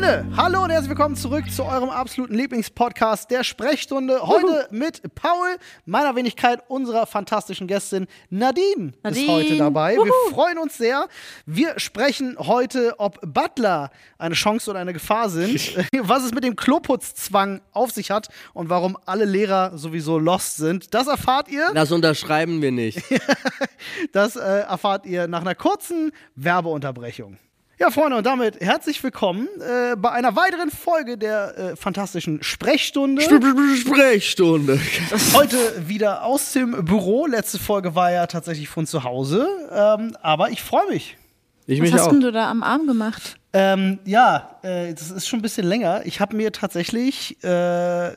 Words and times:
Freunde, 0.00 0.24
hallo 0.34 0.64
und 0.64 0.70
herzlich 0.70 0.88
willkommen 0.88 1.14
zurück 1.14 1.44
zu 1.52 1.62
eurem 1.62 1.90
absoluten 1.90 2.34
Lieblingspodcast 2.34 3.30
der 3.30 3.44
Sprechstunde. 3.44 4.26
Heute 4.26 4.66
mit 4.70 5.02
Paul, 5.14 5.58
meiner 5.84 6.16
Wenigkeit, 6.16 6.62
unserer 6.68 7.04
fantastischen 7.04 7.66
Gästin 7.66 8.06
Nadine, 8.30 8.92
ist 8.92 9.02
Nadine. 9.02 9.30
heute 9.30 9.56
dabei. 9.58 9.96
Wir 9.96 10.00
Wuhu. 10.00 10.34
freuen 10.34 10.56
uns 10.56 10.78
sehr. 10.78 11.06
Wir 11.44 11.78
sprechen 11.78 12.36
heute, 12.38 12.94
ob 12.96 13.20
Butler 13.20 13.90
eine 14.16 14.34
Chance 14.34 14.70
oder 14.70 14.80
eine 14.80 14.94
Gefahr 14.94 15.28
sind, 15.28 15.76
was 16.00 16.24
es 16.24 16.32
mit 16.32 16.44
dem 16.44 16.56
Kloputzzwang 16.56 17.60
auf 17.72 17.90
sich 17.90 18.10
hat 18.10 18.28
und 18.54 18.70
warum 18.70 18.96
alle 19.04 19.26
Lehrer 19.26 19.76
sowieso 19.76 20.18
lost 20.18 20.56
sind. 20.56 20.94
Das 20.94 21.08
erfahrt 21.08 21.50
ihr. 21.50 21.72
Das 21.74 21.92
unterschreiben 21.92 22.62
wir 22.62 22.72
nicht. 22.72 23.02
Das 24.12 24.36
äh, 24.36 24.60
erfahrt 24.60 25.06
ihr 25.06 25.26
nach 25.26 25.40
einer 25.40 25.54
kurzen 25.54 26.12
Werbeunterbrechung. 26.34 27.38
Ja, 27.80 27.90
Freunde, 27.90 28.18
und 28.18 28.26
damit 28.26 28.60
herzlich 28.60 29.02
willkommen 29.02 29.48
äh, 29.58 29.96
bei 29.96 30.10
einer 30.10 30.36
weiteren 30.36 30.70
Folge 30.70 31.16
der 31.16 31.56
äh, 31.56 31.76
fantastischen 31.76 32.42
Sprechstunde. 32.42 33.22
Sprechstunde. 33.22 34.78
Heute 35.32 35.56
wieder 35.88 36.24
aus 36.24 36.52
dem 36.52 36.84
Büro. 36.84 37.24
Letzte 37.24 37.58
Folge 37.58 37.94
war 37.94 38.12
ja 38.12 38.26
tatsächlich 38.26 38.68
von 38.68 38.86
zu 38.86 39.02
Hause. 39.02 39.48
Ähm, 39.72 40.14
aber 40.20 40.50
ich 40.50 40.60
freue 40.60 40.88
mich. 40.90 41.16
Ich 41.64 41.78
Was 41.78 41.84
mich 41.86 41.94
hast 41.94 42.02
auch. 42.02 42.10
denn 42.10 42.20
du 42.20 42.30
da 42.32 42.50
am 42.50 42.62
Arm 42.62 42.86
gemacht? 42.86 43.38
Ähm, 43.54 43.98
ja, 44.04 44.58
äh, 44.60 44.92
das 44.92 45.10
ist 45.10 45.26
schon 45.26 45.38
ein 45.38 45.42
bisschen 45.42 45.66
länger. 45.66 46.02
Ich 46.04 46.20
habe 46.20 46.36
mir 46.36 46.52
tatsächlich 46.52 47.42
äh, 47.42 48.08
äh, 48.08 48.14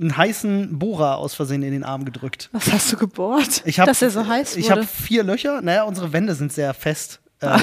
einen 0.00 0.16
heißen 0.16 0.76
Bohrer 0.76 1.18
aus 1.18 1.34
Versehen 1.34 1.62
in 1.62 1.70
den 1.70 1.84
Arm 1.84 2.04
gedrückt. 2.04 2.50
Was 2.50 2.72
hast 2.72 2.92
du 2.92 2.96
gebohrt? 2.96 3.62
Ich 3.64 3.78
hab, 3.78 3.86
dass 3.86 4.02
er 4.02 4.10
so 4.10 4.26
heiß 4.26 4.56
Ich 4.56 4.64
wurde. 4.64 4.80
habe 4.80 4.86
vier 4.88 5.22
Löcher. 5.22 5.62
Naja, 5.62 5.84
unsere 5.84 6.12
Wände 6.12 6.34
sind 6.34 6.52
sehr 6.52 6.74
fest. 6.74 7.20
Ähm, 7.40 7.60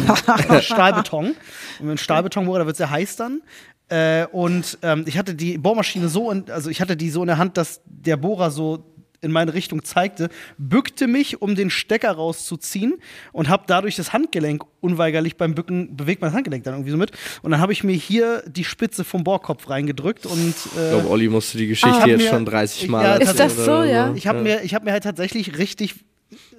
Stahlbeton. 0.62 1.36
Und 1.80 1.86
mit 1.88 2.00
Stahlbetonbohrer, 2.00 2.60
da 2.60 2.66
wird 2.66 2.78
sehr 2.78 2.90
heiß 2.90 3.16
dann. 3.18 3.42
Äh, 3.90 4.26
und 4.32 4.78
ähm, 4.82 5.04
ich 5.08 5.18
hatte 5.18 5.36
die 5.36 5.58
Bohrmaschine 5.58 6.08
so, 6.10 6.32
in, 6.32 6.50
also 6.50 6.70
ich 6.70 6.82
hatte 6.82 6.98
die 6.98 7.10
so 7.10 7.22
in 7.22 7.28
der 7.28 7.38
Hand, 7.38 7.58
dass 7.58 7.82
der 7.86 8.18
Bohrer 8.18 8.50
so 8.52 8.92
in 9.22 9.32
meine 9.32 9.54
Richtung 9.56 9.84
zeigte, 9.84 10.30
bückte 10.60 11.08
mich, 11.08 11.42
um 11.42 11.56
den 11.56 11.70
Stecker 11.72 12.12
rauszuziehen 12.12 12.96
und 13.32 13.50
habe 13.50 13.64
dadurch 13.66 13.96
das 13.96 14.14
Handgelenk 14.14 14.64
unweigerlich 14.82 15.36
beim 15.38 15.56
Bücken 15.56 15.96
bewegt 15.96 16.22
mein 16.22 16.32
Handgelenk 16.34 16.64
dann 16.64 16.76
irgendwie 16.76 16.92
so 16.92 16.98
mit 16.98 17.12
und 17.42 17.50
dann 17.50 17.60
habe 17.60 17.74
ich 17.74 17.84
mir 17.84 17.94
hier 17.96 18.44
die 18.48 18.64
Spitze 18.64 19.04
vom 19.04 19.24
Bohrkopf 19.24 19.68
reingedrückt 19.70 20.28
und 20.28 20.54
Ich 20.56 20.78
äh, 20.80 20.90
glaube, 20.92 21.10
Olli 21.10 21.28
musste 21.28 21.58
die 21.58 21.68
Geschichte 21.68 22.04
Ah. 22.04 22.08
jetzt 22.08 22.22
Mir- 22.24 22.30
schon 22.30 22.46
30 22.46 22.88
Mal 22.88 23.04
Ja, 23.04 23.10
erzählen. 23.14 23.30
Ist 23.32 23.40
das 23.40 23.66
so, 23.66 23.84
ja? 23.84 24.14
ich 24.16 24.28
habe 24.28 24.42
mir, 24.42 24.62
ich 24.64 24.76
hab 24.76 24.84
mir 24.84 24.92
halt 24.92 25.04
tatsächlich 25.04 25.58
richtig, 25.58 25.96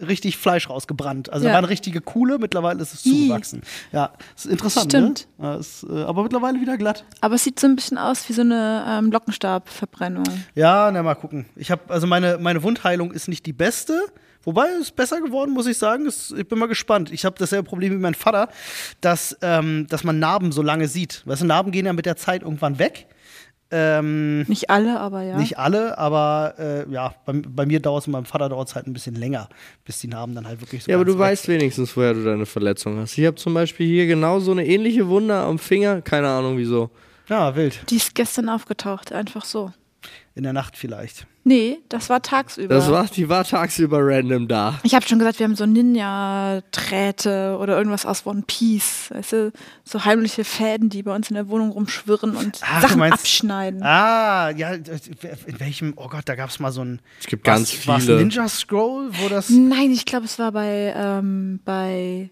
richtig 0.00 0.36
Fleisch 0.36 0.69
rausgebrannt. 0.70 1.31
Also 1.33 1.45
Ja. 1.47 1.50
da 1.50 1.55
war 1.55 1.59
eine 1.59 1.69
richtige 1.69 2.00
Kuhle, 2.00 2.39
mittlerweile 2.39 2.81
ist 2.83 2.95
es 2.95 3.03
zugewachsen. 3.03 3.62
Ja, 3.92 4.12
ist 4.36 4.47
interessant, 4.47 4.92
Stimmt. 4.92 5.28
ne? 5.39 5.45
Ja, 5.47 5.55
ist, 5.56 5.84
äh, 5.89 6.03
aber 6.03 6.22
mittlerweile 6.22 6.61
wieder 6.61 6.77
glatt. 6.78 7.05
Aber 7.20 7.34
es 7.34 7.45
sieht 7.45 7.59
so 7.61 7.67
ein 7.67 7.77
bisschen 7.77 7.98
aus 7.98 8.28
wie 8.28 8.33
so 8.33 8.42
eine 8.42 8.84
ähm, 8.89 9.11
Lockenstabverbrennung. 9.11 10.25
Ja, 10.55 10.91
na 10.92 11.03
mal 11.03 11.14
gucken. 11.14 11.47
Ich 11.56 11.70
habe 11.70 11.83
also 11.89 12.06
meine, 12.06 12.39
meine 12.39 12.62
Wundheilung 12.62 13.12
ist 13.12 13.28
nicht 13.28 13.44
die 13.47 13.53
beste. 13.53 14.00
Wobei 14.44 14.69
es 14.77 14.83
ist 14.83 14.97
besser 14.97 15.20
geworden, 15.20 15.50
muss 15.53 15.67
ich 15.67 15.77
sagen. 15.77 16.06
Es, 16.06 16.31
ich 16.31 16.47
bin 16.47 16.59
mal 16.61 16.67
gespannt. 16.67 17.11
Ich 17.12 17.25
habe 17.25 17.34
dasselbe 17.37 17.69
Problem 17.69 17.92
wie 17.92 17.97
mein 17.98 18.14
Vater, 18.14 18.48
dass, 19.00 19.37
ähm, 19.42 19.89
dass 19.89 20.05
man 20.05 20.20
Narben 20.20 20.53
so 20.53 20.62
lange 20.62 20.87
sieht. 20.87 21.22
Weißt 21.27 21.42
du, 21.42 21.47
Narben 21.47 21.72
gehen 21.72 21.84
ja 21.87 21.92
mit 21.92 22.06
der 22.06 22.17
Zeit 22.17 22.42
irgendwann 22.42 22.78
weg. 22.78 23.09
Ähm, 23.70 24.42
Nicht 24.42 24.70
alle, 24.70 25.00
aber 25.00 25.22
ja. 25.22 25.36
Nicht 25.36 25.59
alle, 25.59 25.98
aber 25.98 26.55
äh, 26.59 26.91
ja, 26.91 27.14
bei, 27.25 27.33
bei 27.33 27.67
mir 27.67 27.81
dauert 27.81 28.03
es 28.03 28.06
und 28.06 28.12
beim 28.12 28.25
Vater 28.25 28.48
dauert 28.48 28.69
es 28.69 28.75
halt 28.77 28.86
ein 28.86 28.92
bisschen 28.92 29.17
länger, 29.17 29.48
bis 29.84 29.98
die 30.00 30.06
Narben 30.06 30.34
dann 30.34 30.47
halt 30.47 30.61
wirklich 30.61 30.84
so 30.84 30.91
Ja, 30.91 30.97
aber 30.97 31.05
du 31.05 31.14
weg 31.14 31.20
weißt 31.20 31.48
wenigstens, 31.48 31.97
woher 31.97 32.14
du 32.14 32.25
deine 32.25 32.47
Verletzung 32.47 32.98
hast. 32.98 33.19
Ich 33.19 33.27
habe 33.27 33.37
zum 33.37 33.55
Beispiel 33.55 33.87
hier 33.87 34.06
genau 34.06 34.38
so 34.38 34.53
eine 34.53 34.65
ähnliche 34.65 35.09
Wunde 35.09 35.34
am 35.34 35.59
Finger. 35.59 36.00
Keine 36.00 36.28
Ahnung 36.28 36.59
wieso. 36.59 36.91
Ja, 37.28 37.56
wild. 37.56 37.81
Die 37.91 37.97
ist 37.97 38.15
gestern 38.15 38.49
aufgetaucht, 38.49 39.12
einfach 39.12 39.44
so. 39.44 39.72
In 40.34 40.43
der 40.43 40.53
Nacht 40.53 40.77
vielleicht. 40.77 41.27
Nee, 41.44 41.78
das 41.89 42.11
war 42.11 42.21
tagsüber. 42.21 42.75
Das 42.75 42.91
war, 42.91 43.06
die 43.06 43.28
war 43.28 43.44
tagsüber 43.44 44.00
random 44.03 44.49
da. 44.49 44.78
ich 44.83 44.94
habe 44.94 45.06
schon 45.06 45.19
gesagt, 45.19 45.39
wir 45.39 45.44
haben 45.44 45.56
so 45.56 45.65
Ninja-Drähte 45.65 47.56
oder 47.61 47.77
irgendwas 47.78 48.05
aus 48.06 48.27
One 48.27 48.43
Piece. 48.47 49.11
Weißt 49.11 49.33
du, 49.33 49.53
so 49.84 50.05
heimliche 50.05 50.44
Fäden, 50.44 50.89
die 50.91 51.03
bei 51.03 51.15
uns 51.15 51.31
in 51.31 51.34
der 51.34 51.49
Wohnung 51.49 51.71
rumschwirren 51.71 52.37
und 52.37 52.61
Ach, 52.62 52.83
Sachen 52.83 52.99
meinst- 52.99 53.21
abschneiden. 53.21 53.83
Ah, 53.83 54.50
ja, 54.50 54.72
in 54.72 54.84
welchem, 55.61 55.94
oh 55.97 56.09
Gott, 56.09 56.23
da 56.27 56.34
gab 56.34 56.50
es 56.50 56.59
mal 56.59 56.73
so 56.73 56.83
ein. 56.84 57.00
Es 57.21 57.27
gibt 57.27 57.44
ganz 57.44 57.73
was, 57.73 57.87
war's 57.87 58.05
viele. 58.05 58.19
Ninja 58.19 58.49
Scroll, 58.49 59.11
wo 59.12 59.28
das. 59.28 59.49
Nein, 59.50 59.91
ich 59.93 60.05
glaube, 60.05 60.27
es 60.27 60.38
war 60.38 60.53
bei, 60.53 60.93
ähm, 60.97 61.61
bei. 61.65 62.31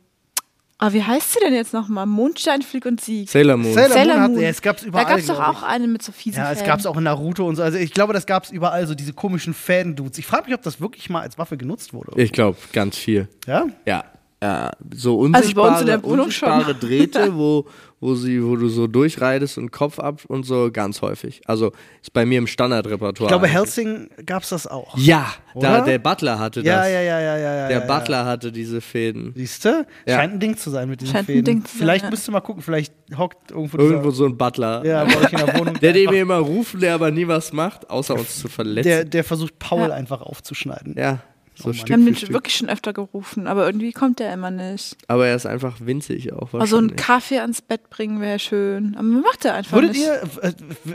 Ah, 0.78 0.92
wie 0.92 1.02
heißt 1.02 1.32
sie 1.32 1.38
denn 1.40 1.54
jetzt 1.54 1.72
nochmal? 1.72 2.04
Mondstein, 2.04 2.62
Flieg 2.62 2.84
und 2.84 3.00
Sieg. 3.00 3.30
Sailor 3.30 3.56
Moon. 3.56 3.72
Sailor 3.74 3.90
Sailor 3.94 4.16
Moon 4.28 4.36
hat, 4.36 4.42
ja, 4.42 4.48
es 4.48 4.60
gab's 4.60 4.82
Da 4.82 4.88
überall. 4.88 5.06
gab 5.06 5.18
es 5.18 5.26
doch 5.26 5.40
auch 5.40 5.62
eine 5.62 5.86
mit 5.86 6.02
so 6.02 6.10
fiesen 6.10 6.38
Ja, 6.42 6.50
es 6.50 6.64
gab 6.64 6.80
es 6.80 6.86
auch 6.86 6.96
in 6.96 7.04
Naruto 7.04 7.46
und 7.46 7.56
so. 7.56 7.62
Also 7.62 7.78
ich 7.78 7.92
glaube, 7.92 8.12
das 8.12 8.26
gab 8.26 8.44
es 8.44 8.50
überall, 8.50 8.86
so 8.86 8.94
diese 8.96 9.12
komischen 9.12 9.54
Fäden-Dudes. 9.54 10.18
Ich 10.18 10.26
frage 10.26 10.46
mich, 10.46 10.54
ob 10.54 10.62
das 10.62 10.80
wirklich 10.80 11.08
mal 11.10 11.20
als 11.20 11.38
Waffe 11.38 11.56
genutzt 11.56 11.94
wurde. 11.94 12.20
Ich 12.20 12.32
glaube, 12.32 12.58
ganz 12.72 12.98
viel. 12.98 13.28
Ja? 13.46 13.66
Ja. 13.86 14.04
Ja 14.44 14.70
so 14.94 15.20
Also 15.22 15.30
bei 15.32 15.36
uns 15.36 15.36
unsichtbare, 15.36 15.80
in 15.80 15.86
der 15.86 16.02
Wohnung 16.02 16.30
schon. 16.30 16.48
unsichtbare 16.50 16.74
Drähte, 16.74 17.34
wo, 17.36 17.64
wo, 18.00 18.14
sie, 18.14 18.44
wo 18.44 18.56
du 18.56 18.68
so 18.68 18.86
durchreitest 18.86 19.56
und 19.58 19.70
Kopf 19.70 19.98
ab 19.98 20.22
und 20.28 20.44
so 20.44 20.70
ganz 20.72 21.00
häufig. 21.00 21.40
Also 21.46 21.72
ist 22.02 22.12
bei 22.12 22.26
mir 22.26 22.38
im 22.38 22.46
Standardrepertoire. 22.46 23.28
Ich 23.28 23.28
glaube, 23.28 23.46
Helsing 23.46 24.08
gab 24.26 24.42
es 24.42 24.50
das 24.50 24.66
auch. 24.66 24.96
Ja, 24.98 25.32
da, 25.58 25.80
der 25.80 25.98
Butler 25.98 26.38
hatte 26.38 26.60
Ja, 26.60 26.78
das. 26.82 26.88
ja, 26.90 27.00
ja, 27.00 27.20
ja, 27.20 27.36
ja. 27.38 27.54
ja 27.62 27.68
Der 27.68 27.80
ja, 27.80 27.86
Butler 27.86 28.26
hatte 28.26 28.52
diese 28.52 28.80
Fäden. 28.82 29.32
Siehst 29.36 29.64
du? 29.64 29.86
Ja. 30.06 30.16
Scheint 30.18 30.34
ein 30.34 30.40
Ding 30.40 30.56
zu 30.56 30.68
sein 30.70 30.88
mit 30.90 31.00
diesen 31.00 31.12
Scheint 31.12 31.24
ein 31.28 31.32
Fäden. 31.32 31.44
Ding 31.44 31.64
zu 31.64 31.70
sein, 31.70 31.78
vielleicht 31.78 32.04
ja. 32.04 32.10
müsst 32.10 32.28
ihr 32.28 32.32
mal 32.32 32.40
gucken, 32.40 32.62
vielleicht 32.62 32.92
hockt 33.16 33.50
irgendwo, 33.52 33.78
Irgendwo 33.78 34.10
so 34.10 34.26
ein 34.26 34.36
Butler. 34.36 34.84
ja, 34.84 35.04
bei 35.04 35.16
euch 35.16 35.32
in 35.32 35.38
der 35.38 35.58
Wohnung. 35.58 35.74
Der, 35.80 35.92
den 35.94 36.10
wir 36.10 36.20
immer 36.22 36.38
rufen, 36.38 36.80
der 36.80 36.94
aber 36.94 37.10
nie 37.10 37.26
was 37.26 37.52
macht, 37.52 37.88
außer 37.88 38.14
uns 38.14 38.38
zu 38.40 38.48
verletzen. 38.48 38.88
der, 38.88 39.04
der 39.04 39.24
versucht, 39.24 39.58
Paul 39.58 39.88
Ja. 39.88 39.94
einfach 39.94 40.20
aufzuschneiden. 40.20 40.94
ja, 40.98 41.20
so 41.54 41.68
Mann. 41.68 41.74
Stück 41.74 41.88
Wir 41.88 41.94
haben 41.96 42.06
den 42.06 42.28
wirklich 42.30 42.56
schon 42.56 42.68
öfter 42.68 42.92
gerufen, 42.92 43.46
aber 43.46 43.66
irgendwie 43.66 43.92
kommt 43.92 44.18
der 44.18 44.32
immer 44.32 44.50
nicht. 44.50 44.96
Aber 45.08 45.26
er 45.26 45.36
ist 45.36 45.46
einfach 45.46 45.76
winzig 45.80 46.32
auch 46.32 46.52
Also 46.54 46.78
einen. 46.78 46.96
Kaffee 46.96 47.38
ans 47.40 47.62
Bett 47.62 47.90
bringen 47.90 48.20
wäre 48.20 48.38
schön. 48.38 48.94
Aber 48.96 49.04
macht 49.04 49.44
er 49.44 49.54
einfach 49.54 49.72
Würdet 49.72 49.92
nicht. 49.92 50.02
ihr, 50.02 50.22
äh, 50.42 50.52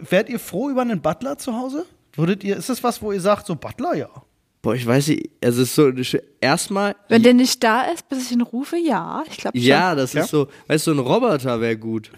wärt 0.10 0.30
ihr 0.30 0.40
froh 0.40 0.70
über 0.70 0.82
einen 0.82 1.02
Butler 1.02 1.38
zu 1.38 1.56
Hause? 1.56 1.86
Würdet 2.16 2.44
ihr, 2.44 2.58
ist 2.58 2.70
das 2.70 2.84
was, 2.84 3.02
wo 3.02 3.12
ihr 3.12 3.22
sagt, 3.22 3.48
so 3.48 3.56
Butler, 3.56 3.96
ja? 3.96 4.10
Boah, 4.62 4.76
ich 4.76 4.86
weiß 4.86 5.08
nicht, 5.08 5.30
also 5.42 5.62
es 5.62 5.70
ist 5.70 5.76
so, 5.76 6.20
erstmal, 6.42 6.94
Wenn 7.08 7.24
der 7.24 7.34
nicht 7.34 7.64
da 7.64 7.84
ist, 7.84 8.10
bis 8.10 8.26
ich 8.26 8.32
ihn 8.34 8.42
rufe, 8.42 8.76
ja. 8.76 9.24
Ich 9.30 9.38
glaube 9.38 9.58
schon. 9.58 9.66
ja, 9.66 9.96
das 9.96 10.12
Ja? 10.12 10.24
ist 10.24 10.30
so, 10.32 10.50
weißt 10.68 10.86
du, 10.88 10.94
so 10.94 11.00
ein 11.00 11.06
Roboter 11.06 11.62
wäre 11.62 11.78
gut. 11.78 12.12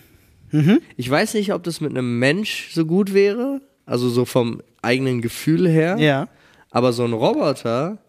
Ich 0.98 1.10
weiß 1.10 1.36
nicht, 1.36 1.54
ob 1.54 1.64
das 1.64 1.80
mit 1.80 1.92
einem 1.92 2.20
Mensch 2.20 2.72
so 2.74 2.86
gut 2.86 3.14
wäre, 3.14 3.62
also 3.86 4.10
so 4.10 4.26
vom 4.26 4.62
eigenen 4.82 5.22
Gefühl 5.22 5.70
her, 5.70 5.98
Ja. 5.98 6.28
aber 6.72 6.92
so 6.94 7.04
ein 7.06 7.14
Roboter, 7.14 8.00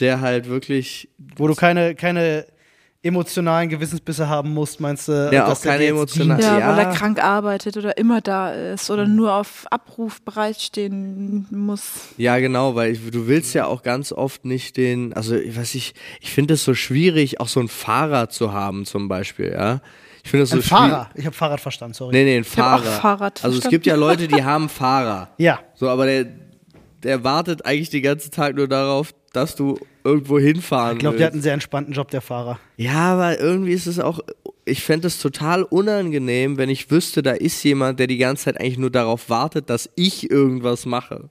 der 0.00 0.20
halt 0.20 0.48
wirklich 0.48 1.08
Wo 1.36 1.46
du 1.46 1.54
keine, 1.54 1.94
keine 1.94 2.46
emotionalen 3.02 3.68
Gewissensbisse 3.68 4.28
haben 4.30 4.54
musst, 4.54 4.80
meinst 4.80 5.08
du? 5.08 5.28
Ja, 5.30 5.46
dass 5.46 5.60
auch 5.60 5.64
keine 5.64 5.84
emotionalen-? 5.84 6.40
Ja, 6.42 6.58
Ja. 6.58 6.68
weil 6.70 6.78
er 6.86 6.92
krank 6.94 7.22
arbeitet 7.22 7.76
oder 7.76 7.98
immer 7.98 8.22
da 8.22 8.50
ist 8.52 8.90
oder 8.90 9.06
nur 9.06 9.34
auf 9.34 9.66
Abruf 9.70 10.22
bereitstehen 10.22 11.46
muss. 11.50 11.82
Ja, 12.16 12.38
genau, 12.38 12.74
weil 12.74 12.92
ich, 12.92 13.10
du 13.10 13.26
willst 13.26 13.54
ja 13.54 13.66
auch 13.66 13.82
ganz 13.82 14.10
oft 14.10 14.46
nicht 14.46 14.78
den, 14.78 15.12
also 15.12 15.34
ich 15.36 15.54
weiß 15.54 15.74
ich, 15.74 15.94
ich 16.20 16.32
finde 16.32 16.54
es 16.54 16.64
so 16.64 16.72
schwierig, 16.74 17.40
auch 17.40 17.48
so 17.48 17.60
ein 17.60 17.68
Fahrrad 17.68 18.32
zu 18.32 18.52
haben 18.54 18.86
zum 18.86 19.08
Beispiel, 19.08 19.52
ja. 19.52 19.80
Ich 20.24 20.30
finde 20.30 20.44
es 20.44 20.50
so 20.50 20.56
Ein 20.56 20.62
schwierig. 20.62 20.80
Fahrer. 20.90 21.10
Ich 21.16 21.26
habe 21.26 21.36
Fahrrad 21.36 21.60
verstanden, 21.60 21.92
sorry. 21.92 22.12
Nee, 22.16 22.24
nee, 22.24 22.36
ein 22.38 22.44
hab 22.44 22.50
auch 22.50 22.82
Fahrer. 22.84 23.00
Fahrrad 23.00 23.44
also 23.44 23.48
es 23.48 23.64
verstanden. 23.64 23.70
gibt 23.70 23.84
ja 23.86 23.94
Leute, 23.96 24.26
die 24.28 24.42
haben 24.44 24.70
Fahrer. 24.70 25.28
Ja. 25.36 25.58
So, 25.74 25.90
aber 25.90 26.06
der, 26.06 26.24
der 27.04 27.22
wartet 27.24 27.64
eigentlich 27.66 27.90
den 27.90 28.02
ganzen 28.02 28.30
Tag 28.30 28.56
nur 28.56 28.66
darauf, 28.68 29.14
dass 29.32 29.54
du 29.56 29.78
irgendwo 30.04 30.38
hinfahren 30.38 30.94
Ich 30.96 30.98
glaube, 31.00 31.16
der 31.18 31.26
hat 31.26 31.32
einen 31.34 31.42
sehr 31.42 31.54
entspannten 31.54 31.92
Job, 31.94 32.10
der 32.10 32.20
Fahrer. 32.20 32.58
Ja, 32.76 33.12
aber 33.14 33.38
irgendwie 33.40 33.72
ist 33.72 33.86
es 33.86 33.98
auch, 33.98 34.20
ich 34.64 34.82
fände 34.82 35.06
es 35.08 35.18
total 35.20 35.62
unangenehm, 35.64 36.56
wenn 36.56 36.68
ich 36.70 36.90
wüsste, 36.90 37.22
da 37.22 37.32
ist 37.32 37.62
jemand, 37.64 37.98
der 38.00 38.06
die 38.06 38.18
ganze 38.18 38.44
Zeit 38.44 38.60
eigentlich 38.60 38.78
nur 38.78 38.90
darauf 38.90 39.28
wartet, 39.30 39.70
dass 39.70 39.90
ich 39.94 40.30
irgendwas 40.30 40.86
mache. 40.86 41.28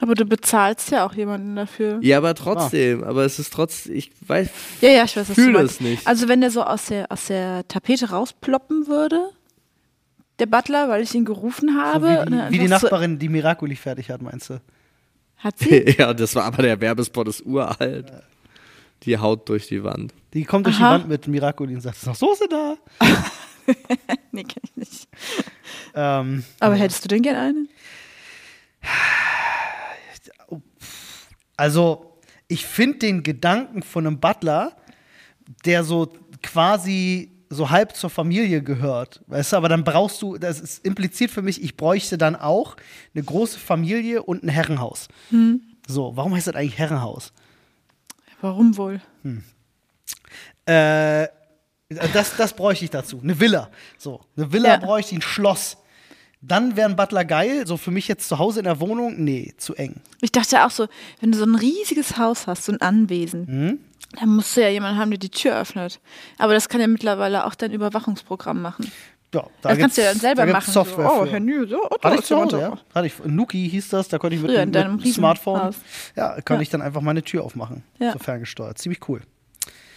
Aber 0.00 0.14
du 0.14 0.24
bezahlst 0.24 0.90
ja 0.90 1.06
auch 1.06 1.14
jemanden 1.14 1.54
dafür. 1.56 1.98
Ja, 2.02 2.18
aber 2.18 2.34
trotzdem, 2.34 3.04
aber 3.04 3.24
es 3.24 3.38
ist 3.38 3.52
trotzdem, 3.52 3.94
ich 3.94 4.10
weiß, 4.26 4.48
Ja, 4.80 4.90
ja, 4.90 5.04
ich 5.04 5.16
weiß, 5.16 5.28
was 5.28 5.34
Fühl 5.34 5.52
du 5.52 5.58
meinst. 5.58 5.74
es 5.74 5.80
nicht. 5.80 6.06
Also 6.06 6.28
wenn 6.28 6.40
der 6.40 6.50
so 6.50 6.62
aus 6.64 6.86
der, 6.86 7.10
aus 7.12 7.26
der 7.26 7.66
Tapete 7.68 8.10
rausploppen 8.10 8.86
würde, 8.88 9.28
der 10.40 10.46
Butler, 10.46 10.88
weil 10.88 11.02
ich 11.02 11.14
ihn 11.14 11.24
gerufen 11.24 11.68
So 11.68 11.80
habe. 11.80 12.06
wie 12.08 12.18
und 12.18 12.30
die, 12.32 12.52
wie 12.54 12.58
die 12.58 12.64
einfach 12.64 12.80
so- 12.80 12.86
Nachbarin, 12.86 13.18
die 13.18 13.28
Miraculi 13.28 13.76
fertig 13.76 14.10
hat, 14.10 14.20
meinst 14.20 14.50
du? 14.50 14.60
Hat 15.38 15.58
sie? 15.58 15.84
ja, 15.98 16.14
das 16.14 16.34
war 16.34 16.44
aber 16.44 16.62
der 16.62 16.80
Werbespot 16.80 17.28
ist 17.28 17.44
uralt. 17.44 18.12
Die 19.02 19.18
haut 19.18 19.48
durch 19.48 19.66
die 19.66 19.84
Wand. 19.84 20.14
Die 20.32 20.44
kommt 20.44 20.66
durch 20.66 20.76
Aha. 20.76 20.96
die 20.96 21.00
Wand 21.00 21.08
mit 21.08 21.28
Miraculi 21.28 21.74
und 21.74 21.80
sagt, 21.80 21.96
ist 21.96 22.06
noch 22.06 22.14
Soße 22.14 22.48
da? 22.48 22.76
nee, 24.32 24.44
kenn 24.44 24.62
ich 24.62 24.76
nicht. 24.76 25.08
Ähm, 25.94 26.44
Aber 26.60 26.74
hättest 26.74 27.04
du 27.04 27.08
denn 27.08 27.22
gern 27.22 27.36
einen? 27.36 27.68
Also, 31.56 32.18
ich 32.48 32.66
finde 32.66 32.98
den 32.98 33.22
Gedanken 33.22 33.82
von 33.82 34.06
einem 34.06 34.18
Butler, 34.18 34.76
der 35.64 35.84
so 35.84 36.12
quasi 36.42 37.33
so 37.54 37.70
halb 37.70 37.94
zur 37.96 38.10
Familie 38.10 38.62
gehört. 38.62 39.22
Weißt 39.28 39.52
du, 39.52 39.56
aber 39.56 39.68
dann 39.68 39.84
brauchst 39.84 40.20
du, 40.22 40.36
das 40.36 40.60
ist 40.60 40.84
impliziert 40.84 41.30
für 41.30 41.42
mich, 41.42 41.62
ich 41.62 41.76
bräuchte 41.76 42.18
dann 42.18 42.36
auch 42.36 42.76
eine 43.14 43.24
große 43.24 43.58
Familie 43.58 44.22
und 44.22 44.42
ein 44.42 44.48
Herrenhaus. 44.48 45.08
So, 45.86 46.16
warum 46.16 46.34
heißt 46.34 46.46
das 46.48 46.54
eigentlich 46.56 46.78
Herrenhaus? 46.78 47.32
Warum 48.40 48.76
wohl? 48.76 49.00
Äh, 50.66 51.28
das, 52.12 52.36
das 52.36 52.54
bräuchte 52.54 52.84
ich 52.84 52.90
dazu. 52.90 53.20
Eine 53.22 53.38
Villa. 53.38 53.70
So, 53.98 54.20
eine 54.36 54.52
Villa 54.52 54.70
Ja. 54.70 54.76
bräuchte 54.78 55.12
ich, 55.12 55.18
ein 55.18 55.22
Schloss. 55.22 55.76
Dann 56.46 56.76
wäre 56.76 56.88
ein 56.88 56.96
Butler 56.96 57.24
geil. 57.24 57.66
So 57.66 57.76
für 57.76 57.90
mich 57.90 58.06
jetzt 58.08 58.28
zu 58.28 58.38
Hause 58.38 58.60
in 58.60 58.64
der 58.64 58.80
Wohnung, 58.80 59.14
nee, 59.24 59.54
zu 59.56 59.74
eng. 59.74 59.96
Ich 60.20 60.30
dachte 60.32 60.64
auch 60.64 60.70
so, 60.70 60.86
wenn 61.20 61.32
du 61.32 61.38
so 61.38 61.44
ein 61.44 61.54
riesiges 61.54 62.18
Haus 62.18 62.46
hast, 62.46 62.64
so 62.64 62.72
ein 62.72 62.80
Anwesen, 62.80 63.46
Mhm. 63.48 63.78
dann 64.20 64.28
musst 64.28 64.56
du 64.56 64.60
ja 64.60 64.68
jemanden 64.68 64.98
haben, 64.98 65.10
der 65.10 65.18
die 65.18 65.30
Tür 65.30 65.58
öffnet. 65.60 66.00
Aber 66.38 66.52
das 66.54 66.68
kann 66.68 66.80
ja 66.80 66.86
mittlerweile 66.86 67.46
auch 67.46 67.54
dein 67.54 67.72
Überwachungsprogramm 67.72 68.60
machen. 68.60 68.90
Ja, 69.34 69.46
da 69.62 69.70
Das 69.70 69.78
kannst 69.78 69.96
du 69.98 70.02
ja 70.02 70.10
dann 70.12 70.20
selber 70.20 70.46
da 70.46 70.52
machen. 70.52 70.70
Software 70.72 71.08
so, 71.08 71.12
oh, 71.14 71.24
für. 71.24 71.30
Herr 71.32 71.40
Nü, 71.40 71.66
so, 71.66 71.82
oh, 71.82 71.96
da 72.00 72.10
Hatte 72.10 72.20
ich 72.20 72.26
zu 72.26 72.36
Hause, 72.36 72.60
ja. 72.60 72.78
Hatte 72.94 73.06
ich. 73.08 73.14
Nuki 73.24 73.68
hieß 73.68 73.88
das, 73.88 74.06
da 74.08 74.18
konnte 74.18 74.36
ich 74.36 74.42
mit, 74.42 74.50
Früher 74.52 74.64
dem- 74.66 74.96
mit 74.96 75.12
Smartphone, 75.12 75.60
Haus. 75.60 75.76
ja, 76.14 76.40
kann 76.42 76.58
Ja. 76.58 76.62
ich 76.62 76.68
dann 76.70 76.82
einfach 76.82 77.00
meine 77.00 77.22
Tür 77.24 77.42
aufmachen. 77.42 77.82
Ja. 77.98 78.12
So 78.12 78.20
ferngesteuert. 78.20 78.78
Ziemlich 78.78 79.00
cool. 79.08 79.22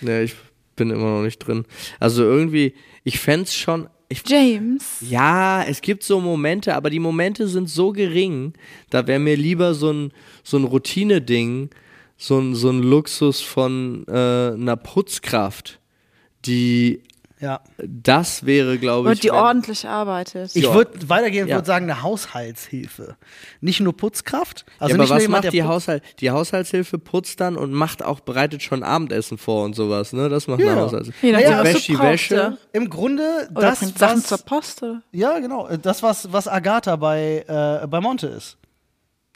Ja, 0.02 0.22
ich 0.22 0.36
bin 0.76 0.90
immer 0.90 1.18
noch 1.18 1.22
nicht 1.24 1.38
drin. 1.40 1.66
Also 2.00 2.24
irgendwie, 2.24 2.74
ich 3.04 3.20
fänd's 3.20 3.54
schon. 3.56 3.90
Ich, 4.10 4.24
James. 4.26 5.02
ja, 5.02 5.64
es 5.64 5.82
gibt 5.82 6.02
so 6.04 6.22
Momente, 6.22 6.76
aber 6.76 6.90
die 6.90 7.00
Momente 7.00 7.48
sind 7.48 7.70
so 7.70 7.92
gering, 7.92 8.54
da 8.90 9.06
wäre 9.06 9.20
mir 9.20 9.36
lieber 9.36 9.74
so 9.74 9.92
ein, 9.92 10.14
so 10.44 10.58
ein 10.58 10.64
Routine-Ding, 10.64 11.70
so 12.16 12.40
ein, 12.40 12.56
so 12.56 12.70
ein 12.70 12.82
Luxus 12.82 13.42
von 13.42 14.06
äh, 14.08 14.12
einer 14.12 14.78
Putzkraft, 14.78 15.80
die 16.46 17.02
Ja. 17.40 17.62
das 17.78 18.46
wäre, 18.48 18.80
glaube 18.80 19.10
ich. 19.10 19.18
Und 19.18 19.24
die 19.24 19.28
wenn- 19.30 19.36
ordentlich 19.36 19.88
arbeitet. 19.88 20.56
Ich 20.56 20.64
Ja. 20.64 20.74
würde 20.74 21.08
weitergehen 21.08 21.44
und 21.44 21.50
Ja. 21.50 21.58
würde 21.58 21.68
sagen, 21.68 21.86
eine 21.90 22.02
Haushaltshilfe. 22.02 23.16
Nicht 23.62 23.80
nur 23.80 23.96
Putzkraft. 23.96 24.66
Also 24.80 24.90
ja, 24.92 24.96
aber 24.96 25.04
nicht 25.04 25.10
nur 25.10 25.16
was 25.18 25.22
jemand, 25.22 25.44
macht 25.46 25.54
die. 25.54 25.64
Haushalt? 25.64 26.04
Die 26.20 26.32
Haushaltshilfe 26.32 26.98
putzt 26.98 27.40
dann 27.40 27.56
und 27.56 27.72
macht 27.74 28.04
auch, 28.04 28.22
bereitet 28.22 28.64
schon 28.64 28.82
Abendessen 28.84 29.38
vor 29.38 29.66
und 29.66 29.76
sowas, 29.76 30.14
ne? 30.14 30.30
Das 30.30 30.48
macht 30.48 30.62
Ja. 30.62 30.72
eine 30.72 30.82
Haushaltshilfe. 30.82 31.28
Ja, 31.28 31.60
was 31.60 31.74
wäscht 31.76 31.88
die 31.90 32.00
Wäsche. 32.00 32.36
ja. 32.36 32.58
Im 32.74 32.90
Grunde, 32.90 33.48
Oder 33.52 33.62
das, 33.70 33.80
bringt 33.80 34.00
Sachen 34.00 34.18
was, 34.18 34.28
zur 34.28 34.38
Post, 34.40 34.82
oder? 34.84 35.02
ja, 35.12 35.38
genau, 35.40 35.68
das, 35.78 36.02
was, 36.02 36.32
was 36.32 36.48
Agatha 36.48 36.96
bei, 36.96 37.46
äh, 37.48 37.86
bei 37.88 38.02
Monte 38.02 38.28
ist. 38.28 38.58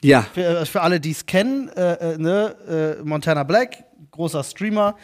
Ja. 0.02 0.26
Für, 0.34 0.40
äh, 0.62 0.66
für 0.66 0.80
alle, 0.82 0.98
die 0.98 1.12
es 1.12 1.26
kennen, 1.26 1.68
äh, 1.68 2.14
äh, 2.14 2.18
ne, 2.18 2.96
äh, 3.00 3.02
Montana 3.04 3.44
Black, 3.44 3.84
großer 4.10 4.42
Streamer, 4.42 4.96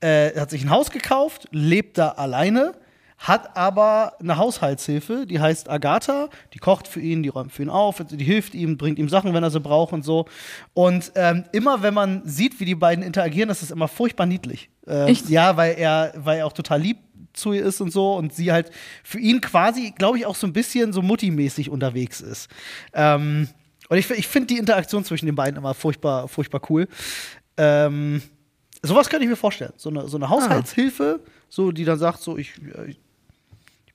äh, 0.00 0.38
hat 0.38 0.50
sich 0.50 0.62
ein 0.62 0.70
Haus 0.70 0.90
gekauft, 0.90 1.48
lebt 1.52 1.98
da 1.98 2.10
alleine, 2.10 2.72
hat 3.18 3.54
aber 3.54 4.14
eine 4.18 4.38
Haushaltshilfe, 4.38 5.26
die 5.26 5.40
heißt 5.40 5.68
Agatha, 5.68 6.30
die 6.54 6.58
kocht 6.58 6.88
für 6.88 7.00
ihn, 7.00 7.22
die 7.22 7.28
räumt 7.28 7.52
für 7.52 7.62
ihn 7.62 7.68
auf, 7.68 8.02
die 8.10 8.24
hilft 8.24 8.54
ihm, 8.54 8.78
bringt 8.78 8.98
ihm 8.98 9.10
Sachen, 9.10 9.34
wenn 9.34 9.42
er 9.42 9.50
sie 9.50 9.60
braucht 9.60 9.92
und 9.92 10.04
so. 10.04 10.24
Und 10.72 11.12
ähm, 11.16 11.44
immer 11.52 11.82
wenn 11.82 11.92
man 11.92 12.22
sieht, 12.24 12.60
wie 12.60 12.64
die 12.64 12.74
beiden 12.74 13.04
interagieren, 13.04 13.48
das 13.48 13.62
ist 13.62 13.70
immer 13.70 13.88
furchtbar 13.88 14.24
niedlich. 14.24 14.70
Äh, 14.86 15.10
Echt? 15.10 15.28
ja, 15.28 15.58
weil 15.58 15.74
er, 15.74 16.14
weil 16.16 16.38
er 16.38 16.46
auch 16.46 16.54
total 16.54 16.80
lieb 16.80 16.96
zu 17.34 17.52
ihr 17.52 17.64
ist 17.64 17.80
und 17.82 17.92
so 17.92 18.14
und 18.14 18.32
sie 18.32 18.52
halt 18.52 18.70
für 19.04 19.18
ihn 19.18 19.42
quasi, 19.42 19.92
glaube 19.96 20.16
ich, 20.16 20.24
auch 20.24 20.34
so 20.34 20.46
ein 20.46 20.54
bisschen 20.54 20.94
so 20.94 21.02
Mutti-mäßig 21.02 21.68
unterwegs 21.68 22.22
ist. 22.22 22.48
Ähm, 22.94 23.48
und 23.90 23.98
ich, 23.98 24.08
ich 24.10 24.28
finde 24.28 24.46
die 24.46 24.58
Interaktion 24.58 25.04
zwischen 25.04 25.26
den 25.26 25.34
beiden 25.34 25.58
immer 25.58 25.74
furchtbar, 25.74 26.26
furchtbar 26.26 26.62
cool. 26.70 26.88
Ähm, 27.56 28.22
sowas 28.82 29.08
könnte 29.08 29.24
ich 29.24 29.30
mir 29.30 29.36
vorstellen. 29.36 29.72
So 29.76 29.90
eine, 29.90 30.08
so 30.08 30.16
eine 30.16 30.28
Haushaltshilfe, 30.28 31.20
so, 31.48 31.72
die 31.72 31.84
dann 31.84 31.98
sagt, 31.98 32.22
so, 32.22 32.36
ich, 32.38 32.52
äh, 32.76 32.90
ich 32.90 33.00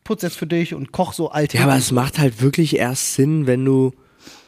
putze 0.04 0.28
jetzt 0.28 0.38
für 0.38 0.48
dich 0.48 0.74
und 0.74 0.92
koch 0.92 1.14
so 1.14 1.30
alte. 1.30 1.58
Ja, 1.58 1.64
aber 1.64 1.76
es 1.76 1.92
macht 1.92 2.20
halt 2.20 2.42
wirklich 2.42 2.76
erst 2.76 3.16
Sinn, 3.16 3.48
wenn 3.48 3.66
du 3.66 3.94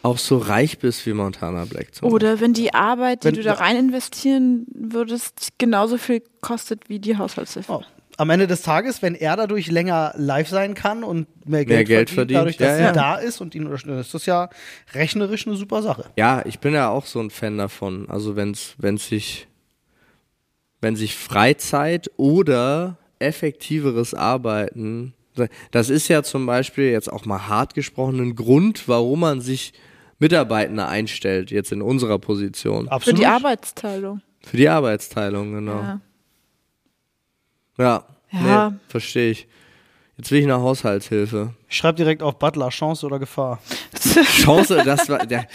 auch 0.04 0.18
so 0.18 0.38
reich 0.38 0.80
bist 0.80 1.06
wie 1.06 1.14
Montana 1.14 1.66
Black. 1.66 1.94
zum 1.94 2.12
Oder 2.12 2.40
wenn 2.40 2.54
die 2.54 2.74
Arbeit, 2.74 3.24
die 3.24 3.28
Wenn- 3.28 3.36
du 3.36 3.44
da 3.44 3.54
rein 3.54 3.76
investieren 3.78 4.66
würdest, 4.74 5.50
genauso 5.58 5.98
viel 5.98 6.24
kostet 6.42 6.90
wie 6.90 7.00
die 7.00 7.18
Haushaltshilfe. 7.18 7.72
Oh. 7.72 7.84
Am 8.20 8.32
Ende 8.32 8.48
des 8.48 8.64
Tages, 8.64 9.04
wenn 9.04 9.14
er 9.14 9.36
dadurch 9.36 9.70
länger 9.70 10.14
live 10.18 10.50
sein 10.50 10.74
kann 10.74 11.04
und 11.04 11.28
mehr 11.48 11.66
Geld, 11.66 11.88
Geld 11.88 12.10
verdient, 12.10 12.40
dadurch, 12.40 12.58
verdient, 12.58 12.80
dass 12.80 12.96
ja, 12.96 13.04
ja. 13.04 13.16
da 13.16 13.16
ist 13.22 13.42
und 13.42 13.54
ihn 13.54 13.66
unterstützt, 13.66 14.00
ist 14.00 14.14
das 14.14 14.26
ja 14.26 14.50
rechnerisch 14.94 15.46
eine 15.46 15.56
super 15.56 15.84
Sache. 15.84 16.06
Ja, 16.18 16.42
ich 16.46 16.60
bin 16.60 16.74
ja 16.74 16.90
auch 16.90 17.06
so 17.06 17.20
ein 17.20 17.30
Fan 17.30 17.60
davon. 17.60 18.10
Also 18.10 18.36
wenn's, 18.36 18.74
wenn 18.80 18.98
sich, 18.98 19.48
wenn 20.82 20.96
sich 20.96 21.16
Freizeit 21.16 22.12
oder 22.18 22.98
effektiveres 23.20 24.14
Arbeiten, 24.14 25.14
das 25.72 25.90
ist 25.90 26.08
ja 26.08 26.24
zum 26.24 26.46
Beispiel 26.46 26.86
jetzt 26.92 27.12
auch 27.12 27.26
mal 27.26 27.48
hart 27.48 27.74
gesprochen 27.74 28.20
ein 28.20 28.36
Grund, 28.36 28.88
warum 28.88 29.22
man 29.22 29.42
sich 29.42 29.74
Mitarbeitende 30.20 30.88
einstellt, 30.88 31.52
jetzt 31.52 31.72
in 31.72 31.82
unserer 31.82 32.18
Position. 32.18 32.86
Für 32.86 32.92
Absolut. 32.92 33.20
die 33.20 33.26
Arbeitsteilung. 33.28 34.22
Für 34.42 34.58
die 34.58 34.70
Arbeitsteilung, 34.70 35.54
genau. 35.54 35.80
Ja. 35.80 36.02
Ja, 37.78 38.06
Ja. 38.32 38.70
Nee, 38.70 38.78
verstehe 38.88 39.32
ich. 39.32 39.48
Jetzt 40.18 40.32
will 40.32 40.40
ich 40.40 40.46
eine 40.46 40.60
Haushaltshilfe. 40.60 41.54
Ich 41.70 41.78
schreibe 41.78 41.98
direkt 41.98 42.24
auf 42.24 42.40
Butler, 42.40 42.70
Chance 42.70 43.06
oder 43.06 43.20
Gefahr. 43.20 43.60
Chance, 44.24 44.82
das 44.84 45.08
war 45.10 45.26
der 45.26 45.48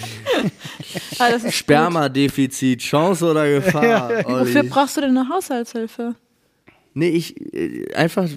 Ah. 1.19 1.39
Spermadefizit, 1.51 2.81
Chance 2.81 3.31
oder 3.31 3.49
Gefahr. 3.51 4.11
Wofür 4.25 4.61
Olli. 4.61 4.69
brauchst 4.69 4.97
du 4.97 5.01
denn 5.01 5.17
eine 5.17 5.29
Haushaltshilfe? 5.29 6.15
Nee, 6.95 7.09
ich 7.09 7.41
äh, 7.55 7.93
einfach 7.95 8.29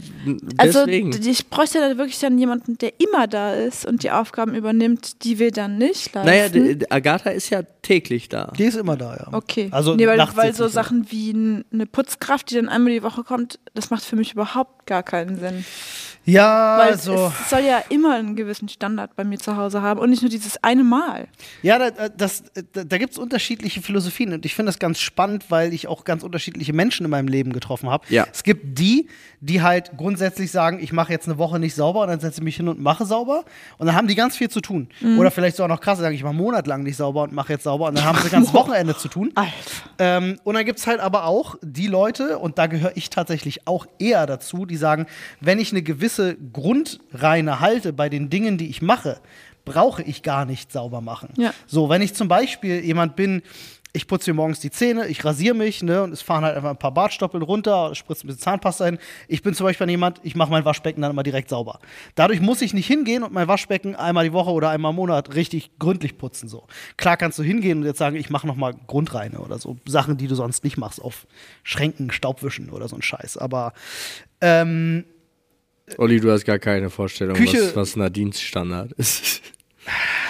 Also 0.58 0.80
deswegen. 0.86 1.12
d- 1.12 1.30
ich 1.30 1.50
bräuchte 1.50 1.80
da 1.80 1.98
wirklich 1.98 2.20
dann 2.20 2.38
jemanden, 2.40 2.78
der 2.78 2.94
immer 3.02 3.28
da 3.28 3.54
ist 3.54 3.86
und 3.86 4.02
die 4.04 4.12
Aufgaben 4.12 4.56
übernimmt, 4.56 5.26
die 5.26 5.40
wir 5.40 5.52
dann 5.52 5.78
nicht 5.78 6.14
leisten. 6.16 6.26
naja, 6.30 6.48
d- 6.50 6.76
d- 6.76 6.86
Agatha 6.90 7.32
ist 7.32 7.50
ja 7.50 7.64
täglich 7.82 8.30
da. 8.30 8.54
Die 8.58 8.64
ist 8.64 8.78
immer 8.78 8.96
da, 8.96 9.18
ja. 9.18 9.28
Okay. 9.34 9.68
Also 9.72 9.96
nee, 9.96 10.08
weil, 10.08 10.18
weil 10.36 10.56
so. 10.56 10.70
Sachen 10.70 11.08
wie 11.12 11.34
eine 11.74 11.86
Putzkraft, 11.86 12.50
die 12.50 12.56
dann 12.56 12.70
einmal 12.70 12.94
die 12.94 13.04
Woche 13.04 13.24
kommt, 13.26 13.60
das 13.74 13.90
macht 13.90 14.06
für 14.06 14.16
mich 14.16 14.32
überhaupt 14.34 14.88
gar 14.88 15.04
keinen 15.04 15.38
Sinn. 15.38 15.66
Ja, 16.26 16.78
Weil 16.80 16.92
also. 16.94 17.32
es 17.42 17.50
soll 17.50 17.62
ja 17.62 17.84
immer 17.90 18.16
einen 18.16 18.36
gewissen 18.36 18.68
Standard 18.68 19.16
bei 19.16 19.24
mir 19.24 19.38
zu 19.38 19.56
Hause 19.56 19.82
haben 19.82 20.00
und 20.00 20.10
nicht 20.10 20.22
nur 20.22 20.30
dieses 20.30 20.62
eine 20.64 20.84
Mal. 20.84 21.28
Ja, 21.62 21.78
da, 21.78 22.10
das, 22.10 22.44
da, 22.74 22.84
da 22.84 22.98
gibt 22.98 23.14
es 23.14 23.18
unterschiedliche 23.18 23.82
Philosophien 23.82 24.34
und 24.34 24.46
ich 24.46 24.56
finde 24.56 24.72
das 24.72 24.80
ganz 24.80 25.00
spannend, 25.00 25.46
weil 25.50 25.74
ich 25.74 25.88
auch 25.88 26.04
ganz 26.04 26.24
unterschiedliche 26.24 26.74
Menschen 26.74 27.06
in 27.06 27.12
meinem 27.12 27.28
Leben 27.28 27.54
getroffen 27.54 27.90
habe. 27.90 28.06
Ja. 28.10 28.26
Es 28.32 28.44
gibt 28.44 28.80
die, 28.80 29.08
die 29.40 29.62
halt 29.62 29.92
grundsätzlich 29.98 30.52
sagen, 30.52 30.80
ich 30.82 30.92
mache 30.92 31.12
jetzt 31.12 31.28
eine 31.28 31.38
Woche 31.38 31.60
nicht 31.60 31.76
sauber 31.76 32.02
und 32.02 32.08
dann 32.08 32.20
setze 32.20 32.40
ich 32.40 32.44
mich 32.44 32.56
hin 32.56 32.68
und 32.68 32.80
mache 32.80 33.06
sauber 33.06 33.46
und 33.78 33.86
dann 33.86 33.96
haben 33.96 34.08
die 34.08 34.16
ganz 34.16 34.36
viel 34.36 34.50
zu 34.50 34.62
tun. 34.62 34.90
Oder 35.20 35.30
vielleicht 35.30 35.58
sogar 35.58 35.68
noch 35.68 35.82
krasser, 35.82 36.02
sagen, 36.02 36.16
ich 36.16 36.24
mache 36.24 36.32
einen 36.32 36.40
Monat 36.40 36.66
lang 36.68 36.84
nicht 36.84 36.98
sauber 36.98 37.24
und 37.24 37.34
mache 37.34 37.54
jetzt 37.54 37.64
sauber 37.64 37.88
und 37.88 37.98
dann 37.98 38.06
haben 38.06 38.18
sie 38.24 38.30
ganz 38.30 38.54
Wochenende 38.54 38.98
zu 38.98 39.08
tun. 39.08 39.32
Alter. 39.36 39.52
Ähm, 40.00 40.40
und 40.44 40.56
dann 40.56 40.66
gibt 40.66 40.80
es 40.80 40.88
halt 40.88 41.00
aber 41.00 41.26
auch 41.26 41.56
die 41.62 41.88
Leute, 41.88 42.40
und 42.40 42.58
da 42.58 42.68
gehöre 42.68 42.94
ich 42.96 43.10
tatsächlich 43.10 43.68
auch 43.68 43.86
eher 44.00 44.26
dazu, 44.26 44.66
die 44.66 44.78
sagen, 44.78 45.06
wenn 45.40 45.60
ich 45.60 45.72
eine 45.72 45.82
gewisse 45.82 46.15
Grundreine 46.54 47.60
halte 47.60 47.94
bei 47.94 48.10
den 48.10 48.30
Dingen, 48.30 48.58
die 48.58 48.68
ich 48.70 48.82
mache, 48.82 49.20
brauche 49.66 50.04
ich 50.04 50.24
gar 50.24 50.46
nicht 50.46 50.72
sauber 50.72 51.02
machen. 51.02 51.30
Ja. 51.38 51.54
So, 51.68 51.90
wenn 51.90 52.02
ich 52.02 52.14
zum 52.14 52.28
Beispiel 52.28 52.84
jemand 52.84 53.16
bin, 53.16 53.42
ich 53.96 54.08
putze 54.08 54.30
mir 54.30 54.36
morgens 54.36 54.60
die 54.60 54.72
Zähne, 54.72 55.08
ich 55.08 55.24
rasiere 55.24 55.56
mich, 55.56 55.82
ne, 55.82 56.04
und 56.04 56.12
es 56.12 56.22
fahren 56.22 56.44
halt 56.44 56.58
einfach 56.58 56.70
ein 56.70 56.78
paar 56.78 56.94
Bartstoppeln 56.94 57.42
runter, 57.42 57.96
spritze 57.96 58.26
ein 58.26 58.28
bisschen 58.28 58.42
Zahnpasta 58.42 58.86
hin. 58.86 58.98
Ich 59.30 59.42
bin 59.42 59.54
zum 59.54 59.66
Beispiel 59.66 59.90
jemand, 59.90 60.20
ich 60.24 60.36
mache 60.36 60.52
mein 60.52 60.66
Waschbecken 60.66 61.02
dann 61.02 61.12
immer 61.12 61.24
direkt 61.24 61.50
sauber. 61.50 61.80
Dadurch 62.14 62.42
muss 62.42 62.62
ich 62.62 62.74
nicht 62.74 62.88
hingehen 62.88 63.24
und 63.24 63.32
mein 63.32 63.48
Waschbecken 63.48 63.96
einmal 63.96 64.26
die 64.26 64.34
Woche 64.34 64.52
oder 64.52 64.70
einmal 64.70 64.90
im 64.90 64.98
Monat 64.98 65.34
richtig 65.34 65.80
gründlich 65.80 66.18
putzen. 66.18 66.50
So. 66.50 66.68
Klar 66.98 67.16
kannst 67.16 67.40
du 67.40 67.44
hingehen 67.44 67.80
und 67.80 67.86
jetzt 67.86 67.98
sagen, 67.98 68.18
ich 68.18 68.30
mache 68.30 68.46
nochmal 68.46 68.74
Grundreine 68.86 69.40
oder 69.40 69.60
so. 69.60 69.78
Sachen, 69.88 70.18
die 70.18 70.28
du 70.28 70.36
sonst 70.36 70.66
nicht 70.66 70.78
machst, 70.78 71.02
auf 71.02 71.26
Schränken, 71.64 72.12
Staubwischen 72.12 72.72
oder 72.72 72.90
so 72.90 72.98
ein 72.98 73.02
Scheiß. 73.02 73.38
Aber 73.38 73.72
ähm, 74.42 75.06
Olli, 75.98 76.20
du 76.20 76.32
hast 76.32 76.46
gar 76.46 76.60
keine 76.60 76.90
Vorstellung, 76.90 77.36
Küche- 77.36 77.68
was, 77.68 77.76
was 77.76 77.96
Nadines 77.96 78.42
Standard 78.42 78.92
ist. 78.94 79.42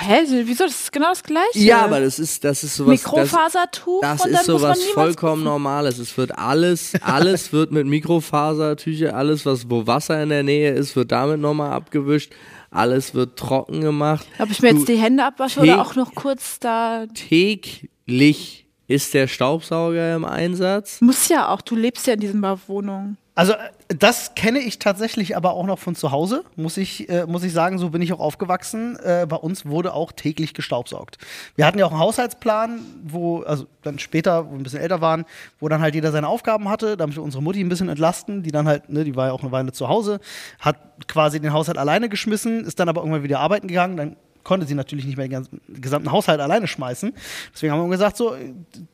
Hä? 0.01 0.19
Wieso? 0.43 0.65
Das 0.65 0.73
ist 0.81 0.91
genau 0.91 1.09
das 1.09 1.23
Gleiche. 1.23 1.57
ja, 1.59 1.81
aber 1.85 2.01
das 2.01 2.19
ist, 2.19 2.43
das 2.43 2.63
ist 2.65 2.75
sowas. 2.75 2.89
Mikrofasertuch 3.05 4.01
Das, 4.01 4.17
das 4.17 4.25
und 4.27 4.33
ist 4.33 4.47
dann 4.49 4.53
muss 4.53 4.61
man 4.63 4.75
sowas 4.75 4.85
vollkommen 4.93 5.43
Normales. 5.45 5.97
Es 5.97 6.17
wird 6.17 6.37
alles, 6.37 6.91
alles 7.01 7.53
wird 7.53 7.71
mit 7.71 7.87
Mikrofasertücher, 7.87 9.15
alles, 9.15 9.45
was, 9.45 9.69
wo 9.69 9.87
Wasser 9.87 10.21
in 10.21 10.27
der 10.29 10.43
Nähe 10.43 10.71
ist, 10.73 10.97
wird 10.97 11.13
damit 11.13 11.39
nochmal 11.39 11.71
abgewischt. 11.71 12.33
Alles 12.69 13.13
wird 13.13 13.39
trocken 13.39 13.79
gemacht. 13.79 14.27
Ob 14.39 14.51
ich 14.51 14.61
mir 14.61 14.71
Du- 14.71 14.79
jetzt 14.79 14.89
die 14.89 14.97
Hände 14.97 15.23
abwasche 15.23 15.61
oder 15.61 15.81
auch 15.81 15.95
noch 15.95 16.13
kurz 16.15 16.59
da. 16.59 17.05
täglich 17.13 18.65
ist 18.87 19.13
der 19.13 19.27
Staubsauger 19.27 20.15
im 20.15 20.25
Einsatz. 20.25 20.99
Muss 20.99 21.29
ja 21.29 21.47
auch, 21.47 21.61
du 21.61 21.75
lebst 21.75 22.05
ja 22.07 22.13
in 22.15 22.19
diesen 22.19 22.43
Wohnungen. 22.67 23.17
Also 23.35 23.53
äh, 23.53 23.57
das 23.89 24.33
kenne 24.33 24.59
ich 24.59 24.79
tatsächlich 24.79 25.37
aber 25.37 25.53
auch 25.53 25.65
noch 25.65 25.77
von 25.77 25.93
zu 25.93 26.11
Hause, 26.11 26.43
muss 26.55 26.77
ich, 26.77 27.09
äh, 27.09 27.25
muss 27.27 27.43
ich 27.43 27.53
sagen, 27.53 27.77
so 27.77 27.89
bin 27.89 28.01
ich 28.01 28.13
auch 28.13 28.19
aufgewachsen. 28.19 28.97
Äh, 29.03 29.27
bei 29.29 29.35
uns 29.35 29.65
wurde 29.65 29.93
auch 29.93 30.11
täglich 30.13 30.53
gestaubsaugt. 30.53 31.17
Wir 31.55 31.67
hatten 31.67 31.77
ja 31.77 31.85
auch 31.85 31.91
einen 31.91 31.99
Haushaltsplan, 31.99 32.79
wo, 33.03 33.41
also 33.41 33.67
dann 33.83 33.99
später, 33.99 34.47
wo 34.47 34.51
wir 34.51 34.57
ein 34.57 34.63
bisschen 34.63 34.79
älter 34.79 35.01
waren, 35.01 35.25
wo 35.59 35.69
dann 35.69 35.81
halt 35.81 35.93
jeder 35.93 36.11
seine 36.11 36.27
Aufgaben 36.27 36.69
hatte, 36.69 36.97
damit 36.97 37.15
wir 37.15 37.23
unsere 37.23 37.43
Mutti 37.43 37.59
ein 37.59 37.69
bisschen 37.69 37.89
entlasten, 37.89 38.41
die 38.41 38.51
dann 38.51 38.67
halt, 38.67 38.89
ne, 38.89 39.03
die 39.03 39.15
war 39.15 39.27
ja 39.27 39.33
auch 39.33 39.43
eine 39.43 39.51
Weile 39.51 39.71
zu 39.73 39.87
Hause, 39.89 40.19
hat 40.59 40.77
quasi 41.07 41.39
den 41.39 41.53
Haushalt 41.53 41.77
alleine 41.77 42.09
geschmissen, 42.09 42.63
ist 42.63 42.79
dann 42.79 42.89
aber 42.89 43.01
irgendwann 43.01 43.23
wieder 43.23 43.39
arbeiten 43.41 43.67
gegangen, 43.67 43.97
dann 43.97 44.15
konnte 44.45 44.65
sie 44.65 44.75
natürlich 44.75 45.05
nicht 45.05 45.17
mehr 45.17 45.27
den 45.27 45.33
ganzen, 45.33 45.59
gesamten 45.67 46.11
Haushalt 46.11 46.39
alleine 46.39 46.67
schmeißen. 46.67 47.13
Deswegen 47.53 47.73
haben 47.73 47.81
wir 47.81 47.89
gesagt, 47.89 48.15
so, 48.15 48.33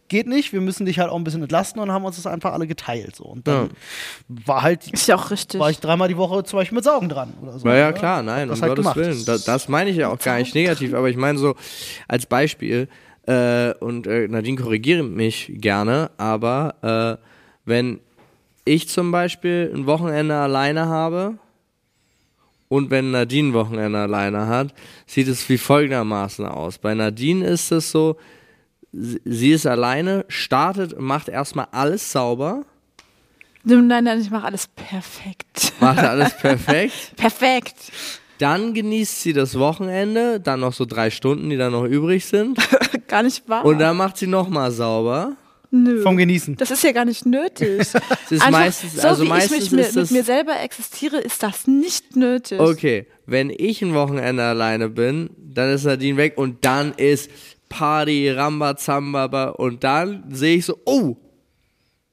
geht 0.08 0.25
nicht, 0.25 0.53
wir 0.53 0.62
müssen 0.62 0.88
dich 0.88 0.98
halt 0.98 1.12
auch 1.12 1.15
ein 1.15 1.24
bisschen 1.24 1.43
entlasten 1.43 1.79
und 1.79 1.91
haben 1.91 2.03
uns 2.03 2.15
das 2.15 2.25
einfach 2.25 2.53
alle 2.53 2.65
geteilt. 2.65 3.15
So. 3.15 3.25
Und 3.25 3.48
dann 3.48 3.67
ja. 3.67 3.70
war 4.46 4.62
halt, 4.63 4.91
ist 4.91 5.08
ja 5.08 5.15
auch 5.15 5.29
richtig. 5.29 5.60
war 5.60 5.70
ich 5.70 5.79
dreimal 5.79 6.08
die 6.08 6.17
Woche 6.17 6.43
zum 6.43 6.58
Beispiel 6.58 6.77
mit 6.77 6.84
Saugen 6.84 7.10
dran 7.10 7.34
oder 7.41 7.60
so. 7.60 7.67
Ja, 7.67 7.75
ja 7.75 7.91
klar, 7.91 8.24
nein, 8.24 8.50
um 8.50 8.60
halt 8.60 8.70
Gottes 8.70 8.84
gemacht. 8.84 8.96
Willen. 8.96 9.25
Das, 9.25 9.43
das 9.43 9.70
meine 9.70 9.91
ich 9.91 9.98
ja 9.98 10.10
auch 10.10 10.17
gar 10.17 10.39
nicht 10.39 10.55
negativ, 10.55 10.96
aber 10.96 11.10
ich 11.10 11.17
meine 11.17 11.38
so 11.38 11.55
als 12.08 12.25
Beispiel, 12.25 12.88
äh, 13.27 13.74
und 13.75 14.08
äh, 14.08 14.27
Nadine 14.27 14.58
korrigiere 14.58 15.03
mich 15.03 15.51
gerne, 15.55 16.10
aber 16.17 17.20
äh, 17.22 17.24
wenn 17.65 18.00
ich 18.65 18.89
zum 18.89 19.12
Beispiel 19.12 19.72
ein 19.74 19.86
Wochenende 19.86 20.36
alleine 20.36 20.88
habe, 20.88 21.38
und 22.72 22.90
wenn 22.90 23.12
Nadine 23.12 23.51
Wochenende 23.54 24.00
alleine 24.00 24.48
hat, 24.48 24.74
sieht 25.06 25.28
es 25.28 25.50
wie 25.50 25.58
folgendermaßen 25.58 26.46
aus. 26.46 26.78
Bei 26.78 26.94
Nadine 26.94 27.46
ist 27.46 27.70
es 27.70 27.92
so, 27.92 28.16
sie 28.94 29.51
ist 29.51 29.68
alleine, 29.68 30.24
startet, 30.30 30.98
macht 30.98 31.28
erstmal 31.28 31.68
alles 31.74 32.13
sauber. 32.13 32.63
Nein, 33.66 34.06
nein, 34.06 34.22
ich 34.22 34.32
mache 34.32 34.46
alles 34.46 34.68
perfekt. 34.68 35.74
Macht 35.82 36.00
alles 36.00 36.34
perfekt? 36.42 37.13
perfekt. 37.18 37.75
Dann 38.38 38.74
genießt 38.74 39.22
sie 39.22 39.34
das 39.34 39.60
Wochenende, 39.60 40.40
dann 40.40 40.62
noch 40.62 40.72
so 40.72 40.86
drei 40.86 41.10
Stunden, 41.10 41.50
die 41.50 41.58
dann 41.58 41.74
noch 41.74 41.84
übrig 41.84 42.25
sind. 42.25 42.58
Gar 43.10 43.24
nicht 43.24 43.50
wahr. 43.50 43.66
Und 43.66 43.80
dann 43.80 43.98
macht 43.98 44.16
sie 44.16 44.28
nochmal 44.28 44.72
sauber. 44.72 45.34
Nö. 45.72 46.01
Vom 46.04 46.18
Genießen. 46.18 46.58
Das 46.58 46.70
ist 46.70 46.84
ja 46.84 46.92
gar 46.92 47.06
nicht 47.06 47.25
nötig. 47.25 47.78
das 47.78 47.94
ist 48.30 48.42
Einfach, 48.42 48.51
meistens, 48.51 49.01
so 49.01 49.08
also 49.08 49.24
wie 49.24 49.30
meistens 49.30 49.66
ich 49.66 49.72
mit, 49.72 49.88
ist 49.88 49.96
mit 49.96 50.12
mir 50.12 50.24
selber 50.24 50.60
existiere, 50.60 51.18
ist 51.18 51.42
das 51.42 51.66
nicht 51.66 52.18
nötig. 52.18 52.60
Okay, 52.60 53.08
wenn 53.25 53.50
ich 53.50 53.82
ein 53.82 53.94
Wochenende 53.94 54.44
alleine 54.44 54.90
bin, 54.90 55.30
dann 55.38 55.70
ist 55.74 55.86
Nadine 55.86 56.18
weg 56.18 56.38
und 56.38 56.66
dann 56.66 56.94
ist 56.94 57.32
Party, 57.70 58.30
Rambazamba 58.30 59.50
und 59.51 59.86
dann 59.86 60.25
sehe 60.30 60.58
ich 60.58 60.66
so, 60.66 60.78
oh, 60.86 61.16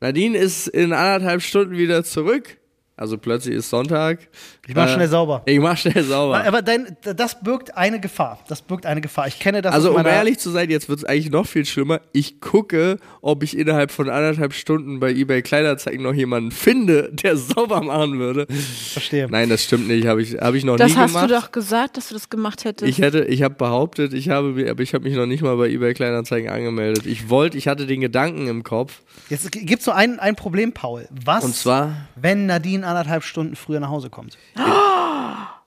Nadine 0.00 0.38
ist 0.38 0.68
in 0.68 0.92
anderthalb 0.92 1.42
Stunden 1.42 1.76
wieder 1.76 2.04
zurück. 2.04 2.57
Also 2.98 3.16
plötzlich 3.16 3.54
ist 3.54 3.70
Sonntag. 3.70 4.18
Ich 4.66 4.74
mach 4.74 4.88
äh, 4.88 4.94
schnell 4.94 5.08
sauber. 5.08 5.42
Ich 5.46 5.60
mach 5.60 5.76
schnell 5.76 6.02
sauber. 6.02 6.44
Aber 6.44 6.62
dein, 6.62 6.96
das 7.02 7.40
birgt 7.40 7.76
eine 7.76 8.00
Gefahr. 8.00 8.40
Das 8.48 8.60
birgt 8.60 8.86
eine 8.86 9.00
Gefahr. 9.00 9.28
Ich 9.28 9.38
kenne 9.38 9.62
das. 9.62 9.72
Also 9.72 9.96
um 9.96 10.04
ehrlich 10.04 10.38
zu 10.38 10.50
sein, 10.50 10.68
jetzt 10.68 10.88
wird 10.88 10.98
es 10.98 11.04
eigentlich 11.04 11.30
noch 11.30 11.46
viel 11.46 11.64
schlimmer. 11.64 12.00
Ich 12.12 12.40
gucke, 12.40 12.98
ob 13.20 13.44
ich 13.44 13.56
innerhalb 13.56 13.92
von 13.92 14.10
anderthalb 14.10 14.52
Stunden 14.52 14.98
bei 14.98 15.12
eBay 15.12 15.42
Kleinanzeigen 15.42 16.02
noch 16.02 16.12
jemanden 16.12 16.50
finde, 16.50 17.10
der 17.12 17.36
sauber 17.36 17.82
machen 17.82 18.18
würde. 18.18 18.48
Verstehe. 18.92 19.28
Nein, 19.30 19.48
das 19.48 19.62
stimmt 19.62 19.86
nicht. 19.86 20.08
Habe 20.08 20.20
ich, 20.20 20.34
hab 20.34 20.54
ich 20.54 20.64
noch 20.64 20.76
das 20.76 20.88
nie 20.88 20.94
gemacht. 20.94 21.14
Das 21.14 21.22
hast 21.22 21.30
du 21.30 21.34
doch 21.34 21.52
gesagt, 21.52 21.96
dass 21.96 22.08
du 22.08 22.14
das 22.14 22.28
gemacht 22.28 22.64
hättest. 22.64 22.90
Ich 22.90 22.98
hätte, 22.98 23.24
ich 23.26 23.44
habe 23.44 23.54
behauptet, 23.54 24.12
ich 24.12 24.28
habe, 24.28 24.66
aber 24.68 24.82
ich 24.82 24.92
habe 24.92 25.04
mich 25.04 25.14
noch 25.14 25.26
nicht 25.26 25.42
mal 25.42 25.56
bei 25.56 25.68
eBay 25.68 25.94
Kleinanzeigen 25.94 26.50
angemeldet. 26.50 27.06
Ich 27.06 27.30
wollte, 27.30 27.56
ich 27.56 27.68
hatte 27.68 27.86
den 27.86 28.00
Gedanken 28.00 28.48
im 28.48 28.64
Kopf. 28.64 29.02
Jetzt 29.30 29.52
gibt 29.52 29.78
es 29.78 29.84
so 29.84 29.92
ein, 29.92 30.18
ein 30.18 30.34
Problem, 30.34 30.72
Paul. 30.72 31.06
Was? 31.24 31.44
Und 31.44 31.54
zwar, 31.54 32.08
wenn 32.16 32.46
Nadine 32.46 32.87
anderthalb 32.88 33.22
Stunden 33.22 33.56
früher 33.56 33.80
nach 33.80 33.90
Hause 33.90 34.10
kommt. 34.10 34.36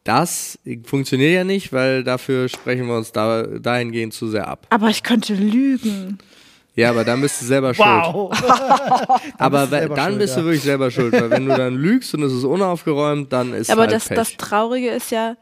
Das 0.03 0.57
funktioniert 0.83 1.33
ja 1.33 1.43
nicht, 1.43 1.71
weil 1.71 2.03
dafür 2.03 2.49
sprechen 2.49 2.87
wir 2.87 2.97
uns 2.97 3.11
da, 3.11 3.43
dahingehend 3.43 4.13
zu 4.13 4.27
sehr 4.27 4.47
ab. 4.47 4.65
Aber 4.71 4.89
ich 4.89 5.03
könnte 5.03 5.35
lügen. 5.35 6.17
Ja, 6.73 6.89
aber 6.89 7.03
dann 7.03 7.21
bist 7.21 7.41
du 7.41 7.45
selber 7.45 7.73
schuld. 7.73 7.87
Wow. 7.87 8.31
aber 9.37 9.67
bist 9.67 9.89
dann 9.91 10.11
schuld, 10.11 10.19
bist 10.19 10.37
du 10.37 10.43
wirklich 10.43 10.63
selber 10.63 10.89
schuld, 10.89 11.13
weil 11.13 11.29
wenn 11.29 11.45
du 11.45 11.55
dann 11.55 11.75
lügst 11.75 12.13
und 12.15 12.23
es 12.23 12.33
ist 12.33 12.45
unaufgeräumt, 12.45 13.31
dann 13.31 13.53
ist 13.53 13.69
aber 13.69 13.81
halt 13.81 13.91
das, 13.91 14.07
Pech. 14.07 14.17
das 14.17 14.37
Traurige 14.37 14.89
ist 14.89 15.11
ja, 15.11 15.35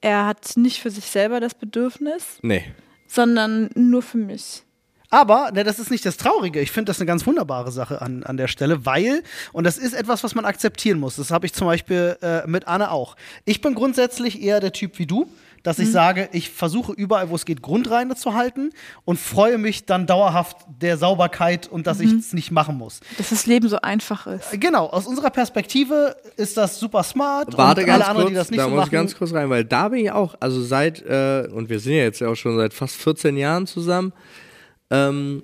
er 0.00 0.26
hat 0.26 0.56
nicht 0.56 0.80
für 0.80 0.90
sich 0.90 1.04
selber 1.04 1.40
das 1.40 1.54
Bedürfnis, 1.54 2.38
nee. 2.42 2.64
sondern 3.06 3.70
nur 3.74 4.02
für 4.02 4.18
mich. 4.18 4.62
Aber 5.16 5.50
ne, 5.50 5.64
das 5.64 5.78
ist 5.78 5.90
nicht 5.90 6.04
das 6.04 6.18
Traurige. 6.18 6.60
Ich 6.60 6.70
finde 6.70 6.90
das 6.90 7.00
eine 7.00 7.06
ganz 7.06 7.26
wunderbare 7.26 7.72
Sache 7.72 8.02
an, 8.02 8.22
an 8.22 8.36
der 8.36 8.48
Stelle, 8.48 8.84
weil, 8.84 9.22
und 9.54 9.64
das 9.64 9.78
ist 9.78 9.94
etwas, 9.94 10.22
was 10.22 10.34
man 10.34 10.44
akzeptieren 10.44 11.00
muss. 11.00 11.16
Das 11.16 11.30
habe 11.30 11.46
ich 11.46 11.54
zum 11.54 11.66
Beispiel 11.66 12.18
äh, 12.20 12.46
mit 12.46 12.68
Anne 12.68 12.90
auch. 12.90 13.16
Ich 13.46 13.62
bin 13.62 13.74
grundsätzlich 13.74 14.42
eher 14.42 14.60
der 14.60 14.72
Typ 14.72 14.98
wie 14.98 15.06
du, 15.06 15.26
dass 15.62 15.78
ich 15.78 15.88
mhm. 15.88 15.92
sage, 15.92 16.28
ich 16.32 16.50
versuche 16.50 16.92
überall, 16.92 17.30
wo 17.30 17.34
es 17.34 17.46
geht, 17.46 17.62
Grundreine 17.62 18.14
zu 18.14 18.34
halten 18.34 18.72
und 19.06 19.18
freue 19.18 19.56
mich 19.56 19.86
dann 19.86 20.06
dauerhaft 20.06 20.58
der 20.82 20.98
Sauberkeit 20.98 21.66
und 21.66 21.86
dass 21.86 21.98
mhm. 21.98 22.04
ich 22.04 22.12
es 22.12 22.32
nicht 22.34 22.50
machen 22.50 22.76
muss. 22.76 23.00
Dass 23.16 23.30
das 23.30 23.46
Leben 23.46 23.70
so 23.70 23.80
einfach 23.80 24.26
ist. 24.26 24.52
Äh, 24.52 24.58
genau, 24.58 24.84
aus 24.84 25.06
unserer 25.06 25.30
Perspektive 25.30 26.14
ist 26.36 26.58
das 26.58 26.78
super 26.78 27.02
smart. 27.04 27.56
Warte 27.56 27.80
und 27.80 27.86
ganz 27.86 28.04
alle 28.04 28.10
anderen, 28.10 28.26
kurz, 28.26 28.32
die 28.32 28.36
das 28.36 28.50
nicht 28.50 28.60
da 28.60 28.64
so 28.64 28.68
muss 28.68 28.76
machen, 28.80 28.88
ich 28.88 28.92
ganz 28.92 29.16
kurz 29.16 29.32
rein, 29.32 29.48
weil 29.48 29.64
da 29.64 29.88
bin 29.88 30.00
ich 30.00 30.12
auch, 30.12 30.34
also 30.40 30.62
seit, 30.62 31.00
äh, 31.06 31.48
und 31.50 31.70
wir 31.70 31.80
sind 31.80 31.94
ja 31.94 32.02
jetzt 32.02 32.20
ja 32.20 32.28
auch 32.28 32.36
schon 32.36 32.54
seit 32.58 32.74
fast 32.74 32.96
14 32.96 33.38
Jahren 33.38 33.66
zusammen, 33.66 34.12
ähm, 34.90 35.42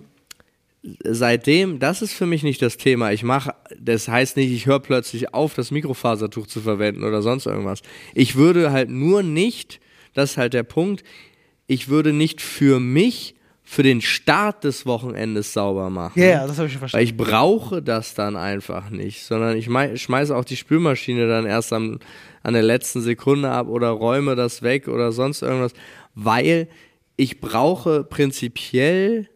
seitdem, 1.05 1.79
das 1.79 2.03
ist 2.03 2.13
für 2.13 2.27
mich 2.27 2.43
nicht 2.43 2.61
das 2.61 2.77
Thema. 2.77 3.13
Ich 3.13 3.23
mache, 3.23 3.55
das 3.79 4.09
heißt 4.09 4.37
nicht, 4.37 4.53
ich 4.53 4.67
höre 4.67 4.81
plötzlich 4.81 5.33
auf, 5.33 5.55
das 5.55 5.71
Mikrofasertuch 5.71 6.47
zu 6.47 6.61
verwenden 6.61 7.05
oder 7.05 7.23
sonst 7.23 7.47
irgendwas. 7.47 7.83
Ich 8.15 8.37
würde 8.37 8.73
halt 8.73 8.91
nur 8.91 9.23
nicht, 9.23 9.81
das 10.15 10.33
ist 10.33 10.37
halt 10.37 10.55
der 10.55 10.65
Punkt, 10.65 11.05
ich 11.67 11.89
würde 11.89 12.13
nicht 12.13 12.41
für 12.41 12.81
mich 12.81 13.37
für 13.65 13.83
den 13.83 14.03
Start 14.03 14.65
des 14.65 14.85
Wochenendes 14.85 15.53
sauber 15.53 15.89
machen. 15.89 16.21
Ja, 16.21 16.27
yeah, 16.27 16.47
das 16.47 16.59
habe 16.59 16.69
ich 16.69 16.77
verstanden. 16.77 17.01
Weil 17.01 17.05
ich 17.05 17.17
brauche 17.17 17.81
das 17.81 18.13
dann 18.15 18.37
einfach 18.37 18.91
nicht, 18.91 19.25
sondern 19.25 19.57
ich 19.57 19.67
schmeiße 20.03 20.37
auch 20.37 20.45
die 20.45 20.57
Spülmaschine 20.57 21.29
dann 21.29 21.47
erst 21.47 21.73
am, 21.73 22.01
an 22.43 22.53
der 22.55 22.63
letzten 22.63 23.01
Sekunde 23.01 23.51
ab 23.51 23.69
oder 23.69 23.89
räume 23.89 24.35
das 24.35 24.63
weg 24.63 24.89
oder 24.89 25.13
sonst 25.13 25.43
irgendwas, 25.43 25.73
weil 26.15 26.69
ich 27.17 27.41
brauche 27.41 28.05
prinzipiell 28.05 29.29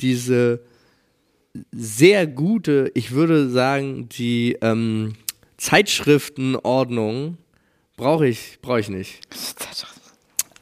diese 0.00 0.60
sehr 1.72 2.26
gute, 2.26 2.90
ich 2.94 3.10
würde 3.12 3.50
sagen, 3.50 4.08
die 4.08 4.56
ähm, 4.60 5.14
Zeitschriftenordnung 5.56 7.38
brauche 7.96 8.26
ich, 8.26 8.58
brauche 8.62 8.80
ich 8.80 8.88
nicht. 8.88 9.20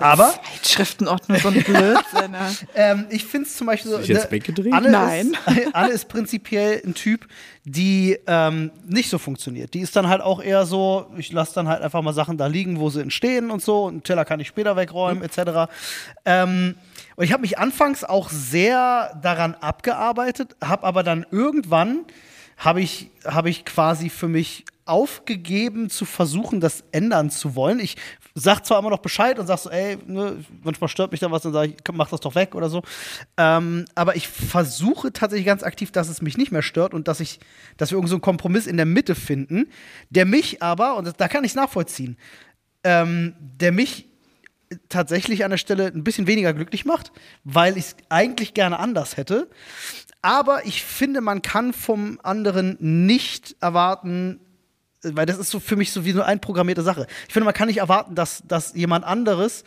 Aber 0.00 0.32
Zeitschriftenordnung 0.52 1.38
so 1.38 1.48
ein 1.48 1.54
Blödsinn. 1.64 2.36
ähm, 2.74 3.06
ich 3.10 3.24
finde 3.24 3.48
es 3.48 3.56
zum 3.56 3.66
Beispiel 3.66 3.90
so. 3.90 3.98
Ist 3.98 4.08
jetzt 4.08 4.30
weggedreht? 4.30 4.72
Anne 4.72 4.90
Nein. 4.90 5.36
Ist, 5.46 5.68
Anne 5.74 5.92
ist 5.92 6.08
prinzipiell 6.08 6.80
ein 6.84 6.94
Typ, 6.94 7.26
die 7.64 8.16
ähm, 8.26 8.70
nicht 8.86 9.10
so 9.10 9.18
funktioniert. 9.18 9.74
Die 9.74 9.80
ist 9.80 9.96
dann 9.96 10.08
halt 10.08 10.20
auch 10.20 10.40
eher 10.40 10.66
so, 10.66 11.10
ich 11.16 11.32
lasse 11.32 11.54
dann 11.54 11.68
halt 11.68 11.82
einfach 11.82 12.00
mal 12.02 12.12
Sachen 12.12 12.38
da 12.38 12.46
liegen, 12.46 12.78
wo 12.78 12.90
sie 12.90 13.00
entstehen 13.00 13.50
und 13.50 13.60
so. 13.60 13.84
Und 13.84 13.92
einen 13.92 14.02
Teller 14.04 14.24
kann 14.24 14.38
ich 14.38 14.48
später 14.48 14.76
wegräumen, 14.76 15.18
mhm. 15.18 15.24
etc. 15.24 15.70
Ähm, 16.24 16.76
und 17.18 17.24
ich 17.24 17.32
habe 17.32 17.40
mich 17.40 17.58
anfangs 17.58 18.04
auch 18.04 18.28
sehr 18.30 19.18
daran 19.20 19.56
abgearbeitet, 19.56 20.54
habe 20.62 20.86
aber 20.86 21.02
dann 21.02 21.26
irgendwann 21.32 22.04
habe 22.56 22.80
ich, 22.80 23.10
hab 23.24 23.46
ich 23.46 23.64
quasi 23.64 24.08
für 24.08 24.28
mich 24.28 24.64
aufgegeben 24.84 25.90
zu 25.90 26.04
versuchen, 26.04 26.60
das 26.60 26.84
ändern 26.92 27.30
zu 27.30 27.56
wollen. 27.56 27.80
Ich 27.80 27.96
sag 28.36 28.64
zwar 28.64 28.78
immer 28.78 28.90
noch 28.90 29.00
Bescheid 29.00 29.40
und 29.40 29.48
sag 29.48 29.58
so, 29.58 29.68
ey, 29.68 29.98
ne, 30.06 30.44
manchmal 30.62 30.86
stört 30.86 31.10
mich 31.10 31.18
da 31.18 31.28
was, 31.32 31.42
dann 31.42 31.52
sage 31.52 31.72
ich, 31.72 31.92
mach 31.92 32.08
das 32.08 32.20
doch 32.20 32.36
weg 32.36 32.54
oder 32.54 32.70
so. 32.70 32.82
Ähm, 33.36 33.86
aber 33.96 34.14
ich 34.14 34.28
versuche 34.28 35.12
tatsächlich 35.12 35.46
ganz 35.46 35.64
aktiv, 35.64 35.90
dass 35.90 36.08
es 36.08 36.22
mich 36.22 36.38
nicht 36.38 36.52
mehr 36.52 36.62
stört 36.62 36.94
und 36.94 37.08
dass 37.08 37.18
ich, 37.18 37.40
dass 37.78 37.90
wir 37.90 37.96
irgendeinen 37.96 38.18
so 38.18 38.20
Kompromiss 38.20 38.68
in 38.68 38.76
der 38.76 38.86
Mitte 38.86 39.16
finden, 39.16 39.66
der 40.10 40.24
mich 40.24 40.62
aber, 40.62 40.96
und 40.96 41.12
da 41.20 41.26
kann 41.26 41.42
ich 41.42 41.56
nachvollziehen, 41.56 42.16
ähm, 42.84 43.34
der 43.40 43.72
mich 43.72 44.07
tatsächlich 44.88 45.44
an 45.44 45.50
der 45.50 45.58
Stelle 45.58 45.86
ein 45.86 46.04
bisschen 46.04 46.26
weniger 46.26 46.52
glücklich 46.52 46.84
macht, 46.84 47.12
weil 47.44 47.76
ich 47.76 47.86
es 47.86 47.96
eigentlich 48.08 48.54
gerne 48.54 48.78
anders 48.78 49.16
hätte. 49.16 49.48
Aber 50.22 50.66
ich 50.66 50.82
finde, 50.82 51.20
man 51.20 51.42
kann 51.42 51.72
vom 51.72 52.18
anderen 52.22 52.76
nicht 52.80 53.56
erwarten, 53.60 54.40
weil 55.02 55.26
das 55.26 55.38
ist 55.38 55.50
so 55.50 55.60
für 55.60 55.76
mich 55.76 55.92
so 55.92 56.04
wie 56.04 56.12
so 56.12 56.20
eine 56.20 56.26
einprogrammierte 56.26 56.82
Sache. 56.82 57.06
Ich 57.28 57.32
finde, 57.32 57.44
man 57.44 57.54
kann 57.54 57.68
nicht 57.68 57.78
erwarten, 57.78 58.14
dass, 58.14 58.42
dass 58.46 58.74
jemand 58.74 59.04
anderes 59.04 59.64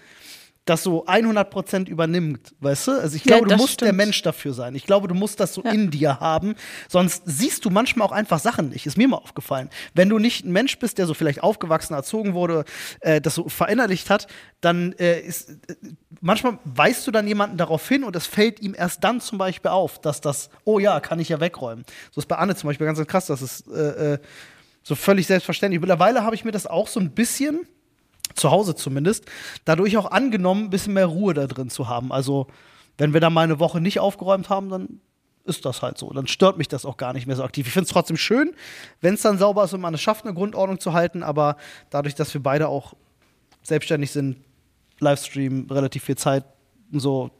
das 0.65 0.83
so 0.83 1.05
100% 1.07 1.87
übernimmt, 1.89 2.53
weißt 2.59 2.87
du? 2.87 2.91
Also 2.91 3.15
ich 3.15 3.23
glaube, 3.23 3.49
ja, 3.49 3.55
du 3.55 3.61
musst 3.61 3.73
stimmt. 3.73 3.87
der 3.87 3.93
Mensch 3.93 4.21
dafür 4.21 4.53
sein. 4.53 4.75
Ich 4.75 4.85
glaube, 4.85 5.07
du 5.07 5.15
musst 5.15 5.39
das 5.39 5.55
so 5.55 5.63
ja. 5.63 5.71
in 5.71 5.89
dir 5.89 6.19
haben, 6.19 6.55
sonst 6.87 7.23
siehst 7.25 7.65
du 7.65 7.71
manchmal 7.71 8.07
auch 8.07 8.11
einfach 8.11 8.39
Sachen 8.39 8.69
nicht. 8.69 8.85
Ist 8.85 8.97
mir 8.97 9.07
mal 9.07 9.17
aufgefallen. 9.17 9.69
Wenn 9.95 10.09
du 10.09 10.19
nicht 10.19 10.45
ein 10.45 10.51
Mensch 10.51 10.77
bist, 10.77 10.99
der 10.99 11.07
so 11.07 11.15
vielleicht 11.15 11.41
aufgewachsen, 11.41 11.95
erzogen 11.95 12.35
wurde, 12.35 12.65
äh, 12.99 13.19
das 13.19 13.35
so 13.35 13.49
verinnerlicht 13.49 14.11
hat, 14.11 14.27
dann 14.61 14.93
äh, 14.93 15.19
ist 15.19 15.49
äh, 15.49 15.75
manchmal 16.21 16.59
weist 16.63 17.07
du 17.07 17.11
dann 17.11 17.27
jemanden 17.27 17.57
darauf 17.57 17.87
hin 17.87 18.03
und 18.03 18.15
es 18.15 18.27
fällt 18.27 18.61
ihm 18.61 18.75
erst 18.77 19.03
dann 19.03 19.19
zum 19.19 19.39
Beispiel 19.39 19.71
auf, 19.71 19.99
dass 19.99 20.21
das, 20.21 20.49
oh 20.63 20.77
ja, 20.77 20.99
kann 20.99 21.19
ich 21.19 21.29
ja 21.29 21.39
wegräumen. 21.39 21.85
So 22.11 22.21
ist 22.21 22.27
bei 22.27 22.35
Anne 22.37 22.55
zum 22.55 22.67
Beispiel 22.67 22.85
ganz, 22.85 22.99
ganz 22.99 23.09
krass, 23.09 23.25
dass 23.25 23.41
es 23.41 23.67
äh, 23.67 24.13
äh 24.13 24.19
So 24.83 24.95
völlig 24.95 25.27
selbstverständlich. 25.27 25.79
Mittlerweile 25.79 26.23
habe 26.23 26.35
ich 26.35 26.43
mir 26.43 26.51
das 26.51 26.65
auch 26.65 26.87
so 26.87 26.99
ein 26.99 27.11
bisschen, 27.11 27.67
zu 28.35 28.51
Hause 28.51 28.75
zumindest, 28.75 29.25
dadurch 29.65 29.97
auch 29.97 30.11
angenommen, 30.11 30.65
ein 30.65 30.69
bisschen 30.69 30.93
mehr 30.93 31.07
Ruhe 31.07 31.33
da 31.33 31.47
drin 31.47 31.69
zu 31.69 31.87
haben. 31.87 32.11
Also, 32.11 32.47
wenn 32.97 33.13
wir 33.13 33.21
da 33.21 33.29
mal 33.29 33.43
eine 33.43 33.59
Woche 33.59 33.81
nicht 33.81 33.99
aufgeräumt 33.99 34.49
haben, 34.49 34.69
dann 34.69 35.01
ist 35.43 35.65
das 35.65 35.81
halt 35.81 35.97
so. 35.97 36.11
Dann 36.11 36.27
stört 36.27 36.57
mich 36.57 36.67
das 36.67 36.85
auch 36.85 36.97
gar 36.97 37.13
nicht 37.13 37.27
mehr 37.27 37.35
so 37.35 37.43
aktiv. 37.43 37.67
Ich 37.67 37.73
finde 37.73 37.85
es 37.85 37.91
trotzdem 37.91 38.17
schön, 38.17 38.53
wenn 39.01 39.15
es 39.15 39.21
dann 39.21 39.37
sauber 39.37 39.63
ist 39.63 39.73
und 39.73 39.81
man 39.81 39.93
es 39.93 40.01
schafft, 40.01 40.25
eine 40.25 40.33
Grundordnung 40.33 40.79
zu 40.79 40.93
halten, 40.93 41.23
aber 41.23 41.57
dadurch, 41.89 42.15
dass 42.15 42.33
wir 42.33 42.43
beide 42.43 42.67
auch 42.67 42.93
selbstständig 43.63 44.11
sind, 44.11 44.37
Livestream, 44.99 45.67
relativ 45.69 46.03
viel 46.03 46.17
Zeit 46.17 46.45
und 46.91 46.99
so, 46.99 47.31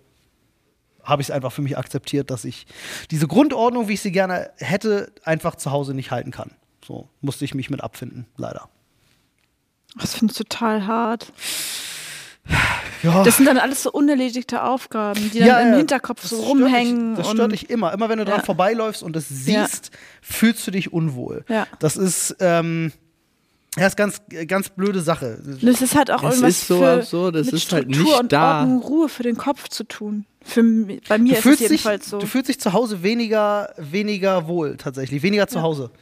habe 1.03 1.21
ich 1.21 1.29
es 1.29 1.31
einfach 1.31 1.51
für 1.51 1.61
mich 1.61 1.77
akzeptiert, 1.77 2.29
dass 2.31 2.45
ich 2.45 2.65
diese 3.09 3.27
Grundordnung, 3.27 3.87
wie 3.87 3.93
ich 3.93 4.01
sie 4.01 4.11
gerne 4.11 4.51
hätte, 4.57 5.11
einfach 5.23 5.55
zu 5.55 5.71
Hause 5.71 5.93
nicht 5.93 6.11
halten 6.11 6.31
kann. 6.31 6.51
So 6.85 7.09
musste 7.21 7.45
ich 7.45 7.53
mich 7.53 7.69
mit 7.69 7.81
abfinden, 7.83 8.27
leider. 8.37 8.69
Das 9.99 10.13
finde 10.15 10.31
ich 10.31 10.37
total 10.37 10.85
hart. 10.87 11.31
Ja, 13.03 13.23
Das 13.23 13.37
sind 13.37 13.45
dann 13.45 13.57
alles 13.57 13.83
so 13.83 13.91
unerledigte 13.91 14.63
Aufgaben, 14.63 15.31
die 15.31 15.39
dann 15.39 15.47
Ja, 15.47 15.59
im 15.59 15.71
ja, 15.71 15.77
Hinterkopf 15.77 16.21
das 16.21 16.29
so 16.31 16.37
stört 16.37 16.49
rumhängen. 16.49 17.15
Dich, 17.15 17.17
das 17.25 17.31
stört 17.31 17.43
und 17.45 17.51
dich 17.51 17.69
immer. 17.69 17.93
Immer 17.93 18.09
wenn 18.09 18.19
du 18.19 18.25
dran 18.25 18.39
Ja. 18.39 18.43
vorbeiläufst 18.43 19.03
und 19.03 19.15
es 19.15 19.29
Ja. 19.47 19.65
siehst, 19.67 19.91
fühlst 20.21 20.65
du 20.67 20.71
dich 20.71 20.91
unwohl. 20.93 21.43
Ja. 21.47 21.65
Das 21.79 21.97
ist, 21.97 22.35
ähm, 22.39 22.91
ja, 23.77 23.87
ist 23.87 23.95
ganz, 23.97 24.21
ganz 24.47 24.69
blöde 24.69 25.01
Sache. 25.01 25.39
das 25.61 25.81
ist 25.81 25.95
halt 25.95 26.11
auch 26.11 26.23
Es 26.23 26.29
irgendwas 26.35 26.49
ist 26.49 26.67
so 26.67 26.77
für 26.79 26.91
absurd, 26.91 27.35
es 27.37 27.45
mit 27.47 27.55
ist 27.55 27.71
halt 27.71 27.83
Struktur 27.85 28.03
nicht 28.11 28.19
und 28.19 28.31
da. 28.33 28.59
Ordnung, 28.61 28.81
Ruhe 28.81 29.09
für 29.09 29.23
den 29.23 29.37
Kopf 29.37 29.67
zu 29.69 29.83
tun. 29.83 30.25
Für, 30.43 30.63
bei 31.07 31.17
mir 31.17 31.29
Du 31.29 31.31
ist 31.33 31.37
es 31.37 31.41
fühlst, 31.43 31.61
dich, 31.61 31.69
jedenfalls 31.69 32.09
so. 32.09 32.19
du 32.19 32.25
fühlst 32.27 32.49
dich 32.49 32.59
zu 32.59 32.73
Hause 32.73 33.01
weniger, 33.03 33.73
weniger 33.77 34.47
wohl, 34.47 34.75
tatsächlich. 34.77 35.21
Weniger 35.23 35.47
zu 35.47 35.57
Ja. 35.57 35.61
Hause. 35.63 35.91
Ja. 35.93 35.99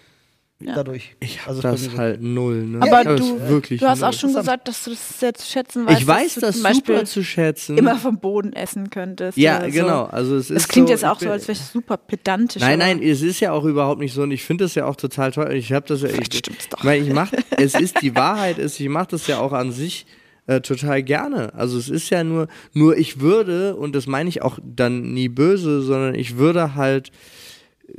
Dadurch. 0.62 1.16
Ich 1.22 1.40
habe 1.42 1.50
Also 1.52 1.62
das 1.62 1.96
halt 1.96 2.22
null. 2.22 2.66
Ne? 2.66 2.82
Aber 2.82 2.98
hab 2.98 3.04
du, 3.04 3.16
das 3.16 3.50
wirklich 3.50 3.80
du 3.80 3.88
hast 3.88 4.02
null. 4.02 4.10
auch 4.10 4.14
schon 4.14 4.34
gesagt, 4.34 4.68
dass 4.68 4.84
du 4.84 4.90
das 4.90 5.20
sehr 5.20 5.34
zu 5.34 5.48
schätzen 5.48 5.88
weißt. 5.88 6.02
Ich 6.02 6.06
weiß 6.08 6.36
dass 6.36 6.42
das 6.42 6.56
du 6.56 6.62
zum 6.62 6.64
Beispiel 6.64 6.96
super 6.96 7.06
zu 7.06 7.24
schätzen. 7.24 7.78
immer 7.78 7.96
vom 7.96 8.20
Boden 8.20 8.52
essen 8.52 8.90
könntest. 8.90 9.38
ja, 9.38 9.64
so. 9.64 9.72
genau. 9.72 10.04
Also 10.06 10.36
es 10.36 10.50
ist 10.50 10.68
klingt 10.68 10.90
so, 10.90 10.94
jetzt 10.94 11.06
auch 11.06 11.18
so, 11.18 11.30
als 11.30 11.44
wäre 11.48 11.54
ich 11.58 11.64
super 11.64 11.96
pedantisch. 11.96 12.62
Nein, 12.62 12.82
aber 12.82 12.94
nein, 12.94 13.02
es 13.02 13.22
ist 13.22 13.40
ja 13.40 13.54
auch 13.54 13.64
überhaupt 13.64 14.02
nicht 14.02 14.14
so 14.14 14.24
und 14.24 14.32
ich 14.32 14.44
finde 14.44 14.66
das 14.66 14.76
ja 14.76 14.86
auch 14.86 14.98
total 14.98 15.32
toll. 15.32 15.54
Ich 15.54 15.72
habe 15.72 15.86
das 15.88 16.02
ja, 16.02 16.10
ich, 16.10 16.26
stimmt's 16.26 16.68
doch. 16.68 16.84
ich 16.84 17.14
mach, 17.14 17.32
es 17.52 17.76
ist 17.76 18.02
die 18.02 18.16
Wahrheit 18.16 18.58
ist, 18.58 18.78
ich 18.82 18.90
mache 18.90 19.08
das 19.12 19.28
ja 19.28 19.40
auch 19.40 19.54
an 19.54 19.72
sich 19.72 20.06
äh, 20.48 20.60
total 20.60 21.04
gerne. 21.04 21.54
Also 21.54 21.78
es 21.78 21.88
ist 21.88 22.10
ja 22.10 22.26
nur, 22.26 22.50
nur 22.74 22.98
ich 22.98 23.22
würde 23.22 23.78
und 23.78 23.96
das 23.96 24.08
meine 24.08 24.28
ich 24.28 24.42
auch 24.42 24.60
dann 24.62 25.14
nie 25.14 25.30
böse, 25.30 25.82
sondern 25.84 26.16
ich 26.16 26.36
würde 26.36 26.76
halt 26.76 27.12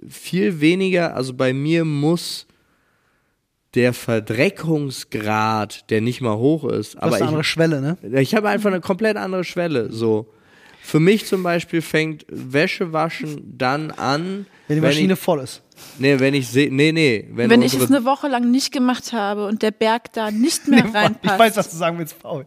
viel 0.06 0.60
weniger. 0.60 1.14
Also 1.16 1.32
bei 1.32 1.54
mir 1.54 1.84
muss 1.84 2.46
der 3.74 3.92
Verdreckungsgrad, 3.92 5.90
der 5.90 6.00
nicht 6.00 6.20
mal 6.20 6.36
hoch 6.36 6.64
ist, 6.64 6.94
Das 6.94 7.02
aber 7.02 7.16
ist 7.16 7.22
eine 7.22 7.28
andere 7.28 7.40
ich, 7.42 7.46
Schwelle, 7.48 7.80
ne? 7.80 8.20
ich 8.20 8.34
habe 8.34 8.48
einfach 8.48 8.70
eine 8.70 8.80
komplett 8.80 9.16
andere 9.16 9.44
Schwelle. 9.44 9.92
So. 9.92 10.26
Für 10.82 10.98
mich 11.00 11.26
zum 11.26 11.42
Beispiel 11.42 11.82
fängt 11.82 12.24
Wäsche 12.28 12.92
waschen 12.92 13.54
dann 13.56 13.90
an, 13.90 14.46
Wenn 14.66 14.76
die 14.76 14.82
wenn 14.82 14.88
Maschine 14.88 15.12
ich, 15.12 15.18
voll 15.18 15.40
ist. 15.40 15.62
nee, 15.98 16.18
wenn 16.18 16.34
ich 16.34 16.48
sehe, 16.48 16.74
nee, 16.74 16.90
nee, 16.90 17.28
wenn, 17.32 17.50
Wenn 17.50 17.62
ich 17.62 17.74
es 17.74 17.88
eine 17.88 18.04
Woche 18.04 18.28
lang 18.28 18.50
nicht 18.50 18.72
gemacht 18.72 19.12
habe 19.12 19.46
und 19.46 19.62
der 19.62 19.70
Berg 19.72 20.12
da 20.14 20.30
nicht 20.30 20.66
mehr 20.68 20.84
ich 20.88 20.94
reinpasst. 20.94 21.38
weiß, 21.38 21.56
was 21.56 21.70
du 21.70 21.76
sagen 21.76 21.98
willst, 21.98 22.18
Paul. 22.18 22.46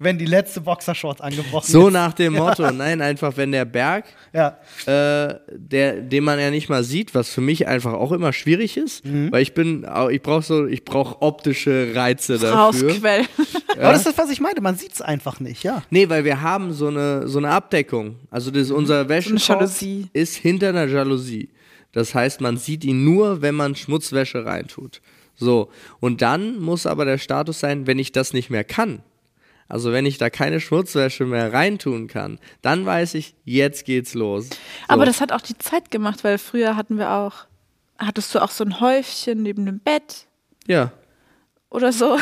Wenn 0.00 0.16
die 0.16 0.26
letzte 0.26 0.60
Boxershorts 0.60 1.20
angebrochen 1.20 1.66
so 1.70 1.88
ist. 1.88 1.92
nach 1.92 2.12
dem 2.12 2.32
Motto, 2.36 2.70
nein, 2.70 3.02
einfach 3.02 3.36
wenn 3.36 3.50
der 3.50 3.64
Berg, 3.64 4.04
Ja. 4.32 4.58
äh, 4.86 5.34
der, 5.50 6.00
den 6.02 6.22
man 6.22 6.38
ja 6.38 6.50
nicht 6.52 6.68
mal 6.68 6.84
sieht, 6.84 7.16
was 7.16 7.30
für 7.30 7.40
mich 7.40 7.66
einfach 7.66 7.94
auch 7.94 8.12
immer 8.12 8.32
schwierig 8.32 8.76
ist, 8.76 9.04
Mhm. 9.04 9.32
weil 9.32 9.42
ich 9.42 9.54
bin, 9.54 9.84
ich 10.10 10.22
brauche 10.22 10.42
so, 10.42 10.66
ich 10.66 10.84
brauche 10.84 11.20
optische 11.20 11.92
Reize 11.96 12.34
dafür. 12.38 12.50
rausquellen. 12.52 13.26
Aber 13.72 13.82
das 13.92 13.98
ist 13.98 14.06
das, 14.06 14.18
was 14.18 14.30
ich 14.30 14.40
meinte. 14.40 14.60
Man 14.60 14.76
sieht 14.76 14.92
es 14.92 15.02
einfach 15.02 15.40
nicht, 15.40 15.64
ja. 15.64 15.82
Nee, 15.90 16.08
weil 16.08 16.24
wir 16.24 16.40
haben 16.42 16.72
so 16.72 16.86
eine, 16.86 17.26
so 17.26 17.38
eine 17.38 17.50
Abdeckung. 17.50 18.16
Also 18.30 18.50
das, 18.52 18.70
unser 18.70 19.08
Wäschekorb 19.08 19.40
Jalousie. 19.60 20.06
ist 20.12 20.36
hinter 20.36 20.68
einer 20.68 20.84
Jalousie. 20.86 21.48
Das 21.92 22.14
heißt, 22.14 22.40
man 22.40 22.56
sieht 22.56 22.84
ihn 22.84 23.02
nur, 23.04 23.42
wenn 23.42 23.56
man 23.56 23.74
Schmutzwäsche 23.74 24.44
reintut. 24.44 25.00
So. 25.34 25.70
Und 26.00 26.22
dann 26.22 26.60
muss 26.60 26.86
aber 26.86 27.04
der 27.04 27.18
Status 27.18 27.58
sein, 27.60 27.86
wenn 27.88 27.98
ich 27.98 28.12
das 28.12 28.32
nicht 28.32 28.50
mehr 28.50 28.62
kann. 28.64 29.00
Also 29.68 29.92
wenn 29.92 30.06
ich 30.06 30.18
da 30.18 30.30
keine 30.30 30.60
Schmutzwäsche 30.60 31.26
mehr 31.26 31.52
reintun 31.52 32.08
kann, 32.08 32.38
dann 32.62 32.86
weiß 32.86 33.14
ich, 33.14 33.34
jetzt 33.44 33.84
geht's 33.84 34.14
los. 34.14 34.48
So. 34.48 34.56
Aber 34.88 35.04
das 35.04 35.20
hat 35.20 35.32
auch 35.32 35.42
die 35.42 35.58
Zeit 35.58 35.90
gemacht, 35.90 36.24
weil 36.24 36.38
früher 36.38 36.74
hatten 36.74 36.98
wir 36.98 37.10
auch, 37.12 37.46
hattest 37.98 38.34
du 38.34 38.42
auch 38.42 38.50
so 38.50 38.64
ein 38.64 38.80
Häufchen 38.80 39.42
neben 39.42 39.66
dem 39.66 39.80
Bett 39.80 40.26
ja, 40.66 40.92
oder 41.70 41.92
so. 41.92 42.18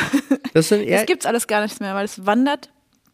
das 0.53 0.69
sind 0.69 0.83
eher 0.83 0.99
Das 0.99 1.05
gibt's 1.05 1.25
alles 1.25 1.47
gar 1.47 1.61
nicht 1.61 1.79
mehr, 1.79 1.95
weil 1.95 2.05
es 2.05 2.25
wandert 2.25 2.69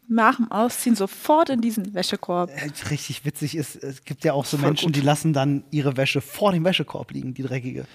nach 0.06 0.36
dem 0.36 0.52
Ausziehen 0.52 0.94
sofort 0.96 1.48
in 1.48 1.60
diesen 1.60 1.94
Wäschekorb. 1.94 2.50
Äh, 2.50 2.70
Richtig 2.90 3.24
witzig 3.24 3.56
ist, 3.56 3.82
es 3.82 4.04
gibt 4.04 4.24
ja 4.24 4.34
auch 4.34 4.44
so 4.44 4.58
Menschen, 4.58 4.92
die 4.92 5.00
lassen 5.00 5.32
dann 5.32 5.64
ihre 5.70 5.96
Wäsche 5.96 6.20
vor 6.20 6.52
dem 6.52 6.64
Wäschekorb 6.64 7.10
liegen, 7.12 7.32
die 7.32 7.42
dreckige. 7.42 7.86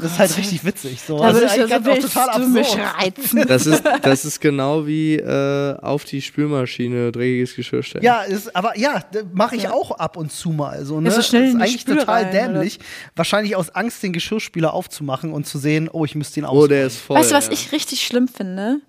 das 0.00 0.12
ist 0.12 0.18
halt 0.18 0.36
richtig 0.38 0.64
witzig. 0.64 1.00
So. 1.00 1.18
Da 1.18 1.32
würde 1.32 1.46
ich 1.46 1.52
eigentlich 1.52 1.70
ja 1.70 1.78
so, 1.78 1.84
ganz- 1.84 2.02
willst 2.02 2.16
du 2.36 2.48
mich 2.48 2.76
reizen? 2.78 3.44
das 3.46 3.66
ist, 3.66 3.84
das 4.02 4.24
ist 4.24 4.40
genau 4.40 4.86
wie 4.86 5.14
äh, 5.16 5.76
auf 5.80 6.04
die 6.04 6.20
Spülmaschine 6.20 7.12
dreckiges 7.12 7.54
Geschirr 7.54 7.82
stellen. 7.82 8.04
Ja, 8.04 8.22
ist, 8.22 8.54
aber 8.56 8.76
ja, 8.76 9.00
mache 9.32 9.54
ich 9.56 9.68
auch 9.68 9.92
ab 9.92 10.16
und 10.16 10.32
zu 10.32 10.50
mal. 10.50 10.84
So, 10.84 11.00
ne? 11.00 11.10
so 11.12 11.22
schnell 11.22 11.42
das 11.44 11.54
ist 11.54 11.60
eigentlich 11.60 11.80
Spüle 11.82 11.98
total 12.00 12.24
rein, 12.24 12.32
dämlich. 12.32 12.80
Wahrscheinlich 13.14 13.54
aus 13.56 13.70
Angst, 13.70 14.02
den 14.02 14.12
Geschirrspüler 14.12 14.72
aufzumachen 14.74 15.32
und 15.32 15.46
zu 15.46 15.58
sehen, 15.58 15.88
oh, 15.92 16.04
ich 16.04 16.14
müsste 16.16 16.40
ihn 16.40 16.44
Oh, 16.44 16.48
ausmachen. 16.48 16.68
der 16.70 16.86
ist 16.86 16.96
voll. 16.98 17.16
Weißt 17.18 17.30
du, 17.30 17.34
was 17.36 17.46
ja. 17.46 17.52
ich 17.52 17.70
richtig 17.72 18.02
schlimm 18.02 18.26
finde? 18.26 18.80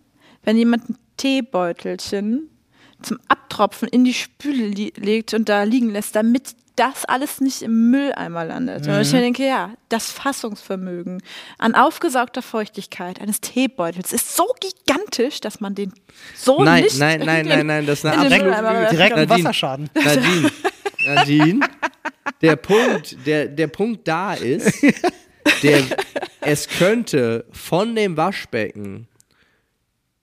Wenn 0.44 0.58
jemand 0.58 0.90
ein 0.90 0.98
Teebeutelchen 1.18 2.50
zum 3.04 3.20
Abtropfen 3.28 3.88
in 3.88 4.04
die 4.06 4.14
Spüle 4.14 4.68
li 4.68 4.94
legt 4.98 5.34
und 5.34 5.50
da 5.50 5.64
liegen 5.64 5.90
lässt, 5.92 6.16
damit 6.16 6.56
das 6.76 7.06
alles 7.06 7.40
nicht 7.40 7.62
im 7.62 7.92
Mülleimer 7.92 8.46
landet. 8.46 8.88
Und 8.88 9.00
ich 9.00 9.12
Mhm. 9.14 9.18
denke, 9.18 9.46
ja, 9.46 9.76
das 9.90 10.10
Fassungsvermögen 10.12 11.22
an 11.60 11.76
aufgesaugter 11.76 12.42
Feuchtigkeit 12.42 13.22
eines 13.22 13.42
Teebeutels 13.42 14.12
ist 14.12 14.36
so 14.36 14.48
gigantisch, 14.60 15.40
dass 15.40 15.60
man 15.60 15.76
den 15.76 15.94
so 16.36 16.64
Nein, 16.64 16.84
nicht 16.86 16.98
nein, 16.98 17.20
in 17.22 17.26
nein, 17.28 17.46
nein, 17.46 17.68
nein, 17.68 17.86
das 17.86 18.00
ist 18.00 18.06
eine 18.06 18.28
werfen 18.32 18.96
Direkt 18.96 19.14
ein 19.14 19.28
Nadine. 19.28 19.44
Wasserschaden. 19.44 19.90
Nadine, 19.94 20.52
Nadine, 21.06 21.70
der 22.42 22.56
Punkt, 22.56 23.18
der, 23.28 23.48
der 23.50 23.68
Punkt 23.68 24.08
da 24.08 24.34
ist, 24.34 24.84
der, 25.62 25.84
es 26.42 26.68
könnte 26.68 27.46
von 27.52 27.94
dem 27.96 28.18
Waschbecken 28.18 29.08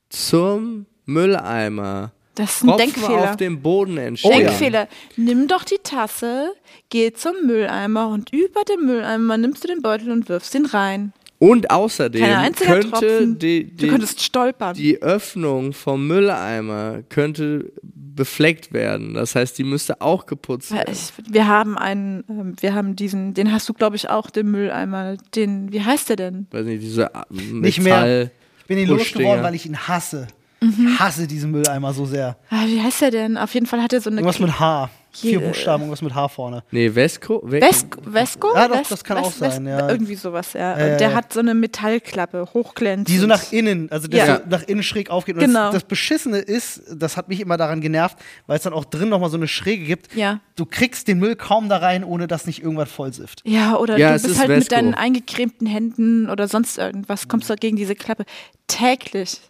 zum 0.08 0.86
Mülleimer 1.04 2.12
Das 2.40 2.56
ist 2.56 2.62
ein 2.64 2.68
Tropfen 2.68 2.92
Denkfehler. 2.92 3.30
auf 3.30 3.36
dem 3.36 3.60
Boden 3.62 3.96
Oh 3.98 4.00
entstehen. 4.00 4.32
Denkfehler. 4.32 4.88
Nimm 5.16 5.46
doch 5.48 5.64
die 5.64 5.78
Tasse, 5.82 6.52
geh 6.88 7.12
zum 7.12 7.34
Mülleimer 7.46 8.08
und 8.08 8.32
über 8.32 8.62
dem 8.64 8.86
Mülleimer 8.86 9.36
nimmst 9.36 9.62
du 9.64 9.68
den 9.68 9.82
Beutel 9.82 10.10
und 10.10 10.28
wirfst 10.28 10.54
ihn 10.54 10.66
rein. 10.66 11.12
Und 11.38 11.70
außerdem 11.70 12.22
könnte 12.56 12.90
Tropfen. 12.90 13.38
die, 13.38 13.64
du 13.64 13.74
die, 13.76 13.88
könntest 13.88 14.20
stolpern. 14.20 14.74
die 14.76 15.00
Öffnung 15.00 15.72
vom 15.72 16.06
Mülleimer 16.06 17.02
könnte 17.08 17.72
befleckt 17.82 18.74
werden. 18.74 19.14
Das 19.14 19.34
heißt, 19.34 19.56
die 19.56 19.64
müsste 19.64 20.02
auch 20.02 20.26
geputzt 20.26 20.72
werden. 20.72 20.92
ich, 20.92 21.12
wir 21.32 21.46
haben 21.46 21.78
einen, 21.78 22.24
ähm, 22.28 22.56
wir 22.60 22.74
haben 22.74 22.94
diesen, 22.94 23.32
den 23.32 23.52
hast 23.52 23.66
du, 23.70 23.72
glaube 23.72 23.96
ich, 23.96 24.10
auch, 24.10 24.28
den 24.28 24.50
Mülleimer. 24.50 25.16
Den, 25.34 25.72
wie 25.72 25.82
heißt 25.82 26.10
der 26.10 26.16
denn? 26.16 26.46
Weiß 26.50 26.66
nicht, 26.66 26.82
diese 26.82 27.04
äh, 27.06 27.22
Nicht 27.52 27.80
mehr. 27.80 27.94
Metall- 27.94 28.30
Ich 28.60 28.66
bin 28.66 28.78
ihn 28.78 28.88
losgeworden, 28.88 29.42
weil 29.42 29.54
ich 29.54 29.64
ihn 29.64 29.78
hasse. 29.78 30.26
Mhm. 30.62 30.90
Ich 30.92 31.00
hasse 31.00 31.26
diesen 31.26 31.50
Mülleimer 31.52 31.92
so 31.94 32.04
sehr. 32.06 32.36
Ah, 32.50 32.64
wie 32.66 32.80
heißt 32.82 33.00
der 33.00 33.10
denn? 33.10 33.38
Auf 33.38 33.54
jeden 33.54 33.66
Fall 33.66 33.82
hat 33.82 33.92
er 33.92 34.00
so 34.00 34.10
eine. 34.10 34.20
Irgendwas 34.20 34.40
mit 34.40 34.58
H. 34.60 34.90
Vier 35.12 35.32
Je- 35.32 35.38
Buchstaben, 35.38 35.82
irgendwas 35.82 36.02
mit 36.02 36.14
H 36.14 36.28
vorne. 36.28 36.62
Nee, 36.70 36.88
Vesco? 36.94 37.42
Ve 37.44 37.58
Vesco? 37.60 38.00
Vesco? 38.04 38.54
Ja, 38.54 38.68
doch, 38.68 38.76
Ves- 38.76 38.90
das 38.90 39.02
kann 39.02 39.16
Ves- 39.18 39.22
auch 39.26 39.32
sein, 39.32 39.66
Ves- 39.66 39.68
ja. 39.80 39.88
Irgendwie 39.88 40.14
sowas, 40.14 40.52
ja. 40.52 40.78
Ja, 40.78 40.92
Und 40.92 41.00
der 41.00 41.14
hat 41.14 41.32
so 41.32 41.40
eine 41.40 41.52
Metallklappe, 41.54 42.46
hochglänzend. 42.54 43.08
Die 43.08 43.18
so 43.18 43.26
nach 43.26 43.50
innen, 43.50 43.90
also 43.90 44.06
der 44.06 44.24
Ja. 44.24 44.36
so 44.36 44.42
nach 44.48 44.62
innen 44.62 44.84
schräg 44.84 45.10
aufgeht. 45.10 45.34
Und 45.34 45.40
Genau. 45.40 45.64
das, 45.64 45.72
das 45.72 45.84
Beschissene 45.84 46.38
ist, 46.38 46.82
das 46.94 47.16
hat 47.16 47.28
mich 47.28 47.40
immer 47.40 47.56
daran 47.56 47.80
genervt, 47.80 48.18
weil 48.46 48.56
es 48.58 48.62
dann 48.62 48.72
auch 48.72 48.84
drin 48.84 49.08
nochmal 49.08 49.30
so 49.30 49.36
eine 49.36 49.48
Schräge 49.48 49.84
gibt. 49.84 50.14
Ja. 50.14 50.38
Du 50.54 50.64
kriegst 50.64 51.08
den 51.08 51.18
Müll 51.18 51.34
kaum 51.34 51.68
da 51.68 51.78
rein, 51.78 52.04
ohne 52.04 52.28
dass 52.28 52.46
nicht 52.46 52.62
irgendwas 52.62 52.92
vollsifft. 52.92 53.42
Ja, 53.44 53.78
oder 53.78 53.96
Ja, 53.98 54.08
du 54.08 54.12
bist 54.12 54.26
ist 54.26 54.38
halt 54.38 54.48
mit 54.50 54.58
Vesco. 54.58 54.76
deinen 54.76 54.94
eingecremten 54.94 55.66
Händen 55.66 56.30
oder 56.30 56.46
sonst 56.46 56.78
irgendwas, 56.78 57.26
kommst 57.26 57.50
du 57.50 57.56
gegen 57.56 57.74
diese 57.76 57.96
Klappe. 57.96 58.24
Täglich, 58.68 59.40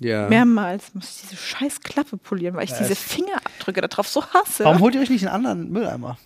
Ja. 0.00 0.28
mehrmals 0.28 0.94
muss 0.94 1.10
ich 1.16 1.20
diese 1.22 1.36
scheiß 1.36 1.80
Klappe 1.80 2.16
polieren, 2.18 2.54
weil 2.54 2.64
ich 2.64 2.72
diese 2.72 2.92
es- 2.92 2.98
Fingerabdrücke 3.02 3.80
da 3.80 3.88
drauf 3.88 4.08
so 4.08 4.24
hasse. 4.26 4.64
Warum 4.64 4.80
holt 4.80 4.94
ihr 4.94 5.00
euch 5.00 5.10
nicht 5.10 5.26
einen 5.26 5.34
anderen 5.34 5.72
Mülleimer? 5.72 6.18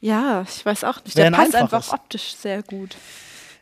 Ja, 0.00 0.42
ich 0.42 0.64
weiß 0.66 0.84
auch 0.84 1.02
nicht. 1.04 1.16
Der 1.16 1.30
passt 1.30 1.54
einfach 1.54 1.92
optisch 1.92 2.34
sehr 2.34 2.62
gut. 2.62 2.96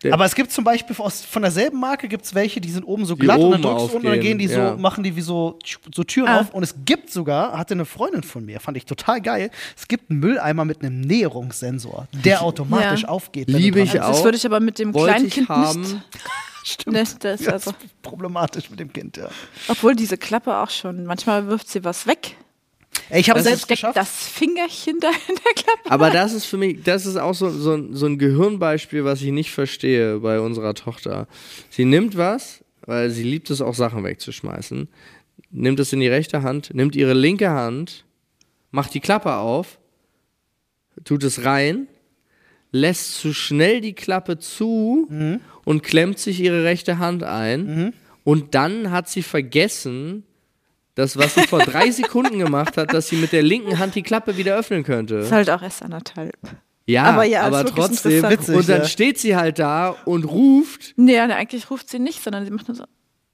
Der- 0.03 0.13
Aber 0.15 0.25
es 0.25 0.35
gibt 0.35 0.51
zum 0.51 0.65
Beispiel 0.65 0.97
aus, 0.99 1.25
von 1.25 1.43
derselben 1.43 1.79
Marke 1.79 2.09
gibt 2.09 2.25
es 2.25 2.35
welche, 2.35 2.61
die 2.61 2.71
sind 2.71 2.85
oben 2.85 3.05
so 3.07 3.17
glatt 3.17 3.39
und 3.39 3.53
dann 3.53 3.65
oben 3.65 3.79
drückst 3.79 3.93
du 3.95 3.97
und 3.99 4.05
dann 4.05 4.21
gehen 4.21 4.39
die 4.39 4.49
so, 4.49 4.59
ja. 4.59 4.77
machen 4.77 5.05
die 5.05 5.15
wie 5.15 5.21
so, 5.21 5.59
so 5.95 6.03
Türen 6.05 6.29
Ah. 6.29 6.41
auf. 6.41 6.51
Und 6.55 6.63
es 6.63 6.75
gibt 6.85 7.11
sogar, 7.11 7.57
hatte 7.57 7.75
eine 7.75 7.85
Freundin 7.85 8.23
von 8.23 8.45
mir, 8.45 8.59
fand 8.61 8.77
ich 8.77 8.85
total 8.85 9.21
geil, 9.21 9.51
es 9.77 9.87
gibt 9.89 10.11
einen 10.11 10.21
Mülleimer 10.21 10.65
mit 10.65 10.83
einem 10.83 11.01
Näherungssensor, 11.01 12.09
der 12.25 12.43
automatisch 12.43 13.03
Ja. 13.03 13.09
aufgeht. 13.09 13.49
Liebe 13.49 13.81
ich 13.81 14.01
auch. 14.01 14.09
Das 14.09 14.25
würde 14.25 14.37
ich 14.37 14.45
aber 14.47 14.61
mit 14.61 14.79
dem 14.79 14.93
Wollte 14.95 15.15
kleinen 15.15 15.31
Kind 15.31 15.49
haben. 15.49 15.81
nicht. 15.81 15.97
Stimmt. 16.65 16.95
Ne, 16.97 17.05
das, 17.19 17.41
Ja, 17.45 17.53
also, 17.53 17.71
ist 17.71 18.03
problematisch 18.03 18.71
mit 18.71 18.79
dem 18.79 18.93
Kind, 18.93 19.17
ja. 19.17 19.29
obwohl 19.69 19.97
diese 19.97 20.17
Klappe 20.17 20.57
auch 20.57 20.71
schon, 20.71 21.05
manchmal 21.07 21.49
wirft 21.49 21.69
sie 21.69 21.83
was 21.85 22.07
weg. 22.07 22.37
Ich 23.11 23.29
habe 23.29 23.43
selbst 23.43 23.69
geschafft. 23.69 23.97
das 23.97 24.27
Fingerchen 24.29 24.99
da 25.01 25.09
in 25.29 25.35
der 25.35 25.53
Klappe. 25.55 25.91
Aber 25.91 26.11
das 26.11 26.33
ist 26.33 26.47
für 26.47 26.57
mich, 26.57 26.83
das 26.83 27.07
ist 27.07 27.17
auch 27.17 27.35
so, 27.35 27.51
so, 27.51 27.93
so 27.93 28.07
ein 28.07 28.19
Gehirnbeispiel, 28.19 29.05
was 29.05 29.23
ich 29.23 29.31
nicht 29.31 29.51
verstehe 29.51 30.21
bei 30.21 30.41
unserer 30.41 30.75
Tochter. 30.75 31.27
Sie 31.71 31.85
nimmt 31.85 32.17
was, 32.17 32.65
weil 32.87 33.11
sie 33.11 33.23
liebt 33.23 33.51
es 33.51 33.61
auch 33.61 33.75
Sachen 33.75 34.05
wegzuschmeißen, 34.05 34.89
nimmt 35.51 35.81
es 35.81 35.93
in 35.93 36.01
die 36.01 36.09
rechte 36.09 36.43
Hand, 36.43 36.75
nimmt 36.75 36.97
ihre 36.97 37.15
linke 37.15 37.51
Hand, 37.51 38.05
macht 38.71 38.95
die 38.95 39.01
Klappe 39.01 39.37
auf, 39.37 39.79
tut 41.05 41.23
es 41.25 41.45
rein, 41.45 41.89
lässt 42.71 43.17
zu 43.17 43.35
schnell 43.35 43.81
die 43.81 43.95
Klappe 43.95 44.39
zu 44.39 45.09
und 45.65 45.83
klemmt 45.83 46.19
sich 46.19 46.41
ihre 46.41 46.65
rechte 46.65 46.99
Hand 46.99 47.23
ein. 47.23 47.93
Und 48.25 48.55
dann 48.55 48.91
hat 48.91 49.09
sie 49.09 49.23
vergessen, 49.23 50.25
das, 50.95 51.17
was 51.17 51.35
sie 51.35 51.43
vor 51.47 51.61
drei 51.61 51.91
Sekunden 51.91 52.39
gemacht 52.39 52.77
hat, 52.77 52.93
dass 52.93 53.09
sie 53.09 53.17
mit 53.17 53.33
der 53.33 53.43
linken 53.43 53.79
Hand 53.79 53.95
die 53.95 54.03
Klappe 54.03 54.37
wieder 54.37 54.57
öffnen 54.57 54.85
könnte. 54.85 55.17
Ist 55.17 55.33
halt 55.33 55.51
auch 55.51 55.63
erst 55.63 55.83
anderthalb. 55.83 56.37
Ja, 56.87 57.05
Aber 57.05 57.25
ja, 57.25 57.43
aber 57.43 57.65
trotzdem. 57.65 58.13
interessant. 58.13 58.41
Witzig, 58.41 58.57
und 58.57 58.69
dann 58.69 58.81
ja. 58.83 58.89
steht 58.89 59.19
sie 59.19 59.37
halt 59.37 59.59
da 59.59 59.91
und 60.05 60.25
ruft. 60.25 60.95
Nee, 60.97 61.19
eigentlich 61.19 61.71
ruft 61.71 61.89
sie 61.89 61.99
nicht, 61.99 62.23
sondern 62.23 62.45
sie 62.45 62.51
macht 62.51 62.69
nur 62.69 62.77
so 62.77 62.85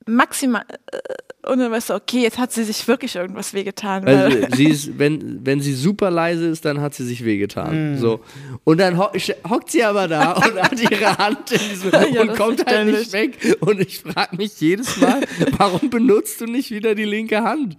maximal. 0.09 0.65
Äh, 0.93 0.99
und 1.51 1.61
dann 1.61 1.71
weißt 1.71 1.91
du, 1.91 1.95
okay, 1.95 2.23
jetzt 2.23 2.37
hat 2.37 2.53
sie 2.53 2.65
sich 2.65 2.87
wirklich 2.89 3.15
irgendwas 3.17 3.55
wehgetan. 3.55 4.07
Also 4.07 4.39
sie 4.55 4.67
ist, 4.67 4.99
wenn, 4.99 5.47
wenn 5.47 5.61
sie 5.61 5.73
super 5.73 6.11
leise 6.11 6.47
ist, 6.47 6.65
dann 6.65 6.81
hat 6.81 6.95
sie 6.95 7.05
sich 7.05 7.25
wehgetan. 7.25 7.95
Mm. 7.95 7.99
So. 7.99 8.21
Und 8.65 8.81
dann 8.81 8.99
ho 8.99 9.09
hockt 9.49 9.71
sie 9.71 9.83
aber 9.85 10.09
da 10.09 10.33
und 10.33 10.63
hat 10.63 10.79
ihre 10.79 11.17
Hand 11.17 11.53
in 11.53 11.61
diesem 11.71 11.91
Ja, 11.93 12.21
und 12.23 12.35
kommt 12.37 12.67
halt 12.67 12.87
nicht 12.87 13.13
weg. 13.13 13.57
Und 13.61 13.81
ich 13.81 14.01
frage 14.01 14.37
mich 14.37 14.61
jedes 14.61 14.97
Mal, 14.99 15.21
warum 15.57 15.89
benutzt 15.89 16.41
du 16.41 16.47
nicht 16.47 16.71
wieder 16.71 16.95
die 16.95 17.05
linke 17.05 17.43
Hand? 17.43 17.77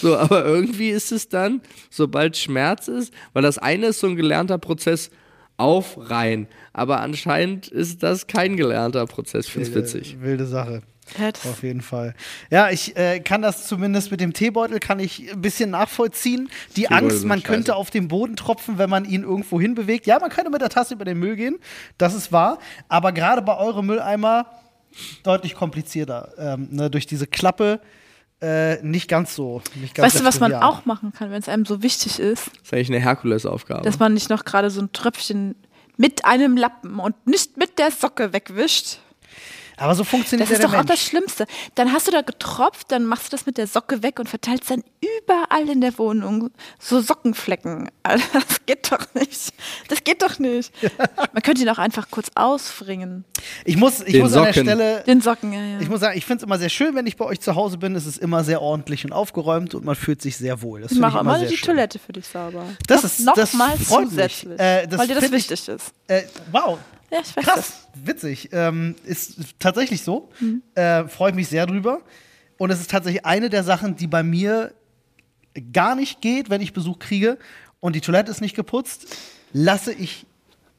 So, 0.00 0.16
aber 0.16 0.44
irgendwie 0.44 0.90
ist 0.90 1.12
es 1.12 1.28
dann, 1.28 1.60
sobald 1.90 2.36
Schmerz 2.36 2.88
ist, 2.88 3.12
weil 3.34 3.42
das 3.42 3.58
eine 3.58 3.88
ist 3.88 4.00
so 4.00 4.08
ein 4.08 4.16
gelernter 4.16 4.58
Prozess 4.58 5.10
auf 5.58 5.96
rein. 6.10 6.48
Aber 6.72 7.00
anscheinend 7.00 7.68
ist 7.68 8.02
das 8.02 8.26
kein 8.26 8.56
gelernter 8.56 9.06
Prozess. 9.06 9.46
Ich 9.46 9.52
finde 9.52 9.68
es 9.68 9.74
witzig. 9.74 10.16
Wilde 10.20 10.46
Sache. 10.46 10.82
Ja, 11.18 11.32
das, 11.32 11.46
Auf 11.46 11.62
jeden 11.62 11.82
Fall. 11.82 12.14
Ja, 12.50 12.70
ich 12.70 12.96
äh, 12.96 13.20
kann 13.20 13.42
das 13.42 13.66
zumindest 13.66 14.10
mit 14.10 14.20
dem 14.20 14.32
Teebeutel 14.32 14.80
kann 14.80 14.98
ich 14.98 15.32
ein 15.32 15.40
bisschen 15.40 15.70
nachvollziehen. 15.70 16.48
Die 16.76 16.82
Teebeutel 16.82 17.04
Angst, 17.10 17.24
man 17.24 17.40
scheiße. 17.40 17.52
könnte 17.52 17.76
auf 17.76 17.90
den 17.90 18.08
Boden 18.08 18.36
tropfen, 18.36 18.78
wenn 18.78 18.90
man 18.90 19.04
ihn 19.04 19.22
irgendwo 19.22 19.60
hinbewegt. 19.60 20.06
Ja, 20.06 20.18
man 20.18 20.30
könnte 20.30 20.50
mit 20.50 20.60
der 20.60 20.68
Tasse 20.68 20.94
über 20.94 21.04
den 21.04 21.18
Müll 21.18 21.36
gehen, 21.36 21.58
das 21.98 22.14
ist 22.14 22.32
wahr. 22.32 22.58
Aber 22.88 23.12
gerade 23.12 23.42
bei 23.42 23.56
eurem 23.56 23.86
Mülleimer 23.86 24.46
deutlich 25.22 25.54
komplizierter. 25.54 26.32
Ähm, 26.38 26.68
ne, 26.70 26.90
durch 26.90 27.06
diese 27.06 27.26
Klappe 27.26 27.80
äh, 28.42 28.82
nicht 28.82 29.08
ganz 29.08 29.34
so. 29.34 29.62
Nicht 29.76 29.94
ganz 29.94 30.06
weißt 30.06 30.20
du, 30.20 30.24
was 30.26 30.40
man 30.40 30.54
auch 30.54 30.84
machen 30.84 31.12
kann, 31.12 31.30
wenn 31.30 31.38
es 31.40 31.48
einem 31.48 31.64
so 31.64 31.82
wichtig 31.82 32.18
ist, 32.18 32.48
Das 32.48 32.62
ist 32.64 32.72
eigentlich 32.74 32.90
eine 32.90 33.00
Herkulesaufgabe. 33.00 33.82
dass 33.82 33.98
man 33.98 34.14
nicht 34.14 34.30
noch 34.30 34.44
gerade 34.44 34.68
so 34.70 34.80
ein 34.80 34.92
Tröpfchen 34.92 35.54
mit 35.96 36.24
einem 36.24 36.56
Lappen 36.56 36.98
und 36.98 37.26
nicht 37.26 37.56
mit 37.56 37.78
der 37.78 37.90
Socke 37.92 38.32
wegwischt? 38.32 38.98
Aber 39.82 39.94
so 39.94 40.04
funktioniert 40.04 40.48
Das 40.50 40.58
ja 40.58 40.64
ist 40.64 40.72
doch 40.72 40.78
auch 40.78 40.82
das 40.84 40.88
Mensch. 40.88 41.02
Schlimmste. 41.02 41.46
Dann 41.74 41.92
hast 41.92 42.06
du 42.06 42.10
da 42.12 42.22
getropft, 42.22 42.90
dann 42.92 43.04
machst 43.04 43.26
du 43.26 43.30
das 43.36 43.46
mit 43.46 43.58
der 43.58 43.66
Socke 43.66 44.02
weg 44.02 44.18
und 44.18 44.28
verteilst 44.28 44.70
dann 44.70 44.82
überall 45.24 45.68
in 45.68 45.80
der 45.80 45.98
Wohnung 45.98 46.50
so 46.78 47.00
Sockenflecken. 47.00 47.90
Alter, 48.04 48.24
Das 48.32 48.64
geht 48.66 48.90
doch 48.92 49.06
nicht. 49.14 49.52
Das 49.88 50.04
geht 50.04 50.22
doch 50.22 50.38
nicht. 50.38 50.72
Man 51.32 51.42
könnte 51.42 51.62
ihn 51.62 51.68
auch 51.68 51.78
einfach 51.78 52.10
kurz 52.10 52.28
ausfringen. 52.34 53.24
Ich 53.64 53.76
muss, 53.76 54.00
ich 54.00 54.12
Den 54.12 54.22
muss 54.22 54.32
an 54.34 54.44
der 54.44 54.52
Socken. 54.54 54.66
Stelle 54.68 55.02
Den 55.06 55.20
Socken, 55.20 55.52
ja, 55.52 55.62
ja. 55.62 55.80
Ich 55.80 55.88
muss 55.88 56.00
sagen, 56.00 56.16
ich 56.16 56.24
finde 56.24 56.38
es 56.38 56.46
immer 56.46 56.58
sehr 56.58 56.68
schön, 56.68 56.94
wenn 56.94 57.06
ich 57.06 57.16
bei 57.16 57.24
euch 57.24 57.40
zu 57.40 57.54
Hause 57.54 57.78
bin. 57.78 57.94
Es 57.96 58.06
ist 58.06 58.18
immer 58.18 58.44
sehr 58.44 58.62
ordentlich 58.62 59.04
und 59.04 59.12
aufgeräumt 59.12 59.74
und 59.74 59.84
man 59.84 59.96
fühlt 59.96 60.22
sich 60.22 60.36
sehr 60.36 60.62
wohl. 60.62 60.82
Das 60.82 60.92
Ich 60.92 60.98
mache 60.98 61.18
immer 61.18 61.30
immer 61.32 61.38
sehr 61.40 61.48
die 61.48 61.56
schön. 61.56 61.66
Toilette 61.74 61.98
für 61.98 62.12
dich 62.12 62.26
sauber. 62.26 62.64
Das 62.86 63.02
noch, 63.02 63.10
ist- 63.10 63.20
noch 63.20 63.34
das 63.34 63.52
mal 63.54 63.76
freut 63.78 64.00
mich. 64.02 64.10
zusätzlich. 64.10 64.60
Äh, 64.60 64.86
das 64.86 64.98
weil 65.00 65.08
dir 65.08 65.14
das 65.14 65.24
find 65.24 65.34
ich- 65.36 65.50
wichtig 65.50 65.68
ist. 65.68 65.92
Äh, 66.08 66.22
wow, 66.52 66.78
Ja, 67.12 67.20
ich 67.20 67.36
weiß 67.36 67.44
krass, 67.44 67.88
witzig. 67.94 68.48
Ähm, 68.52 68.96
ist 69.04 69.36
tatsächlich 69.58 70.02
so. 70.02 70.30
Mhm. 70.40 70.62
Äh, 70.74 71.04
Freue 71.08 71.30
ich 71.30 71.36
mich 71.36 71.48
sehr 71.48 71.66
drüber. 71.66 72.00
Und 72.58 72.70
es 72.70 72.80
ist 72.80 72.90
tatsächlich 72.90 73.26
eine 73.26 73.50
der 73.50 73.64
Sachen, 73.64 73.96
die 73.96 74.06
bei 74.06 74.22
mir 74.22 74.72
gar 75.72 75.94
nicht 75.94 76.20
geht, 76.20 76.48
wenn 76.48 76.60
ich 76.60 76.72
Besuch 76.72 76.98
kriege 76.98 77.38
und 77.80 77.94
die 77.94 78.00
Toilette 78.00 78.30
ist 78.30 78.40
nicht 78.40 78.56
geputzt, 78.56 79.06
lasse 79.52 79.92
ich 79.92 80.24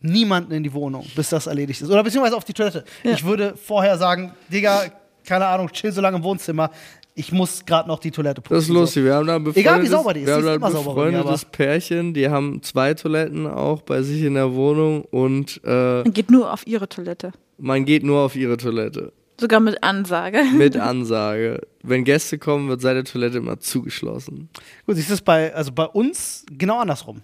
niemanden 0.02 0.52
in 0.54 0.63
die 0.63 0.74
Wohnung, 0.74 1.06
bis 1.15 1.30
das 1.30 1.48
erledigt 1.48 1.82
ist. 1.82 1.89
Oder 1.89 2.04
beziehungsweise 2.04 2.36
auf 2.36 2.46
die 2.46 2.54
Toilette. 2.54 2.84
Ja. 3.04 3.12
Ich 3.12 3.24
würde 3.24 3.56
vorher 3.56 3.98
sagen, 3.98 4.34
Digga, 4.52 4.86
keine 5.26 5.46
Ahnung, 5.46 5.72
chill 5.72 5.91
so 5.91 6.02
lange 6.02 6.17
im 6.17 6.24
Wohnzimmer. 6.24 6.72
Ich 7.15 7.32
muss 7.32 7.65
gerade 7.65 7.88
noch 7.88 7.99
die 7.99 8.10
Toilette 8.12 8.41
putzen. 8.41 8.56
Das 8.56 8.63
ist 8.63 8.69
lustig. 8.69 9.04
Wir 9.04 9.13
haben 9.15 9.28
da 9.28 9.36
ein 9.36 9.45
Egal, 9.56 9.82
wie 9.82 9.86
befreundetes- 9.86 9.89
sauber 9.91 10.13
die 10.13 10.21
ist, 10.21 10.28
Wir 10.28 10.34
die 10.38 10.41
haben 10.41 10.45
ist 10.45 10.47
da 10.47 10.56
immer 10.56 10.67
ein 10.67 10.73
befreundetes 10.73 11.45
Pärchen, 11.45 12.13
die 12.13 12.30
haben 12.30 12.62
zwei 12.63 12.93
Toiletten 12.95 13.45
auch 13.47 13.82
bei 13.84 14.02
sich 14.02 14.23
in 14.23 14.34
der 14.34 14.54
Wohnung 14.56 15.04
und 15.06 15.62
äh, 15.63 16.02
Man 16.04 16.13
geht 16.13 16.32
nur 16.32 16.52
auf 16.52 16.65
ihre 16.65 16.89
Toilette. 16.89 17.32
man 17.60 17.86
geht 17.86 18.04
nur 18.04 18.21
auf 18.21 18.36
ihre 18.36 18.58
Toilette. 18.58 19.13
Sogar 19.39 19.60
mit 19.60 19.84
Ansage. 19.84 20.39
Mit 20.58 20.78
Ansage. 20.78 21.62
Wenn 21.82 22.04
Gäste 22.04 22.38
kommen, 22.38 22.69
wird 22.69 22.82
seine 22.82 23.04
Toilette 23.04 23.38
immer 23.39 23.60
zugeschlossen. 23.60 24.49
Gut, 24.86 24.95
siehst 24.95 25.10
du 25.10 25.15
es 25.15 25.21
bei, 25.21 25.54
also 25.54 25.71
bei 25.71 25.86
uns 25.86 26.45
genau 26.52 26.80
andersrum. 26.80 27.21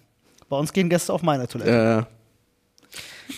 Bei 0.48 0.56
uns 0.58 0.72
gehen 0.72 0.88
Gäste 0.88 1.12
auf 1.12 1.22
meine 1.22 1.46
Toilette. 1.48 2.06
Äh, 2.06 2.19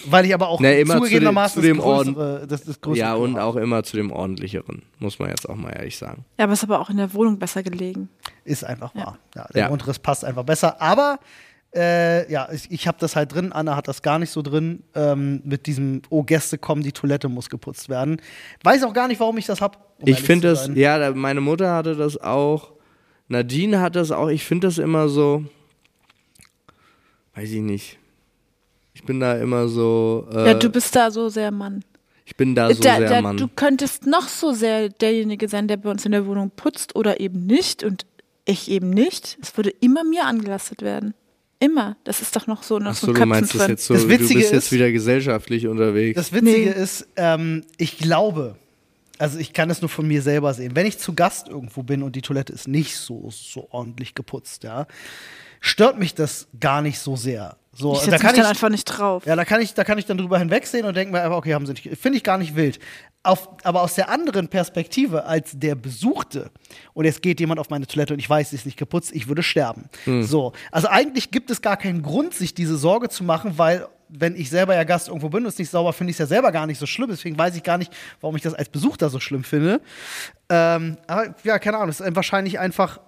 Weil 0.07 0.26
ich 0.26 0.35
aber 0.35 0.48
auch 0.48 0.61
Ne, 0.61 0.81
immer 0.81 0.94
zu 0.94 0.98
zugegebenermaßen 1.00 1.62
dem- 1.62 1.76
zu 1.81 1.83
dem 1.83 1.85
das 1.85 2.05
größere, 2.14 2.46
das, 2.46 2.64
das 2.64 2.81
größere 2.81 2.98
ja, 3.07 3.14
und 3.14 3.38
auch 3.38 3.57
immer 3.57 3.83
zu 3.83 3.96
dem 3.96 4.11
ordentlicheren, 4.11 4.83
muss 4.98 5.18
man 5.18 5.31
jetzt 5.31 5.48
auch 5.48 5.57
mal 5.57 5.70
ehrlich 5.70 5.96
sagen. 5.96 6.24
Ja, 6.38 6.44
aber 6.44 6.52
ist 6.55 6.64
aber 6.64 6.81
auch 6.81 6.90
in 6.90 6.96
der 6.96 7.12
Wohnung 7.14 7.38
besser 7.38 7.62
gelegen. 7.62 8.09
Ist 8.44 8.64
einfach 8.64 8.94
wahr. 8.94 9.18
Ja, 9.35 9.46
der 9.55 9.61
Ja. 9.62 9.68
Grundriss 9.68 9.98
passt 9.98 10.24
einfach 10.24 10.44
besser. 10.44 10.81
Aber 10.81 11.18
äh, 11.74 12.31
ja, 12.31 12.48
ich, 12.52 12.70
ich 12.70 12.87
habe 12.87 12.98
das 13.00 13.16
halt 13.16 13.33
drin. 13.35 13.50
Anna 13.52 13.76
hat 13.76 13.88
das 13.88 14.02
gar 14.02 14.18
nicht 14.18 14.31
so 14.31 14.42
drin. 14.42 14.83
Ähm, 14.94 15.40
mit 15.44 15.66
diesem, 15.66 16.02
oh, 16.11 16.22
Gäste 16.22 16.59
kommen, 16.59 16.83
die 16.83 16.92
Toilette 16.92 17.28
muss 17.31 17.48
geputzt 17.48 17.88
werden. 17.88 18.20
Weiß 18.62 18.83
auch 18.85 18.92
gar 18.92 19.09
nicht, 19.09 19.20
warum 19.20 19.38
ich 19.38 19.46
das 19.46 19.61
habe. 19.62 19.78
ich 20.05 20.20
finde 20.20 20.48
das, 20.48 20.68
ja, 20.74 21.12
meine 21.14 21.40
Mutter 21.40 21.72
hatte 21.74 21.96
das 21.96 22.18
auch, 22.20 22.72
Nadine 23.28 23.81
hat 23.81 23.96
das 23.96 24.11
auch, 24.11 24.28
ich 24.28 24.44
finde 24.44 24.66
das 24.66 24.76
immer 24.76 25.09
so, 25.09 25.44
weiß 27.35 27.50
ich 27.50 27.61
nicht. 27.62 27.98
Ich 28.94 29.05
bin 29.05 29.20
da 29.20 29.35
immer 29.37 29.68
so, 29.68 30.26
äh, 30.33 30.48
ja, 30.48 30.55
du 30.55 30.68
bist 30.68 30.94
da 30.94 31.11
so 31.11 31.28
sehr 31.28 31.50
Mann. 31.50 31.83
ich 32.24 32.37
bin 32.37 32.55
da 32.55 32.72
so 32.72 32.83
Da- 32.83 32.96
sehr 32.98 33.09
da- 33.09 33.22
Mann. 33.22 33.37
Du 33.37 33.48
könntest 33.48 34.07
noch 34.07 34.28
so 34.28 34.52
sehr 34.52 34.88
derjenige 34.90 35.48
sein, 35.48 35.66
der 35.68 35.76
bei 35.78 35.90
uns 35.90 36.05
in 36.05 36.12
der 36.12 36.26
Wohnung 36.26 36.50
putzt 36.55 36.94
oder 36.96 37.20
eben 37.20 37.46
nicht 37.46 37.83
und 37.85 38.07
ich 38.44 38.70
eben 38.70 38.90
nicht. 38.90 39.38
Es 39.40 39.57
würde 39.57 39.70
immer 39.81 40.05
mir 40.05 40.26
angelastet 40.26 40.83
werden. 40.83 41.14
Immer. 41.59 41.96
Das 42.05 42.20
ist 42.20 42.35
doch 42.35 42.46
noch 42.48 42.64
so 42.64 42.78
nach 42.81 42.94
so 42.94 43.07
Achso, 43.09 43.12
du 43.20 43.26
meinst 43.26 43.55
das 43.55 43.68
jetzt 43.68 43.85
so, 43.87 43.94
Das 43.94 44.02
du 44.02 44.09
Witzige 44.09 44.40
bist 44.40 44.52
jetzt 44.52 44.64
ist- 44.66 44.72
wieder 44.72 44.90
gesellschaftlich 44.90 45.66
unterwegs. 45.68 46.16
Das 46.16 46.33
Witzige 46.33 46.70
Nee. 46.70 46.83
ist, 46.83 47.07
ähm, 47.16 47.64
ich 47.78 47.98
glaube, 47.98 48.57
also 49.18 49.38
ich 49.38 49.52
kann 49.52 49.70
es 49.70 49.81
nur 49.81 49.88
von 49.88 50.07
mir 50.09 50.22
selber 50.22 50.52
sehen, 50.55 50.74
wenn 50.74 50.87
ich 50.87 50.98
zu 50.98 51.14
Gast 51.14 51.48
irgendwo 51.48 51.83
bin 51.85 52.02
und 52.02 52.16
die 52.16 52.22
Toilette 52.22 52.52
ist 52.52 52.66
nicht 52.66 52.96
so, 52.96 53.28
so 53.31 53.68
ordentlich 53.70 54.14
geputzt, 54.16 54.64
ja, 54.64 54.87
stört 55.61 55.98
mich 56.00 56.14
das 56.16 56.48
gar 56.59 56.83
nicht 56.83 56.98
so 56.98 57.14
sehr. 57.14 57.57
So, 57.74 57.94
ich 57.94 58.00
da 58.08 58.18
kann 58.18 58.35
dann 58.35 58.44
ich, 58.44 58.50
einfach 58.50 58.68
nicht 58.68 58.85
drauf. 58.85 59.24
Ja, 59.24 59.35
da 59.35 59.44
kann 59.44 59.61
ich, 59.61 59.72
da 59.72 59.82
kann 59.85 59.96
ich 59.96 60.04
dann 60.04 60.18
drüber 60.18 60.38
hinwegsehen 60.38 60.85
und 60.85 60.94
denke 60.94 61.12
mir 61.12 61.22
einfach, 61.22 61.38
okay, 61.38 61.54
haben 61.54 61.64
sie 61.64 61.72
nicht. 61.72 61.98
Finde 61.98 62.18
ich 62.18 62.24
gar 62.24 62.37
nicht 62.37 62.54
wild. 62.54 62.78
Auf, 63.22 63.48
aber 63.62 63.82
aus 63.82 63.94
der 63.94 64.11
anderen 64.11 64.48
Perspektive 64.48 65.24
als 65.24 65.52
der 65.54 65.74
Besuchte 65.74 66.50
und 66.92 67.04
jetzt 67.04 67.22
geht 67.22 67.38
jemand 67.40 67.61
auf 67.61 67.70
meine 67.70 67.87
Toilette 67.87 68.12
und 68.12 68.18
ich 68.18 68.28
weiß, 68.28 68.50
sie 68.50 68.56
ist 68.56 68.66
nicht 68.66 68.76
geputzt, 68.76 69.12
ich 69.14 69.28
würde 69.28 69.42
sterben. 69.44 69.85
So, 70.22 70.52
also 70.72 70.88
eigentlich 70.88 71.30
gibt 71.30 71.50
es 71.50 71.62
gar 71.62 71.76
keinen 71.76 72.02
Grund, 72.02 72.35
sich 72.35 72.52
diese 72.52 72.76
Sorge 72.76 73.08
zu 73.08 73.22
machen, 73.22 73.58
weil 73.58 73.87
wenn 74.08 74.37
ich 74.37 74.50
selber 74.50 74.74
ja 74.74 74.85
Gast 74.85 75.08
irgendwo 75.08 75.28
bin 75.28 75.44
und 75.44 75.48
es 75.48 75.58
nicht 75.58 75.70
sauber, 75.70 75.92
finde 75.92 76.11
ich 76.11 76.16
es 76.16 76.18
ja 76.18 76.26
selber 76.26 76.52
gar 76.52 76.66
nicht 76.66 76.78
so 76.78 76.85
schlimm. 76.85 77.08
Deswegen 77.11 77.38
weiß 77.38 77.56
ich 77.56 77.62
gar 77.62 77.78
nicht, 77.78 77.92
warum 78.20 78.37
ich 78.37 78.42
das 78.42 78.54
als 78.54 78.68
Besuchter 78.68 79.08
so 79.08 79.20
schlimm 79.20 79.44
finde. 79.44 79.80
Ähm, 80.50 80.98
aber 81.06 81.35
ja, 81.44 81.58
keine 81.58 81.78
Ahnung, 81.78 81.88
es 81.88 82.00
ist 82.00 82.16
wahrscheinlich 82.16 82.58
einfach 82.58 83.00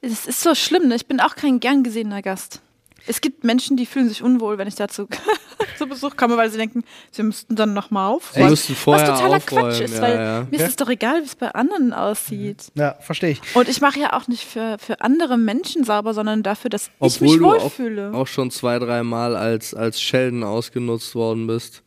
Es 0.00 0.26
ist 0.26 0.40
so 0.40 0.54
schlimm, 0.54 0.88
ne? 0.88 0.96
Ich 0.96 1.06
bin 1.06 1.20
auch 1.20 1.36
kein 1.36 1.60
gern 1.60 1.84
gesehener 1.84 2.22
Gast. 2.22 2.62
Es 3.06 3.20
gibt 3.20 3.44
Menschen, 3.44 3.76
die 3.76 3.86
fühlen 3.86 4.08
sich 4.08 4.22
unwohl, 4.22 4.58
wenn 4.58 4.68
ich 4.68 4.74
dazu 4.74 5.06
zu 5.78 5.86
Besuch 5.86 6.16
komme, 6.16 6.36
weil 6.36 6.50
sie 6.50 6.58
denken, 6.58 6.84
sie 7.10 7.22
müssten 7.22 7.54
dann 7.54 7.72
nochmal 7.72 8.10
Sie 8.10 8.16
aufräumen. 8.16 8.50
was 8.50 8.66
totaler 8.66 9.36
aufräumen, 9.36 9.40
Quatsch 9.46 9.80
ist, 9.80 9.94
ja, 9.94 10.02
weil 10.02 10.16
ja. 10.16 10.46
mir 10.50 10.60
ist 10.60 10.68
es 10.68 10.76
doch 10.76 10.88
egal, 10.88 11.20
wie 11.22 11.26
es 11.26 11.34
bei 11.36 11.50
anderen 11.54 11.92
aussieht. 11.92 12.72
Ja, 12.74 12.96
verstehe 13.00 13.30
ich. 13.30 13.40
Und 13.54 13.68
ich 13.68 13.80
mache 13.80 14.00
ja 14.00 14.12
auch 14.12 14.28
nicht 14.28 14.44
für, 14.44 14.76
für 14.78 15.00
andere 15.00 15.36
Menschen 15.38 15.84
sauber, 15.84 16.14
sondern 16.14 16.42
dafür, 16.42 16.70
dass 16.70 16.86
ich 16.86 16.92
Obwohl 16.98 17.28
mich 17.28 17.38
du 17.38 17.46
auch, 17.48 17.62
wohlfühle. 17.62 18.12
auch 18.14 18.26
schon 18.26 18.50
zwei, 18.50 18.78
dreimal 18.78 19.36
als, 19.36 19.74
als 19.74 20.00
Sheldon 20.00 20.42
ausgenutzt 20.44 21.14
worden 21.14 21.46
bist. 21.46 21.82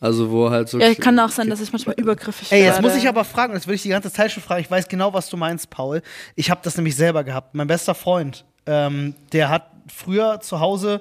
Also 0.00 0.30
wo 0.30 0.50
halt 0.50 0.68
so. 0.68 0.78
Ja, 0.78 0.94
kann 0.94 1.18
auch 1.18 1.30
sein, 1.30 1.48
dass 1.48 1.62
ich 1.62 1.72
manchmal 1.72 1.94
übergriffig 1.98 2.52
Ey, 2.52 2.62
jetzt 2.62 2.74
werde. 2.74 2.88
muss 2.88 2.96
ich 2.96 3.08
aber 3.08 3.24
fragen, 3.24 3.54
das 3.54 3.66
will 3.66 3.74
ich 3.74 3.82
die 3.82 3.88
ganze 3.88 4.12
Zeit 4.12 4.32
schon 4.32 4.42
fragen. 4.42 4.60
Ich 4.60 4.70
weiß 4.70 4.88
genau, 4.88 5.14
was 5.14 5.30
du 5.30 5.38
meinst, 5.38 5.70
Paul. 5.70 6.02
Ich 6.34 6.50
habe 6.50 6.60
das 6.62 6.76
nämlich 6.76 6.94
selber 6.94 7.24
gehabt. 7.24 7.54
Mein 7.54 7.68
bester 7.68 7.94
Freund, 7.94 8.44
ähm, 8.66 9.14
der 9.32 9.48
hat 9.48 9.70
früher 9.88 10.40
zu 10.40 10.60
Hause, 10.60 11.00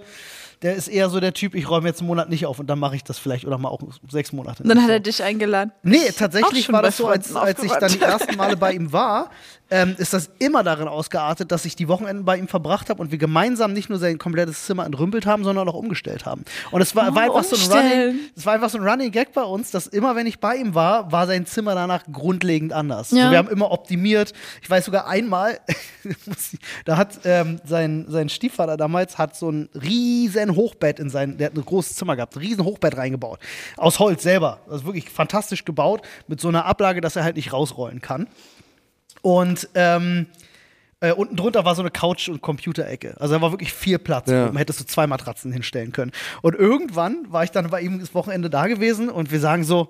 der 0.61 0.75
ist 0.75 0.87
eher 0.87 1.09
so 1.09 1.19
der 1.19 1.33
Typ, 1.33 1.55
ich 1.55 1.69
räume 1.69 1.89
jetzt 1.89 1.99
einen 1.99 2.07
Monat 2.07 2.29
nicht 2.29 2.45
auf 2.45 2.57
und 2.57 2.67
dann 2.67 2.79
mache 2.79 2.95
ich 2.95 3.03
das 3.03 3.19
vielleicht 3.19 3.45
oder 3.45 3.57
mal 3.57 3.69
auch 3.69 3.81
sechs 4.09 4.31
Monate. 4.31 4.63
Dann 4.63 4.81
hat 4.81 4.89
er 4.89 5.01
dich 5.01 5.21
eingeladen. 5.21 5.73
Nee, 5.83 6.11
tatsächlich 6.17 6.71
war 6.71 6.81
das 6.81 6.97
so, 6.97 7.07
als, 7.07 7.35
als 7.35 7.61
ich 7.63 7.71
dann 7.71 7.91
die 7.91 7.99
ersten 7.99 8.37
Male 8.37 8.55
bei 8.55 8.71
ihm 8.71 8.93
war, 8.93 9.29
ähm, 9.73 9.95
ist 9.97 10.13
das 10.13 10.29
immer 10.37 10.61
darin 10.61 10.87
ausgeartet, 10.87 11.51
dass 11.51 11.65
ich 11.65 11.75
die 11.75 11.87
Wochenenden 11.87 12.25
bei 12.25 12.37
ihm 12.37 12.47
verbracht 12.47 12.91
habe 12.91 13.01
und 13.01 13.09
wir 13.09 13.17
gemeinsam 13.17 13.73
nicht 13.73 13.89
nur 13.89 13.97
sein 13.97 14.19
komplettes 14.19 14.67
Zimmer 14.67 14.85
entrümpelt 14.85 15.25
haben, 15.25 15.43
sondern 15.43 15.67
auch 15.67 15.73
umgestellt 15.73 16.27
haben. 16.27 16.45
Und 16.69 16.81
es 16.81 16.95
war, 16.95 17.09
Oh, 17.09 17.15
war 17.15 17.23
einfach 17.23 17.43
so 17.43 17.55
ein. 17.55 17.87
Running, 17.87 18.19
es 18.35 18.45
war 18.45 18.53
einfach 18.53 18.69
so 18.69 18.77
ein 18.77 18.87
Running 18.87 19.11
Gag 19.11 19.33
bei 19.33 19.41
uns, 19.41 19.71
dass 19.71 19.87
immer, 19.87 20.15
wenn 20.15 20.27
ich 20.27 20.39
bei 20.39 20.57
ihm 20.57 20.75
war, 20.75 21.11
war 21.11 21.25
sein 21.25 21.47
Zimmer 21.47 21.73
danach 21.73 22.03
grundlegend 22.11 22.71
anders. 22.71 23.09
Ja. 23.09 23.25
So, 23.25 23.31
wir 23.31 23.37
haben 23.39 23.49
immer 23.49 23.71
optimiert. 23.71 24.33
Ich 24.61 24.69
weiß 24.69 24.85
sogar 24.85 25.07
einmal, 25.07 25.59
da 26.85 26.97
hat 26.97 27.21
ähm, 27.23 27.59
sein, 27.65 28.05
sein 28.07 28.29
Stiefvater 28.29 28.77
damals 28.77 29.17
hat 29.17 29.35
so 29.35 29.49
ein 29.49 29.69
riesen 29.73 30.55
Hochbett 30.55 30.99
in 30.99 31.09
sein, 31.09 31.37
der 31.39 31.47
hat 31.47 31.57
ein 31.57 31.65
großes 31.65 31.95
Zimmer 31.95 32.15
gehabt, 32.15 32.35
ein 32.35 32.39
riesen 32.39 32.63
Hochbett 32.63 32.95
reingebaut. 32.95 33.39
Aus 33.77 33.97
Holz 33.97 34.21
selber. 34.21 34.59
Das 34.67 34.81
ist 34.81 34.85
wirklich 34.85 35.09
fantastisch 35.09 35.65
gebaut, 35.65 36.03
mit 36.27 36.39
so 36.39 36.47
einer 36.47 36.65
Ablage, 36.65 37.01
dass 37.01 37.15
er 37.15 37.23
halt 37.23 37.37
nicht 37.37 37.53
rausrollen 37.53 38.01
kann. 38.01 38.27
Und 39.23 39.69
ähm, 39.73 40.27
äh, 40.99 41.11
unten 41.13 41.35
drunter 41.35 41.65
war 41.65 41.75
so 41.75 41.81
eine 41.81 41.91
Couch- 41.91 42.29
und 42.29 42.41
Computerecke. 42.41 43.15
Also 43.19 43.33
da 43.33 43.41
war 43.41 43.51
wirklich 43.51 43.73
viel 43.73 43.97
Platz. 43.97 44.29
Ja. 44.29 44.47
Oben 44.47 44.57
hättest 44.57 44.81
du 44.81 44.85
zwei 44.85 45.07
Matratzen 45.07 45.51
hinstellen 45.51 45.91
können. 45.91 46.11
Und 46.41 46.55
irgendwann 46.55 47.25
war 47.29 47.43
ich 47.43 47.51
dann 47.51 47.69
bei 47.69 47.81
ihm 47.81 47.99
das 47.99 48.13
Wochenende 48.13 48.49
da 48.49 48.67
gewesen 48.67 49.09
und 49.09 49.31
wir 49.31 49.39
sagen 49.39 49.63
so, 49.63 49.89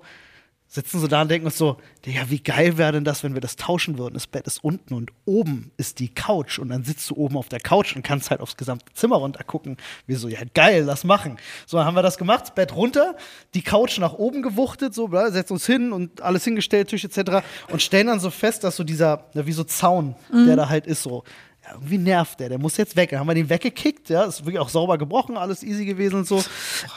sitzen 0.74 0.98
so 0.98 1.06
da 1.06 1.22
und 1.22 1.30
denken 1.30 1.46
uns 1.46 1.56
so, 1.56 1.76
Digga, 2.04 2.22
wie 2.30 2.40
geil 2.40 2.76
wäre 2.76 2.90
denn 2.90 3.04
das, 3.04 3.22
wenn 3.22 3.34
wir 3.34 3.40
das 3.40 3.54
tauschen 3.54 3.96
würden? 3.96 4.14
Das 4.14 4.26
Bett 4.26 4.44
ist 4.48 4.62
unten 4.64 4.94
und 4.94 5.12
oben 5.24 5.70
ist 5.76 6.00
die 6.00 6.08
Couch 6.08 6.58
und 6.58 6.70
dann 6.70 6.82
sitzt 6.82 7.08
du 7.10 7.14
oben 7.14 7.36
auf 7.36 7.48
der 7.48 7.60
Couch 7.60 7.94
und 7.94 8.02
kannst 8.02 8.30
halt 8.30 8.40
aufs 8.40 8.56
gesamte 8.56 8.92
Zimmer 8.92 9.16
runter 9.16 9.44
gucken. 9.44 9.76
Wir 10.08 10.18
so, 10.18 10.26
ja 10.26 10.40
geil, 10.52 10.82
lass 10.84 11.04
machen. 11.04 11.36
So, 11.64 11.76
dann 11.76 11.86
haben 11.86 11.94
wir 11.94 12.02
das 12.02 12.18
gemacht, 12.18 12.42
das 12.42 12.54
Bett 12.56 12.74
runter, 12.74 13.14
die 13.54 13.62
Couch 13.62 13.98
nach 13.98 14.14
oben 14.14 14.42
gewuchtet, 14.42 14.94
so, 14.94 15.08
setzen 15.28 15.52
uns 15.52 15.64
hin 15.64 15.92
und 15.92 16.22
alles 16.22 16.42
hingestellt, 16.42 16.88
Tisch 16.88 17.04
etc. 17.04 17.44
und 17.70 17.80
stellen 17.80 18.08
dann 18.08 18.18
so 18.18 18.30
fest, 18.30 18.64
dass 18.64 18.74
so 18.74 18.82
dieser, 18.82 19.26
na, 19.34 19.46
wie 19.46 19.52
so 19.52 19.62
Zaun, 19.62 20.16
der 20.32 20.56
da 20.56 20.68
halt 20.68 20.88
ist, 20.88 21.04
so, 21.04 21.22
ja, 21.64 21.74
irgendwie 21.74 21.98
nervt 21.98 22.40
der, 22.40 22.48
der 22.48 22.58
muss 22.58 22.76
jetzt 22.76 22.96
weg. 22.96 23.10
Dann 23.10 23.20
haben 23.20 23.28
wir 23.28 23.34
den 23.34 23.48
weggekickt, 23.48 24.08
ja, 24.10 24.24
ist 24.24 24.40
wirklich 24.40 24.58
auch 24.58 24.68
sauber 24.68 24.98
gebrochen, 24.98 25.36
alles 25.36 25.62
easy 25.62 25.84
gewesen 25.84 26.16
und 26.16 26.26
so. 26.26 26.42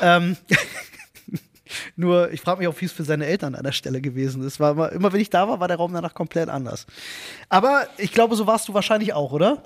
Ähm, 0.02 0.36
nur, 1.96 2.32
ich 2.32 2.42
frage 2.42 2.60
mich 2.60 2.68
auch, 2.68 2.76
wie 2.80 2.86
es 2.86 2.92
für 2.92 3.04
seine 3.04 3.26
Eltern 3.26 3.56
an 3.56 3.63
der 3.63 3.72
Stelle 3.72 4.02
gewesen 4.02 4.44
ist. 4.44 4.60
War 4.60 4.72
immer, 4.72 4.92
immer 4.92 5.13
wenn 5.13 5.22
ich 5.22 5.30
da 5.30 5.48
war, 5.48 5.60
war 5.60 5.68
der 5.68 5.78
Raum 5.78 5.94
danach 5.94 6.13
komplett 6.13 6.50
anders. 6.50 6.86
Aber 7.50 7.88
ich 7.98 8.12
glaube, 8.12 8.36
so 8.36 8.48
warst 8.48 8.68
du 8.68 8.74
wahrscheinlich 8.74 9.13
auch, 9.13 9.32
oder? 9.32 9.63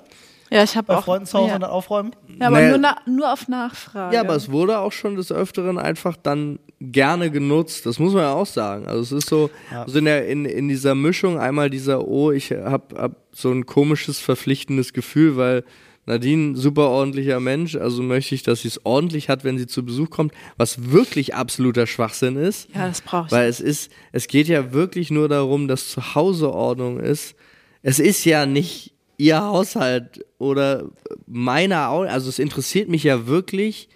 Ja, 0.50 0.62
ich 0.62 0.76
habe 0.76 0.88
Bei 0.88 0.98
auch. 0.98 1.04
Freunden 1.04 1.24
zu 1.24 1.38
Hause 1.38 1.48
ja. 1.48 1.54
und 1.54 1.62
dann 1.62 1.70
aufräumen? 1.70 2.14
ja, 2.38 2.48
aber 2.48 2.56
Naja. 2.56 2.68
nur, 2.68 2.78
na, 2.78 2.96
nur 3.06 3.32
auf 3.32 3.48
Nachfrage. 3.48 4.14
Ja, 4.14 4.20
aber 4.20 4.36
es 4.36 4.50
wurde 4.50 4.78
auch 4.80 4.92
schon 4.92 5.16
des 5.16 5.32
Öfteren 5.32 5.78
einfach 5.78 6.14
dann 6.22 6.58
gerne 6.78 7.30
genutzt. 7.30 7.86
Das 7.86 7.98
muss 7.98 8.12
man 8.12 8.24
ja 8.24 8.34
auch 8.34 8.46
sagen. 8.46 8.86
Also 8.86 9.00
es 9.00 9.12
ist 9.12 9.30
so, 9.30 9.48
so 9.86 9.98
in, 9.98 10.04
der, 10.04 10.28
in, 10.28 10.44
in 10.44 10.68
dieser 10.68 10.94
Mischung 10.94 11.38
einmal 11.38 11.70
dieser, 11.70 12.06
oh, 12.06 12.32
ich 12.32 12.50
hab, 12.52 12.92
hab 12.98 13.12
so 13.32 13.50
ein 13.50 13.64
komisches, 13.64 14.18
verpflichtendes 14.18 14.92
Gefühl, 14.92 15.38
weil 15.38 15.64
Nadine, 16.12 16.56
super 16.56 16.88
ordentlicher 16.88 17.40
Mensch, 17.40 17.74
also 17.74 18.02
möchte 18.02 18.34
ich, 18.34 18.42
dass 18.42 18.62
sie 18.62 18.68
es 18.68 18.84
ordentlich 18.84 19.28
hat, 19.28 19.44
wenn 19.44 19.58
sie 19.58 19.66
zu 19.66 19.84
Besuch 19.84 20.10
kommt, 20.10 20.32
was 20.56 20.90
wirklich 20.92 21.34
absoluter 21.34 21.86
Schwachsinn 21.86 22.36
ist. 22.36 22.68
Ja, 22.74 22.86
das 22.88 23.00
brauche 23.00 23.26
ich. 23.26 23.32
Weil 23.32 23.48
es 23.48 23.60
ist, 23.60 23.90
es 24.12 24.28
geht 24.28 24.48
ja 24.48 24.72
wirklich 24.72 25.10
nur 25.10 25.28
darum, 25.28 25.68
dass 25.68 25.90
zu 25.90 26.14
Hause 26.14 26.52
Ordnung 26.52 27.00
ist. 27.00 27.34
Es 27.82 27.98
ist 27.98 28.24
ja 28.24 28.46
nicht 28.46 28.92
ihr 29.16 29.42
Haushalt 29.42 30.24
oder 30.38 30.90
meiner, 31.26 31.88
also 31.88 32.28
es 32.28 32.38
interessiert 32.38 32.88
mich 32.88 33.04
ja 33.04 33.26
wirklich 33.26 33.88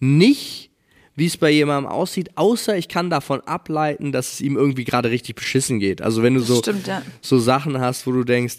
nicht, 0.00 0.70
wie 1.14 1.26
es 1.26 1.36
bei 1.36 1.50
jemandem 1.50 1.90
aussieht, 1.90 2.30
außer 2.36 2.76
ich 2.76 2.88
kann 2.88 3.10
davon 3.10 3.40
ableiten, 3.42 4.12
dass 4.12 4.34
es 4.34 4.40
ihm 4.40 4.56
irgendwie 4.56 4.84
gerade 4.84 5.10
richtig 5.10 5.36
beschissen 5.36 5.78
geht. 5.78 6.00
Also 6.00 6.22
wenn 6.22 6.34
du 6.34 6.40
Das 6.40 6.48
so, 6.48 6.58
stimmt, 6.58 6.86
ja. 6.86 7.02
so 7.20 7.38
Sachen 7.38 7.78
hast, 7.80 8.06
wo 8.06 8.12
du 8.12 8.24
denkst, 8.24 8.56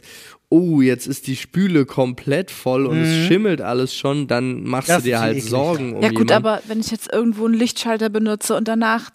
oh, 0.54 0.82
jetzt 0.82 1.08
ist 1.08 1.26
die 1.26 1.36
Spüle 1.36 1.86
komplett 1.88 2.52
voll 2.52 2.86
und 2.86 3.02
es 3.02 3.28
schimmelt 3.28 3.60
alles 3.60 3.96
schon, 3.96 4.28
dann 4.28 4.64
machst 4.64 4.88
Das 4.90 5.02
du 5.02 5.10
dir 5.10 5.20
halt 5.20 5.38
eklig. 5.38 5.50
Sorgen 5.50 5.96
um 5.96 6.04
ja, 6.04 6.10
gut, 6.10 6.30
jemanden. 6.30 6.34
aber 6.34 6.62
wenn 6.68 6.80
ich 6.80 6.92
jetzt 6.92 7.12
irgendwo 7.12 7.46
einen 7.46 7.56
Lichtschalter 7.56 8.10
benutze 8.10 8.56
und 8.56 8.68
danach 8.68 9.10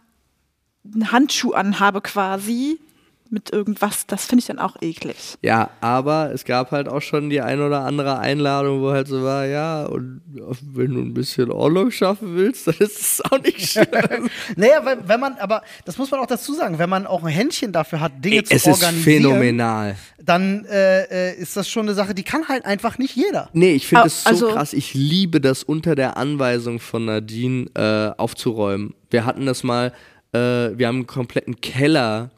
einen 0.92 1.12
Handschuh 1.12 1.53
anhabe 1.53 2.01
quasi 2.01 2.81
mit 3.30 3.52
irgendwas, 3.52 4.06
das 4.06 4.26
finde 4.26 4.40
ich 4.40 4.46
dann 4.46 4.58
auch 4.58 4.76
eklig. 4.80 5.16
Ja, 5.42 5.70
aber 5.80 6.32
es 6.32 6.44
gab 6.44 6.70
halt 6.70 6.88
auch 6.88 7.02
schon 7.02 7.30
die 7.30 7.40
ein 7.40 7.60
oder 7.60 7.80
andere 7.84 8.18
Einladung, 8.18 8.80
wo 8.82 8.90
halt 8.90 9.08
so 9.08 9.22
war, 9.22 9.46
ja, 9.46 9.84
und 9.84 10.20
wenn 10.62 10.94
du 10.94 11.00
ein 11.00 11.14
bisschen 11.14 11.50
Ordnung 11.50 11.90
schaffen 11.90 12.36
willst, 12.36 12.66
dann 12.66 12.76
ist 12.78 13.00
es 13.00 13.22
auch 13.30 13.40
nicht 13.40 13.70
schlimm. 13.70 13.88
Naja, 14.56 14.84
wenn, 14.84 15.08
wenn 15.08 15.20
man, 15.20 15.34
aber 15.38 15.62
das 15.84 15.98
muss 15.98 16.10
man 16.10 16.20
auch 16.20 16.26
dazu 16.26 16.54
sagen, 16.54 16.78
wenn 16.78 16.88
man 16.88 17.06
auch 17.06 17.22
ein 17.22 17.28
Händchen 17.28 17.72
dafür 17.72 18.00
hat, 18.00 18.12
Dinge 18.24 18.42
zu 18.44 18.54
es 18.54 18.66
ist 18.66 18.72
organisieren, 18.72 19.22
phänomenal. 19.22 19.96
dann 20.22 20.64
äh, 20.66 21.30
äh, 21.30 21.34
ist 21.38 21.56
das 21.56 21.68
schon 21.68 21.86
eine 21.86 21.94
Sache, 21.94 22.14
die 22.14 22.22
kann 22.22 22.48
halt 22.48 22.64
einfach 22.64 22.98
nicht 22.98 23.14
jeder. 23.16 23.48
Nee, 23.52 23.72
ich 23.72 23.86
finde 23.86 24.06
es 24.06 24.24
so 24.24 24.30
also- 24.30 24.48
krass. 24.48 24.72
Ich 24.72 24.94
liebe 24.94 25.40
das 25.40 25.62
unter 25.62 25.94
der 25.94 26.16
Anweisung 26.16 26.80
von 26.80 27.04
Nadine 27.04 27.66
äh, 27.74 28.20
aufzuräumen. 28.20 28.94
Wir 29.10 29.24
hatten 29.24 29.46
das 29.46 29.62
mal, 29.62 29.92
äh, 30.32 30.38
wir 30.38 30.86
haben 30.86 30.96
einen 30.96 31.06
kompletten 31.06 31.60
Keller 31.60 32.30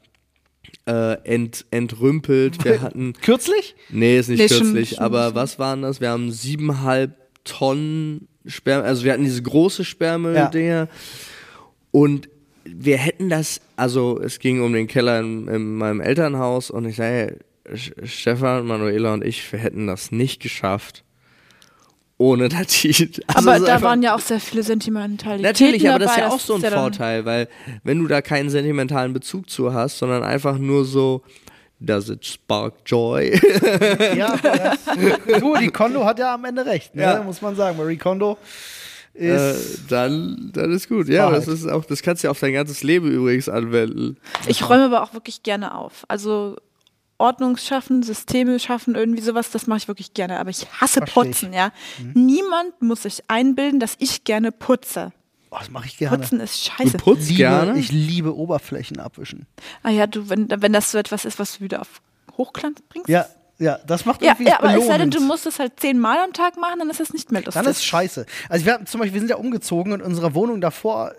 äh, 0.90 1.14
ent, 1.24 1.64
entrümpelt. 1.70 2.64
Wir 2.64 2.80
hatten 2.82 3.12
Kürzlich? 3.20 3.74
Nee, 3.90 4.18
ist 4.18 4.28
nicht 4.28 4.40
Nee, 4.40 4.48
kürzlich. 4.48 4.88
schon- 4.90 4.98
aber 4.98 5.26
schon. 5.26 5.34
was 5.34 5.58
waren 5.58 5.82
das? 5.82 6.00
Wir 6.00 6.10
haben 6.10 6.30
siebeneinhalb 6.32 7.16
Tonnen 7.44 8.28
Sperrmüll, 8.46 8.86
also 8.88 9.04
wir 9.04 9.12
hatten 9.12 9.24
diese 9.24 9.42
große 9.42 9.84
Sperrmüll-Dinger. 9.84 10.88
Und 11.90 12.28
wir 12.64 12.96
hätten 12.98 13.28
das, 13.28 13.60
also 13.76 14.20
es 14.20 14.38
ging 14.38 14.62
um 14.62 14.72
den 14.72 14.86
Keller 14.86 15.20
in, 15.20 15.48
in 15.48 15.76
meinem 15.76 16.00
Elternhaus 16.00 16.70
und 16.70 16.84
ich 16.86 16.96
sage, 16.96 17.38
hey, 17.66 17.76
Stefan, 18.04 18.66
Manuela 18.66 19.12
und 19.14 19.24
ich, 19.24 19.50
wir 19.52 19.58
hätten 19.58 19.86
das 19.86 20.10
nicht 20.12 20.40
geschafft. 20.42 21.04
Ohne 22.20 22.48
Nadine. 22.52 23.10
Also 23.28 23.48
aber 23.50 23.64
da 23.64 23.74
einfach- 23.74 23.88
waren 23.88 24.02
ja 24.02 24.14
auch 24.14 24.20
sehr 24.20 24.40
viele 24.40 24.62
Sentimentalitäten 24.62 25.42
Natürlich, 25.42 25.88
aber 25.88 25.98
das 26.00 26.10
ist 26.10 26.18
ja 26.18 26.28
auch 26.28 26.38
so 26.38 26.56
ein 26.56 26.60
Vorteil, 26.60 27.24
weil 27.24 27.48
wenn 27.82 27.98
du 27.98 28.08
da 28.08 28.20
keinen 28.20 28.50
sentimentalen 28.50 29.14
Bezug 29.14 29.48
zu 29.48 29.72
hast, 29.72 29.96
sondern 29.96 30.22
einfach 30.22 30.58
nur 30.58 30.84
so, 30.84 31.22
does 31.78 32.10
it 32.10 32.22
spark 32.26 32.74
joy? 32.84 33.30
Ja, 34.14 34.38
ja. 34.42 34.76
du, 35.40 35.56
die 35.56 35.68
Kondo 35.68 36.04
hat 36.04 36.18
ja 36.18 36.34
am 36.34 36.44
Ende 36.44 36.66
recht, 36.66 36.94
ne? 36.94 37.02
Ja. 37.04 37.22
muss 37.22 37.40
man 37.40 37.56
sagen. 37.56 37.78
Marie 37.78 37.96
Kondo 37.96 38.36
äh, 39.14 39.52
ist. 39.52 39.84
dann, 39.88 40.50
dann 40.52 40.72
ist 40.72 40.90
gut. 40.90 41.08
Ja, 41.08 41.24
Wahrheit. 41.24 41.38
das 41.38 41.48
ist 41.48 41.66
auch, 41.66 41.86
das 41.86 42.02
kannst 42.02 42.22
du 42.22 42.26
ja 42.26 42.32
auf 42.32 42.40
dein 42.40 42.52
ganzes 42.52 42.82
Leben 42.82 43.10
übrigens 43.10 43.48
anwenden. 43.48 44.18
Ich 44.46 44.68
räume 44.68 44.84
aber 44.84 45.02
auch 45.02 45.14
wirklich 45.14 45.42
gerne 45.42 45.74
auf. 45.74 46.04
Also 46.06 46.56
Ordnung 47.20 47.56
schaffen, 47.56 48.02
Systeme 48.02 48.58
schaffen, 48.58 48.94
irgendwie 48.94 49.22
sowas, 49.22 49.50
das 49.50 49.66
mache 49.66 49.78
ich 49.78 49.88
wirklich 49.88 50.14
gerne. 50.14 50.40
Aber 50.40 50.50
ich 50.50 50.66
hasse 50.80 51.00
Versteh 51.00 51.04
ich. 51.04 51.14
Putzen, 51.14 51.52
ja. 51.52 51.70
Mhm. 51.98 52.24
Niemand 52.26 52.82
muss 52.82 53.02
sich 53.02 53.22
einbilden, 53.28 53.78
dass 53.78 53.94
ich 53.98 54.24
gerne 54.24 54.50
putze. 54.52 55.12
Oh, 55.52 55.56
das 55.58 55.70
mache 55.70 55.86
ich 55.86 55.98
gerne. 55.98 56.16
Putzen 56.16 56.40
ist 56.40 56.66
Du 56.66 56.70
scheiße. 56.84 56.96
putzt 56.98 57.28
liebe, 57.28 57.38
gerne. 57.38 57.78
Ich 57.78 57.90
liebe 57.92 58.36
Oberflächen 58.36 59.00
abwischen. 59.00 59.46
ah 59.82 59.90
ja, 59.90 60.06
du, 60.06 60.28
wenn, 60.28 60.48
wenn 60.50 60.72
das 60.72 60.90
so 60.92 60.98
etwas 60.98 61.24
ist, 61.24 61.38
was 61.38 61.58
du 61.58 61.64
wieder 61.64 61.80
auf 61.80 62.00
Hochglanz 62.36 62.80
bringst. 62.88 63.08
Ja, 63.08 63.26
ja, 63.58 63.78
das 63.86 64.06
macht 64.06 64.22
Ja, 64.22 64.28
irgendwie 64.32 64.48
ja 64.50 64.58
aber 64.60 64.74
es 64.78 64.86
sei 64.86 64.96
denn, 64.96 65.10
du 65.10 65.20
musst 65.20 65.44
es 65.46 65.58
halt 65.58 65.78
zehnmal 65.80 66.18
am 66.18 66.32
Tag 66.32 66.56
machen, 66.56 66.78
dann 66.78 66.88
ist 66.88 67.00
es 67.00 67.12
nicht 67.12 67.30
mehr 67.32 67.42
lustig. 67.42 67.60
Dann 67.62 67.70
ist 67.70 67.84
scheiße. 67.84 68.24
Also 68.48 68.64
wir 68.64 68.72
hatten 68.72 68.86
zum 68.86 69.00
Beispiel, 69.00 69.14
wir 69.14 69.20
sind 69.20 69.28
ja 69.28 69.36
umgezogen 69.36 69.92
und 69.92 70.00
unsere 70.02 70.34
Wohnung 70.34 70.60
davor, 70.62 71.12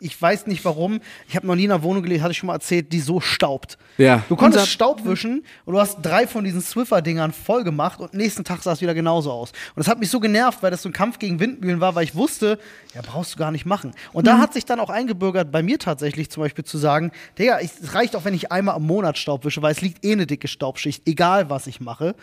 ich 0.00 0.20
weiß 0.20 0.46
nicht 0.46 0.64
warum, 0.64 1.00
ich 1.28 1.36
habe 1.36 1.46
noch 1.46 1.54
nie 1.54 1.64
in 1.64 1.72
einer 1.72 1.82
Wohnung 1.82 2.02
gelebt, 2.02 2.22
hatte 2.22 2.32
ich 2.32 2.38
schon 2.38 2.46
mal 2.48 2.54
erzählt, 2.54 2.92
die 2.92 3.00
so 3.00 3.20
staubt. 3.20 3.78
Ja. 3.98 4.22
Du 4.28 4.36
konntest 4.36 4.64
Unser- 4.64 4.70
Staub 4.72 5.04
wischen 5.04 5.44
und 5.64 5.74
du 5.74 5.80
hast 5.80 5.98
drei 6.02 6.26
von 6.26 6.44
diesen 6.44 6.60
Swiffer-Dingern 6.60 7.32
voll 7.32 7.64
gemacht 7.64 8.00
und 8.00 8.14
nächsten 8.14 8.44
Tag 8.44 8.62
sah 8.62 8.72
es 8.72 8.80
wieder 8.80 8.94
genauso 8.94 9.30
aus. 9.32 9.50
Und 9.50 9.78
das 9.78 9.88
hat 9.88 9.98
mich 10.00 10.10
so 10.10 10.20
genervt, 10.20 10.62
weil 10.62 10.70
das 10.70 10.82
so 10.82 10.88
ein 10.88 10.92
Kampf 10.92 11.18
gegen 11.18 11.40
Windmühlen 11.40 11.80
war, 11.80 11.94
weil 11.94 12.04
ich 12.04 12.14
wusste, 12.14 12.58
ja, 12.94 13.02
brauchst 13.02 13.34
du 13.34 13.38
gar 13.38 13.50
nicht 13.50 13.66
machen. 13.66 13.92
Und 14.12 14.24
Mhm. 14.24 14.26
da 14.26 14.38
hat 14.38 14.52
sich 14.52 14.64
dann 14.64 14.80
auch 14.80 14.90
eingebürgert, 14.90 15.50
bei 15.52 15.62
mir 15.62 15.78
tatsächlich 15.78 16.30
zum 16.30 16.42
Beispiel 16.42 16.64
zu 16.64 16.78
sagen, 16.78 17.12
Digga, 17.38 17.58
es 17.60 17.94
reicht 17.94 18.16
auch, 18.16 18.24
wenn 18.24 18.34
ich 18.34 18.52
einmal 18.52 18.74
am 18.74 18.86
Monat 18.86 19.18
Staub 19.18 19.44
wische, 19.44 19.62
weil 19.62 19.72
es 19.72 19.80
liegt 19.80 20.04
eh 20.04 20.12
eine 20.12 20.26
dicke 20.26 20.48
Staubschicht, 20.48 21.02
egal 21.08 21.50
was 21.50 21.66
ich 21.66 21.80
mache. 21.80 22.14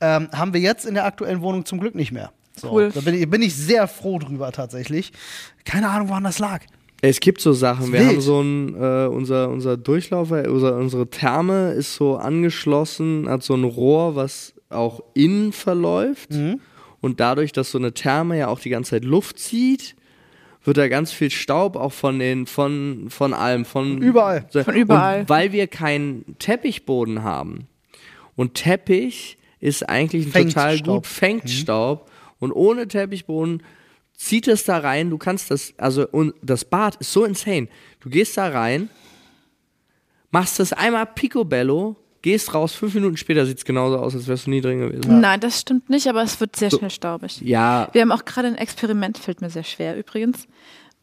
Ähm, 0.00 0.28
haben 0.32 0.52
wir 0.52 0.60
jetzt 0.60 0.84
in 0.86 0.94
der 0.94 1.04
aktuellen 1.04 1.40
Wohnung 1.42 1.64
zum 1.64 1.80
Glück 1.80 1.94
nicht 1.94 2.12
mehr. 2.12 2.32
So, 2.58 2.70
Cool. 2.72 2.90
Da 2.94 3.00
bin 3.00 3.14
ich, 3.14 3.28
bin 3.28 3.42
ich 3.42 3.54
sehr 3.54 3.86
froh 3.86 4.18
drüber 4.18 4.50
tatsächlich. 4.52 5.12
Keine 5.66 5.90
Ahnung, 5.90 6.08
woran 6.08 6.24
das 6.24 6.38
lag. 6.38 6.62
Es 7.02 7.20
gibt 7.20 7.40
so 7.40 7.52
Sachen. 7.52 7.92
Wir 7.92 8.06
haben 8.06 8.20
so 8.20 8.40
ein, 8.40 8.74
äh, 8.74 9.06
unser, 9.06 9.50
unser 9.50 9.76
Durchlaufer, 9.76 10.50
unser, 10.50 10.76
unsere 10.76 11.08
Therme 11.08 11.72
ist 11.72 11.94
so 11.94 12.16
angeschlossen, 12.16 13.28
hat 13.28 13.42
so 13.42 13.54
ein 13.54 13.64
Rohr, 13.64 14.16
was 14.16 14.54
auch 14.70 15.00
innen 15.14 15.52
verläuft. 15.52 16.32
Mhm. 16.32 16.60
Und 17.00 17.20
dadurch, 17.20 17.52
dass 17.52 17.70
so 17.70 17.78
eine 17.78 17.92
Therme 17.92 18.38
ja 18.38 18.48
auch 18.48 18.60
die 18.60 18.70
ganze 18.70 18.92
Zeit 18.92 19.04
Luft 19.04 19.38
zieht, 19.38 19.94
wird 20.64 20.78
da 20.78 20.88
ganz 20.88 21.12
viel 21.12 21.30
Staub 21.30 21.76
auch 21.76 21.92
von 21.92 22.18
den, 22.18 22.46
von, 22.46 23.06
von 23.08 23.32
allem, 23.32 23.64
von 23.64 23.98
Überall. 24.02 24.46
Von 24.50 24.74
überall. 24.74 25.20
Und 25.20 25.28
weil 25.28 25.52
wir 25.52 25.68
keinen 25.68 26.36
Teppichboden 26.38 27.22
haben. 27.22 27.68
Und 28.34 28.54
Teppich 28.54 29.38
ist 29.60 29.88
eigentlich 29.88 30.26
ein 30.26 30.32
Fängt 30.32 30.54
total 30.54 30.76
Staub. 30.76 30.96
gut, 30.96 31.06
fängt 31.06 31.50
Staub. 31.50 32.10
Und 32.38 32.52
ohne 32.52 32.88
Teppichboden 32.88 33.62
zieht 34.16 34.48
es 34.48 34.64
da 34.64 34.78
rein. 34.78 35.10
Du 35.10 35.18
kannst 35.18 35.50
das, 35.50 35.74
also 35.76 36.08
und 36.08 36.34
das 36.42 36.64
Bad 36.64 36.96
ist 36.96 37.12
so 37.12 37.24
insane. 37.24 37.68
Du 38.00 38.08
gehst 38.08 38.36
da 38.36 38.48
rein, 38.48 38.90
machst 40.30 40.58
das 40.58 40.72
einmal 40.72 41.06
picobello, 41.06 41.96
gehst 42.22 42.54
raus, 42.54 42.72
fünf 42.72 42.94
Minuten 42.94 43.16
später 43.16 43.46
sieht 43.46 43.58
es 43.58 43.64
genauso 43.64 43.98
aus, 43.98 44.14
als 44.14 44.26
wärst 44.26 44.46
du 44.46 44.50
nie 44.50 44.60
drin 44.60 44.80
gewesen. 44.80 45.20
Nein, 45.20 45.40
das 45.40 45.60
stimmt 45.60 45.90
nicht, 45.90 46.08
aber 46.08 46.22
es 46.22 46.40
wird 46.40 46.56
sehr 46.56 46.70
schnell 46.70 46.90
staubig. 46.90 47.40
Ja, 47.40 47.88
Wir 47.92 48.02
haben 48.02 48.12
auch 48.12 48.24
gerade 48.24 48.48
ein 48.48 48.56
Experiment, 48.56 49.18
fällt 49.18 49.40
mir 49.40 49.50
sehr 49.50 49.64
schwer 49.64 49.96
übrigens. 49.96 50.48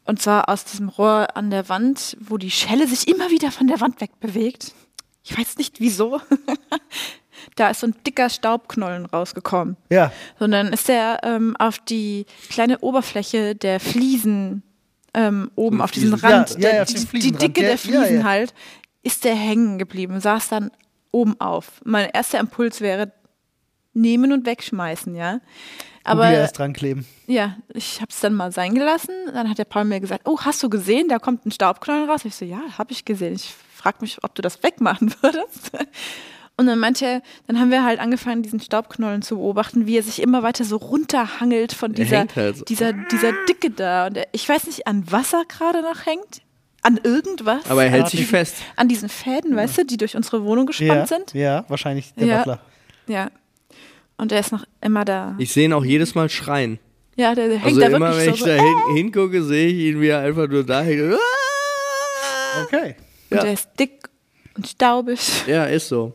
Und 0.04 0.20
zwar 0.20 0.50
aus 0.50 0.66
diesem 0.66 0.90
Rohr 0.90 1.34
an 1.34 1.50
der 1.50 1.68
Wand, 1.70 2.18
wo 2.20 2.36
die 2.36 2.50
Schelle 2.50 2.86
sich 2.86 3.08
immer 3.08 3.30
wieder 3.30 3.50
von 3.50 3.66
der 3.68 3.80
Wand 3.80 4.02
wegbewegt. 4.02 4.74
Ich 5.22 5.38
weiß 5.38 5.56
nicht 5.56 5.80
wieso. 5.80 6.20
da 7.56 7.70
ist 7.70 7.80
so 7.80 7.88
ein 7.88 7.94
dicker 8.06 8.28
Staubknollen 8.28 9.06
rausgekommen. 9.06 9.76
Ja. 9.90 10.12
Sondern 10.38 10.68
ist 10.72 10.88
der 10.88 11.20
ähm, 11.22 11.56
auf 11.58 11.78
die 11.78 12.26
kleine 12.50 12.78
Oberfläche 12.80 13.54
der 13.54 13.80
Fliesen 13.80 14.62
ähm, 15.14 15.50
oben 15.54 15.80
auf 15.80 15.90
diesen. 15.90 16.14
Rand, 16.14 16.50
Ja, 16.50 16.56
der, 16.58 16.74
ja, 16.76 16.84
die, 16.84 17.18
die. 17.20 17.32
Dicke 17.32 17.60
der 17.62 17.78
Fliesen 17.78 18.18
ja. 18.18 18.24
halt, 18.24 18.54
ist 19.02 19.24
der 19.24 19.34
hängen 19.34 19.78
geblieben, 19.78 20.20
saß 20.20 20.48
dann 20.48 20.70
oben 21.12 21.40
auf. 21.40 21.80
Mein 21.84 22.10
erster 22.10 22.40
Impuls 22.40 22.80
wäre 22.80 23.12
nehmen 23.92 24.32
und 24.32 24.46
wegschmeißen, 24.46 25.14
ja. 25.14 25.40
Aber 26.02 26.24
Aber 26.24 26.34
erst 26.34 26.58
dran 26.58 26.74
kleben. 26.74 27.06
ja, 27.26 27.56
ich 27.72 28.00
habe 28.00 28.10
es 28.10 28.20
dann 28.20 28.34
mal 28.34 28.52
sein 28.52 28.74
gelassen. 28.74 29.14
Dann 29.32 29.48
hat 29.48 29.56
der 29.56 29.64
Paul 29.64 29.84
mir 29.84 30.00
gesagt, 30.00 30.28
oh, 30.28 30.38
hast 30.40 30.62
du 30.62 30.68
gesehen, 30.68 31.08
da 31.08 31.18
kommt 31.18 31.46
ein 31.46 31.50
Staubknollen 31.50 32.10
raus. 32.10 32.24
Ich 32.26 32.34
so, 32.34 32.44
ja, 32.44 32.60
habe 32.76 32.92
ich 32.92 33.06
gesehen. 33.06 33.34
Ich 33.34 33.54
frage 33.74 33.98
mich, 34.02 34.22
ob 34.22 34.34
du 34.34 34.42
das 34.42 34.62
wegmachen 34.62 35.14
würdest. 35.22 35.70
Und 36.56 36.66
dann 36.66 36.78
meinte, 36.78 37.20
dann 37.48 37.58
haben 37.58 37.70
wir 37.72 37.84
halt 37.84 37.98
angefangen, 37.98 38.42
diesen 38.44 38.60
Staubknollen 38.60 39.22
zu 39.22 39.36
beobachten, 39.36 39.86
wie 39.86 39.96
er 39.98 40.02
sich 40.04 40.22
immer 40.22 40.42
weiter 40.44 40.64
so 40.64 40.76
runterhangelt 40.76 41.72
von 41.72 41.92
dieser, 41.92 42.26
halt 42.36 42.56
so. 42.58 42.64
dieser, 42.64 42.92
dieser 42.92 43.32
Dicke 43.48 43.70
da. 43.70 44.06
Und 44.06 44.16
er, 44.18 44.28
ich 44.32 44.48
weiß 44.48 44.66
nicht, 44.68 44.86
an 44.86 45.02
was 45.10 45.32
er 45.32 45.44
gerade 45.46 45.82
noch 45.82 46.06
hängt. 46.06 46.42
An 46.82 47.00
irgendwas. 47.02 47.68
aber 47.68 47.82
er 47.84 47.90
hält 47.90 48.08
sich 48.08 48.20
diesen- 48.20 48.30
fest. 48.30 48.56
An 48.76 48.88
diesen 48.88 49.08
Fäden, 49.08 49.56
weißt 49.56 49.78
du, 49.78 49.84
die 49.86 49.96
durch 49.96 50.16
unsere 50.16 50.44
Wohnung 50.44 50.66
gespannt 50.66 50.90
Ja, 50.90 51.06
sind. 51.06 51.32
ja, 51.34 51.64
wahrscheinlich 51.68 52.12
der 52.14 52.26
Ja. 52.26 52.36
Butler. 52.38 52.60
Ja. 53.08 53.30
Und 54.16 54.30
er 54.30 54.38
ist 54.40 54.52
noch 54.52 54.64
immer 54.80 55.04
da. 55.04 55.34
Ich 55.38 55.52
sehe 55.52 55.64
ihn 55.64 55.72
auch 55.72 55.84
jedes 55.84 56.14
Mal 56.14 56.28
schreien. 56.28 56.78
ja, 57.16 57.34
der, 57.34 57.48
der 57.48 57.56
hängt 57.56 57.66
Also 57.66 57.80
da 57.80 57.86
immer, 57.86 58.10
wenn 58.10 58.16
wirklich 58.18 58.34
ich 58.34 58.40
so. 58.40 58.46
da 58.46 58.54
hin, 58.54 58.76
hingucke, 58.96 59.42
sehe 59.42 59.66
ich 59.68 59.74
ihn, 59.94 60.00
wie 60.00 60.08
er 60.08 60.20
einfach 60.20 60.46
nur 60.46 60.62
da 60.64 60.82
hängt. 60.82 61.18
Okay. 62.66 62.94
Und 63.30 63.36
Ja. 63.38 63.42
der 63.42 63.52
ist 63.54 63.68
dick 63.80 64.08
und 64.56 64.68
staubig. 64.68 65.18
Ja, 65.48 65.64
ist 65.64 65.88
so. 65.88 66.14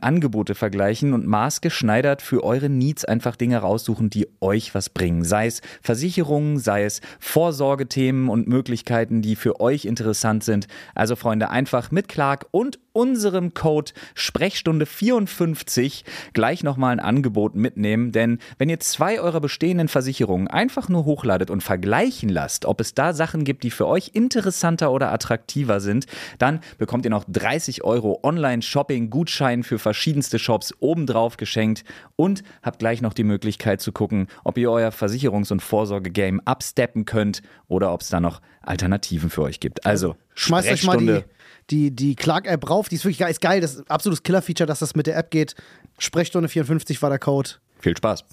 Angebote 0.03 0.55
vergleichen 0.55 1.13
und 1.13 1.25
maßgeschneidert 1.25 2.21
für 2.21 2.43
eure 2.43 2.69
Needs 2.69 3.05
einfach 3.05 3.35
Dinge 3.35 3.57
raussuchen, 3.57 4.09
die 4.09 4.27
euch 4.39 4.73
was 4.75 4.89
bringen. 4.89 5.23
Sei 5.23 5.47
es 5.47 5.61
Versicherungen, 5.81 6.59
sei 6.59 6.83
es 6.85 7.01
Vorsorgethemen 7.19 8.29
und 8.29 8.47
Möglichkeiten, 8.47 9.21
die 9.21 9.35
für 9.35 9.59
euch 9.59 9.85
interessant 9.85 10.43
sind. 10.43 10.67
Also 10.95 11.15
Freunde, 11.15 11.49
einfach 11.49 11.91
mit 11.91 12.07
Clark 12.07 12.47
und 12.51 12.79
unserem 12.93 13.53
Code 13.53 13.91
Sprechstunde 14.15 14.85
54 14.85 16.03
gleich 16.33 16.63
nochmal 16.63 16.91
ein 16.91 16.99
Angebot 16.99 17.55
mitnehmen, 17.55 18.11
denn 18.11 18.39
wenn 18.57 18.69
ihr 18.69 18.79
zwei 18.79 19.19
eurer 19.19 19.39
bestehenden 19.39 19.87
Versicherungen 19.87 20.47
einfach 20.47 20.89
nur 20.89 21.05
hochladet 21.05 21.49
und 21.49 21.63
vergleichen 21.63 22.29
lasst, 22.29 22.65
ob 22.65 22.81
es 22.81 22.93
da 22.93 23.13
Sachen 23.13 23.43
gibt, 23.43 23.63
die 23.63 23.71
für 23.71 23.87
euch 23.87 24.11
interessanter 24.13 24.91
oder 24.91 25.11
attraktiver 25.11 25.79
sind, 25.79 26.05
dann 26.37 26.59
bekommt 26.77 27.05
ihr 27.05 27.11
noch 27.11 27.23
30 27.27 27.83
Euro 27.83 28.19
Online-Shopping-Gutschein 28.23 29.63
für 29.63 29.79
verschiedenste 29.91 30.39
Shops 30.39 30.73
obendrauf 30.79 31.35
geschenkt 31.35 31.83
und 32.15 32.43
habt 32.63 32.79
gleich 32.79 33.01
noch 33.01 33.13
die 33.13 33.25
Möglichkeit 33.25 33.81
zu 33.81 33.91
gucken, 33.91 34.27
ob 34.45 34.57
ihr 34.57 34.71
euer 34.71 34.91
Versicherungs- 34.91 35.51
und 35.51 35.61
Vorsorge-Game 35.61 36.39
absteppen 36.45 37.03
könnt 37.03 37.41
oder 37.67 37.91
ob 37.91 37.99
es 37.99 38.07
da 38.07 38.21
noch 38.21 38.41
Alternativen 38.61 39.29
für 39.29 39.41
euch 39.41 39.59
gibt. 39.59 39.85
Also 39.85 40.15
Schmeißt 40.33 40.71
euch 40.71 40.85
mal 40.85 40.97
die, 40.97 41.23
die, 41.69 41.91
die 41.93 42.15
Clark-App 42.15 42.69
rauf. 42.69 42.87
Die 42.87 42.95
ist 42.95 43.03
wirklich 43.03 43.17
geil. 43.17 43.31
Ist 43.31 43.41
geil. 43.41 43.59
Das 43.59 43.73
ist 43.73 43.79
ein 43.79 43.89
absolutes 43.89 44.23
Killer-Feature, 44.23 44.65
dass 44.65 44.79
das 44.79 44.95
mit 44.95 45.07
der 45.07 45.17
App 45.17 45.29
geht. 45.29 45.55
Sprechstunde 45.97 46.47
54 46.47 47.01
war 47.01 47.09
der 47.09 47.19
Code. 47.19 47.49
Viel 47.81 47.97
Spaß. 47.97 48.23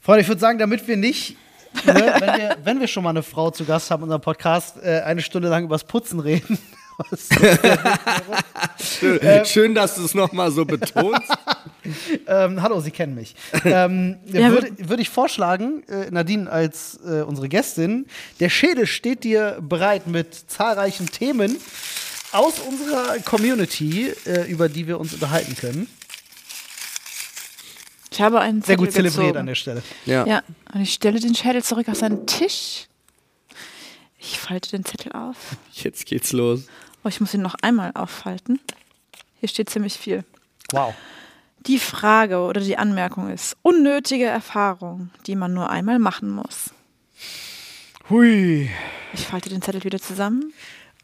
Freunde, 0.00 0.22
ich 0.22 0.28
würde 0.28 0.40
sagen, 0.40 0.58
damit 0.58 0.88
wir 0.88 0.96
nicht, 0.96 1.36
ne, 1.84 2.14
wenn, 2.18 2.36
wir, 2.36 2.56
wenn 2.64 2.80
wir 2.80 2.88
schon 2.88 3.04
mal 3.04 3.10
eine 3.10 3.22
Frau 3.22 3.52
zu 3.52 3.64
Gast 3.64 3.92
haben 3.92 4.00
in 4.00 4.04
unserem 4.04 4.22
Podcast, 4.22 4.82
äh, 4.82 5.02
eine 5.04 5.22
Stunde 5.22 5.48
lang 5.48 5.62
übers 5.62 5.84
Putzen 5.84 6.18
reden. 6.18 6.58
Was- 6.98 7.28
Schön, 9.48 9.74
dass 9.74 9.96
du 9.96 10.04
es 10.04 10.14
nochmal 10.14 10.50
so 10.50 10.64
betonst. 10.64 11.30
ähm, 12.26 12.62
hallo, 12.62 12.80
Sie 12.80 12.90
kennen 12.90 13.14
mich. 13.14 13.34
Ähm, 13.64 14.16
Ja, 14.26 14.50
würde, 14.50 14.72
würde 14.88 15.02
ich 15.02 15.10
vorschlagen, 15.10 15.82
äh, 15.88 16.10
Nadine 16.10 16.50
als 16.50 16.98
äh, 17.04 17.22
unsere 17.22 17.48
Gästin, 17.48 18.06
der 18.40 18.48
Schädel 18.48 18.86
steht 18.86 19.24
dir 19.24 19.58
bereit 19.60 20.06
mit 20.06 20.34
zahlreichen 20.50 21.06
Themen 21.10 21.56
aus 22.32 22.54
unserer 22.60 23.18
Community, 23.20 24.12
äh, 24.24 24.50
über 24.50 24.68
die 24.68 24.86
wir 24.86 24.98
uns 24.98 25.14
unterhalten 25.14 25.54
können. 25.56 25.88
Ich 28.10 28.20
habe 28.22 28.40
einen 28.40 28.62
Sehr 28.62 28.76
Zettel 28.76 28.86
gut 28.86 28.92
zelebriert 28.94 29.20
gezogen. 29.26 29.38
an 29.38 29.46
der 29.46 29.54
Stelle. 29.54 29.82
Ja. 30.06 30.26
Ja, 30.26 30.42
und 30.72 30.80
ich 30.80 30.94
stelle 30.94 31.20
den 31.20 31.34
Schädel 31.34 31.62
zurück 31.62 31.88
auf 31.88 31.96
seinen 31.98 32.26
Tisch. 32.26 32.86
Ich 34.18 34.38
falte 34.38 34.70
den 34.70 34.84
Zettel 34.84 35.12
auf. 35.12 35.36
Jetzt 35.72 36.06
geht's 36.06 36.32
los. 36.32 36.62
Oh, 37.06 37.08
ich 37.08 37.20
muss 37.20 37.32
ihn 37.34 37.40
noch 37.42 37.54
einmal 37.62 37.92
auffalten. 37.94 38.58
Hier 39.38 39.48
steht 39.48 39.70
ziemlich 39.70 39.96
viel. 39.96 40.24
Wow. 40.72 40.92
Die 41.60 41.78
Frage 41.78 42.38
oder 42.40 42.60
die 42.60 42.78
Anmerkung 42.78 43.30
ist, 43.30 43.56
unnötige 43.62 44.24
Erfahrung, 44.24 45.10
die 45.28 45.36
man 45.36 45.54
nur 45.54 45.70
einmal 45.70 46.00
machen 46.00 46.28
muss. 46.30 46.70
Hui. 48.10 48.68
Ich 49.14 49.20
falte 49.24 49.50
den 49.50 49.62
Zettel 49.62 49.84
wieder 49.84 50.00
zusammen. 50.00 50.52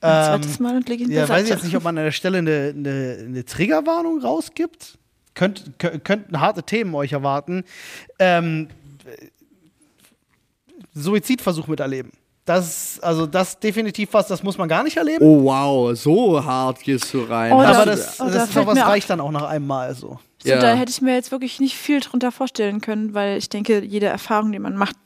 Ein 0.00 0.40
zweites 0.42 0.58
Mal 0.58 0.74
und 0.74 0.88
lege 0.88 1.04
ihn 1.04 1.10
Ähm, 1.12 1.18
Ja, 1.18 1.28
weiß 1.28 1.44
ich 1.44 1.50
jetzt 1.50 1.62
nicht, 1.62 1.76
ob 1.76 1.84
man 1.84 1.96
an 1.96 2.02
der 2.04 2.10
Stelle 2.10 2.38
eine, 2.38 2.74
eine, 2.76 3.18
eine 3.24 3.44
Triggerwarnung 3.44 4.20
rausgibt. 4.22 4.98
Könnt, 5.34 5.70
kö- 5.78 6.00
könnten 6.00 6.40
harte 6.40 6.64
Themen 6.64 6.96
euch 6.96 7.12
erwarten. 7.12 7.62
Ähm, 8.18 8.66
Suizidversuch 10.94 11.68
miterleben. 11.68 12.10
Das 12.44 12.94
ist 12.94 13.04
also 13.04 13.26
das 13.26 13.60
definitiv 13.60 14.08
was, 14.12 14.26
das 14.26 14.42
muss 14.42 14.58
man 14.58 14.68
gar 14.68 14.82
nicht 14.82 14.96
erleben. 14.96 15.24
Oh 15.24 15.44
wow, 15.44 15.96
so 15.96 16.44
hart 16.44 16.80
gehst 16.82 17.12
du 17.14 17.22
rein. 17.22 17.52
Oh, 17.52 17.60
Aber 17.62 17.86
das, 17.86 18.20
oh, 18.20 18.24
da 18.24 18.30
das 18.30 18.44
ist 18.44 18.52
fällt 18.52 18.64
doch 18.66 18.70
was 18.70 18.74
mir 18.78 18.84
auch- 18.84 18.90
reicht 18.90 19.08
dann 19.10 19.20
auch 19.20 19.30
nach 19.30 19.44
einem 19.48 19.66
Mal 19.66 19.94
so. 19.94 20.18
So, 20.42 20.48
Ja. 20.48 20.58
da 20.58 20.74
hätte 20.74 20.90
ich 20.90 21.00
mir 21.00 21.14
jetzt 21.14 21.30
wirklich 21.30 21.60
nicht 21.60 21.76
viel 21.76 22.00
drunter 22.00 22.32
vorstellen 22.32 22.80
können, 22.80 23.14
weil 23.14 23.38
ich 23.38 23.48
denke, 23.48 23.84
jede 23.84 24.06
Erfahrung, 24.06 24.50
die 24.50 24.58
man 24.58 24.76
macht, 24.76 24.96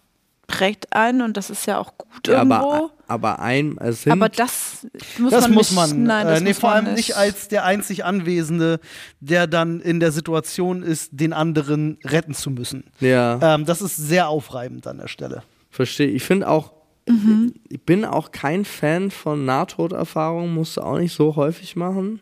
prägt 0.47 0.95
einen 0.95 1.21
und 1.21 1.37
das 1.37 1.51
ist 1.51 1.67
ja 1.67 1.79
auch 1.79 1.99
gut 1.99 2.27
ja, 2.29 2.39
irgendwo. 2.39 2.55
aber, 2.55 2.91
aber 3.09 3.39
ein, 3.41 3.77
es 3.81 4.05
sind, 4.05 4.13
Aber 4.13 4.31
das 4.31 4.87
muss 5.19 5.33
Das 5.33 5.43
man 5.43 5.53
muss 5.55 5.71
nicht, 5.73 5.77
man. 5.77 6.03
Nein, 6.05 6.27
das 6.29 6.41
äh, 6.41 6.43
nee, 6.43 6.51
muss 6.51 6.59
vor 6.61 6.71
man 6.71 6.87
allem 6.87 6.95
nicht 6.95 7.17
als 7.17 7.49
der 7.49 7.65
einzig 7.65 8.05
Anwesende, 8.07 8.81
der 9.21 9.47
dann 9.47 9.81
in 9.81 10.01
der 10.01 10.13
Situation 10.13 10.83
ist, 10.83 11.11
den 11.13 11.33
anderen 11.35 11.99
retten 12.05 12.33
zu 12.33 12.51
müssen. 12.51 12.85
ja, 13.01 13.39
Ähm, 13.57 13.67
das 13.67 13.83
ist 13.83 13.97
sehr 13.97 14.29
aufreibend 14.29 14.87
an 14.87 14.99
der 14.99 15.09
Stelle. 15.09 15.43
verstehe. 15.69 16.07
Ich 16.09 16.23
finde 16.23 16.49
auch, 16.49 16.73
Mhm. 17.09 17.55
ich 17.69 17.81
bin 17.83 18.05
auch 18.05 18.33
kein 18.33 18.65
Fan 18.65 19.11
von 19.11 19.45
Nahtoderfahrungen, 19.45 20.53
musst 20.53 20.77
du 20.77 20.81
auch 20.81 20.99
nicht 20.99 21.15
so 21.15 21.37
häufig 21.37 21.77
machen. 21.77 22.21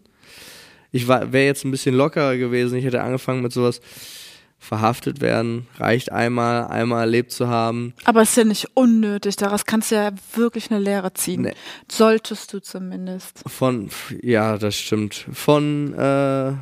Ich 0.93 1.09
wäre 1.09 1.45
jetzt 1.45 1.65
ein 1.65 1.71
bisschen 1.71 1.95
lockerer 1.95 2.37
gewesen, 2.37 2.79
ich 2.79 2.85
hätte 2.85 3.03
angefangen 3.03 3.43
mit 3.43 3.53
sowas 3.53 3.81
verhaftet 4.65 5.21
werden. 5.21 5.67
Reicht 5.79 6.11
einmal, 6.11 6.67
einmal 6.69 7.01
erlebt 7.03 7.33
zu 7.33 7.49
haben. 7.49 7.95
Aber 8.05 8.23
es 8.23 8.31
ist 8.31 8.37
ja 8.37 8.45
nicht 8.45 8.69
unnötig. 8.75 9.37
Daraus 9.37 9.67
kannst 9.67 9.91
du 9.91 9.97
ja 9.97 10.11
wirklich 10.35 10.71
eine 10.71 10.81
Lehre 10.81 11.13
ziehen. 11.13 11.43
Nee. 11.43 11.55
Solltest 11.91 12.53
du 12.53 12.61
zumindest. 12.61 13.43
Von, 13.47 13.91
ja, 14.23 14.57
das 14.57 14.77
stimmt. 14.77 15.27
Von 15.33 15.93
äh, 15.95 16.53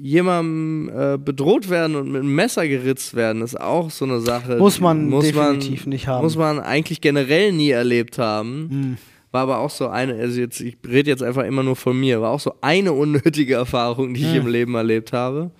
jemandem 0.00 0.90
äh, 0.94 1.18
bedroht 1.18 1.68
werden 1.68 1.96
und 1.96 2.10
mit 2.10 2.22
einem 2.22 2.34
Messer 2.34 2.66
geritzt 2.68 3.14
werden, 3.14 3.42
ist 3.42 3.60
auch 3.60 3.90
so 3.90 4.04
eine 4.04 4.20
Sache. 4.20 4.56
Muss 4.56 4.80
man 4.80 5.08
muss 5.08 5.24
definitiv 5.24 5.86
man, 5.86 5.90
nicht 5.90 6.06
haben. 6.06 6.22
Muss 6.24 6.36
man 6.36 6.60
eigentlich 6.60 7.00
generell 7.00 7.52
nie 7.52 7.70
erlebt 7.70 8.18
haben. 8.18 8.68
Hm. 8.70 8.96
War 9.30 9.42
aber 9.42 9.58
auch 9.58 9.70
so 9.70 9.88
eine, 9.88 10.14
also 10.14 10.38
jetzt, 10.40 10.60
ich 10.60 10.76
rede 10.86 11.08
jetzt 11.10 11.22
einfach 11.22 11.44
immer 11.44 11.62
nur 11.62 11.76
von 11.76 11.98
mir, 11.98 12.20
war 12.20 12.30
auch 12.30 12.40
so 12.40 12.54
eine 12.60 12.92
unnötige 12.92 13.54
Erfahrung, 13.54 14.14
die 14.14 14.20
ich 14.22 14.34
Hm. 14.34 14.42
im 14.42 14.46
Leben 14.48 14.74
erlebt 14.74 15.12
habe. 15.12 15.50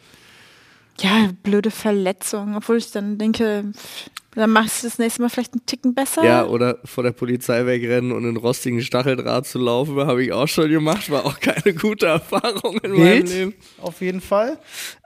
Ja, 1.00 1.30
blöde 1.42 1.70
Verletzung. 1.70 2.54
Obwohl 2.54 2.76
ich 2.76 2.90
dann 2.92 3.16
denke, 3.18 3.64
pff, 3.74 4.10
dann 4.34 4.50
machst 4.50 4.82
du 4.82 4.86
das 4.86 4.98
nächste 4.98 5.22
Mal 5.22 5.28
vielleicht 5.28 5.52
einen 5.52 5.66
Ticken 5.66 5.94
besser. 5.94 6.24
Ja, 6.24 6.46
oder 6.46 6.78
vor 6.84 7.04
der 7.04 7.12
Polizei 7.12 7.66
wegrennen 7.66 8.12
und 8.12 8.24
in 8.24 8.36
rostigen 8.36 8.80
Stacheldraht 8.80 9.46
zu 9.46 9.58
laufen, 9.58 9.96
habe 9.98 10.24
ich 10.24 10.32
auch 10.32 10.48
schon 10.48 10.70
gemacht, 10.70 11.10
war 11.10 11.26
auch 11.26 11.38
keine 11.38 11.74
gute 11.74 12.06
Erfahrung 12.06 12.78
in 12.82 12.92
meinem 12.92 13.02
Wild, 13.02 13.28
Leben. 13.28 13.54
auf 13.80 14.00
jeden 14.00 14.20
Fall. 14.20 14.58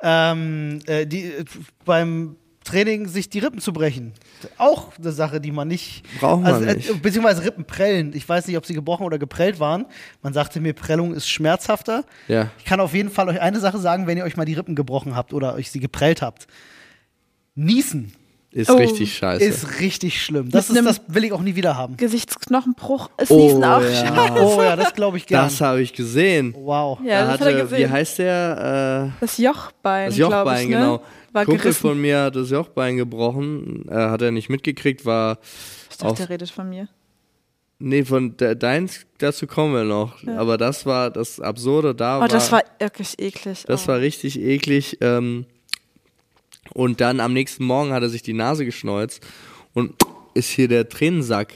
Ähm, 0.03 0.79
äh, 0.87 1.07
die, 1.07 1.25
äh, 1.25 1.45
beim 1.85 2.37
Training 2.67 3.07
sich 3.07 3.31
die 3.31 3.39
Rippen 3.39 3.61
zu 3.61 3.73
brechen. 3.73 4.13
Auch 4.59 4.93
eine 4.99 5.13
Sache, 5.13 5.41
die 5.41 5.53
man 5.53 5.69
nicht. 5.69 6.03
Braucht 6.21 6.43
man 6.43 6.53
also, 6.53 6.67
äh, 6.67 6.75
nicht. 6.75 7.03
Beziehungsweise 7.03 7.45
Rippen 7.45 7.65
prellen. 7.65 8.13
Ich 8.15 8.29
weiß 8.29 8.47
nicht, 8.47 8.57
ob 8.57 8.67
sie 8.67 8.75
gebrochen 8.75 9.07
oder 9.07 9.19
geprellt 9.19 9.61
waren. 9.61 9.87
Man 10.23 10.33
sagte 10.33 10.61
mir, 10.61 10.73
Prellung 10.73 11.15
ist 11.15 11.29
schmerzhafter. 11.29 12.05
Ja. 12.29 12.51
Ich 12.59 12.65
kann 12.65 12.81
auf 12.81 12.93
jeden 12.93 13.11
Fall 13.11 13.29
euch 13.29 13.41
eine 13.41 13.61
Sache 13.61 13.79
sagen, 13.79 14.07
wenn 14.07 14.19
ihr 14.19 14.25
euch 14.25 14.37
mal 14.37 14.45
die 14.45 14.55
Rippen 14.55 14.75
gebrochen 14.75 15.15
habt 15.15 15.33
oder 15.33 15.55
euch 15.55 15.71
sie 15.71 15.81
geprellt 15.81 16.23
habt. 16.23 16.49
Niesen 17.55 18.13
Ist 18.57 18.71
Oh, 18.71 18.77
richtig 18.77 19.15
scheiße. 19.15 19.45
ist 19.45 19.81
richtig 19.81 20.23
schlimm. 20.25 20.51
Das, 20.51 20.71
ist, 20.71 20.83
das 20.83 21.03
will 21.09 21.25
ich 21.25 21.33
auch 21.33 21.43
nie 21.43 21.55
wieder 21.57 21.77
haben. 21.77 21.99
Gesichtsknochenbruch 21.99 23.11
ist 23.21 23.31
Oh, 23.31 23.37
Niesen 23.37 23.63
auch 23.63 23.83
ja. 23.83 23.93
scheiße. 23.95 24.33
Oh 24.43 24.63
ja, 24.63 24.77
das 24.77 24.95
glaube 24.95 25.19
ich 25.19 25.27
gerne. 25.27 25.49
das 25.49 25.61
habe 25.61 25.83
ich 25.83 25.93
gesehen. 25.93 26.55
wow. 26.57 26.99
Ja, 27.05 27.21
Da 27.21 27.33
das 27.33 27.33
hat 27.33 27.41
er 27.49 27.53
hatte, 27.53 27.63
gesehen. 27.65 27.79
wie 27.79 27.93
heißt 27.93 28.19
der? 28.19 29.11
Äh, 29.13 29.21
Das 29.21 29.37
Jochbein, 29.37 30.09
das 30.09 30.17
Jochbein, 30.17 30.63
ich, 30.63 30.69
ne? 30.71 30.77
genau. 30.77 31.03
War 31.33 31.45
Kumpel 31.45 31.65
gerissen. 31.65 31.81
von 31.83 32.01
mir 32.01 32.23
hat 32.23 32.37
das 32.37 32.49
Jochbein 32.49 32.97
gebrochen. 32.97 33.85
Äh, 33.91 33.95
hat 33.95 34.23
er 34.23 34.31
nicht 34.31 34.49
mitgekriegt, 34.49 35.05
war 35.05 35.39
ich 35.91 35.99
dachte, 35.99 36.13
auf, 36.13 36.17
der 36.17 36.31
redet 36.31 36.49
von 36.49 36.71
mir. 36.71 36.89
Nee, 37.79 38.05
von 38.07 38.39
de, 38.39 38.55
deins, 38.57 39.05
dazu 39.19 39.47
kommen 39.47 39.75
wir 39.75 39.85
noch. 39.85 40.27
Aber 40.29 40.57
das 40.57 40.87
war 40.87 41.11
das 41.11 41.41
Absurde 41.41 41.95
da. 41.95 42.25
Oh, 42.25 42.27
das 42.27 42.51
war 42.51 42.63
wirklich 42.79 43.19
eklig. 43.19 43.65
Das 43.67 43.85
oh. 43.85 43.89
war 43.89 44.01
richtig 44.01 44.41
eklig. 44.41 44.97
Ähm, 45.03 45.45
und 46.75 47.01
dann 47.01 47.21
am 47.21 47.33
nächsten 47.33 47.65
Morgen 47.65 47.93
hat 47.93 48.03
er 48.03 48.09
sich 48.09 48.23
die 48.23 48.33
Nase 48.33 48.65
geschneuzt 48.65 49.27
und 49.75 49.95
ist 50.35 50.51
hier 50.51 50.69
der 50.69 50.89
Tränensack 50.89 51.55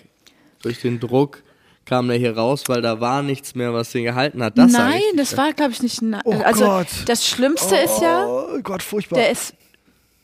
durch 0.63 0.81
den 0.81 1.01
Druck 1.01 1.43
kam 1.91 2.07
der 2.07 2.19
hier 2.19 2.37
raus, 2.37 2.65
weil 2.69 2.83
da 2.83 3.01
war 3.01 3.23
nichts 3.23 3.57
mehr, 3.57 3.75
was 3.75 3.91
den 3.91 4.05
gehalten 4.05 4.43
hat. 4.45 4.57
Das 4.57 4.71
Nein, 4.71 5.01
das 5.17 5.37
war, 5.37 5.53
glaube 5.53 5.73
ich, 5.73 5.83
nicht. 5.83 6.01
Oh 6.25 6.33
also, 6.45 6.65
Gott. 6.65 6.87
das 7.07 7.27
Schlimmste 7.27 7.75
ist 7.77 8.01
ja, 8.01 8.27
Oh 8.27 8.61
Gott, 8.63 8.81
furchtbar. 8.83 9.19
der 9.19 9.31
ist 9.31 9.55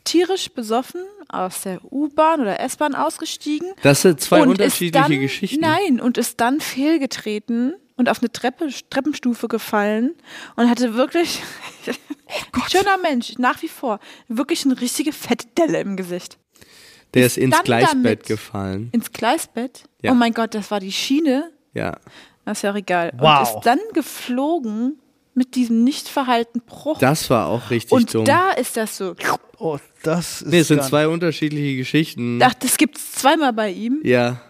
tierisch 0.05 0.49
besoffen 0.49 1.01
aus 1.27 1.63
der 1.63 1.79
U-Bahn 1.91 2.39
oder 2.39 2.61
S-Bahn 2.61 2.95
ausgestiegen. 2.95 3.67
Das 3.81 4.01
sind 4.01 4.21
zwei 4.21 4.43
unterschiedliche 4.43 5.09
dann, 5.09 5.19
Geschichten. 5.19 5.59
Nein, 5.59 5.99
und 5.99 6.17
ist 6.17 6.39
dann 6.39 6.61
fehlgetreten 6.61 7.73
und 7.97 8.09
auf 8.09 8.21
eine 8.21 8.31
Treppe, 8.31 8.69
Treppenstufe 8.89 9.47
gefallen 9.47 10.15
und 10.55 10.69
hatte 10.69 10.93
wirklich, 10.93 11.41
Oh 12.55 12.59
ein 12.61 12.69
schöner 12.69 12.97
Mensch, 12.97 13.33
nach 13.37 13.61
wie 13.61 13.67
vor, 13.67 13.99
wirklich 14.27 14.65
eine 14.65 14.79
richtige 14.79 15.13
fette 15.13 15.47
Delle 15.57 15.79
im 15.79 15.97
Gesicht. 15.97 16.37
Der 17.13 17.25
ist 17.25 17.37
ins 17.37 17.61
Gleisbett 17.63 18.25
gefallen. 18.25 18.89
Ins 18.91 19.11
Gleisbett? 19.11 19.83
Ja. 20.01 20.11
Oh 20.11 20.15
mein 20.15 20.33
Gott, 20.33 20.53
das 20.53 20.69
war 20.71 20.79
die 20.79 20.91
Schiene. 20.91 21.51
Ja. 21.73 21.97
Das 22.45 22.59
ist 22.59 22.61
ja 22.63 22.71
auch 22.71 22.75
egal. 22.75 23.13
Wow. 23.17 23.39
Und 23.39 23.57
ist 23.57 23.65
dann 23.65 23.79
geflogen 23.93 24.99
mit 25.33 25.55
diesem 25.55 25.83
nicht 25.83 26.09
verheilten 26.09 26.61
Bruch. 26.61 26.99
Das 26.99 27.29
war 27.29 27.47
auch 27.47 27.69
richtig 27.69 27.91
und 27.91 28.13
dumm. 28.13 28.25
da 28.25 28.51
ist 28.51 28.75
das 28.75 28.97
so. 28.97 29.15
oh, 29.59 29.77
das 30.03 30.41
ist 30.41 30.47
nee, 30.47 30.59
es 30.59 30.67
sind 30.67 30.83
zwei 30.83 31.07
unterschiedliche 31.07 31.77
Geschichten. 31.77 32.39
Ach, 32.41 32.53
das 32.55 32.77
gibt's 32.77 33.13
zweimal 33.13 33.53
bei 33.53 33.71
ihm. 33.71 34.01
ja. 34.03 34.41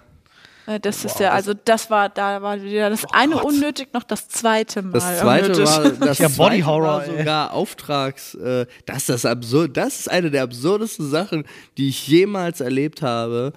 Äh, 0.67 0.79
Das 0.79 1.03
ist 1.03 1.19
ja, 1.19 1.31
also 1.31 1.53
das 1.53 1.89
war, 1.89 2.09
da 2.09 2.41
war 2.41 2.61
wieder 2.61 2.89
das 2.91 3.03
eine 3.11 3.41
unnötig, 3.43 3.93
noch 3.93 4.03
das 4.03 4.27
zweite 4.27 4.83
Mal. 4.83 4.91
Das 4.93 5.19
zweite 5.19 5.51
unnötig. 5.53 5.65
war, 5.65 5.89
das 6.07 6.19
Ja, 6.19 6.27
Body 6.27 6.61
Horror, 6.61 6.83
war 6.87 7.05
ey. 7.07 7.17
sogar 7.17 7.53
Auftrags. 7.53 8.35
Äh, 8.35 8.67
das 8.85 8.97
ist 8.99 9.09
das 9.09 9.25
absurd. 9.25 9.75
Das 9.75 9.99
ist 10.01 10.11
eine 10.11 10.29
der 10.29 10.43
absurdesten 10.43 11.09
Sachen, 11.09 11.45
die 11.77 11.89
ich 11.89 12.07
jemals 12.07 12.61
erlebt 12.61 13.01
habe. 13.01 13.53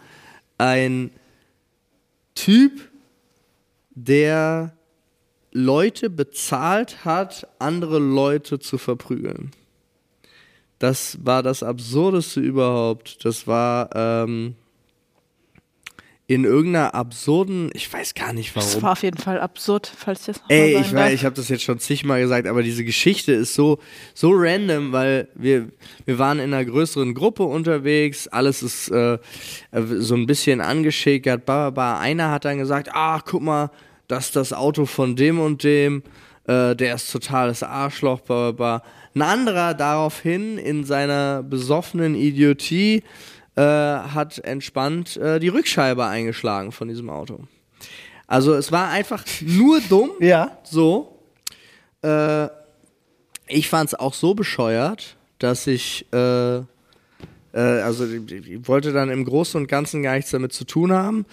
Ein 0.57 1.11
Typ, 2.35 2.89
der 3.91 4.73
Leute 5.53 6.09
bezahlt 6.11 7.05
hat, 7.05 7.47
andere 7.59 7.99
Leute 7.99 8.61
zu 8.61 8.79
verprügeln. 8.79 9.51
Das 10.79 11.19
war 11.23 11.43
das 11.43 11.63
absurdeste 11.63 12.41
überhaupt. 12.41 13.25
Das 13.25 13.47
war 13.47 13.91
ähm, 13.95 14.55
in 16.31 16.45
irgendeiner 16.45 16.95
absurden, 16.95 17.73
ich 17.75 17.93
weiß 17.93 18.15
gar 18.15 18.33
nicht 18.33 18.55
warum. 18.55 18.71
Das 18.71 18.81
war 18.83 18.93
auf 18.93 19.03
jeden 19.03 19.19
Fall 19.19 19.41
absurd, 19.41 19.91
falls 19.97 20.27
das 20.27 20.37
noch 20.37 20.49
Ey, 20.49 20.75
mal 20.75 20.81
ich 20.81 20.95
weiß, 20.95 21.13
ich 21.13 21.25
habe 21.25 21.35
das 21.35 21.49
jetzt 21.49 21.65
schon 21.65 21.81
zigmal 21.81 22.21
gesagt, 22.21 22.47
aber 22.47 22.63
diese 22.63 22.85
Geschichte 22.85 23.33
ist 23.33 23.53
so, 23.53 23.81
so 24.15 24.31
random, 24.33 24.93
weil 24.93 25.27
wir, 25.35 25.73
wir 26.05 26.19
waren 26.21 26.39
in 26.39 26.55
einer 26.55 26.65
größeren 26.65 27.15
Gruppe 27.15 27.43
unterwegs, 27.43 28.29
alles 28.29 28.63
ist 28.63 28.91
äh, 28.91 29.19
so 29.73 30.15
ein 30.15 30.27
bisschen 30.27 30.61
angeschickert, 30.61 31.45
bla, 31.45 31.71
bla, 31.71 31.97
bla. 31.97 31.99
Einer 31.99 32.31
hat 32.31 32.45
dann 32.45 32.59
gesagt, 32.59 32.91
ach, 32.93 33.23
guck 33.25 33.43
mal, 33.43 33.73
das 34.07 34.27
ist 34.27 34.37
das 34.37 34.53
Auto 34.53 34.87
von 34.87 35.17
dem 35.17 35.41
und 35.41 35.65
dem, 35.65 36.05
äh, 36.47 36.77
der 36.77 36.95
ist 36.95 37.11
totales 37.11 37.65
Arschloch, 37.65 38.21
bla, 38.21 38.53
bla, 38.53 38.79
bla. 38.79 38.83
Ein 39.17 39.23
anderer 39.23 39.75
daraufhin 39.75 40.59
in 40.59 40.85
seiner 40.85 41.43
besoffenen 41.43 42.15
Idiotie 42.15 43.03
äh, 43.57 43.63
hat 43.63 44.39
entspannt 44.39 45.17
äh, 45.17 45.39
die 45.41 45.49
Rückscheibe 45.49 46.07
eingeschlagen 46.07 46.73
von 46.73 46.89
diesem 46.89 47.11
Auto. 47.11 47.41
Also 48.27 48.55
es 48.55 48.71
war 48.71 48.91
einfach 48.91 49.25
nur 49.41 49.81
dumm. 49.89 50.13
Ja. 50.21 50.59
So. 50.63 51.19
Äh, 52.03 52.49
ich 53.49 53.69
fand 53.69 53.89
es 53.89 53.95
auch 53.95 54.15
so 54.15 54.35
bescheuert, 54.35 55.17
dass 55.39 55.67
ich, 55.67 56.07
äh, 56.13 56.59
äh, 56.59 56.63
also 57.53 58.07
ich 58.07 58.69
wollte 58.69 58.93
dann 58.93 59.11
im 59.11 59.25
Großen 59.25 59.61
und 59.61 59.67
Ganzen 59.67 60.03
gar 60.03 60.15
nichts 60.15 60.31
damit 60.31 60.53
zu 60.53 60.65
tun 60.65 60.93
haben. 60.93 61.27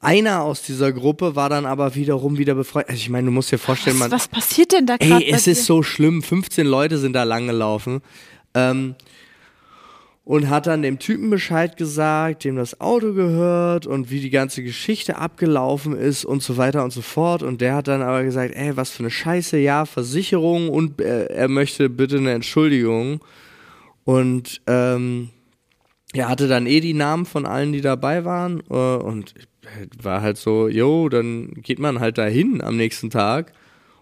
Einer 0.00 0.42
aus 0.42 0.62
dieser 0.62 0.92
Gruppe 0.92 1.36
war 1.36 1.50
dann 1.50 1.66
aber 1.66 1.94
wiederum 1.94 2.38
wieder 2.38 2.54
befreit. 2.54 2.88
Also 2.88 2.98
ich 2.98 3.10
meine, 3.10 3.26
du 3.26 3.32
musst 3.32 3.52
dir 3.52 3.58
vorstellen, 3.58 4.00
was, 4.00 4.08
man, 4.08 4.12
was 4.12 4.28
passiert 4.28 4.72
denn 4.72 4.86
da 4.86 4.96
gerade? 4.96 5.24
Ey, 5.24 5.30
es 5.30 5.46
ist 5.46 5.66
so 5.66 5.82
schlimm. 5.82 6.22
15 6.22 6.66
Leute 6.66 6.98
sind 6.98 7.12
da 7.12 7.22
lang 7.22 7.46
gelaufen. 7.46 8.00
Ähm, 8.54 8.96
und 10.30 10.48
hat 10.48 10.68
dann 10.68 10.82
dem 10.82 11.00
Typen 11.00 11.28
Bescheid 11.28 11.76
gesagt, 11.76 12.44
dem 12.44 12.54
das 12.54 12.80
Auto 12.80 13.14
gehört 13.14 13.88
und 13.88 14.12
wie 14.12 14.20
die 14.20 14.30
ganze 14.30 14.62
Geschichte 14.62 15.16
abgelaufen 15.16 15.92
ist 15.96 16.24
und 16.24 16.40
so 16.40 16.56
weiter 16.56 16.84
und 16.84 16.92
so 16.92 17.02
fort. 17.02 17.42
Und 17.42 17.60
der 17.60 17.74
hat 17.74 17.88
dann 17.88 18.00
aber 18.00 18.22
gesagt, 18.22 18.54
ey, 18.54 18.76
was 18.76 18.92
für 18.92 19.00
eine 19.00 19.10
Scheiße, 19.10 19.58
ja, 19.58 19.86
Versicherung 19.86 20.68
und 20.68 21.00
äh, 21.00 21.24
er 21.24 21.48
möchte 21.48 21.90
bitte 21.90 22.18
eine 22.18 22.30
Entschuldigung. 22.30 23.24
Und 24.04 24.62
ähm, 24.68 25.30
er 26.12 26.28
hatte 26.28 26.46
dann 26.46 26.68
eh 26.68 26.78
die 26.78 26.94
Namen 26.94 27.26
von 27.26 27.44
allen, 27.44 27.72
die 27.72 27.80
dabei 27.80 28.24
waren 28.24 28.62
äh, 28.70 28.74
und 28.74 29.34
war 30.00 30.22
halt 30.22 30.36
so, 30.36 30.68
jo, 30.68 31.08
dann 31.08 31.54
geht 31.54 31.80
man 31.80 31.98
halt 31.98 32.18
dahin 32.18 32.62
am 32.62 32.76
nächsten 32.76 33.10
Tag 33.10 33.52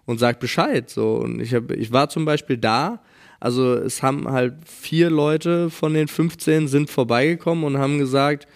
und 0.05 0.19
sagt 0.19 0.41
Bescheid. 0.41 0.91
So. 0.91 1.15
Und 1.15 1.41
ich, 1.41 1.55
hab, 1.55 1.71
ich 1.71 1.91
war 1.91 2.11
zum 2.11 2.27
Beispiel 2.27 2.59
da, 2.59 3.01
also 3.41 3.75
es 3.75 4.03
haben 4.03 4.29
halt 4.31 4.55
vier 4.67 5.11
Leute 5.11 5.71
von 5.71 5.95
den 5.95 6.09
15 6.09 6.69
sind 6.69 6.91
vorbeigekommen 6.91 7.65
und 7.65 7.79
haben 7.79 7.99
gesagt, 7.99 8.49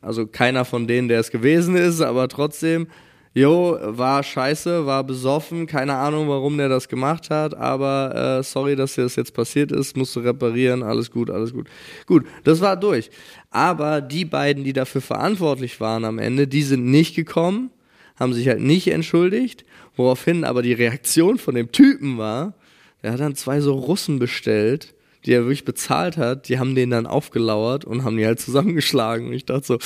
also 0.00 0.26
keiner 0.26 0.64
von 0.64 0.86
denen, 0.86 1.08
der 1.08 1.20
es 1.20 1.30
gewesen 1.30 1.76
ist, 1.76 2.00
aber 2.00 2.28
trotzdem, 2.28 2.86
jo, 3.32 3.76
war 3.80 4.22
scheiße, 4.22 4.86
war 4.86 5.02
besoffen, 5.02 5.66
keine 5.66 5.94
Ahnung, 5.94 6.28
warum 6.28 6.56
der 6.56 6.68
das 6.68 6.88
gemacht 6.88 7.30
hat, 7.30 7.56
aber 7.56 8.38
äh, 8.38 8.42
sorry, 8.44 8.76
dass 8.76 8.94
dir 8.94 9.02
das 9.02 9.16
jetzt 9.16 9.34
passiert 9.34 9.72
ist, 9.72 9.96
musst 9.96 10.14
du 10.14 10.20
reparieren, 10.20 10.84
alles 10.84 11.10
gut, 11.10 11.30
alles 11.30 11.52
gut. 11.52 11.66
Gut, 12.06 12.24
das 12.44 12.60
war 12.60 12.76
durch. 12.76 13.10
Aber 13.50 14.00
die 14.00 14.24
beiden, 14.24 14.62
die 14.62 14.72
dafür 14.72 15.00
verantwortlich 15.00 15.80
waren 15.80 16.04
am 16.04 16.18
Ende, 16.18 16.46
die 16.46 16.62
sind 16.62 16.84
nicht 16.84 17.16
gekommen, 17.16 17.70
haben 18.16 18.32
sich 18.32 18.46
halt 18.46 18.60
nicht 18.60 18.86
entschuldigt, 18.88 19.64
woraufhin 19.96 20.44
aber 20.44 20.62
die 20.62 20.72
Reaktion 20.72 21.38
von 21.38 21.56
dem 21.56 21.72
Typen 21.72 22.18
war, 22.18 22.54
der 23.04 23.12
hat 23.12 23.20
dann 23.20 23.34
zwei 23.34 23.60
so 23.60 23.74
Russen 23.74 24.18
bestellt, 24.18 24.94
die 25.26 25.32
er 25.32 25.42
wirklich 25.42 25.66
bezahlt 25.66 26.16
hat, 26.16 26.48
die 26.48 26.58
haben 26.58 26.74
den 26.74 26.88
dann 26.88 27.06
aufgelauert 27.06 27.84
und 27.84 28.02
haben 28.02 28.16
die 28.16 28.24
halt 28.24 28.40
zusammengeschlagen. 28.40 29.26
Und 29.26 29.34
ich 29.34 29.44
dachte 29.44 29.66
so, 29.66 29.78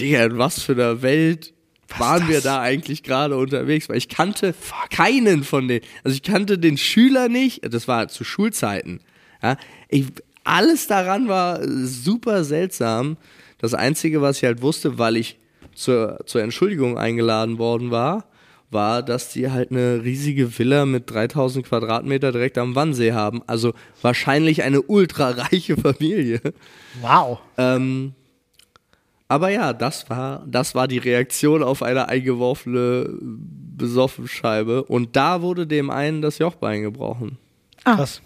Digga, 0.00 0.24
in 0.24 0.36
was 0.36 0.62
für 0.62 0.72
einer 0.72 1.00
Welt 1.00 1.54
waren 1.96 2.28
wir 2.28 2.40
da 2.40 2.60
eigentlich 2.60 3.04
gerade 3.04 3.36
unterwegs? 3.36 3.88
Weil 3.88 3.98
ich 3.98 4.08
kannte 4.08 4.52
keinen 4.90 5.44
von 5.44 5.68
denen. 5.68 5.84
Also 6.02 6.16
ich 6.16 6.24
kannte 6.24 6.58
den 6.58 6.76
Schüler 6.76 7.28
nicht, 7.28 7.72
das 7.72 7.86
war 7.86 8.08
zu 8.08 8.24
Schulzeiten. 8.24 8.98
Ja, 9.40 9.58
ich, 9.88 10.06
alles 10.42 10.88
daran 10.88 11.28
war 11.28 11.60
super 11.62 12.42
seltsam. 12.42 13.16
Das 13.58 13.74
Einzige, 13.74 14.22
was 14.22 14.38
ich 14.38 14.44
halt 14.44 14.60
wusste, 14.60 14.98
weil 14.98 15.16
ich 15.16 15.38
zur, 15.72 16.18
zur 16.26 16.42
Entschuldigung 16.42 16.98
eingeladen 16.98 17.58
worden 17.58 17.92
war, 17.92 18.28
war, 18.70 19.02
dass 19.02 19.28
die 19.32 19.50
halt 19.50 19.70
eine 19.70 20.02
riesige 20.02 20.58
Villa 20.58 20.86
mit 20.86 21.10
3000 21.10 21.66
Quadratmeter 21.66 22.32
direkt 22.32 22.58
am 22.58 22.74
Wannsee 22.74 23.12
haben. 23.12 23.42
Also 23.46 23.72
wahrscheinlich 24.02 24.62
eine 24.62 24.82
ultra 24.82 25.30
reiche 25.30 25.76
Familie. 25.80 26.40
Wow. 27.00 27.38
Ähm, 27.58 28.12
aber 29.28 29.50
ja, 29.50 29.72
das 29.72 30.08
war, 30.10 30.44
das 30.46 30.74
war 30.74 30.86
die 30.88 30.98
Reaktion 30.98 31.62
auf 31.62 31.82
eine 31.82 32.08
eingeworfene 32.08 33.08
Besoffenscheibe. 33.76 34.84
Und 34.84 35.16
da 35.16 35.42
wurde 35.42 35.66
dem 35.66 35.90
einen 35.90 36.22
das 36.22 36.38
Jochbein 36.38 36.82
gebrochen. 36.82 37.38
Krass. 37.84 38.20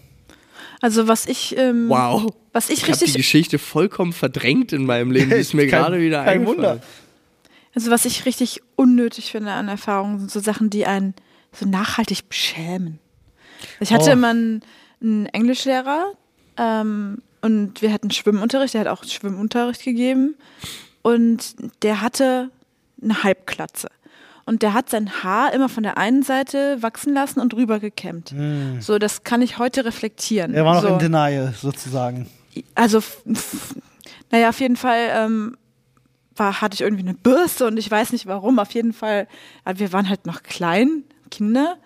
Also 0.81 1.07
was 1.07 1.25
ich, 1.27 1.55
ähm, 1.57 1.89
Wow. 1.89 2.33
was 2.53 2.69
ich 2.69 2.79
Ich 2.79 2.83
habe 2.83 2.93
die 2.97 3.03
richtig, 3.05 3.13
Geschichte 3.21 3.59
vollkommen 3.59 4.13
verdrängt 4.13 4.73
in 4.73 4.85
meinem 4.85 5.11
Leben. 5.11 5.29
Die 5.29 5.35
ist 5.37 5.53
mir 5.53 5.67
Kein- 5.67 5.81
gerade 5.83 5.99
wieder 6.01 6.23
kein 6.23 6.39
eingefallen. 6.39 6.57
Wunder. 6.57 6.79
Also 7.75 7.91
was 7.91 8.05
ich 8.05 8.25
richtig 8.25 8.61
unnötig 8.75 9.31
finde 9.31 9.51
an 9.51 9.67
Erfahrungen, 9.67 10.19
sind 10.19 10.31
so 10.31 10.39
Sachen, 10.39 10.69
die 10.69 10.85
einen 10.85 11.13
so 11.53 11.65
nachhaltig 11.65 12.29
beschämen. 12.29 12.99
Ich 13.79 13.93
hatte 13.93 14.09
Oh. 14.09 14.13
immer 14.13 14.29
einen, 14.29 14.61
einen 15.01 15.25
Englischlehrer 15.27 16.13
ähm, 16.57 17.21
und 17.41 17.81
wir 17.81 17.91
hatten 17.93 18.11
Schwimmunterricht, 18.11 18.73
der 18.73 18.81
hat 18.81 18.87
auch 18.87 19.03
Schwimmunterricht 19.03 19.83
gegeben 19.83 20.35
und 21.01 21.55
der 21.83 22.01
hatte 22.01 22.49
eine 23.01 23.23
Halbklatze. 23.23 23.89
Und 24.45 24.63
der 24.63 24.73
hat 24.73 24.89
sein 24.89 25.23
Haar 25.23 25.53
immer 25.53 25.69
von 25.69 25.83
der 25.83 25.97
einen 25.97 26.23
Seite 26.23 26.81
wachsen 26.81 27.13
lassen 27.13 27.39
und 27.39 27.53
rüber 27.53 27.79
gekämmt. 27.79 28.33
So, 28.79 28.97
das 28.97 29.23
kann 29.23 29.41
ich 29.41 29.59
heute 29.59 29.85
reflektieren. 29.85 30.53
Er 30.55 30.65
war 30.65 30.75
noch 30.75 30.81
so. 30.81 30.87
in 30.89 30.99
Denial, 30.99 31.53
sozusagen. 31.59 32.27
also, 32.75 33.01
naja, 34.31 34.49
auf 34.49 34.59
jeden 34.59 34.75
Fall 34.77 35.09
ähm, 35.13 35.57
war, 36.35 36.61
hatte 36.61 36.75
ich 36.75 36.81
irgendwie 36.81 37.03
eine 37.03 37.13
Bürste 37.13 37.65
und 37.67 37.77
ich 37.77 37.89
weiß 37.91 38.11
nicht 38.13 38.25
warum. 38.25 38.59
Auf 38.59 38.71
jeden 38.71 38.93
Fall, 38.93 39.27
aber 39.65 39.79
wir 39.79 39.91
waren 39.93 40.07
halt 40.09 40.25
noch 40.25 40.43
klein, 40.43 41.03
Kinder, 41.29 41.77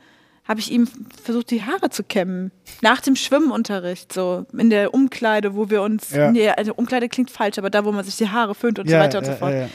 habe 0.47 0.59
ich 0.59 0.71
ihm 0.71 0.87
versucht, 1.23 1.49
die 1.49 1.63
Haare 1.63 1.89
zu 1.89 2.03
kämmen. 2.03 2.51
Nach 2.81 3.01
dem 3.01 3.15
Schwimmunterricht, 3.15 4.13
so 4.13 4.45
in 4.55 4.69
der 4.69 4.93
Umkleide, 4.93 5.55
wo 5.55 5.69
wir 5.71 5.81
uns, 5.81 6.11
Ja. 6.11 6.31
nee, 6.31 6.47
also 6.49 6.73
Umkleide 6.75 7.09
klingt 7.09 7.31
falsch, 7.31 7.57
aber 7.57 7.69
da, 7.71 7.83
wo 7.85 7.91
man 7.91 8.05
sich 8.05 8.17
die 8.17 8.29
Haare 8.29 8.53
föhnt 8.53 8.77
und 8.77 8.87
so 8.89 8.95
weiter 8.95 9.17
und 9.19 9.25
so 9.25 9.33
fort. 9.33 9.51
ja, 9.53 9.57
ja. 9.61 9.69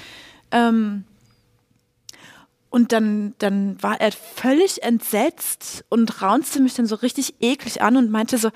Ähm, 0.53 1.05
und 2.71 2.93
dann, 2.93 3.35
dann 3.39 3.83
war 3.83 4.01
er 4.01 4.13
völlig 4.13 4.83
entsetzt 4.85 5.85
und 5.89 6.23
raunzte 6.23 6.61
mich 6.61 6.75
dann 6.75 6.87
so 6.87 6.95
richtig 6.95 7.35
eklig 7.41 7.83
an 7.83 7.97
und 7.97 8.11
meinte 8.13 8.39
so, 8.39 8.49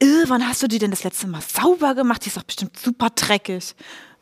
"Äh, 0.00 0.06
wann 0.28 0.46
hast 0.48 0.62
du 0.62 0.68
die 0.68 0.78
denn 0.78 0.90
das 0.90 1.04
letzte 1.04 1.26
Mal 1.26 1.42
sauber 1.42 1.94
gemacht? 1.94 2.24
Die 2.24 2.28
ist 2.28 2.38
doch 2.38 2.44
bestimmt 2.44 2.78
super 2.78 3.10
dreckig. 3.14 3.74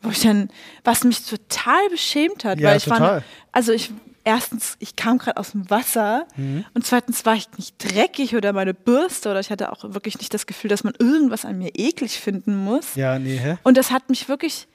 Wo 0.07 0.11
ich 0.11 0.21
dann, 0.21 0.49
was 0.83 1.03
mich 1.03 1.23
total 1.25 1.89
beschämt 1.89 2.45
hat, 2.45 2.59
Ja, 2.59 2.69
weil 2.69 2.77
ich 2.77 2.83
total. 2.85 3.01
war, 3.01 3.23
also 3.51 3.71
ich, 3.73 3.91
erstens, 4.23 4.75
ich 4.79 4.95
kam 4.95 5.17
gerade 5.19 5.37
aus 5.37 5.51
dem 5.51 5.69
Wasser 5.69 6.25
Mhm. 6.35 6.65
und 6.73 6.85
zweitens 6.85 7.25
war 7.25 7.35
ich 7.35 7.47
nicht 7.57 7.75
dreckig 7.77 8.35
oder 8.35 8.53
meine 8.53 8.73
Bürste 8.73 9.29
oder 9.29 9.39
ich 9.39 9.49
hatte 9.49 9.71
auch 9.71 9.83
wirklich 9.93 10.17
nicht 10.17 10.33
das 10.33 10.45
Gefühl, 10.45 10.69
dass 10.69 10.83
man 10.83 10.93
irgendwas 10.99 11.45
an 11.45 11.57
mir 11.57 11.71
eklig 11.75 12.19
finden 12.19 12.55
muss. 12.57 12.95
Ja, 12.95 13.19
nee, 13.19 13.37
hä? 13.37 13.57
Und 13.63 13.77
das 13.77 13.91
hat 13.91 14.09
mich 14.09 14.27
wirklich, 14.27 14.67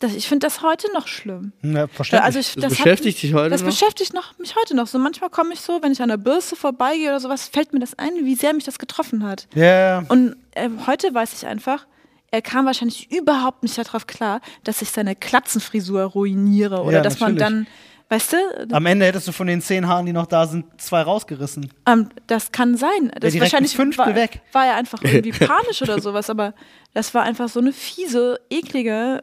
das, 0.00 0.14
ich 0.14 0.28
finde 0.28 0.46
das 0.46 0.62
heute 0.62 0.92
noch 0.92 1.06
schlimm. 1.08 1.52
Ja, 1.62 1.86
verständlich. 1.88 2.24
Also 2.26 2.38
ich, 2.38 2.54
Das 2.54 2.62
das 2.62 2.72
beschäftigt 2.78 3.18
hat, 3.18 3.22
dich 3.24 3.34
heute 3.34 3.50
Das 3.50 3.62
noch? 3.62 3.68
beschäftigt 3.68 4.14
noch, 4.14 4.38
mich 4.38 4.54
heute 4.56 4.76
noch. 4.76 4.86
So 4.86 4.98
manchmal 4.98 5.30
komme 5.30 5.52
ich 5.54 5.60
so, 5.60 5.82
wenn 5.82 5.90
ich 5.92 6.00
an 6.02 6.08
der 6.08 6.16
Bürste 6.18 6.54
vorbeigehe 6.56 7.08
oder 7.08 7.20
sowas, 7.20 7.48
fällt 7.48 7.72
mir 7.72 7.80
das 7.80 7.98
ein, 7.98 8.12
wie 8.22 8.34
sehr 8.36 8.52
mich 8.54 8.64
das 8.64 8.78
getroffen 8.78 9.24
hat. 9.24 9.48
ja, 9.54 9.64
ja. 9.64 10.04
Und 10.08 10.36
äh, 10.52 10.68
heute 10.86 11.12
weiß 11.14 11.32
ich 11.34 11.46
einfach, 11.46 11.86
er 12.30 12.42
kam 12.42 12.66
wahrscheinlich 12.66 13.10
überhaupt 13.10 13.62
nicht 13.62 13.78
darauf 13.78 14.06
klar, 14.06 14.40
dass 14.64 14.82
ich 14.82 14.90
seine 14.90 15.16
Klatzenfrisur 15.16 16.02
ruiniere 16.02 16.82
oder 16.82 16.98
Ja, 16.98 17.02
dass 17.02 17.20
man 17.20 17.34
natürlich. 17.34 17.66
dann, 17.66 17.66
weißt 18.10 18.32
du, 18.34 18.74
Am 18.74 18.84
Ende 18.86 19.06
hättest 19.06 19.28
du 19.28 19.32
von 19.32 19.46
den 19.46 19.60
zehn 19.62 19.86
Haaren, 19.88 20.04
die 20.06 20.12
noch 20.12 20.26
da 20.26 20.46
sind, 20.46 20.66
zwei 20.80 21.00
rausgerissen. 21.02 21.70
ähm, 21.86 22.08
das 22.26 22.52
kann 22.52 22.76
sein. 22.76 23.10
Das 23.20 23.32
direkt 23.32 23.40
wahrscheinlich 23.52 23.72
ein 23.74 23.76
Fünftel 23.76 24.06
war, 24.06 24.14
weg. 24.14 24.42
war 24.52 24.66
er 24.66 24.74
einfach 24.76 25.02
irgendwie 25.04 25.32
panisch 25.32 25.80
oder 25.82 26.00
sowas, 26.00 26.28
aber 26.30 26.52
das 26.94 27.14
war 27.14 27.22
einfach 27.22 27.48
so 27.48 27.60
eine 27.60 27.72
fiese, 27.72 28.40
eklige, 28.50 29.22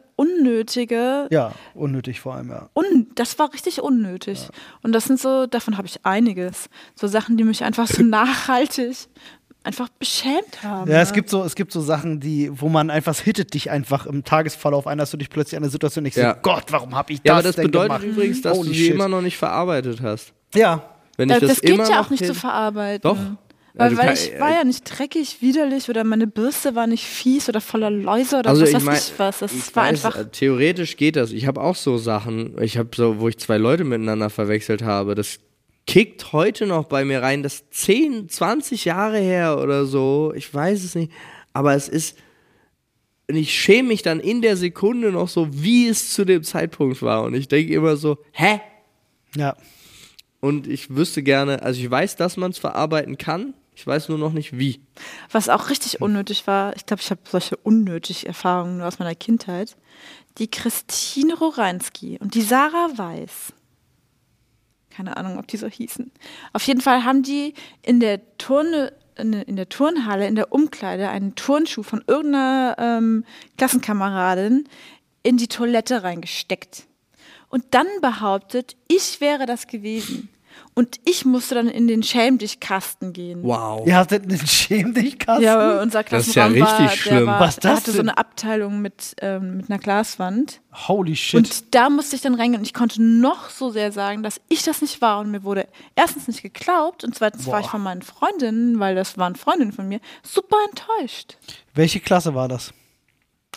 unnötige 0.50 1.26
Ja, 1.30 1.52
unnötig 1.74 2.20
vor 2.20 2.34
allem, 2.36 2.50
ja. 2.50 2.68
un 2.74 3.08
das 3.14 3.38
war 3.38 3.52
richtig 3.52 3.82
unnötig. 3.82 4.48
Und 4.82 4.92
das 4.92 5.04
sind 5.04 5.18
so, 5.20 5.46
davon 5.46 5.76
habe 5.76 5.86
ich 5.86 6.04
einiges. 6.04 6.68
So 6.94 7.06
Sachen, 7.06 7.36
die 7.36 7.44
mich 7.44 7.64
einfach 7.64 7.86
so 7.88 8.02
nachhaltig 8.04 8.96
einfach 9.66 9.88
beschämt 9.98 10.62
haben. 10.62 10.90
Ja, 10.90 11.00
es 11.02 11.12
gibt 11.12 11.28
so, 11.28 11.42
es 11.44 11.54
gibt 11.54 11.72
so 11.72 11.80
Sachen, 11.80 12.20
die, 12.20 12.50
wo 12.52 12.68
man 12.68 12.88
einfach, 12.90 13.12
es 13.12 13.20
hittet 13.20 13.52
dich 13.54 13.70
einfach 13.70 14.06
im 14.06 14.24
Tagesverlauf 14.24 14.86
ein, 14.86 14.98
dass 14.98 15.10
du 15.10 15.16
dich 15.16 15.28
plötzlich 15.28 15.56
an 15.56 15.64
eine 15.64 15.70
Situation 15.70 16.04
denkst, 16.04 16.16
Ja. 16.16 16.34
so, 16.34 16.40
Gott, 16.42 16.64
warum 16.70 16.94
habe 16.94 17.12
ich 17.12 17.18
das 17.20 17.28
Ja, 17.28 17.32
aber 17.34 17.42
das 17.42 17.56
denn 17.56 17.64
bedeutet 17.66 17.88
gemacht? 17.88 18.04
übrigens, 18.04 18.40
dass 18.42 18.56
Holy 18.56 18.68
du 18.68 18.74
sie 18.74 18.84
shit. 18.86 18.94
immer 18.94 19.08
noch 19.08 19.20
nicht 19.22 19.36
verarbeitet 19.36 20.00
hast. 20.02 20.32
Ja, 20.54 20.82
Wenn 21.18 21.30
Äh, 21.30 21.34
ich 21.34 21.40
das, 21.40 21.48
das 21.50 21.60
geht 21.62 21.70
immer 21.70 21.88
ja 21.90 22.00
auch 22.00 22.10
nicht 22.10 22.20
hin- 22.20 22.28
zu 22.28 22.34
verarbeiten. 22.34 23.00
Doch. 23.02 23.18
Weil, 23.78 23.96
weil 23.98 24.06
kann- 24.06 24.14
ich 24.14 24.40
war 24.40 24.50
ja 24.52 24.64
nicht 24.64 24.84
dreckig, 24.84 25.38
widerlich 25.42 25.88
oder 25.90 26.02
meine 26.04 26.26
Bürste 26.26 26.74
war 26.74 26.86
nicht 26.86 27.04
fies 27.04 27.48
oder 27.48 27.60
voller 27.60 27.90
Läuse 27.90 28.38
oder 28.38 28.48
Also 28.50 28.62
was 28.62 28.68
ich 28.70 28.74
weiß 28.76 28.84
mein, 28.84 28.96
ich 28.96 29.12
was. 29.18 29.38
Das 29.40 29.52
ich 29.52 29.74
war 29.76 29.84
weiß, 29.84 30.04
einfach. 30.04 30.20
äh, 30.20 30.24
theoretisch 30.30 30.96
geht 30.96 31.16
das. 31.16 31.32
Ich 31.32 31.46
habe 31.46 31.60
auch 31.60 31.74
so 31.74 31.98
Sachen, 31.98 32.56
ich 32.62 32.78
habe 32.78 32.88
so, 32.94 33.18
wo 33.20 33.28
ich 33.28 33.38
zwei 33.38 33.58
Leute 33.58 33.84
miteinander 33.84 34.30
verwechselt 34.30 34.82
habe. 34.82 35.14
Das 35.14 35.38
kickt 35.86 36.32
heute 36.32 36.66
noch 36.66 36.84
bei 36.84 37.04
mir 37.04 37.22
rein. 37.22 37.42
Das 37.42 37.54
ist 37.54 37.74
10, 37.74 38.28
20 38.28 38.84
Jahre 38.84 39.18
her 39.18 39.58
oder 39.58 39.86
so. 39.86 40.32
Ich 40.34 40.52
weiß 40.52 40.84
es 40.84 40.94
nicht. 40.94 41.12
Aber 41.52 41.74
es 41.74 41.88
ist. 41.88 42.18
Und 43.28 43.36
ich 43.36 43.52
schäme 43.52 43.88
mich 43.88 44.02
dann 44.02 44.20
in 44.20 44.40
der 44.40 44.56
Sekunde 44.56 45.10
noch 45.10 45.28
so, 45.28 45.48
wie 45.50 45.88
es 45.88 46.10
zu 46.10 46.24
dem 46.24 46.44
Zeitpunkt 46.44 47.02
war. 47.02 47.24
Und 47.24 47.34
ich 47.34 47.48
denke 47.48 47.72
immer 47.74 47.96
so, 47.96 48.18
hä? 48.32 48.60
ja. 49.36 49.56
Und 50.40 50.68
ich 50.68 50.94
wüsste 50.94 51.22
gerne, 51.24 51.62
also 51.62 51.80
ich 51.80 51.90
weiß, 51.90 52.14
dass 52.16 52.36
man 52.36 52.52
es 52.52 52.58
verarbeiten 52.58 53.18
kann. 53.18 53.54
Ich 53.74 53.86
weiß 53.86 54.08
nur 54.08 54.18
noch 54.18 54.32
nicht 54.32 54.56
wie. 54.56 54.80
Was 55.32 55.48
auch 55.48 55.70
richtig 55.70 56.00
unnötig 56.00 56.46
war, 56.46 56.76
ich 56.76 56.86
glaube, 56.86 57.02
ich 57.02 57.10
habe 57.10 57.20
solche 57.24 57.56
unnötig 57.56 58.26
Erfahrungen 58.26 58.78
nur 58.78 58.86
aus 58.86 58.98
meiner 58.98 59.14
Kindheit. 59.14 59.76
Die 60.38 60.48
Christine 60.48 61.34
Roranski 61.34 62.18
und 62.20 62.34
die 62.34 62.42
Sarah 62.42 62.90
Weiß. 62.96 63.52
Keine 64.96 65.18
Ahnung, 65.18 65.38
ob 65.38 65.46
die 65.46 65.58
so 65.58 65.68
hießen. 65.68 66.10
Auf 66.54 66.66
jeden 66.66 66.80
Fall 66.80 67.04
haben 67.04 67.22
die 67.22 67.52
in 67.82 68.00
der 68.00 68.18
Turne, 68.38 68.94
in 69.16 69.56
der 69.56 69.68
Turnhalle, 69.68 70.26
in 70.26 70.36
der 70.36 70.52
Umkleide, 70.52 71.10
einen 71.10 71.34
Turnschuh 71.34 71.82
von 71.82 72.02
irgendeiner 72.06 72.76
ähm, 72.78 73.24
Klassenkameradin 73.58 74.64
in 75.22 75.36
die 75.36 75.48
Toilette 75.48 76.02
reingesteckt. 76.02 76.84
Und 77.50 77.64
dann 77.72 77.86
behauptet, 78.00 78.76
ich 78.88 79.20
wäre 79.20 79.44
das 79.44 79.66
gewesen. 79.66 80.30
Und 80.74 81.00
ich 81.04 81.24
musste 81.24 81.54
dann 81.54 81.68
in 81.68 81.88
den 81.88 82.02
Schäm 82.02 82.36
dich 82.38 82.60
Kasten 82.60 83.12
gehen. 83.12 83.42
Wow. 83.42 83.86
Ihr 83.86 83.96
hattet 83.96 84.24
einen 84.24 84.46
Schäm 84.46 84.92
dich 84.92 85.18
Kasten? 85.18 85.42
Ja, 85.42 85.54
aber 85.58 85.80
unser 85.82 86.02
Das 86.02 86.26
ist 86.28 86.34
ja 86.34 86.46
Klassenraum 86.48 86.60
war, 86.68 86.80
richtig 86.80 87.02
der 87.04 87.10
schlimm. 87.10 87.26
war, 87.26 87.40
Was 87.40 87.56
das 87.56 87.76
hatte 87.78 87.90
so 87.92 87.96
denn? 87.98 88.08
eine 88.10 88.18
Abteilung 88.18 88.82
mit, 88.82 89.16
ähm, 89.22 89.56
mit 89.58 89.70
einer 89.70 89.78
Glaswand. 89.78 90.60
Holy 90.88 91.16
shit. 91.16 91.34
Und 91.38 91.74
da 91.74 91.88
musste 91.88 92.16
ich 92.16 92.22
dann 92.22 92.34
reingehen 92.34 92.60
und 92.60 92.66
ich 92.66 92.74
konnte 92.74 93.02
noch 93.02 93.48
so 93.48 93.70
sehr 93.70 93.90
sagen, 93.92 94.22
dass 94.22 94.40
ich 94.48 94.62
das 94.62 94.82
nicht 94.82 95.00
war 95.00 95.20
und 95.20 95.30
mir 95.30 95.42
wurde 95.44 95.66
erstens 95.94 96.28
nicht 96.28 96.42
geglaubt 96.42 97.04
und 97.04 97.14
zweitens 97.14 97.46
war 97.46 97.60
ich 97.60 97.66
Boah. 97.66 97.70
von 97.72 97.82
meinen 97.82 98.02
Freundinnen, 98.02 98.78
weil 98.78 98.94
das 98.94 99.16
waren 99.16 99.34
Freundinnen 99.36 99.72
von 99.72 99.88
mir, 99.88 100.00
super 100.22 100.58
enttäuscht. 100.68 101.38
Welche 101.74 102.00
Klasse 102.00 102.34
war 102.34 102.48
das? 102.48 102.74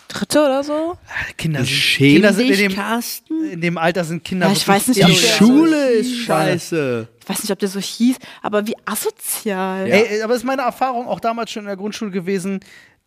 Dritte 0.07 0.39
oder 0.39 0.63
so? 0.63 0.97
Kinder 1.37 1.59
sind, 1.59 1.69
Schäm 1.69 2.13
Kinder 2.13 2.33
sind 2.33 2.49
in 2.49 2.57
dem, 2.57 2.73
Carsten? 2.75 3.49
in 3.51 3.61
dem 3.61 3.77
Alter 3.77 4.03
sind 4.03 4.23
Kinder. 4.23 4.47
Ja, 4.47 4.53
ich 4.53 4.67
weiß 4.67 4.87
nicht, 4.87 5.05
Die 5.07 5.15
Schule 5.15 5.93
so 5.93 5.99
ist 5.99 6.15
scheiße. 6.25 7.07
Ich 7.21 7.29
weiß 7.29 7.43
nicht, 7.43 7.51
ob 7.51 7.59
der 7.59 7.69
so 7.69 7.79
hieß, 7.79 8.17
aber 8.41 8.65
wie 8.65 8.75
asozial. 8.85 9.87
Ja. 9.87 9.95
Ey, 9.95 10.21
aber 10.23 10.33
es 10.33 10.39
ist 10.39 10.45
meine 10.45 10.63
Erfahrung 10.63 11.07
auch 11.07 11.19
damals 11.19 11.51
schon 11.51 11.61
in 11.63 11.67
der 11.67 11.77
Grundschule 11.77 12.09
gewesen, 12.11 12.59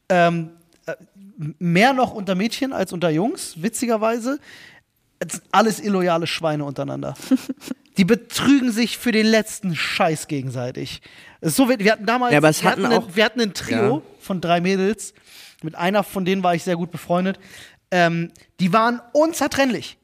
ähm, 0.08 0.50
äh, 0.86 0.94
mehr 1.58 1.92
noch 1.92 2.12
unter 2.12 2.34
Mädchen 2.36 2.72
als 2.72 2.92
unter 2.92 3.10
Jungs, 3.10 3.54
witzigerweise. 3.60 4.38
Es 5.18 5.32
sind 5.34 5.44
alles 5.52 5.80
illoyale 5.80 6.26
Schweine 6.26 6.64
untereinander. 6.64 7.14
Die 7.98 8.04
betrügen 8.04 8.72
sich 8.72 8.96
für 8.96 9.12
den 9.12 9.26
letzten 9.26 9.74
Scheiß 9.76 10.26
gegenseitig. 10.26 11.02
So, 11.42 11.68
wir 11.68 11.78
wir 11.78 11.92
hatten 11.92 12.06
damals, 12.06 12.32
Ja, 12.32 12.38
aber 12.38 12.48
es 12.48 12.62
wir, 12.62 12.70
hatten 12.70 12.84
hatten 12.86 12.94
auch- 12.94 13.08
ein, 13.08 13.16
wir 13.16 13.24
hatten 13.24 13.40
ein 13.40 13.52
Trio 13.54 13.96
Ja. 13.98 14.02
von 14.20 14.40
drei 14.40 14.60
Mädels. 14.60 15.12
Mit 15.64 15.74
einer 15.74 16.02
von 16.02 16.24
denen 16.24 16.42
war 16.42 16.54
ich 16.54 16.62
sehr 16.64 16.76
gut 16.76 16.90
befreundet. 16.90 17.38
Ähm, 17.90 18.32
die 18.60 18.72
waren 18.72 19.00
unzertrennlich 19.12 19.98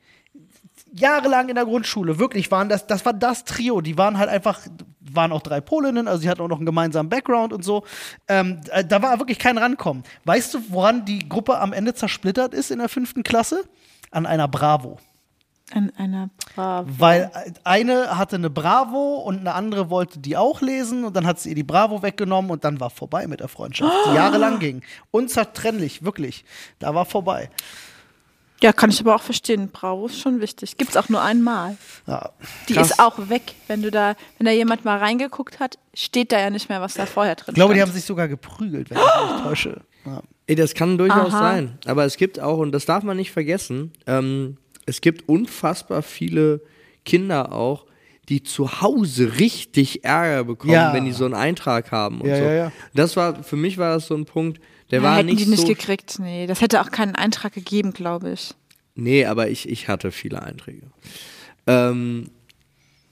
jahrelang 0.92 1.48
in 1.48 1.54
der 1.54 1.64
Grundschule, 1.64 2.18
wirklich 2.18 2.50
waren 2.50 2.68
das, 2.68 2.86
das 2.86 3.04
war 3.04 3.12
das 3.12 3.44
Trio. 3.44 3.80
Die 3.80 3.98
waren 3.98 4.18
halt 4.18 4.28
einfach, 4.28 4.60
waren 5.00 5.32
auch 5.32 5.42
drei 5.42 5.60
Polinnen, 5.60 6.08
also 6.08 6.20
sie 6.20 6.28
hatten 6.28 6.40
auch 6.42 6.48
noch 6.48 6.58
einen 6.58 6.66
gemeinsamen 6.66 7.08
Background 7.08 7.52
und 7.52 7.64
so. 7.64 7.84
Ähm, 8.28 8.60
äh, 8.70 8.84
da 8.84 9.02
war 9.02 9.18
wirklich 9.18 9.38
kein 9.38 9.58
Rankommen. 9.58 10.02
Weißt 10.24 10.54
du, 10.54 10.60
woran 10.68 11.04
die 11.04 11.28
Gruppe 11.28 11.58
am 11.58 11.72
Ende 11.72 11.94
zersplittert 11.94 12.54
ist 12.54 12.70
in 12.70 12.78
der 12.78 12.88
fünften 12.88 13.22
Klasse? 13.22 13.64
An 14.10 14.26
einer 14.26 14.48
Bravo. 14.48 14.98
An 15.70 15.92
einer 15.98 16.30
Bravo. 16.54 16.88
Weil 16.98 17.30
eine 17.64 18.16
hatte 18.16 18.36
eine 18.36 18.48
Bravo 18.48 19.16
und 19.18 19.40
eine 19.40 19.54
andere 19.54 19.90
wollte 19.90 20.18
die 20.18 20.36
auch 20.36 20.62
lesen 20.62 21.04
und 21.04 21.14
dann 21.14 21.26
hat 21.26 21.38
sie 21.40 21.50
ihr 21.50 21.54
die 21.54 21.62
Bravo 21.62 22.02
weggenommen 22.02 22.50
und 22.50 22.64
dann 22.64 22.80
war 22.80 22.88
vorbei 22.90 23.26
mit 23.26 23.40
der 23.40 23.48
Freundschaft, 23.48 23.92
die 24.08 24.14
jahrelang 24.14 24.58
ging. 24.60 24.82
Unzertrennlich, 25.10 26.02
wirklich. 26.04 26.44
Da 26.78 26.94
war 26.94 27.04
vorbei. 27.04 27.50
Ja, 28.60 28.72
kann 28.72 28.90
ich 28.90 29.00
aber 29.00 29.14
auch 29.14 29.22
verstehen. 29.22 29.70
Bravo 29.70 30.06
ist 30.06 30.18
schon 30.18 30.40
wichtig. 30.40 30.76
Gibt's 30.78 30.96
auch 30.96 31.08
nur 31.08 31.22
einmal. 31.22 31.76
Ja. 32.06 32.30
Die 32.68 32.74
ist 32.74 32.98
auch 32.98 33.28
weg. 33.28 33.54
Wenn 33.68 33.82
du 33.82 33.90
da, 33.90 34.16
wenn 34.38 34.46
da 34.46 34.50
jemand 34.50 34.84
mal 34.84 34.98
reingeguckt 34.98 35.60
hat, 35.60 35.78
steht 35.94 36.32
da 36.32 36.40
ja 36.40 36.50
nicht 36.50 36.68
mehr, 36.68 36.80
was 36.80 36.94
da 36.94 37.06
vorher 37.06 37.36
drin 37.36 37.52
Ich 37.52 37.54
glaube, 37.54 37.74
die 37.74 37.78
stand. 37.80 37.90
haben 37.90 37.96
sich 37.96 38.04
sogar 38.04 38.26
geprügelt, 38.26 38.90
wenn 38.90 38.96
ich 38.98 39.04
mich 39.04 39.32
nicht 39.32 39.44
täusche. 39.44 39.80
Ja. 40.06 40.22
Ey, 40.48 40.56
das 40.56 40.74
kann 40.74 40.98
durchaus 40.98 41.34
Aha. 41.34 41.38
sein. 41.38 41.78
Aber 41.86 42.04
es 42.04 42.16
gibt 42.16 42.40
auch, 42.40 42.58
und 42.58 42.72
das 42.72 42.84
darf 42.86 43.04
man 43.04 43.16
nicht 43.16 43.30
vergessen, 43.30 43.92
ähm, 44.06 44.56
es 44.88 45.00
gibt 45.00 45.28
unfassbar 45.28 46.02
viele 46.02 46.60
Kinder 47.04 47.52
auch, 47.52 47.86
die 48.28 48.42
zu 48.42 48.80
Hause 48.82 49.38
richtig 49.38 50.04
Ärger 50.04 50.44
bekommen, 50.44 50.72
Ja. 50.72 50.92
wenn 50.92 51.04
die 51.04 51.12
so 51.12 51.24
einen 51.24 51.34
Eintrag 51.34 51.92
haben 51.92 52.20
und 52.20 52.28
Ja, 52.28 52.36
so. 52.36 52.42
ja, 52.44 52.52
ja. 52.54 52.72
Das 52.94 53.16
war, 53.16 53.42
für 53.42 53.56
mich 53.56 53.78
war 53.78 53.94
das 53.94 54.06
so 54.06 54.14
ein 54.14 54.24
Punkt, 54.26 54.60
der 54.90 54.98
ja, 55.00 55.04
war 55.04 55.16
hätten 55.16 55.26
nicht 55.26 55.40
die 55.46 55.50
nicht 55.50 55.60
so. 55.62 55.66
gekriegt. 55.68 56.18
Nee, 56.18 56.46
das 56.46 56.60
hätte 56.60 56.80
auch 56.80 56.90
keinen 56.90 57.14
Eintrag 57.14 57.52
gegeben, 57.54 57.92
glaube 57.92 58.32
ich. 58.32 58.54
Nee, 58.94 59.24
aber 59.26 59.48
ich, 59.48 59.68
ich 59.68 59.88
hatte 59.88 60.10
viele 60.10 60.42
Einträge. 60.42 60.88
Ähm, 61.66 62.30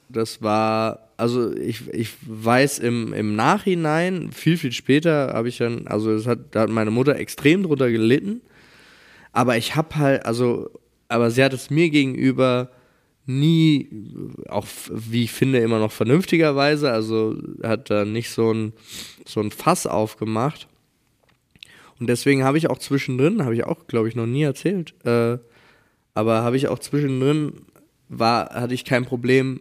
das 0.08 0.42
war, 0.42 1.08
also 1.16 1.52
ich, 1.54 1.88
ich 1.92 2.10
weiß 2.26 2.78
im, 2.80 3.12
im 3.14 3.36
Nachhinein, 3.36 4.30
viel, 4.32 4.56
viel 4.58 4.72
später 4.72 5.32
habe 5.34 5.48
ich 5.48 5.58
dann, 5.58 5.86
also 5.86 6.12
es 6.12 6.26
hat, 6.26 6.38
da 6.54 6.60
hat 6.62 6.70
meine 6.70 6.90
Mutter 6.90 7.16
extrem 7.16 7.62
drunter 7.62 7.90
gelitten. 7.90 8.40
Aber 9.32 9.56
ich 9.56 9.76
habe 9.76 9.96
halt, 9.96 10.24
also, 10.26 10.70
aber 11.08 11.30
sie 11.30 11.42
hat 11.42 11.52
es 11.52 11.70
mir 11.70 11.90
gegenüber 11.90 12.70
nie, 13.26 13.88
auch 14.48 14.66
wie 14.90 15.24
ich 15.24 15.32
finde, 15.32 15.58
immer 15.58 15.78
noch 15.78 15.92
vernünftigerweise, 15.92 16.92
also 16.92 17.36
hat 17.62 17.90
da 17.90 18.04
nicht 18.04 18.30
so 18.30 18.52
ein, 18.52 18.72
so 19.26 19.40
ein 19.40 19.50
Fass 19.50 19.86
aufgemacht. 19.86 20.68
Und 21.98 22.08
deswegen 22.08 22.44
habe 22.44 22.58
ich 22.58 22.68
auch 22.70 22.78
zwischendrin, 22.78 23.44
habe 23.44 23.54
ich 23.54 23.64
auch, 23.64 23.86
glaube 23.86 24.08
ich, 24.08 24.14
noch 24.14 24.26
nie 24.26 24.42
erzählt, 24.42 24.94
äh, 25.04 25.38
aber 26.14 26.42
habe 26.42 26.56
ich 26.56 26.68
auch 26.68 26.78
zwischendrin, 26.78 27.52
war, 28.08 28.50
hatte 28.50 28.74
ich 28.74 28.84
kein 28.84 29.04
Problem, 29.04 29.60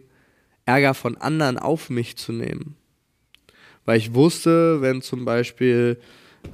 Ärger 0.64 0.94
von 0.94 1.16
anderen 1.16 1.58
auf 1.58 1.90
mich 1.90 2.16
zu 2.16 2.32
nehmen. 2.32 2.76
Weil 3.84 3.98
ich 3.98 4.14
wusste, 4.14 4.80
wenn 4.80 5.00
zum 5.00 5.24
Beispiel 5.24 5.98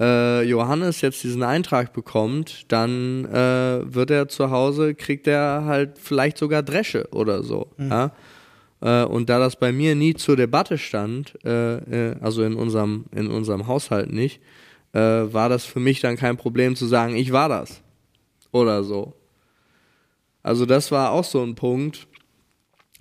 äh, 0.01 0.43
Johannes 0.43 1.01
jetzt 1.01 1.22
diesen 1.22 1.43
Eintrag 1.43 1.93
bekommt, 1.93 2.70
dann 2.72 3.24
äh, 3.26 3.95
wird 3.95 4.11
er 4.11 4.28
zu 4.28 4.51
Hause, 4.51 4.95
kriegt 4.95 5.26
er 5.26 5.64
halt 5.64 5.99
vielleicht 5.99 6.38
sogar 6.38 6.62
Dresche 6.62 7.09
oder 7.12 7.43
so. 7.43 7.68
Ja? 7.78 8.12
Äh, 8.82 9.05
und 9.05 9.28
da 9.28 9.38
das 9.38 9.57
bei 9.57 9.72
mir 9.72 9.95
nie 9.95 10.14
zur 10.14 10.36
Debatte 10.36 10.76
stand, 10.76 11.38
äh, 11.45 12.11
äh, 12.11 12.16
also 12.20 12.43
in 12.43 12.55
unserem, 12.55 13.05
in 13.14 13.28
unserem 13.30 13.66
Haushalt 13.66 14.12
nicht, 14.12 14.40
äh, 14.93 14.99
war 14.99 15.49
das 15.49 15.64
für 15.64 15.80
mich 15.80 16.01
dann 16.01 16.16
kein 16.16 16.36
Problem 16.36 16.76
zu 16.76 16.86
sagen, 16.86 17.14
ich 17.14 17.32
war 17.32 17.49
das. 17.49 17.80
Oder 18.51 18.84
so. 18.84 19.14
Also 20.43 20.66
das 20.66 20.90
war 20.90 21.12
auch 21.12 21.24
so 21.24 21.43
ein 21.43 21.55
Punkt. 21.55 22.09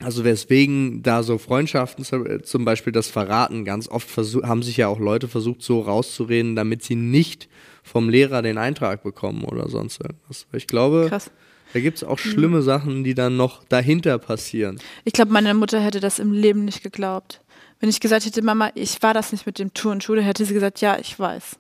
Also 0.04 0.24
weswegen 0.24 1.04
da 1.04 1.24
so 1.24 1.38
Freundschaften 1.38 2.04
zum- 2.04 2.26
äh, 2.26 2.40
Beispiel 2.66 2.94
das 2.94 3.08
Verraten 3.10 3.66
ganz 3.66 3.88
oft 3.88 4.10
haben 4.44 4.64
sich 4.64 4.78
ja 4.78 4.88
auch 4.88 5.00
Leute 5.00 5.28
versucht 5.28 5.62
so 5.62 5.82
rauszureden, 5.82 6.56
damit 6.56 6.84
sie 6.84 6.96
nicht 6.96 7.48
vom 7.84 8.10
Lehrer 8.10 8.42
den 8.42 8.58
Eintrag 8.58 9.04
bekommen 9.04 9.44
oder 9.44 9.70
sonst 9.70 10.02
irgendwas. 10.02 10.46
Ich 10.54 10.68
glaube, 10.68 11.08
Krass. 11.10 11.32
da 11.74 11.80
gibt 11.80 11.98
es 11.98 12.04
auch 12.04 12.20
schlimme 12.20 12.62
Sachen, 12.62 13.04
die 13.04 13.14
dann 13.16 13.38
noch 13.38 13.64
dahinter 13.66 14.18
passieren. 14.20 14.80
Ich 15.04 15.14
glaube, 15.14 15.32
meine 15.32 15.54
Mutter 15.54 15.80
hätte 15.80 16.00
das 16.00 16.20
im 16.20 16.32
Leben 16.32 16.66
nicht 16.66 16.84
geglaubt. 16.84 17.42
Wenn 17.80 17.90
ich 17.90 18.00
gesagt 18.00 18.26
hätte, 18.26 18.44
Mama, 18.44 18.70
ich 18.76 19.02
war 19.02 19.14
das 19.16 19.32
nicht 19.32 19.46
mit 19.48 19.58
dem 19.58 19.74
Turnschuh, 19.74 20.16
hätte 20.16 20.46
sie 20.46 20.54
gesagt, 20.54 20.82
ja, 20.82 20.98
ich 21.00 21.18
weiß. 21.18 21.58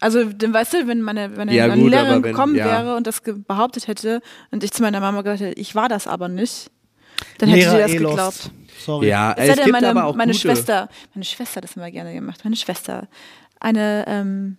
Also, 0.00 0.24
dann 0.24 0.52
weißt 0.52 0.74
du, 0.74 0.86
wenn 0.86 1.00
meine, 1.02 1.36
wenn 1.36 1.48
Ja, 1.48 1.64
eine 1.64 1.80
gut, 1.80 1.90
Lehrerin 1.90 2.22
wenn- 2.22 2.32
gekommen 2.32 2.54
ja. 2.56 2.66
wäre 2.66 2.96
und 2.96 3.06
das 3.06 3.22
behauptet 3.22 3.88
hätte 3.88 4.20
und 4.50 4.62
ich 4.62 4.72
zu 4.72 4.82
meiner 4.82 5.00
Mama 5.00 5.22
gesagt 5.22 5.40
hätte, 5.40 5.58
ich 5.60 5.74
war 5.74 5.88
das 5.88 6.06
aber 6.06 6.28
nicht, 6.28 6.70
dann 7.38 7.48
hätte 7.48 7.70
sie 7.70 7.76
das 7.78 7.90
eh 7.90 7.94
geglaubt. 7.94 8.16
lost. 8.16 8.50
Sorry. 8.84 9.08
Ja, 9.08 9.32
Es 9.32 9.44
es 9.44 9.50
hat 9.50 9.58
ja 9.58 9.64
gibt 9.64 9.72
meine, 9.72 9.88
aber 9.88 10.04
auch 10.04 10.14
meine 10.14 10.32
gute. 10.32 10.40
Schwester, 10.42 10.88
meine 11.14 11.24
Schwester 11.24 11.56
hat 11.56 11.64
das 11.64 11.76
immer 11.76 11.90
gerne 11.90 12.12
gemacht, 12.12 12.40
meine 12.44 12.56
Schwester, 12.56 13.08
eine, 13.60 14.04
ähm, 14.06 14.58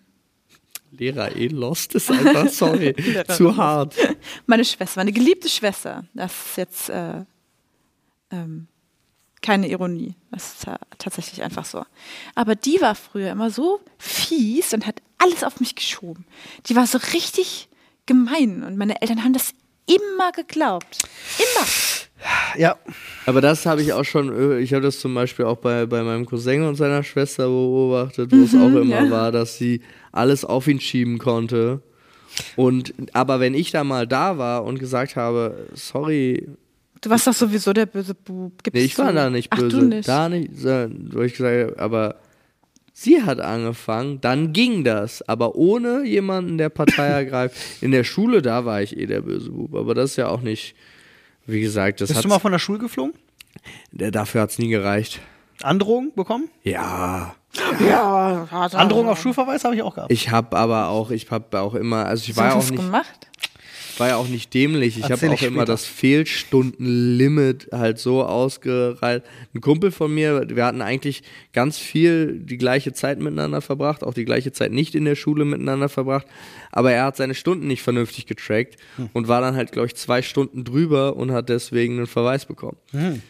Lehrer 0.92 1.36
eh 1.36 1.48
lost 1.48 1.94
ist 1.96 2.10
einfach, 2.10 2.48
sorry, 2.50 2.96
zu 3.28 3.56
hart. 3.58 3.96
meine 4.46 4.64
Schwester, 4.64 5.00
meine 5.02 5.12
geliebte 5.12 5.50
Schwester, 5.50 6.06
das 6.14 6.32
ist 6.32 6.58
jetzt 6.58 6.90
äh, 6.90 7.26
ähm, 8.32 8.68
keine 9.42 9.68
Ironie, 9.70 10.16
das 10.32 10.54
ist 10.54 10.64
ta 10.64 10.80
tatsächlich 10.98 11.44
einfach 11.44 11.66
so. 11.66 11.84
Aber 12.34 12.56
die 12.56 12.80
war 12.82 12.96
früher 12.96 13.30
immer 13.32 13.52
so 13.52 13.80
fies 13.98 14.74
und 14.74 14.88
hat 14.88 15.02
alles 15.18 15.44
auf 15.44 15.60
mich 15.60 15.76
geschoben. 15.76 16.26
Die 16.68 16.76
war 16.76 16.88
so 16.88 16.98
richtig 17.14 17.68
gemein 18.06 18.64
und 18.64 18.78
meine 18.78 19.02
Eltern 19.02 19.24
haben 19.24 19.34
das 19.34 19.54
immer 19.86 20.32
geglaubt. 20.32 20.98
Immer. 21.38 21.68
Ja. 22.58 22.78
Aber 23.26 23.42
das 23.42 23.66
habe 23.66 23.82
ich 23.82 23.94
auch 23.94 24.04
schon, 24.04 24.34
äh, 24.34 24.60
ich 24.60 24.74
habe 24.74 24.84
das 24.84 25.00
zum 25.00 25.14
Beispiel 25.14 25.46
auch 25.46 25.58
bei, 25.58 25.86
bei 25.86 26.04
meinem 26.04 26.26
Cousin 26.26 26.64
und 26.64 26.76
seiner 26.76 27.04
Schwester 27.04 27.48
beobachtet, 27.48 28.32
wo 28.32 28.44
es 28.44 28.56
auch 28.56 28.80
immer 28.80 29.04
ja. 29.04 29.10
war, 29.10 29.32
dass 29.32 29.58
sie 29.58 29.82
alles 30.12 30.46
auf 30.46 30.68
ihn 30.68 30.80
schieben 30.80 31.18
konnte. 31.18 31.82
Und 32.56 32.94
aber 33.14 33.40
wenn 33.40 33.54
ich 33.54 33.72
da 33.72 33.84
mal 33.84 34.08
da 34.08 34.38
war 34.38 34.64
und 34.66 34.80
gesagt 34.80 35.16
habe, 35.16 35.68
sorry, 35.74 36.48
Du 37.02 37.12
warst 37.12 37.28
doch 37.28 37.34
sowieso 37.34 37.72
der 37.72 37.86
böse 37.86 38.16
Bub. 38.16 38.64
Gib's 38.64 38.74
nee, 38.74 38.86
ich 38.86 38.98
war 38.98 39.14
da 39.14 39.30
nicht 39.30 39.50
Ach, 39.52 39.60
böse, 39.60 39.80
du 39.80 39.86
nicht. 39.86 40.08
da 40.08 40.28
nicht, 40.28 40.58
so, 40.58 40.88
wo 41.12 41.22
ich 41.22 41.34
gesagt 41.34 41.72
habe, 41.72 41.80
aber 41.80 42.16
sie 42.94 43.22
hat 43.22 43.40
angefangen, 43.40 44.22
dann 44.22 44.54
ging 44.54 44.84
das, 44.84 45.22
aber 45.28 45.54
ohne 45.56 46.04
jemanden, 46.04 46.58
der 46.58 46.70
Partei 46.70 47.06
ergreift. 47.06 47.58
In 47.82 47.92
der 47.92 48.04
Schule, 48.04 48.42
da 48.42 48.66
war 48.66 48.82
ich 48.82 48.98
eh 48.98 49.06
der 49.06 49.22
böse 49.22 49.52
Bub, 49.52 49.76
aber 49.76 49.94
das 49.94 50.12
ist 50.12 50.16
ja 50.16 50.30
auch 50.30 50.42
nicht, 50.42 50.76
wie 51.46 51.62
gesagt, 51.62 52.02
das 52.02 52.10
Bist 52.10 52.18
hat, 52.18 52.26
du 52.26 52.30
mal 52.30 52.40
von 52.40 52.52
der 52.52 52.60
Schule 52.60 52.80
geflogen? 52.80 53.14
dafür 53.92 54.42
hat 54.42 54.50
es 54.52 54.60
nie 54.60 54.68
gereicht. 54.70 55.22
Androhung 55.64 56.12
bekommen? 56.16 56.50
Ja, 56.64 57.36
Ja, 57.80 58.48
hat 58.52 58.74
er. 58.74 58.80
Androhung 58.80 59.08
auf 59.08 59.22
Schulverweis 59.22 59.64
habe 59.64 59.76
ich 59.76 59.82
auch 59.82 59.96
gehabt. 59.96 60.12
Ich 60.12 60.30
habe 60.32 60.58
aber 60.58 60.90
auch, 60.90 61.10
ich 61.12 61.30
habe 61.32 61.60
auch 61.62 61.74
immer, 61.76 62.06
also 62.06 62.24
ich 62.24 62.30
Hast 62.32 62.38
war 62.38 62.50
du 62.50 62.56
auch 62.56 62.60
das 62.60 62.72
nicht, 62.72 62.84
gemacht? 62.84 63.30
War 64.00 64.10
ja 64.10 64.16
auch 64.18 64.28
nicht 64.28 64.54
dämlich. 64.54 64.98
Ich 64.98 65.06
habe 65.06 65.16
auch 65.16 65.34
ich 65.34 65.44
immer 65.44 65.62
später. 65.62 65.66
das 65.66 65.86
Fehlstundenlimit 65.86 67.70
halt 67.72 68.00
so 68.00 68.24
ausgereiht. 68.24 69.24
Ein 69.54 69.62
Kumpel 69.62 69.92
von 69.92 70.14
mir, 70.14 70.48
wir 70.50 70.66
hatten 70.66 70.82
eigentlich 70.82 71.24
ganz 71.54 71.78
viel 71.78 72.40
die 72.40 72.58
gleiche 72.58 72.94
Zeit 72.94 73.20
miteinander 73.20 73.62
verbracht, 73.62 74.04
auch 74.04 74.14
die 74.14 74.26
gleiche 74.26 74.52
Zeit 74.52 74.72
nicht 74.72 74.96
in 74.96 75.06
der 75.06 75.16
Schule 75.16 75.46
miteinander 75.46 75.90
verbracht. 75.90 76.28
Aber 76.72 76.92
er 76.92 77.06
hat 77.06 77.18
seine 77.18 77.36
Stunden 77.36 77.68
nicht 77.68 77.82
vernünftig 77.84 78.26
getrackt 78.26 78.76
Hm. 78.98 79.10
und 79.14 79.28
war 79.28 79.42
dann 79.42 79.56
halt, 79.56 79.72
glaube 79.72 79.88
ich, 79.88 79.96
zwei 79.96 80.22
Stunden 80.22 80.64
drüber 80.64 81.16
und 81.16 81.32
hat 81.32 81.50
deswegen 81.50 81.98
einen 81.98 82.08
Verweis 82.08 82.46
bekommen. 82.46 82.78
Hm. 82.92 83.22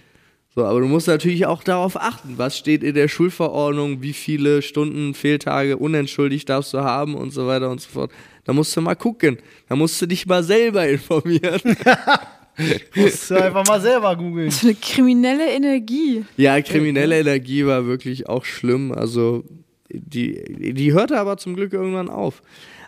So, 0.54 0.64
aber 0.66 0.80
du 0.80 0.88
musst 0.88 1.08
natürlich 1.08 1.46
auch 1.46 1.64
darauf 1.64 1.98
achten, 2.00 2.38
was 2.38 2.58
steht 2.58 2.82
in 2.82 2.96
der 2.96 3.10
Schulverordnung, 3.10 4.02
wie 4.02 4.14
viele 4.14 4.62
Stunden 4.62 5.14
Fehltage 5.14 5.76
unentschuldigt 5.78 6.48
darfst 6.48 6.74
du 6.74 6.80
haben 6.80 7.14
und 7.16 7.32
so 7.32 7.46
weiter 7.46 7.70
und 7.70 7.82
so 7.82 7.90
fort. 7.90 8.12
Da 8.46 8.54
musst 8.54 8.76
du 8.78 8.82
mal 8.82 8.96
gucken. 8.96 9.38
Da 9.68 9.76
musst 9.76 10.02
du 10.02 10.06
dich 10.06 10.26
mal 10.26 10.44
selber 10.44 10.88
informieren. 10.88 11.62
Musst 12.96 13.30
du 13.30 13.36
einfach 13.36 13.68
mal 13.68 13.82
selber 13.82 14.16
googeln. 14.16 14.46
Das 14.48 14.58
ist 14.58 14.64
eine 14.64 14.76
kriminelle 14.76 15.52
Energie. 15.52 16.24
ja, 16.38 16.62
kriminelle 16.62 17.20
Energie 17.20 17.66
war 17.66 17.86
wirklich 17.86 18.30
auch 18.30 18.46
schlimm. 18.46 18.94
Also, 18.94 19.44
die, 19.92 20.74
die 20.74 20.94
hörte 20.94 21.20
aber 21.20 21.38
zum 21.38 21.56
Glück 21.56 21.74
irgendwann 21.74 22.10
auf. 22.10 22.42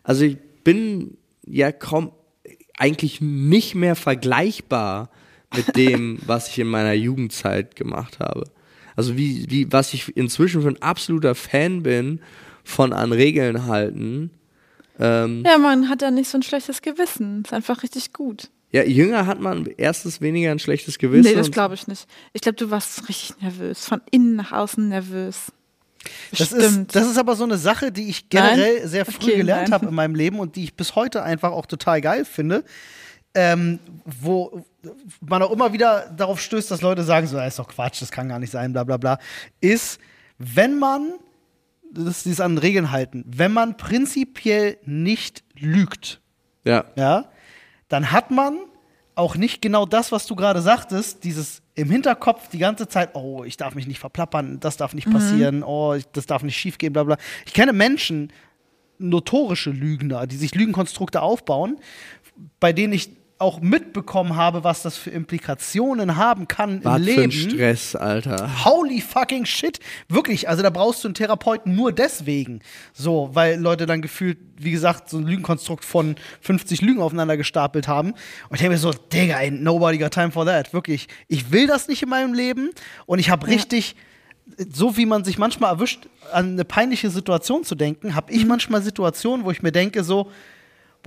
Also, 0.04 0.24
ich 0.24 0.38
bin 0.64 1.18
ja 1.46 1.72
kaum, 1.74 2.12
eigentlich 2.78 3.20
nicht 3.20 3.76
mehr 3.76 3.96
vergleichbar 3.96 5.10
mit 5.54 5.76
dem, 5.76 6.20
was 6.26 6.48
ich 6.50 6.60
in 6.60 6.68
meiner 6.68 6.94
Jugendzeit 6.94 7.76
gemacht 7.76 8.20
habe. 8.20 8.46
Also, 8.96 9.18
wie, 9.18 9.48
wie, 9.50 9.72
was 9.72 9.94
ich 9.94 10.16
inzwischen 10.16 10.62
für 10.62 10.70
ein 10.70 10.82
absoluter 10.82 11.36
Fan 11.36 11.84
bin 11.84 12.22
von 12.64 12.94
an 12.94 13.12
Regeln 13.12 13.66
halten. 13.66 14.32
Ähm, 15.00 15.44
Ja, 15.46 15.58
man 15.58 15.90
hat 15.90 16.02
da 16.02 16.12
nicht 16.12 16.30
so 16.30 16.38
ein 16.38 16.44
schlechtes 16.44 16.82
Gewissen. 16.82 17.44
Ist 17.46 17.54
einfach 17.54 17.84
richtig 17.84 18.14
gut. 18.14 18.50
ja, 18.72 18.84
jünger 18.84 19.26
hat 19.28 19.40
man 19.40 19.66
erstens 19.78 20.22
weniger 20.22 20.52
ein 20.52 20.60
schlechtes 20.60 20.98
Gewissen. 20.98 21.30
nee, 21.30 21.36
das 21.36 21.52
glaube 21.52 21.76
ich 21.76 21.88
nicht. 21.88 22.08
Ich 22.34 22.42
glaube, 22.42 22.56
du 22.58 22.70
warst 22.72 23.08
richtig 23.10 23.42
nervös. 23.42 23.86
Von 23.86 24.02
innen 24.12 24.36
nach 24.36 24.52
außen 24.52 24.88
nervös. 24.90 25.52
Das 26.32 26.52
ist, 26.54 26.96
das 26.96 27.06
ist 27.08 27.18
aber 27.18 27.36
so 27.36 27.44
eine 27.44 27.58
Sache, 27.58 27.92
die 27.92 28.10
ich 28.10 28.30
generell 28.30 28.80
Nein? 28.80 28.88
sehr 28.88 29.06
früh 29.06 29.26
Okay, 29.32 29.38
gelernt 29.38 29.72
habe 29.72 29.88
in 29.88 29.94
meinem 29.94 30.16
Leben 30.16 30.40
und 30.40 30.56
die 30.56 30.64
ich 30.64 30.74
bis 30.76 30.96
heute 30.96 31.24
einfach 31.24 31.52
auch 31.52 31.66
total 31.66 32.00
geil 32.02 32.24
finde. 32.24 32.64
Ähm, 33.34 33.80
wo 34.06 34.66
man 35.20 35.42
auch 35.44 35.52
immer 35.52 35.74
wieder 35.74 36.10
darauf 36.16 36.40
stößt, 36.40 36.72
dass 36.72 36.82
Leute 36.82 37.04
sagen, 37.04 37.28
so, 37.28 37.36
das 37.36 37.50
ist 37.50 37.60
doch 37.60 37.68
Quatsch, 37.68 38.02
das 38.02 38.10
kann 38.10 38.30
gar 38.30 38.40
nicht 38.40 38.52
sein, 38.52 38.72
bla 38.74 38.84
bla 38.84 38.98
bla, 38.98 39.20
ist, 39.60 40.00
wenn 40.38 40.80
man, 40.80 41.14
das 41.94 42.18
ist 42.18 42.26
dieses 42.26 42.42
an 42.42 42.58
Regeln 42.58 42.92
halten, 42.92 43.24
wenn 43.28 43.52
man 43.54 43.78
prinzipiell 43.78 44.78
nicht 44.86 45.44
lügt, 45.58 46.22
Ja. 46.66 46.86
ja, 46.96 47.30
dann 47.90 48.12
hat 48.12 48.32
man 48.32 48.58
auch 49.16 49.36
nicht 49.36 49.62
genau 49.62 49.86
das, 49.86 50.12
was 50.12 50.28
du 50.28 50.36
gerade 50.36 50.62
sagtest, 50.62 51.24
dieses 51.24 51.62
im 51.74 51.90
Hinterkopf 51.90 52.50
die 52.50 52.58
ganze 52.60 52.88
Zeit, 52.88 53.12
oh, 53.16 53.44
ich 53.44 53.58
darf 53.58 53.74
mich 53.76 53.88
nicht 53.88 54.00
verplappern, 54.00 54.60
das 54.60 54.78
darf 54.78 54.94
nicht 54.94 55.10
passieren, 55.10 55.64
oh, 55.64 55.94
ich- 55.96 56.06
das 56.12 56.26
darf 56.28 56.44
nicht 56.44 56.58
schiefgehen, 56.58 56.94
bla 56.94 57.04
bla. 57.04 57.18
Ich 57.46 57.54
kenne 57.54 57.74
Menschen, 57.74 58.32
notorische 59.00 59.70
Lügner, 59.72 60.28
die 60.28 60.38
sich 60.38 60.54
Lügenkonstrukte 60.56 61.22
aufbauen, 61.22 61.78
bei 62.60 62.74
denen 62.74 62.94
ich 62.94 63.10
auch 63.40 63.60
mitbekommen 63.62 64.36
habe, 64.36 64.64
was 64.64 64.82
das 64.82 64.98
für 64.98 65.12
Implikationen 65.12 66.16
haben 66.16 66.48
kann 66.48 66.84
Was 66.84 66.98
im 66.98 67.04
für 67.04 67.12
Leben. 67.12 67.24
ein 67.24 67.32
Stress, 67.32 67.96
Alter. 67.96 68.66
Holy 68.66 69.00
fucking 69.00 69.46
shit. 69.46 69.80
Wirklich, 70.10 70.50
also 70.50 70.64
da 70.64 70.72
brauchst 70.72 71.04
du 71.04 71.10
einen 71.10 71.16
Therapeuten 71.16 71.76
nur 71.76 71.92
deswegen. 71.92 72.62
So, 72.94 73.30
weil 73.34 73.60
Leute 73.60 73.86
dann 73.86 74.02
gefühlt, 74.02 74.40
wie 74.58 74.72
gesagt, 74.72 75.10
so 75.10 75.18
ein 75.18 75.28
Lügenkonstrukt 75.28 75.86
von 75.86 76.16
50 76.42 76.82
Lügen 76.82 77.00
aufeinander 77.00 77.38
gestapelt 77.38 77.88
haben. 77.88 78.12
Und 78.12 78.56
ich 78.56 78.60
denke 78.60 78.72
mir 78.72 78.80
so, 78.80 78.92
Digga, 78.92 79.38
ain't 79.38 79.62
nobody 79.62 80.00
got 80.00 80.12
time 80.12 80.32
for 80.32 80.46
that. 80.46 80.74
Wirklich, 80.74 81.08
ich 81.28 81.52
will 81.52 81.68
das 81.68 81.88
nicht 81.88 82.02
in 82.02 82.10
meinem 82.10 82.34
Leben. 82.34 82.72
Und 83.06 83.20
ich 83.20 83.30
habe 83.30 83.46
richtig, 83.46 83.96
so 84.74 84.98
wie 84.98 85.06
man 85.06 85.24
sich 85.24 85.38
manchmal 85.38 85.74
erwischt, 85.74 86.08
an 86.32 86.54
eine 86.54 86.66
peinliche 86.66 87.12
Situation 87.12 87.64
zu 87.64 87.76
denken, 87.76 88.16
habe 88.16 88.32
ich 88.32 88.46
manchmal 88.46 88.82
Situationen, 88.82 89.46
wo 89.46 89.52
ich 89.52 89.62
mir 89.62 89.72
denke, 89.72 90.04
so, 90.04 90.32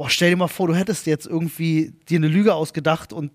boah, 0.01 0.09
stell 0.09 0.31
dir 0.31 0.37
mal 0.37 0.49
vor, 0.49 0.67
du 0.67 0.75
hättest 0.75 1.05
jetzt 1.07 1.27
irgendwie 1.27 1.93
dir 2.09 2.17
eine 2.17 2.29
Lüge 2.29 2.55
ausgedacht 2.55 3.13
und 3.13 3.33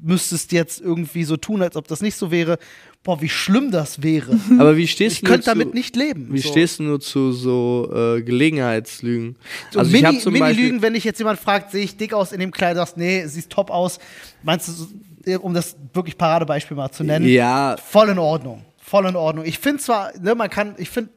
müsstest 0.00 0.52
jetzt 0.52 0.80
irgendwie 0.80 1.24
so 1.24 1.36
tun, 1.36 1.62
als 1.62 1.74
ob 1.74 1.88
das 1.88 2.00
nicht 2.00 2.14
so 2.14 2.30
wäre. 2.30 2.58
Boah, 3.02 3.20
wie 3.20 3.28
schlimm 3.28 3.72
das 3.72 4.00
wäre. 4.00 4.38
Aber 4.60 4.76
wie 4.76 4.86
stehst 4.86 5.16
Ich 5.16 5.20
du 5.22 5.26
könnte 5.26 5.46
zu- 5.46 5.50
damit 5.50 5.74
nicht 5.74 5.96
leben. 5.96 6.28
Wie 6.30 6.38
so. 6.38 6.48
stehst 6.48 6.78
du 6.78 6.84
nur 6.84 7.00
zu 7.00 7.32
so 7.32 7.90
äh, 7.92 8.22
Gelegenheitslügen? 8.22 9.34
So 9.72 9.80
also 9.80 9.92
ich 9.92 10.00
Mini- 10.00 10.20
zum 10.20 10.32
Mini-Lügen, 10.32 10.56
Beispiel, 10.76 10.82
wenn 10.82 10.94
dich 10.94 11.02
jetzt 11.02 11.18
jemand 11.18 11.40
fragt, 11.40 11.72
sehe 11.72 11.82
ich 11.82 11.96
dick 11.96 12.12
aus 12.14 12.30
in 12.30 12.38
dem 12.38 12.52
Kleid, 12.52 12.76
sagst, 12.76 12.96
nee, 12.96 13.26
siehst 13.26 13.50
top 13.50 13.68
aus. 13.72 13.98
Meinst 14.44 14.68
du, 14.68 14.72
so, 14.72 15.40
um 15.40 15.54
das 15.54 15.74
wirklich 15.92 16.16
Paradebeispiel 16.16 16.76
mal 16.76 16.92
zu 16.92 17.02
nennen? 17.02 17.26
ja, 17.26 17.76
Voll 17.78 18.10
in 18.10 18.18
Ordnung. 18.20 18.64
Voll 18.78 19.06
in 19.06 19.16
Ordnung. 19.16 19.44
Ich 19.44 19.58
finde 19.58 19.82
zwar, 19.82 20.16
ne, 20.20 20.36
man 20.36 20.48
kann, 20.50 20.76
ich 20.78 20.88
finde, 20.88 21.10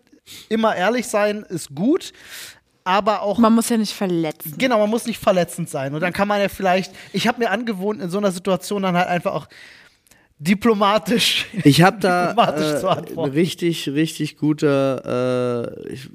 immer 0.49 0.75
ehrlich 0.75 1.05
sein 1.07 1.43
ist 1.47 1.75
gut, 1.75 2.11
aber 2.83 3.21
auch 3.21 3.37
Man 3.37 3.53
muss 3.53 3.69
ja 3.69 3.77
nicht 3.77 3.93
verletzen. 3.93 4.55
Genau, 4.57 4.79
man 4.79 4.89
muss 4.89 5.05
nicht 5.05 5.19
verletzend 5.19 5.69
sein. 5.69 5.93
Und 5.93 6.01
dann 6.01 6.13
kann 6.13 6.27
man 6.27 6.41
ja 6.41 6.49
vielleicht, 6.49 6.93
ich 7.13 7.27
habe 7.27 7.39
mir 7.39 7.49
angewohnt, 7.49 8.01
in 8.01 8.09
so 8.09 8.17
einer 8.17 8.31
Situation 8.31 8.83
dann 8.83 8.95
halt 8.95 9.07
einfach 9.07 9.33
auch 9.33 9.47
diplomatisch. 10.39 11.47
ich 11.63 11.81
habe 11.81 11.99
da 11.99 12.27
Diplomatisch 12.27 12.81
zu 12.81 12.87
äh, 12.87 13.29
richtig, 13.29 13.89
richtig 13.89 14.37
guter, 14.37 15.75
äh, 15.87 15.93
ich, 15.93 16.09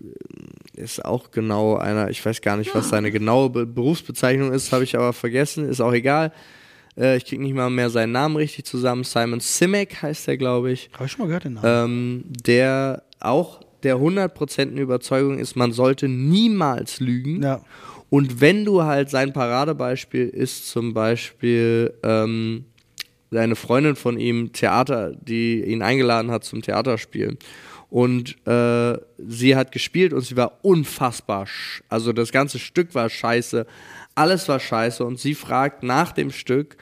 ist 0.74 1.04
auch 1.04 1.30
genau 1.30 1.76
einer, 1.76 2.10
ich 2.10 2.24
weiß 2.24 2.40
gar 2.40 2.56
nicht, 2.56 2.74
was 2.74 2.90
seine 2.90 3.10
genaue 3.10 3.50
Be 3.50 3.66
Berufsbezeichnung 3.66 4.52
ist, 4.52 4.72
habe 4.72 4.84
ich 4.84 4.96
aber 4.96 5.12
vergessen, 5.12 5.68
ist 5.68 5.80
auch 5.80 5.92
egal. 5.92 6.32
Äh, 6.96 7.16
ich 7.16 7.24
kriege 7.24 7.42
nicht 7.42 7.54
mal 7.54 7.70
mehr 7.70 7.90
seinen 7.90 8.12
Namen 8.12 8.36
richtig 8.36 8.64
zusammen. 8.64 9.04
Simon 9.04 9.40
Simek 9.40 10.02
heißt 10.02 10.28
er, 10.28 10.36
glaube 10.36 10.72
ich. 10.72 10.90
Habe 10.94 11.06
ich 11.06 11.12
schon 11.12 11.20
mal 11.20 11.26
gehört 11.26 11.44
den 11.44 11.54
Namen. 11.54 11.66
ähm, 11.66 12.24
der 12.26 13.02
auch 13.20 13.60
der 13.83 13.97
100% 13.97 14.76
Überzeugung 14.76 15.39
ist, 15.39 15.57
man 15.57 15.72
sollte 15.72 16.09
niemals 16.09 17.01
lügen. 17.01 17.43
Ja. 17.43 17.61
Und 18.11 18.41
wenn 18.41 18.64
du 18.64 18.83
halt 18.85 19.11
sein 19.11 19.33
Paradebeispiel 19.33 20.29
ist 20.29 20.68
zum 20.68 20.95
Beispiel 20.95 21.95
ähm, 22.03 22.64
seine 23.31 23.57
Freundin 23.57 23.97
von 23.97 24.18
ihm 24.18 24.53
Theater, 24.53 25.12
die 25.12 25.62
ihn 25.62 25.83
eingeladen 25.83 26.31
hat 26.31 26.45
zum 26.45 26.62
Theaterspielen. 26.62 27.39
Und 27.91 28.37
äh, 28.47 28.99
sie 29.18 29.57
hat 29.57 29.72
gespielt 29.72 30.12
und 30.12 30.22
sie 30.22 30.37
war 30.37 30.59
unfassbar. 30.62 31.47
Also 31.89 32.12
das 32.12 32.33
ganze 32.33 32.59
Stück 32.59 32.95
war 32.95 33.09
scheiße, 33.09 33.66
alles 34.14 34.49
war 34.49 34.61
scheiße. 34.61 35.05
Und 35.05 35.18
sie 35.18 35.35
fragt 35.35 35.83
nach 35.83 36.12
dem 36.12 36.31
Stück, 36.31 36.76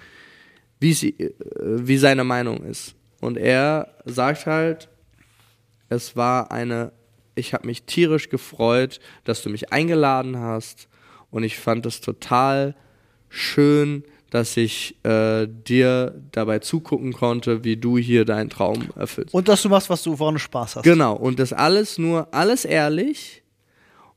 wie, 0.81 0.93
sie, 0.93 1.11
äh, 1.19 1.33
wie 1.61 1.97
seine 1.97 2.25
Meinung 2.25 2.65
ist. 2.65 2.95
Und 3.21 3.37
er 3.37 3.95
sagt 4.05 4.47
halt, 4.47 4.89
es 5.89 6.17
war 6.17 6.51
eine, 6.51 6.93
ich 7.35 7.55
habe 7.55 7.67
mich 7.67 7.85
tierisch 7.85 8.29
gefreut, 8.29 9.01
dass 9.25 9.43
du 9.43 9.51
mich 9.51 9.73
eingeladen 9.73 10.39
hast 10.39 10.89
und 11.31 11.43
ich 11.43 11.59
fand 11.59 11.87
es 11.87 12.01
total 12.01 12.75
schön, 13.29 14.05
dass 14.31 14.57
ich 14.57 14.97
äh, 15.05 15.47
dir 15.47 16.21
dabei 16.33 16.59
zugucken 16.59 17.13
konnte, 17.13 17.65
wie 17.65 17.77
du 17.77 17.97
hier 17.97 18.25
deinen 18.25 18.51
Traum 18.51 18.89
erfüllst. 18.97 19.33
Und 19.33 19.49
dass 19.49 19.63
du 19.63 19.69
machst, 19.69 19.89
was 19.89 20.03
du, 20.03 20.17
du 20.17 20.39
Spaß 20.39 20.77
hast. 20.77 20.83
Genau, 20.83 21.15
und 21.15 21.39
das 21.39 21.53
alles 21.53 21.99
nur, 21.99 22.29
alles 22.35 22.65
ehrlich 22.65 23.43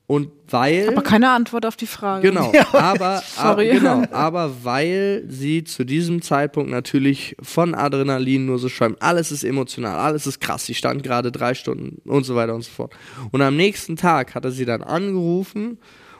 und 0.09 0.31
weil... 0.49 0.87
Aber 0.87 1.03
keine 1.03 1.29
Antwort 1.29 1.67
auf 1.67 1.75
die 1.75 1.85
Frage. 1.85 2.29
Genau, 2.29 2.51
aber, 2.73 2.81
aber, 2.81 3.21
Sorry. 3.23 3.69
genau, 3.69 4.01
aber 4.11 4.51
weil 4.63 5.23
sie 5.27 5.63
zu 5.63 5.83
diesem 5.83 6.23
Zeitpunkt 6.23 6.71
natürlich 6.71 7.35
von 7.43 7.75
Adrenalin 7.75 8.47
nur 8.47 8.57
so 8.57 8.69
schäumt. 8.69 8.99
Alles 9.03 9.31
ist 9.31 9.43
emotional, 9.43 9.99
alles 9.99 10.25
ist 10.25 10.39
krass. 10.39 10.65
Sie 10.65 10.73
stand 10.73 11.03
gerade 11.03 11.31
drei 11.31 11.53
Stunden 11.53 12.01
und 12.09 12.23
so 12.23 12.33
weiter 12.33 12.55
und 12.55 12.63
so 12.63 12.71
fort. 12.71 12.95
Und 13.29 13.43
am 13.43 13.55
nächsten 13.55 13.97
Tag 13.97 14.33
hat 14.33 14.45
er 14.45 14.51
sie 14.51 14.65
dann 14.65 14.81
angerufen 14.81 15.77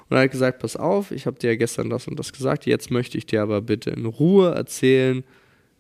und 0.07 0.17
hat 0.17 0.29
gesagt, 0.29 0.59
pass 0.59 0.75
auf, 0.75 1.09
ich 1.09 1.25
habe 1.25 1.39
dir 1.39 1.53
ja 1.53 1.55
gestern 1.55 1.89
das 1.89 2.07
und 2.07 2.19
das 2.19 2.31
gesagt, 2.31 2.67
jetzt 2.67 2.91
möchte 2.91 3.17
ich 3.17 3.25
dir 3.25 3.41
aber 3.41 3.59
bitte 3.59 3.89
in 3.89 4.05
Ruhe 4.05 4.53
erzählen, 4.53 5.23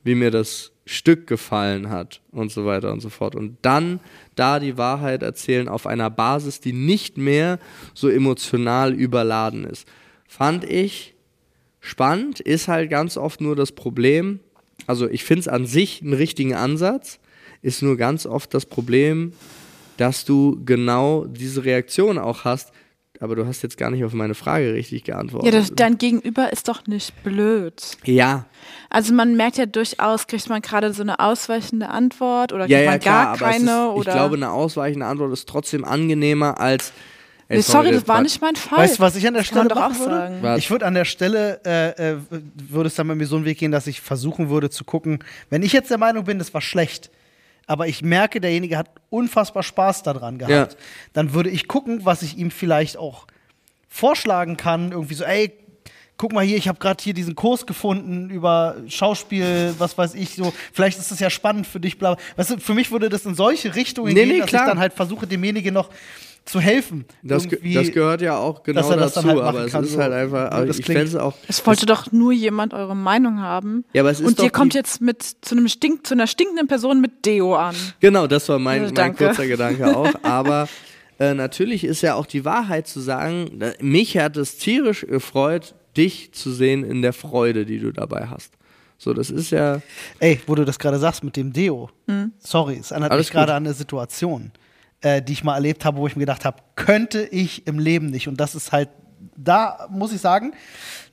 wie 0.03 0.15
mir 0.15 0.31
das 0.31 0.71
Stück 0.91 1.27
gefallen 1.27 1.91
hat 1.91 2.19
und 2.31 2.51
so 2.51 2.65
weiter 2.65 2.91
und 2.91 2.99
so 2.99 3.09
fort. 3.09 3.35
Und 3.35 3.57
dann 3.61 3.99
da 4.35 4.59
die 4.59 4.75
Wahrheit 4.75 5.21
erzählen 5.21 5.67
auf 5.67 5.85
einer 5.85 6.09
Basis, 6.09 6.61
die 6.61 6.73
nicht 6.73 7.15
mehr 7.15 7.59
so 7.93 8.09
emotional 8.09 8.93
überladen 8.93 9.65
ist. 9.65 9.87
Fand 10.27 10.63
ich 10.63 11.13
spannend, 11.79 12.39
ist 12.39 12.67
halt 12.67 12.89
ganz 12.89 13.17
oft 13.17 13.39
nur 13.39 13.55
das 13.55 13.71
Problem, 13.71 14.39
also 14.87 15.07
ich 15.07 15.23
finde 15.23 15.41
es 15.41 15.47
an 15.47 15.67
sich 15.67 16.01
einen 16.01 16.13
richtigen 16.13 16.55
Ansatz, 16.55 17.19
ist 17.61 17.83
nur 17.83 17.95
ganz 17.95 18.25
oft 18.25 18.51
das 18.55 18.65
Problem, 18.65 19.33
dass 19.97 20.25
du 20.25 20.59
genau 20.65 21.25
diese 21.25 21.65
Reaktion 21.65 22.17
auch 22.17 22.45
hast, 22.45 22.71
aber 23.19 23.35
du 23.35 23.45
hast 23.45 23.61
jetzt 23.61 23.77
gar 23.77 23.91
nicht 23.91 24.03
auf 24.03 24.13
meine 24.13 24.35
Frage 24.35 24.73
richtig 24.73 25.05
Ja, 25.07 25.15
geantwortet. 25.15 25.53
das, 25.53 25.71
dein 25.75 25.97
Gegenüber 25.97 26.51
ist 26.53 26.67
doch 26.67 26.85
nicht 26.87 27.21
blöd. 27.23 27.81
ja, 28.05 28.45
Also 28.89 29.13
man 29.13 29.35
merkt 29.35 29.57
ja 29.57 29.65
durchaus, 29.65 30.27
kriegt 30.27 30.49
man 30.49 30.61
gerade 30.61 30.93
so 30.93 31.01
eine 31.01 31.19
ausweichende 31.19 31.89
Antwort 31.89 32.53
oder 32.53 32.63
kriegt 32.65 32.71
ja, 32.71 32.79
ja, 32.81 32.91
man 32.91 32.99
klar, 32.99 33.37
gar 33.37 33.51
keine 33.51 33.65
ist, 33.71 33.71
oder. 33.95 34.11
ich 34.11 34.15
glaube, 34.15 34.35
eine 34.35 34.51
ausweichende 34.51 35.05
Antwort 35.05 35.33
ist 35.33 35.47
trotzdem 35.49 35.83
angenehmer 35.85 36.59
als. 36.59 36.91
ey, 37.49 37.57
nee, 37.57 37.61
sorry, 37.61 37.91
das 37.91 38.07
war 38.07 38.21
nicht 38.21 38.41
mein 38.41 38.55
Fall. 38.55 38.79
Weißt 38.79 38.99
du, 38.99 39.03
was 39.03 39.15
ich 39.15 39.27
an 39.27 39.33
der 39.33 39.43
Das 39.43 39.51
kann 39.51 39.65
Stelle 39.67 39.75
man 39.75 39.89
doch 39.91 39.97
machen 39.97 40.01
auch 40.01 40.11
würde? 40.29 40.41
sagen. 40.41 40.57
Ich 40.57 40.71
würde 40.71 40.85
an 40.85 40.93
der 40.93 41.05
Stelle, 41.05 41.59
äh, 41.65 42.11
äh, 42.13 42.17
würde 42.69 42.87
es 42.87 42.95
dann 42.95 43.07
bei 43.07 43.15
mir 43.15 43.25
so 43.27 43.35
einen 43.35 43.45
Weg 43.45 43.57
gehen, 43.57 43.71
dass 43.71 43.87
ich 43.87 44.01
versuchen 44.01 44.49
würde 44.49 44.69
zu 44.69 44.83
gucken, 44.83 45.23
wenn 45.49 45.63
ich 45.63 45.73
jetzt 45.73 45.89
der 45.91 45.97
Meinung 45.97 46.23
bin, 46.25 46.39
das 46.39 46.53
war 46.53 46.61
schlecht, 46.61 47.09
aber 47.69 47.87
ich 47.87 48.01
merke, 48.01 48.41
derjenige 48.41 48.77
hat 48.77 48.89
unfassbar 49.09 49.63
Spaß 49.63 50.03
daran 50.03 50.39
gehabt, 50.39 50.73
Ja. 50.73 50.77
dann 51.13 51.33
würde 51.33 51.49
ich 51.49 51.67
gucken, 51.67 52.03
was 52.03 52.23
ich 52.23 52.37
ihm 52.37 52.49
vielleicht 52.51 52.97
auch 52.97 53.27
vorschlagen 53.87 54.57
kann. 54.57 54.91
Irgendwie 54.91 55.13
so, 55.13 55.23
ey, 55.23 55.53
guck 56.17 56.33
mal 56.33 56.43
hier, 56.43 56.57
ich 56.57 56.67
habe 56.67 56.79
gerade 56.79 57.01
hier 57.03 57.13
diesen 57.13 57.35
Kurs 57.35 57.65
gefunden 57.65 58.29
über 58.29 58.75
Schauspiel, 58.87 59.73
was 59.77 59.97
weiß 59.97 60.15
ich, 60.15 60.35
so, 60.35 60.51
vielleicht 60.73 60.99
ist 60.99 61.11
das 61.11 61.19
ja 61.19 61.29
spannend 61.29 61.65
für 61.67 61.79
dich, 61.79 61.97
bla. 61.97 62.15
bla. 62.15 62.23
Weißt 62.35 62.49
du, 62.51 62.57
für 62.59 62.73
mich 62.73 62.91
würde 62.91 63.07
das 63.09 63.25
in 63.25 63.35
solche 63.35 63.75
Richtungen 63.75 64.13
Nee, 64.13 64.25
gehen, 64.25 64.29
nee, 64.29 64.39
dass 64.39 64.49
klar. 64.49 64.63
ich 64.63 64.67
dann 64.69 64.79
halt 64.79 64.93
versuche, 64.93 65.27
demjenigen 65.27 65.73
noch 65.73 65.89
zu 66.45 66.59
helfen. 66.59 67.05
Das, 67.21 67.47
das 67.47 67.91
gehört 67.91 68.21
ja 68.21 68.37
auch 68.37 68.63
genau 68.63 68.81
dass 68.81 68.89
er 68.89 68.97
das 68.97 69.13
dazu, 69.13 69.27
halt 69.27 69.39
aber 69.41 69.65
es 69.65 69.73
ist 69.73 69.91
so. 69.93 69.99
halt 69.99 70.13
einfach, 70.13 70.37
Ja, 70.45 70.51
aber 70.51 70.65
das 70.65 70.79
ich 70.79 70.85
klingt- 70.85 70.99
fände 71.01 71.09
es 71.11 71.15
auch. 71.15 71.35
Es 71.47 71.65
wollte 71.67 71.85
doch 71.85 72.11
nur 72.11 72.31
jemand 72.31 72.73
eure 72.73 72.95
Meinung 72.95 73.39
haben. 73.39 73.85
Ja, 73.93 74.01
aber 74.01 74.09
es 74.11 74.19
ist 74.19 74.25
Und 74.27 74.39
doch 74.39 74.43
ihr 74.45 74.49
kommt 74.49 74.73
jetzt 74.73 74.99
mit 75.01 75.21
zu 75.41 75.55
einem 75.55 75.67
stink, 75.67 76.07
zu 76.07 76.15
einer 76.15 76.25
stinkenden 76.27 76.67
Person 76.67 77.01
mit 77.01 77.25
Deo 77.25 77.55
an. 77.55 77.75
Genau, 77.99 78.25
das 78.25 78.49
war 78.49 78.57
mein, 78.59 78.83
Äh, 78.85 78.91
mein 78.95 79.15
kurzer 79.15 79.45
Gedanke 79.45 79.85
auch. 79.95 80.11
Aber 80.23 80.67
äh, 81.19 81.33
natürlich 81.35 81.83
ist 81.83 82.01
ja 82.01 82.15
auch 82.15 82.25
die 82.25 82.45
Wahrheit 82.45 82.87
zu 82.87 82.99
sagen, 82.99 83.59
mich 83.79 84.17
hat 84.17 84.35
es 84.37 84.57
tierisch 84.57 85.05
gefreut, 85.05 85.75
dich 85.97 86.31
zu 86.33 86.51
sehen 86.51 86.83
in 86.83 87.01
der 87.03 87.13
Freude, 87.13 87.65
die 87.65 87.77
du 87.79 87.91
dabei 87.91 88.27
hast. 88.27 88.53
So, 88.97 89.13
das 89.13 89.29
ist 89.29 89.51
ja. 89.51 89.81
Ey, 90.19 90.41
wo 90.47 90.55
du 90.55 90.65
das 90.65 90.77
gerade 90.77 90.99
sagst 90.99 91.23
mit 91.23 91.37
dem 91.37 91.53
Deo. 91.53 91.89
Hm. 92.07 92.33
Sorry, 92.39 92.77
es 92.79 92.91
erinnert 92.91 93.11
Alles 93.11 93.27
mich 93.27 93.31
gerade 93.31 93.53
an 93.53 93.65
eine 93.65 93.73
Situation, 93.73 94.51
äh, 95.01 95.21
die 95.21 95.33
ich 95.33 95.43
mal 95.43 95.55
erlebt 95.55 95.85
habe, 95.85 95.97
wo 95.97 96.07
ich 96.07 96.15
mir 96.15 96.21
gedacht 96.21 96.45
habe, 96.45 96.61
könnte 96.75 97.21
ich 97.23 97.67
im 97.67 97.79
Leben 97.79 98.07
nicht. 98.07 98.27
Und 98.27 98.39
das 98.39 98.55
ist 98.55 98.71
halt, 98.71 98.89
da 99.35 99.87
muss 99.89 100.13
ich 100.13 100.21
sagen, 100.21 100.53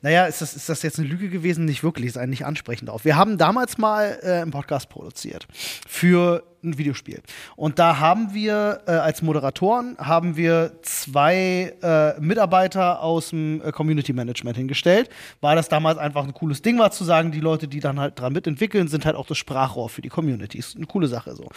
naja, 0.02 0.26
ist 0.26 0.40
das, 0.40 0.54
ist 0.54 0.68
das 0.68 0.82
jetzt 0.82 0.98
eine 0.98 1.08
Lüge 1.08 1.28
gewesen? 1.28 1.64
Nicht 1.64 1.82
wirklich, 1.82 2.06
ist 2.06 2.18
eigentlich 2.18 2.44
ansprechend 2.44 2.88
drauf. 2.88 3.04
Wir 3.04 3.16
haben 3.16 3.38
damals 3.38 3.78
mal 3.78 4.18
äh, 4.22 4.42
einen 4.42 4.50
Podcast 4.50 4.88
produziert 4.88 5.46
für 5.88 6.44
ein 6.66 6.78
Videospiel. 6.78 7.22
Und 7.56 7.78
da 7.78 7.98
haben 7.98 8.34
wir 8.34 8.82
äh, 8.86 8.92
als 8.92 9.22
Moderatoren 9.22 9.96
haben 9.98 10.36
wir 10.36 10.72
zwei 10.82 11.74
äh, 11.82 12.20
Mitarbeiter 12.20 13.02
aus 13.02 13.30
dem 13.30 13.62
äh, 13.62 13.72
Community 13.72 14.12
Management 14.12 14.56
hingestellt, 14.56 15.08
weil 15.40 15.56
das 15.56 15.68
damals 15.68 15.98
einfach 15.98 16.24
ein 16.24 16.34
cooles 16.34 16.62
Ding 16.62 16.78
war 16.78 16.90
zu 16.90 17.04
sagen, 17.04 17.32
die 17.32 17.40
Leute, 17.40 17.68
die 17.68 17.80
dann 17.80 17.98
halt 17.98 18.18
dran 18.18 18.32
mitentwickeln, 18.32 18.88
sind 18.88 19.06
halt 19.06 19.16
auch 19.16 19.26
das 19.26 19.38
Sprachrohr 19.38 19.88
für 19.88 20.02
die 20.02 20.08
Community. 20.08 20.58
Ist 20.58 20.76
eine 20.76 20.86
coole 20.86 21.08
Sache 21.08 21.34
so. 21.34 21.48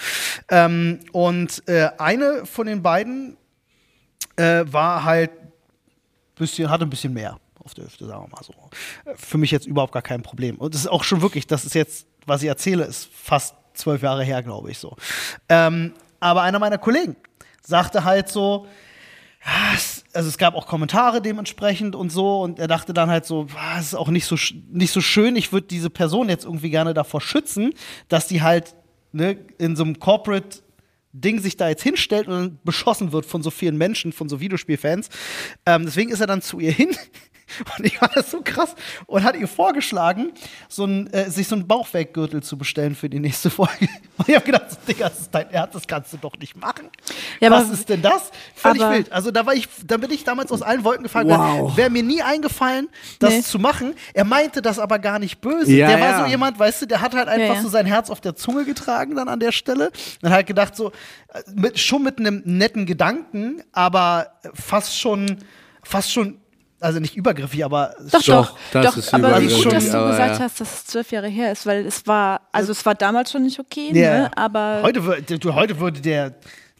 Ähm, 0.50 1.00
und 1.12 1.68
äh, 1.68 1.90
eine 1.98 2.46
von 2.46 2.68
den 2.68 2.82
beiden 2.82 3.38
äh, 4.38 4.64
war 4.68 5.04
halt 5.04 5.32
bisschen, 6.40 6.70
hatte 6.70 6.86
ein 6.86 6.90
bisschen 6.90 7.14
mehr 7.14 7.40
auf 7.64 7.74
der 7.74 7.86
Hüfte, 7.86 8.08
sagen 8.08 8.24
wir 8.24 8.30
mal 8.30 8.44
so. 8.44 8.54
Für 9.16 9.38
mich 9.38 9.52
jetzt 9.52 9.68
überhaupt 9.68 9.92
gar 9.92 10.02
kein 10.02 10.24
Problem. 10.24 10.56
Und 10.58 10.74
das 10.74 10.82
ist 10.82 10.88
auch 10.88 11.04
schon 11.04 11.22
wirklich, 11.22 11.46
das 11.46 11.66
ist 11.66 11.76
jetzt, 11.76 12.08
was 12.26 12.42
ich 12.42 12.48
erzähle, 12.48 12.86
ist 12.86 13.10
fast 13.14 13.56
zwölf 13.80 14.02
Jahre 14.02 14.24
her, 14.24 14.44
glaube 14.44 14.72
ich 14.72 14.78
so. 14.78 14.96
Ähm, 15.48 15.94
aber 16.20 16.42
einer 16.42 16.60
meiner 16.60 16.78
Kollegen 16.78 17.16
sagte 17.62 18.04
halt 18.04 18.30
so, 18.30 18.68
also 20.14 20.28
es 20.28 20.38
gab 20.38 20.56
auch 20.56 20.68
Kommentare 20.68 21.22
dementsprechend 21.22 21.96
und 21.96 22.12
so 22.12 22.42
und 22.42 22.60
er 22.60 22.68
dachte 22.68 22.94
dann 22.94 23.10
halt 23.10 23.26
so, 23.26 23.48
ah, 23.56 23.80
es 23.80 23.88
ist 23.88 23.96
auch 23.96 24.10
nicht 24.10 24.26
so 24.26 24.36
nicht 24.70 24.92
so 24.92 25.02
schön, 25.02 25.36
ich 25.36 25.54
würde 25.54 25.68
diese 25.68 25.90
Person 25.90 26.28
jetzt 26.28 26.46
irgendwie 26.46 26.70
gerne 26.70 26.94
davor 26.94 27.22
schützen, 27.22 27.74
dass 28.10 28.28
die 28.28 28.42
halt 28.42 28.76
ne, 29.12 29.38
in 29.58 29.76
so 29.76 29.84
einem 29.84 30.00
Corporate 30.00 30.60
Ding 31.12 31.40
sich 31.40 31.58
da 31.58 31.70
jetzt 31.70 31.82
hinstellt 31.82 32.28
und 32.28 32.64
beschossen 32.64 33.12
wird 33.12 33.26
von 33.26 33.42
so 33.42 33.50
vielen 33.50 33.78
Menschen, 33.78 34.14
von 34.14 34.30
so 34.30 34.40
Videospielfans. 34.40 35.10
Ähm, 35.66 35.86
deswegen 35.86 36.12
ist 36.12 36.20
er 36.20 36.28
dann 36.28 36.42
zu 36.42 36.60
ihr 36.60 36.72
hin 36.72 36.96
und 37.78 37.86
ich 37.86 37.98
fand 37.98 38.16
das 38.16 38.32
so 38.32 38.42
krass 38.44 38.76
und 39.06 39.24
hat 39.24 39.36
ihr 39.36 39.48
vorgeschlagen, 39.48 40.32
so 40.68 40.86
ein, 40.86 41.12
äh, 41.14 41.30
sich 41.30 41.48
so 41.48 41.56
einen 41.56 41.68
Bauchweggürtel 41.68 42.42
zu 42.44 42.58
bestellen 42.58 42.96
für 42.96 43.10
die 43.10 43.20
nächste 43.20 43.50
Folge. 43.50 43.88
Und 44.18 44.28
ich 44.28 44.36
habe 44.36 44.46
gedacht, 44.46 44.70
so, 44.70 44.78
Digga, 44.86 45.08
das 45.08 45.22
ist 45.22 45.34
dein 45.34 45.50
Ernst, 45.50 45.76
das 45.76 45.88
kannst 45.88 46.12
du 46.12 46.18
doch 46.18 46.38
nicht 46.38 46.58
machen. 46.58 46.90
Ja, 47.40 47.50
Was 47.52 47.66
aber- 47.66 47.74
ist 47.74 47.88
denn 47.88 48.02
das? 48.02 48.32
Völlig 48.54 48.82
wild. 48.82 49.12
Also 49.14 49.32
da 49.32 49.46
war 49.46 49.54
ich, 49.54 49.68
da 49.86 49.96
bin 49.96 50.12
ich 50.12 50.26
damals 50.26 50.52
aus 50.52 50.62
allen 50.62 50.84
Wolken 50.84 51.04
gefallen. 51.04 51.30
Wow. 51.30 51.78
Wäre 51.78 51.90
mir 51.90 52.04
nie 52.04 52.22
eingefallen, 52.22 52.90
das 53.20 53.34
Nee. 53.34 53.42
zu 53.44 53.60
machen. 53.60 53.94
Er 54.14 54.26
meinte 54.26 54.62
das 54.62 54.78
aber 54.78 55.00
gar 55.00 55.20
nicht 55.20 55.40
böse. 55.40 55.72
Ja, 55.72 55.88
der 55.88 56.02
war 56.02 56.10
ja. 56.10 56.20
so 56.24 56.26
jemand, 56.30 56.60
weißt 56.60 56.82
du, 56.82 56.86
der 56.86 57.00
hat 57.02 57.14
halt 57.16 57.30
einfach 57.30 57.56
ja. 57.56 57.62
so 57.62 57.70
sein 57.70 57.86
Herz 57.86 58.10
auf 58.10 58.20
der 58.20 58.36
Zunge 58.36 58.66
getragen 58.66 59.16
dann 59.16 59.30
an 59.30 59.40
der 59.40 59.54
Stelle. 59.54 59.92
Und 60.22 60.32
halt 60.32 60.48
gedacht 60.48 60.76
so, 60.76 60.90
äh, 61.30 61.42
mit, 61.56 61.80
schon 61.80 62.04
mit 62.04 62.20
einem 62.20 62.42
netten 62.44 62.86
Gedanken, 62.86 63.64
aber 63.72 64.34
fast 64.54 65.00
schon, 65.00 65.38
fast 65.84 66.12
schon, 66.12 66.40
also 66.80 67.00
nicht 67.00 67.16
übergriffig, 67.16 67.64
aber 67.66 67.94
Doch, 68.12 68.22
Doch, 68.22 68.24
doch, 68.24 68.58
das 68.72 68.86
doch. 68.86 68.98
ist 68.98 69.14
aber 69.14 69.42
wie 69.42 69.48
gut, 69.48 69.72
dass 69.72 69.86
du 69.86 70.06
gesagt 70.08 70.36
ja. 70.36 70.40
hast, 70.40 70.62
dass 70.62 70.74
es 70.74 70.86
zwölf 70.86 71.12
Jahre 71.12 71.28
her 71.28 71.52
ist, 71.52 71.66
weil 71.66 71.86
es 71.86 72.06
war, 72.08 72.42
also 72.52 72.72
es 72.72 72.86
war 72.86 72.96
damals 72.96 73.32
schon 73.32 73.44
nicht 73.44 73.60
okay, 73.60 73.92
Ja. 73.94 74.20
ne? 74.20 74.38
aber 74.38 74.82
heute, 74.84 75.02
du, 75.40 75.54
heute 75.56 75.80
würde 75.80 76.02
der, 76.02 76.36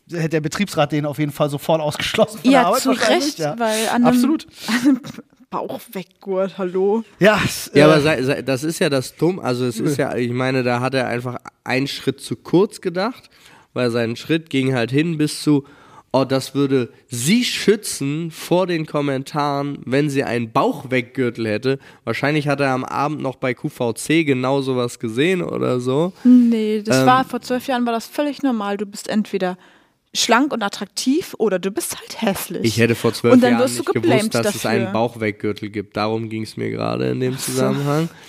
der 0.08 0.42
Betriebsrat 0.42 0.92
den 0.92 1.06
auf 1.06 1.20
jeden 1.20 1.32
Fall 1.32 1.50
sofort 1.50 1.82
ausgeschlossen 1.82 2.40
von 2.40 2.52
der 2.52 2.62
ja, 2.62 2.68
Arbeit 2.68 2.82
zu 2.82 2.92
Recht, 2.92 3.40
ja. 3.40 3.58
weil 3.60 3.88
an 3.90 3.96
einem, 3.96 4.08
Absolut. 4.08 4.48
an 4.68 4.88
einem 4.88 5.02
Bauchweggurt, 5.50 6.58
hallo. 6.58 7.04
Ja, 7.20 7.40
es, 7.44 7.72
Ja, 7.74 7.88
äh, 7.88 7.92
aber 7.92 8.02
sei, 8.02 8.22
sei, 8.24 8.42
das 8.42 8.64
ist 8.64 8.80
ja 8.80 8.90
das 8.90 9.16
Dumm. 9.16 9.40
Also 9.40 9.66
es 9.66 9.80
ist 9.80 9.98
ja, 9.98 10.16
ich 10.16 10.32
meine, 10.32 10.64
da 10.64 10.80
hat 10.80 10.94
er 10.94 11.08
einfach 11.08 11.38
einen 11.64 11.88
Schritt 11.88 12.22
zu 12.22 12.36
kurz 12.36 12.82
gedacht, 12.82 13.30
weil 13.74 13.90
sein 13.90 14.16
Schritt 14.16 14.50
ging 14.50 14.74
halt 14.76 14.92
hin 14.92 15.18
bis 15.18 15.42
zu, 15.42 15.66
oh, 16.12 16.24
das 16.26 16.56
würde 16.56 16.90
sie 17.08 17.44
schützen 17.44 18.32
vor 18.32 18.68
den 18.68 18.86
Kommentaren, 18.86 19.80
wenn 19.86 20.10
sie 20.10 20.24
einen 20.24 20.52
Bauchweggürtel 20.52 21.48
hätte. 21.48 21.80
Wahrscheinlich 22.04 22.48
hat 22.48 22.60
er 22.60 22.72
am 22.72 22.84
Abend 22.84 23.22
noch 23.22 23.36
bei 23.36 23.54
QVC 23.54 24.26
genau 24.26 24.62
sowas 24.62 25.00
gesehen 25.00 25.42
oder 25.42 25.80
so. 25.80 26.14
Nee, 26.24 26.82
das 26.84 26.98
Ähm. 27.02 27.06
war 27.06 27.26
vor 27.26 27.42
zwölf 27.42 27.68
Jahren 27.68 27.86
war 27.86 27.94
das 27.94 28.08
völlig 28.08 28.42
normal. 28.44 28.78
Du 28.78 28.86
bist 28.86 29.08
entweder 29.10 29.58
schlank 30.16 30.52
und 30.54 30.64
attraktiv 30.64 31.36
oder 31.38 31.60
du 31.60 31.70
bist 31.70 31.96
halt 32.00 32.22
hässlich. 32.24 32.64
Ich 32.64 32.80
hätte 32.80 32.96
vor 32.96 33.14
zwölf 33.14 33.36
Und 33.36 33.44
dann 33.44 33.52
Jahren 33.52 33.62
wirst 33.64 33.78
du 33.78 33.84
nicht 33.84 33.94
gewusst, 34.04 34.34
dass 34.34 34.48
es 34.56 34.62
dafür. 34.64 34.70
einen 34.72 34.92
Bauchweggürtel 34.92 35.70
gibt. 35.70 35.96
Darum 35.98 36.30
ging 36.30 36.42
es 36.42 36.58
mir 36.58 36.72
gerade 36.72 37.10
in 37.10 37.20
dem 37.20 37.38
Zusammenhang. 37.38 38.10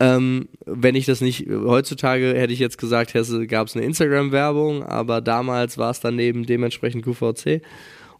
Ähm, 0.00 0.48
wenn 0.64 0.94
ich 0.94 1.06
das 1.06 1.20
nicht, 1.20 1.48
heutzutage 1.48 2.34
hätte 2.34 2.52
ich 2.52 2.60
jetzt 2.60 2.78
gesagt, 2.78 3.12
gab 3.48 3.66
es 3.66 3.76
eine 3.76 3.84
Instagram-Werbung, 3.84 4.84
aber 4.84 5.20
damals 5.20 5.76
war 5.76 5.90
es 5.90 6.00
daneben 6.00 6.46
dementsprechend 6.46 7.04
QVC. 7.04 7.62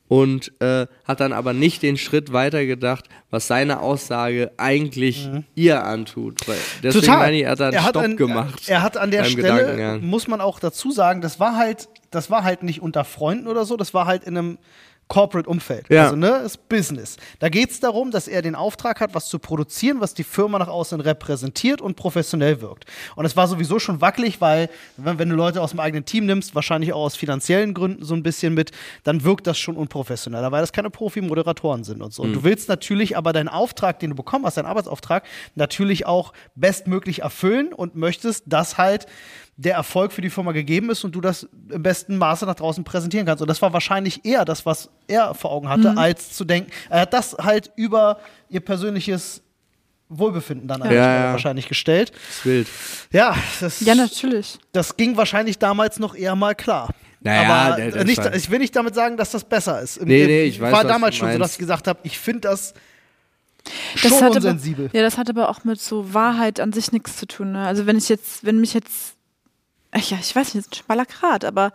Und 0.08 0.52
äh, 0.60 0.86
hat 1.04 1.20
dann 1.20 1.34
aber 1.34 1.52
nicht 1.52 1.82
den 1.82 1.98
Schritt 1.98 2.32
weitergedacht, 2.32 3.04
was 3.30 3.46
seine 3.46 3.80
Aussage 3.80 4.52
eigentlich 4.56 5.28
ihr 5.54 5.84
antut. 5.84 6.48
Weil 6.48 6.56
deswegen 6.82 7.04
Total. 7.04 7.18
meine 7.18 7.36
ich, 7.36 7.42
er 7.42 7.50
hat 7.50 7.60
dann 7.60 7.74
er 7.74 7.84
hat 7.84 7.90
Stopp 7.90 8.04
an, 8.04 8.16
gemacht. 8.16 8.68
Er 8.68 8.82
hat 8.82 8.96
an 8.96 9.10
der 9.10 9.24
Stelle, 9.24 9.98
muss 10.00 10.26
man 10.26 10.40
auch 10.40 10.60
dazu 10.60 10.90
sagen, 10.90 11.20
das 11.20 11.38
war 11.38 11.56
halt, 11.56 11.90
das 12.10 12.30
war 12.30 12.42
halt 12.42 12.62
nicht 12.62 12.80
unter 12.80 13.04
Freunden 13.04 13.48
oder 13.48 13.66
so, 13.66 13.76
das 13.76 13.92
war 13.92 14.06
halt 14.06 14.24
in 14.24 14.38
einem 14.38 14.58
Corporate-Umfeld. 15.08 15.88
Ja. 15.88 16.04
Also, 16.04 16.16
ne, 16.16 16.42
ist 16.44 16.68
Business. 16.68 17.16
Da 17.38 17.48
geht 17.48 17.70
es 17.70 17.80
darum, 17.80 18.10
dass 18.10 18.28
er 18.28 18.42
den 18.42 18.54
Auftrag 18.54 19.00
hat, 19.00 19.14
was 19.14 19.26
zu 19.26 19.38
produzieren, 19.38 20.00
was 20.00 20.14
die 20.14 20.24
Firma 20.24 20.58
nach 20.58 20.68
außen 20.68 21.00
repräsentiert 21.00 21.80
und 21.80 21.96
professionell 21.96 22.60
wirkt. 22.60 22.84
Und 23.16 23.24
es 23.24 23.36
war 23.36 23.48
sowieso 23.48 23.78
schon 23.78 24.00
wackelig, 24.00 24.40
weil, 24.40 24.68
wenn, 24.96 25.18
wenn 25.18 25.28
du 25.28 25.34
Leute 25.34 25.62
aus 25.62 25.70
dem 25.70 25.80
eigenen 25.80 26.04
Team 26.04 26.26
nimmst, 26.26 26.54
wahrscheinlich 26.54 26.92
auch 26.92 27.02
aus 27.02 27.16
finanziellen 27.16 27.74
Gründen 27.74 28.04
so 28.04 28.14
ein 28.14 28.22
bisschen 28.22 28.54
mit, 28.54 28.70
dann 29.04 29.24
wirkt 29.24 29.46
das 29.46 29.58
schon 29.58 29.76
unprofessioneller, 29.76 30.52
weil 30.52 30.60
das 30.60 30.72
keine 30.72 30.90
Profi-Moderatoren 30.90 31.84
sind 31.84 32.02
und 32.02 32.12
so. 32.12 32.22
Und 32.22 32.34
du 32.34 32.44
willst 32.44 32.68
natürlich 32.68 33.16
aber 33.16 33.32
deinen 33.32 33.48
Auftrag, 33.48 33.98
den 34.00 34.10
du 34.10 34.16
bekommen 34.16 34.44
hast, 34.44 34.56
deinen 34.56 34.66
Arbeitsauftrag, 34.66 35.24
natürlich 35.54 36.06
auch 36.06 36.32
bestmöglich 36.54 37.22
erfüllen 37.22 37.72
und 37.72 37.96
möchtest, 37.96 38.44
dass 38.46 38.76
halt 38.76 39.06
der 39.60 39.74
Erfolg 39.74 40.12
für 40.12 40.22
die 40.22 40.30
Firma 40.30 40.52
gegeben 40.52 40.88
ist 40.88 41.02
und 41.04 41.12
du 41.16 41.20
das 41.20 41.48
im 41.70 41.82
besten 41.82 42.16
Maße 42.16 42.46
nach 42.46 42.54
draußen 42.54 42.84
präsentieren 42.84 43.26
kannst. 43.26 43.42
Und 43.42 43.48
das 43.48 43.60
war 43.60 43.72
wahrscheinlich 43.72 44.24
eher 44.24 44.44
das, 44.44 44.64
was 44.64 44.88
er 45.08 45.34
vor 45.34 45.50
Augen 45.50 45.68
hatte, 45.68 45.96
als 45.96 46.32
zu 46.36 46.44
denken, 46.44 46.70
er 46.88 47.00
hat 47.00 47.12
das 47.12 47.36
halt 47.38 47.72
über 47.74 48.20
ihr 48.48 48.60
persönliches 48.60 49.42
Wohlbefinden 50.10 50.68
dann 50.68 50.80
an 50.82 50.90
Ja, 50.94 51.24
ja. 51.24 51.32
wahrscheinlich 51.32 51.68
gestellt. 51.68 52.12
Das 52.12 52.36
ist 52.38 52.46
wild. 52.46 52.68
Ja, 53.12 53.36
das, 53.60 53.80
ja, 53.80 53.94
natürlich. 53.96 54.58
das 54.72 54.96
ging 54.96 55.16
wahrscheinlich 55.16 55.58
damals 55.58 55.98
noch 55.98 56.14
eher 56.14 56.36
mal 56.36 56.54
klar. 56.54 56.90
Naja, 57.20 57.48
Aber 57.52 57.76
der- 57.76 58.04
nicht, 58.04 58.18
war- 58.24 58.32
ich 58.34 58.48
will 58.48 58.60
nicht 58.60 58.76
damit 58.76 58.94
sagen, 58.94 59.16
dass 59.16 59.32
das 59.32 59.42
besser 59.42 59.82
ist. 59.82 60.00
Nee, 60.00 60.24
nee, 60.26 60.42
ich 60.44 60.60
weiß, 60.60 60.72
war 60.72 60.84
damals 60.84 61.16
schon 61.16 61.32
so, 61.32 61.38
dass 61.38 61.52
ich 61.54 61.58
gesagt 61.58 61.88
habe, 61.88 61.98
ich 62.04 62.16
finde 62.16 62.42
das, 62.42 62.74
Das 64.00 64.12
schon 64.12 64.22
hat 64.22 64.36
unsensibel. 64.36 64.86
Aber, 64.86 64.96
ja, 64.96 65.02
das 65.02 65.18
hat 65.18 65.28
aber 65.28 65.48
auch 65.50 65.64
mit 65.64 65.80
so 65.80 66.14
Wahrheit 66.14 66.60
an 66.60 66.72
sich 66.72 66.92
nichts 66.92 67.16
zu 67.16 67.26
tun. 67.26 67.52
Ne? 67.52 67.66
Also 67.66 67.86
wenn 67.86 67.98
ich 67.98 68.08
jetzt, 68.08 68.44
wenn 68.46 68.60
mich 68.60 68.72
jetzt, 68.72 69.16
ja, 69.94 70.18
ich 70.20 70.34
weiß 70.34 70.54
nicht, 70.54 70.66
das 70.66 70.72
ist 70.72 70.80
ein 70.80 70.84
schmaler 70.84 71.06
Grat, 71.06 71.44
aber 71.44 71.72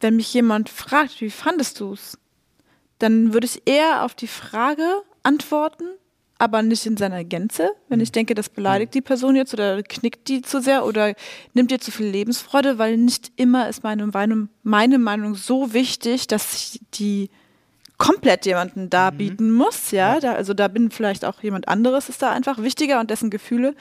wenn 0.00 0.16
mich 0.16 0.32
jemand 0.34 0.68
fragt, 0.68 1.20
wie 1.20 1.30
fandest 1.30 1.80
du 1.80 1.92
es, 1.92 2.18
dann 2.98 3.32
würde 3.32 3.46
ich 3.46 3.62
eher 3.66 4.04
auf 4.04 4.14
die 4.14 4.28
Frage 4.28 5.02
antworten, 5.22 5.84
aber 6.38 6.62
nicht 6.62 6.86
in 6.86 6.96
seiner 6.96 7.22
Gänze. 7.24 7.70
Wenn 7.88 8.00
ich 8.00 8.10
denke, 8.10 8.34
das 8.34 8.48
beleidigt 8.48 8.94
die 8.94 9.00
Person 9.00 9.36
jetzt 9.36 9.54
oder 9.54 9.82
knickt 9.82 10.28
die 10.28 10.42
zu 10.42 10.60
sehr 10.60 10.84
oder 10.84 11.14
nimmt 11.54 11.70
ihr 11.70 11.80
zu 11.80 11.92
viel 11.92 12.06
Lebensfreude, 12.06 12.78
weil 12.78 12.96
nicht 12.96 13.32
immer 13.36 13.68
ist 13.68 13.84
meine 13.84 14.06
Meinung, 14.08 14.48
meine 14.62 14.98
Meinung 14.98 15.34
so 15.36 15.72
wichtig, 15.72 16.26
dass 16.26 16.54
ich 16.54 16.80
die 16.94 17.30
komplett 18.02 18.46
jemanden 18.46 18.90
darbieten 18.90 19.52
muss, 19.52 19.92
ja. 19.92 20.18
Da, 20.18 20.32
also 20.32 20.54
da 20.54 20.66
bin 20.66 20.90
vielleicht 20.90 21.24
auch 21.24 21.40
jemand 21.40 21.68
anderes 21.68 22.08
ist 22.08 22.20
da 22.20 22.32
einfach 22.32 22.58
wichtiger 22.58 22.98
und 22.98 23.10
dessen 23.10 23.30
Gefühle. 23.30 23.76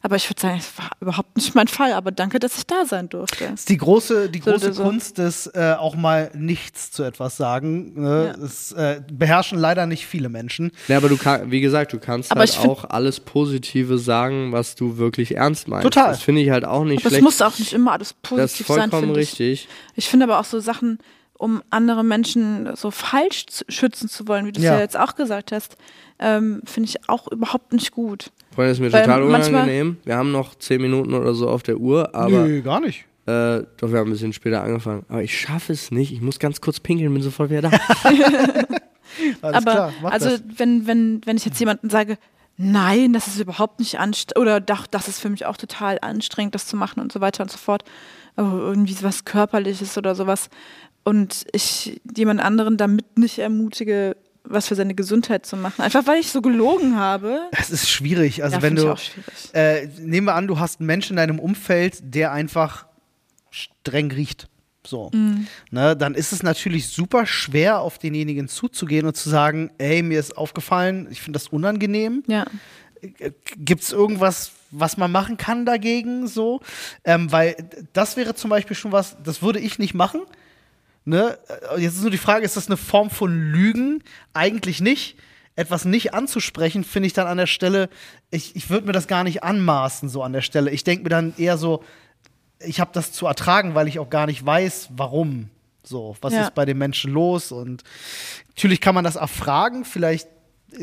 Aber 0.00 0.16
ich 0.16 0.30
würde 0.30 0.40
sagen, 0.40 0.56
es 0.58 0.78
war 0.78 0.90
überhaupt 1.00 1.36
nicht 1.36 1.54
mein 1.54 1.68
Fall. 1.68 1.92
Aber 1.92 2.10
danke, 2.10 2.38
dass 2.38 2.56
ich 2.56 2.66
da 2.66 2.86
sein 2.86 3.10
durfte. 3.10 3.44
Das 3.44 3.60
ist 3.60 3.68
die 3.68 3.76
große, 3.76 4.30
die 4.30 4.38
So 4.38 4.52
große 4.52 4.72
so. 4.72 4.82
Kunst 4.82 5.18
des 5.18 5.48
äh, 5.48 5.74
auch 5.78 5.94
mal 5.94 6.30
nichts 6.34 6.90
zu 6.90 7.02
etwas 7.02 7.36
sagen. 7.36 8.00
Ne? 8.00 8.26
Ja. 8.28 8.40
Das 8.40 8.72
äh, 8.72 9.02
beherrschen 9.12 9.58
leider 9.58 9.84
nicht 9.86 10.06
viele 10.06 10.30
Menschen. 10.30 10.70
Ja, 10.88 10.96
aber 10.96 11.10
du 11.10 11.18
kannst, 11.18 11.50
wie 11.50 11.60
gesagt, 11.60 11.92
du 11.92 11.98
kannst 11.98 12.30
Aber 12.30 12.40
halt 12.40 12.58
auch 12.60 12.84
alles 12.84 13.20
Positive 13.20 13.98
sagen, 13.98 14.52
was 14.52 14.74
du 14.74 14.96
wirklich 14.96 15.36
ernst 15.36 15.68
meinst. 15.68 15.82
Total. 15.82 16.12
Das 16.12 16.22
finde 16.22 16.40
ich 16.40 16.48
halt 16.48 16.64
auch 16.64 16.84
nicht 16.84 17.00
Aber 17.02 17.10
schlecht. 17.10 17.22
muss 17.24 17.42
auch 17.42 17.58
nicht 17.58 17.74
immer 17.74 17.92
alles 17.92 18.08
das 18.08 18.16
ist 18.16 18.22
positiv 18.22 18.66
sein, 18.68 18.76
vollkommen 18.90 19.02
finde 19.02 19.20
ich. 19.20 19.28
richtig. 19.32 19.68
Ich 19.96 20.08
finde 20.08 20.24
aber 20.24 20.38
auch 20.40 20.44
so 20.44 20.60
Sachen, 20.60 20.98
um 21.38 21.62
andere 21.70 22.04
Menschen 22.04 22.74
so 22.76 22.90
falsch 22.90 23.46
zu, 23.46 23.64
schützen 23.68 24.08
zu 24.08 24.26
wollen, 24.28 24.46
wie 24.46 24.52
du 24.52 24.60
es 24.60 24.64
Ja. 24.64 24.74
ja. 24.74 24.80
jetzt 24.80 24.98
auch 24.98 25.14
gesagt 25.14 25.52
hast, 25.52 25.76
ähm, 26.18 26.62
finde 26.64 26.88
ich 26.88 27.08
auch 27.08 27.28
überhaupt 27.30 27.72
nicht 27.72 27.92
gut. 27.92 28.30
Freunde, 28.54 28.72
ist 28.72 28.80
mir 28.80 28.92
Weil 28.92 29.02
total 29.04 29.22
unangenehm. 29.22 29.98
Wir 30.04 30.16
haben 30.16 30.32
noch 30.32 30.54
zehn 30.54 30.80
Minuten 30.80 31.12
oder 31.14 31.34
so 31.34 31.48
auf 31.48 31.62
der 31.62 31.76
Uhr, 31.78 32.14
aber 32.14 32.46
Nö, 32.46 32.62
gar 32.62 32.80
nicht. 32.80 33.04
äh, 33.26 33.62
doch, 33.76 33.90
wir 33.92 33.98
haben 33.98 34.08
ein 34.08 34.12
bisschen 34.12 34.32
später 34.32 34.62
angefangen. 34.62 35.04
Aber 35.08 35.22
ich 35.22 35.38
schaffe 35.38 35.72
es 35.72 35.90
nicht. 35.90 36.12
Ich 36.12 36.20
muss 36.22 36.38
ganz 36.38 36.60
kurz 36.60 36.80
pinkeln, 36.80 37.12
bin 37.12 37.22
sofort 37.22 37.50
wieder 37.50 37.62
da. 37.62 37.70
Alles 39.42 39.56
aber 39.56 39.72
klar, 39.72 39.92
mach 40.02 40.12
also 40.12 40.30
das. 40.30 40.42
wenn, 40.56 40.86
wenn, 40.86 41.20
wenn 41.24 41.36
ich 41.36 41.44
jetzt 41.44 41.58
jemanden 41.60 41.90
sage, 41.90 42.18
nein, 42.56 43.12
das 43.12 43.26
ist 43.28 43.38
überhaupt 43.40 43.78
nicht 43.78 43.98
anstrengend, 43.98 44.38
oder 44.38 44.60
doch, 44.60 44.86
das 44.86 45.08
ist 45.08 45.20
für 45.20 45.28
mich 45.30 45.46
auch 45.46 45.56
total 45.56 45.98
anstrengend, 46.00 46.54
das 46.54 46.66
zu 46.66 46.76
machen 46.76 47.00
und 47.00 47.12
so 47.12 47.20
weiter 47.20 47.42
und 47.42 47.50
so 47.50 47.58
fort, 47.58 47.84
oh, 48.36 48.42
irgendwie 48.42 48.96
was 49.02 49.24
Körperliches 49.24 49.96
oder 49.96 50.14
sowas, 50.14 50.48
und 51.06 51.44
ich 51.52 52.00
jemand 52.16 52.40
anderen 52.40 52.76
damit 52.76 53.16
nicht 53.16 53.38
ermutige, 53.38 54.16
was 54.42 54.66
für 54.66 54.74
seine 54.74 54.92
Gesundheit 54.92 55.46
zu 55.46 55.56
machen, 55.56 55.80
einfach 55.82 56.04
weil 56.08 56.18
ich 56.18 56.32
so 56.32 56.42
gelogen 56.42 56.96
habe. 56.96 57.42
Es 57.52 57.70
ist 57.70 57.88
schwierig. 57.88 58.42
Also 58.42 58.56
ja, 58.56 58.62
wenn 58.62 58.74
du, 58.74 58.92
auch 58.92 58.98
schwierig. 58.98 59.54
äh, 59.54 59.86
nehmen 60.00 60.26
wir 60.26 60.34
an, 60.34 60.48
du 60.48 60.58
hast 60.58 60.80
einen 60.80 60.88
Menschen 60.88 61.12
in 61.12 61.18
deinem 61.18 61.38
Umfeld, 61.38 61.98
der 62.02 62.32
einfach 62.32 62.86
streng 63.50 64.10
riecht. 64.10 64.48
So. 64.84 65.10
Mhm. 65.14 65.46
Ne, 65.70 65.96
dann 65.96 66.14
ist 66.16 66.32
es 66.32 66.42
natürlich 66.42 66.88
super 66.88 67.24
schwer, 67.24 67.78
auf 67.80 67.98
denjenigen 67.98 68.48
zuzugehen 68.48 69.06
und 69.06 69.16
zu 69.16 69.30
sagen, 69.30 69.70
ey, 69.78 70.02
mir 70.02 70.18
ist 70.18 70.36
aufgefallen, 70.36 71.06
ich 71.12 71.20
finde 71.20 71.38
das 71.38 71.46
unangenehm. 71.48 72.24
Ja. 72.26 72.46
Gibt 73.58 73.82
es 73.82 73.92
irgendwas, 73.92 74.50
was 74.72 74.96
man 74.96 75.12
machen 75.12 75.36
kann 75.36 75.66
dagegen? 75.66 76.26
So? 76.26 76.60
Ähm, 77.04 77.30
weil 77.30 77.54
das 77.92 78.16
wäre 78.16 78.34
zum 78.34 78.50
Beispiel 78.50 78.74
schon 78.74 78.90
was, 78.90 79.16
das 79.22 79.40
würde 79.40 79.60
ich 79.60 79.78
nicht 79.78 79.94
machen. 79.94 80.22
Ne? 81.06 81.38
Äh, 81.74 81.80
Jetzt 81.80 81.94
ist 81.94 82.02
nur 82.02 82.10
die 82.10 82.18
Frage, 82.18 82.44
ist 82.44 82.56
das 82.58 82.66
eine 82.66 82.76
Form 82.76 83.08
von 83.08 83.32
Lügen? 83.52 84.02
Eigentlich 84.34 84.80
nicht. 84.82 85.16
etwas 85.58 85.86
nicht 85.86 86.12
anzusprechen, 86.12 86.84
finde 86.84 87.06
ich 87.06 87.14
dann 87.14 87.26
an 87.26 87.38
der 87.38 87.46
Stelle, 87.46 87.88
ich, 88.30 88.54
ich 88.56 88.68
würde 88.68 88.86
mir 88.88 88.92
das 88.92 89.06
gar 89.06 89.24
nicht 89.24 89.42
anmaßen, 89.42 90.10
so 90.10 90.22
an 90.22 90.34
der 90.34 90.42
Stelle. 90.42 90.70
Ich 90.70 90.84
denke 90.84 91.04
mir 91.04 91.08
dann 91.08 91.32
eher 91.38 91.56
so, 91.56 91.82
ich 92.60 92.78
habe 92.78 92.90
das 92.92 93.10
zu 93.12 93.26
ertragen, 93.26 93.74
weil 93.74 93.88
ich 93.88 93.98
auch 93.98 94.10
gar 94.10 94.26
nicht 94.26 94.44
weiß, 94.44 94.88
warum. 94.96 95.48
So, 95.82 96.14
was 96.20 96.34
Ja. 96.34 96.42
ist 96.42 96.54
bei 96.54 96.66
den 96.66 96.76
Menschen 96.76 97.10
los? 97.12 97.52
Und 97.52 97.84
natürlich 98.48 98.82
kann 98.82 98.94
man 98.94 99.04
das 99.04 99.16
erfragen, 99.16 99.86
vielleicht 99.86 100.28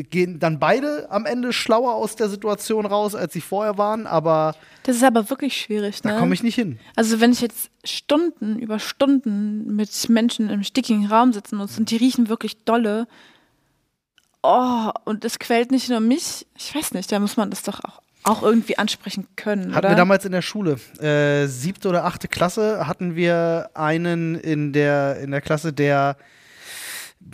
gehen 0.10 0.40
dann 0.40 0.60
beide 0.60 1.08
am 1.10 1.26
Ende 1.26 1.54
schlauer 1.54 1.94
aus 1.94 2.16
der 2.16 2.30
Situation 2.30 2.86
raus, 2.86 3.16
als 3.16 3.34
sie 3.34 3.42
vorher 3.42 3.78
waren, 3.78 4.08
aber 4.08 4.56
Das 4.84 4.96
ist 4.96 5.04
aber 5.04 5.30
wirklich 5.30 5.60
schwierig, 5.60 6.02
da 6.02 6.14
ne? 6.14 6.20
komme 6.20 6.34
ich 6.34 6.44
nicht 6.44 6.56
hin. 6.56 6.80
Also 6.96 7.20
wenn 7.20 7.32
ich 7.32 7.42
jetzt 7.42 7.70
Stunden 7.84 8.58
über 8.60 8.80
Stunden 8.80 9.76
mit 9.76 10.10
Menschen 10.10 10.50
im 10.50 10.64
stickigen 10.64 11.06
Raum 11.08 11.34
sitzen 11.34 11.58
muss 11.58 11.78
und 11.78 11.92
die 11.92 11.98
riechen 11.98 12.30
wirklich 12.30 12.64
dolle, 12.66 13.08
oh, 14.42 14.90
und 15.06 15.26
es 15.26 15.40
quält 15.40 15.72
nicht 15.72 15.90
nur 15.90 16.00
mich, 16.00 16.46
ich 16.58 16.76
weiß 16.76 16.94
nicht, 16.94 17.12
da 17.12 17.20
muss 17.20 17.38
man 17.38 17.50
das 17.50 17.64
doch 17.64 17.80
auch, 17.84 18.02
auch 18.24 18.44
irgendwie 18.44 18.78
ansprechen 18.78 19.28
können, 19.36 19.74
Hatten 19.76 19.86
oder? 19.86 19.90
wir 19.90 19.96
damals 19.96 20.26
in 20.26 20.32
der 20.32 20.42
Schule, 20.42 20.80
äh, 21.00 21.48
siebte 21.48 21.90
oder 21.90 22.06
achte 22.06 22.28
Klasse, 22.28 22.88
hatten 22.88 23.16
wir 23.16 23.70
einen 23.74 24.36
in 24.36 24.74
der, 24.74 25.20
in 25.20 25.32
der 25.32 25.42
Klasse, 25.42 25.74
der 25.74 26.18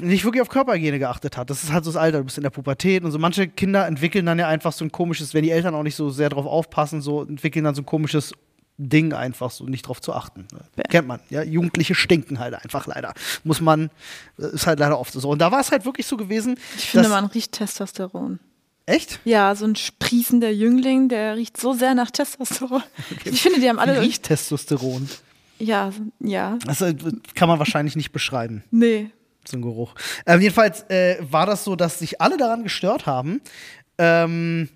nicht 0.02 0.24
wirklich 0.24 0.42
auf 0.42 0.50
Körperhygiene 0.50 1.00
geachtet 1.00 1.38
hat. 1.38 1.50
Das 1.50 1.64
ist 1.64 1.72
halt 1.74 1.84
so 1.86 1.92
das 1.92 1.98
Alter, 1.98 2.20
du 2.20 2.24
bist 2.26 2.38
in 2.38 2.44
der 2.44 2.50
Pubertät 2.50 3.04
und 3.04 3.12
so. 3.12 3.20
Manche 3.20 3.48
Kinder 3.48 3.86
entwickeln 3.88 4.26
dann 4.26 4.40
ja 4.40 4.48
einfach 4.48 4.72
so 4.72 4.86
ein 4.86 4.92
komisches, 4.92 5.34
wenn 5.34 5.44
die 5.44 5.52
Eltern 5.52 5.76
auch 5.76 5.84
nicht 5.84 5.96
so 5.96 6.10
sehr 6.10 6.30
drauf 6.30 6.46
aufpassen, 6.46 7.02
so 7.02 7.24
entwickeln 7.24 7.66
dann 7.66 7.76
so 7.76 7.82
ein 7.82 7.86
komisches 7.86 8.34
Ding 8.78 9.12
einfach 9.14 9.52
so 9.52 9.66
nicht 9.66 9.82
drauf 9.84 10.00
zu 10.02 10.14
achten. 10.14 10.48
Ja. 10.78 10.84
Kennt 10.84 11.08
man, 11.08 11.20
ja. 11.30 11.44
Jugendliche 11.44 11.96
stinken 11.96 12.40
halt 12.40 12.54
einfach 12.54 12.88
leider. 12.88 13.14
Muss 13.44 13.60
man, 13.60 13.90
ist 14.38 14.68
halt 14.68 14.80
leider 14.80 14.98
oft 15.00 15.12
so. 15.12 15.30
Und 15.30 15.40
da 15.40 15.52
war 15.52 15.60
es 15.60 15.72
halt 15.72 15.84
wirklich 15.86 16.08
so 16.08 16.16
gewesen. 16.16 16.58
ich 16.78 16.86
finde, 16.92 17.10
man 17.10 17.26
riecht 17.26 17.52
Testosteron. 17.52 18.40
Echt? 18.86 19.20
Ja, 19.26 19.54
so 19.54 19.66
ein 19.66 19.76
sprießender 19.76 20.50
Jüngling, 20.50 21.10
der 21.10 21.36
riecht 21.36 21.58
so 21.58 21.74
sehr 21.74 21.94
nach 21.94 22.10
Testosteron. 22.10 22.82
Ich 23.26 23.42
finde, 23.42 23.60
die 23.60 23.70
haben 23.70 23.80
alle. 23.80 24.02
Riecht 24.02 24.24
Testosteron? 24.24 25.10
Ja, 25.60 25.92
ja, 26.22 26.58
Das 26.66 26.80
äh, 26.82 26.96
kann 27.36 27.50
man 27.50 27.60
wahrscheinlich 27.60 27.98
nicht 27.98 28.12
beschreiben. 28.14 28.64
nee. 28.72 29.10
Ein 29.54 29.62
Geruch. 29.62 29.96
Ähm, 30.26 30.42
jedenfalls 30.42 30.84
äh, 30.90 31.18
war 31.20 31.46
das 31.46 31.64
so, 31.64 31.76
dass 31.76 32.00
sich 32.00 32.22
alle 32.22 32.38
daran 32.38 32.64
gestört 32.64 33.06
haben. 33.06 33.42
Ähm, 33.98 34.70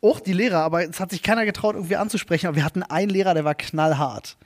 auch 0.00 0.20
die 0.20 0.32
Lehrer, 0.32 0.58
aber 0.58 0.88
es 0.88 1.00
hat 1.00 1.10
sich 1.10 1.22
keiner 1.22 1.44
getraut, 1.44 1.74
irgendwie 1.74 1.96
anzusprechen. 1.96 2.46
Aber 2.46 2.56
wir 2.56 2.64
hatten 2.64 2.82
einen 2.82 3.10
Lehrer, 3.10 3.34
der 3.34 3.44
war 3.44 3.54
knallhart. 3.54 4.36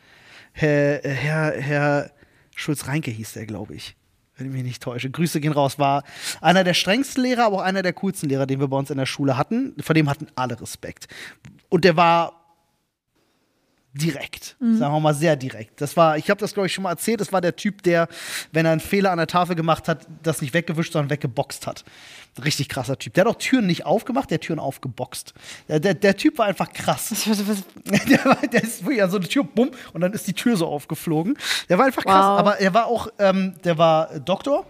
Herr, 0.53 1.01
Herr, 1.03 1.53
Herr 1.53 2.11
Schulz-Reinke 2.55 3.11
hieß 3.11 3.34
der, 3.34 3.47
glaube 3.47 3.74
ich. 3.74 3.97
Wenn 4.36 4.47
ich 4.47 4.53
mich 4.53 4.62
nicht 4.62 4.82
täusche. 4.82 5.11
Grüße 5.11 5.40
gehen 5.40 5.53
raus. 5.53 5.78
War 5.78 6.05
einer 6.40 6.64
der 6.64 6.74
strengsten 6.74 7.22
Lehrer, 7.22 7.45
aber 7.45 7.57
auch 7.57 7.62
einer 7.62 7.82
der 7.82 7.93
coolsten 7.93 8.28
Lehrer, 8.28 8.47
den 8.47 8.61
wir 8.61 8.68
bei 8.68 8.76
uns 8.76 8.90
in 8.90 8.97
der 8.97 9.07
Schule 9.07 9.36
hatten. 9.36 9.74
Vor 9.80 9.95
dem 9.95 10.09
hatten 10.09 10.26
alle 10.34 10.59
Respekt. 10.61 11.07
Und 11.68 11.84
der 11.84 11.97
war 11.97 12.41
direkt. 13.95 14.57
Sagen 14.61 14.95
wir 14.95 15.01
mal 15.01 15.14
sehr 15.14 15.36
direkt. 15.36 15.80
Das 15.80 15.97
war, 15.97 16.16
ich 16.16 16.30
habe 16.30 16.40
das 16.40 16.55
glaube 16.55 16.66
ich 16.66 16.72
schon 16.72 16.84
mal 16.84 16.90
erzählt, 16.90 17.20
das 17.20 17.32
war 17.32 17.40
der 17.40 17.57
Typ, 17.57 17.82
der, 17.82 18.09
wenn 18.53 18.64
er 18.64 18.72
einen 18.72 18.80
Fehler 18.80 19.11
an 19.11 19.18
der 19.18 19.26
Tafel 19.26 19.55
gemacht 19.55 19.86
hat, 19.88 20.07
das 20.22 20.40
nicht 20.40 20.55
weggewischt, 20.55 20.93
sondern 20.93 21.11
weggeboxt 21.11 21.66
hat. 21.66 21.84
Richtig 22.43 22.70
krasser 22.70 22.99
Typ. 22.99 23.12
Der 23.14 23.26
hat 23.26 23.30
auch 23.34 23.38
Türen 23.38 23.66
nicht 23.66 23.84
aufgemacht, 23.84 24.30
der 24.30 24.36
hat 24.36 24.43
Türen 24.43 24.59
aufgeboxt. 24.59 25.34
Der, 25.68 25.80
der, 25.80 25.93
der 25.95 26.16
Typ 26.16 26.38
war 26.38 26.47
einfach 26.47 26.72
krass. 26.72 27.12
Was, 27.26 27.47
was, 27.47 27.62
Der, 28.09 28.24
war, 28.24 28.36
der 28.36 28.62
ist 28.62 28.82
wirklich 28.84 29.03
an 29.03 29.11
so 29.11 29.18
eine 29.18 29.28
Tür, 29.28 29.45
bumm, 29.45 29.70
und 29.93 30.01
dann 30.01 30.12
ist 30.14 30.26
die 30.26 30.32
Tür 30.32 30.57
so 30.57 30.66
aufgeflogen. 30.66 31.36
Der 31.68 31.76
war 31.76 31.84
einfach 31.84 32.05
krass, 32.05 32.14
Wow. 32.24 32.38
aber 32.38 32.61
er 32.61 32.72
war 32.72 32.86
auch, 32.86 33.09
ähm, 33.18 33.55
der 33.64 33.76
war 33.76 34.18
Doktor. 34.20 34.64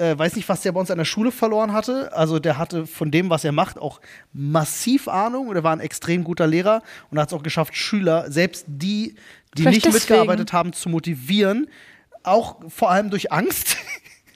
Äh, 0.00 0.18
weiß 0.18 0.34
nicht, 0.36 0.48
was 0.48 0.62
der 0.62 0.72
bei 0.72 0.80
uns 0.80 0.90
an 0.90 0.96
der 0.96 1.04
Schule 1.04 1.30
verloren 1.30 1.72
hatte. 1.74 2.10
Also 2.14 2.38
der 2.38 2.56
hatte 2.56 2.86
von 2.86 3.10
dem, 3.10 3.28
was 3.28 3.44
er 3.44 3.52
macht, 3.52 3.78
auch 3.78 4.00
massiv 4.32 5.08
Ahnung 5.08 5.48
und 5.48 5.56
er 5.56 5.62
war 5.62 5.72
ein 5.74 5.80
extrem 5.80 6.24
guter 6.24 6.46
Lehrer 6.46 6.82
und 7.10 7.18
hat 7.18 7.28
es 7.28 7.34
auch 7.34 7.42
geschafft, 7.42 7.76
Schüler, 7.76 8.30
selbst 8.30 8.64
die, 8.66 9.14
die 9.56 9.62
Vielleicht 9.62 9.84
nicht 9.84 9.86
deswegen. 9.86 9.94
mitgearbeitet 10.14 10.52
haben, 10.54 10.72
zu 10.72 10.88
motivieren. 10.88 11.68
Auch 12.22 12.56
vor 12.68 12.90
allem 12.90 13.10
durch 13.10 13.30
Angst. 13.30 13.76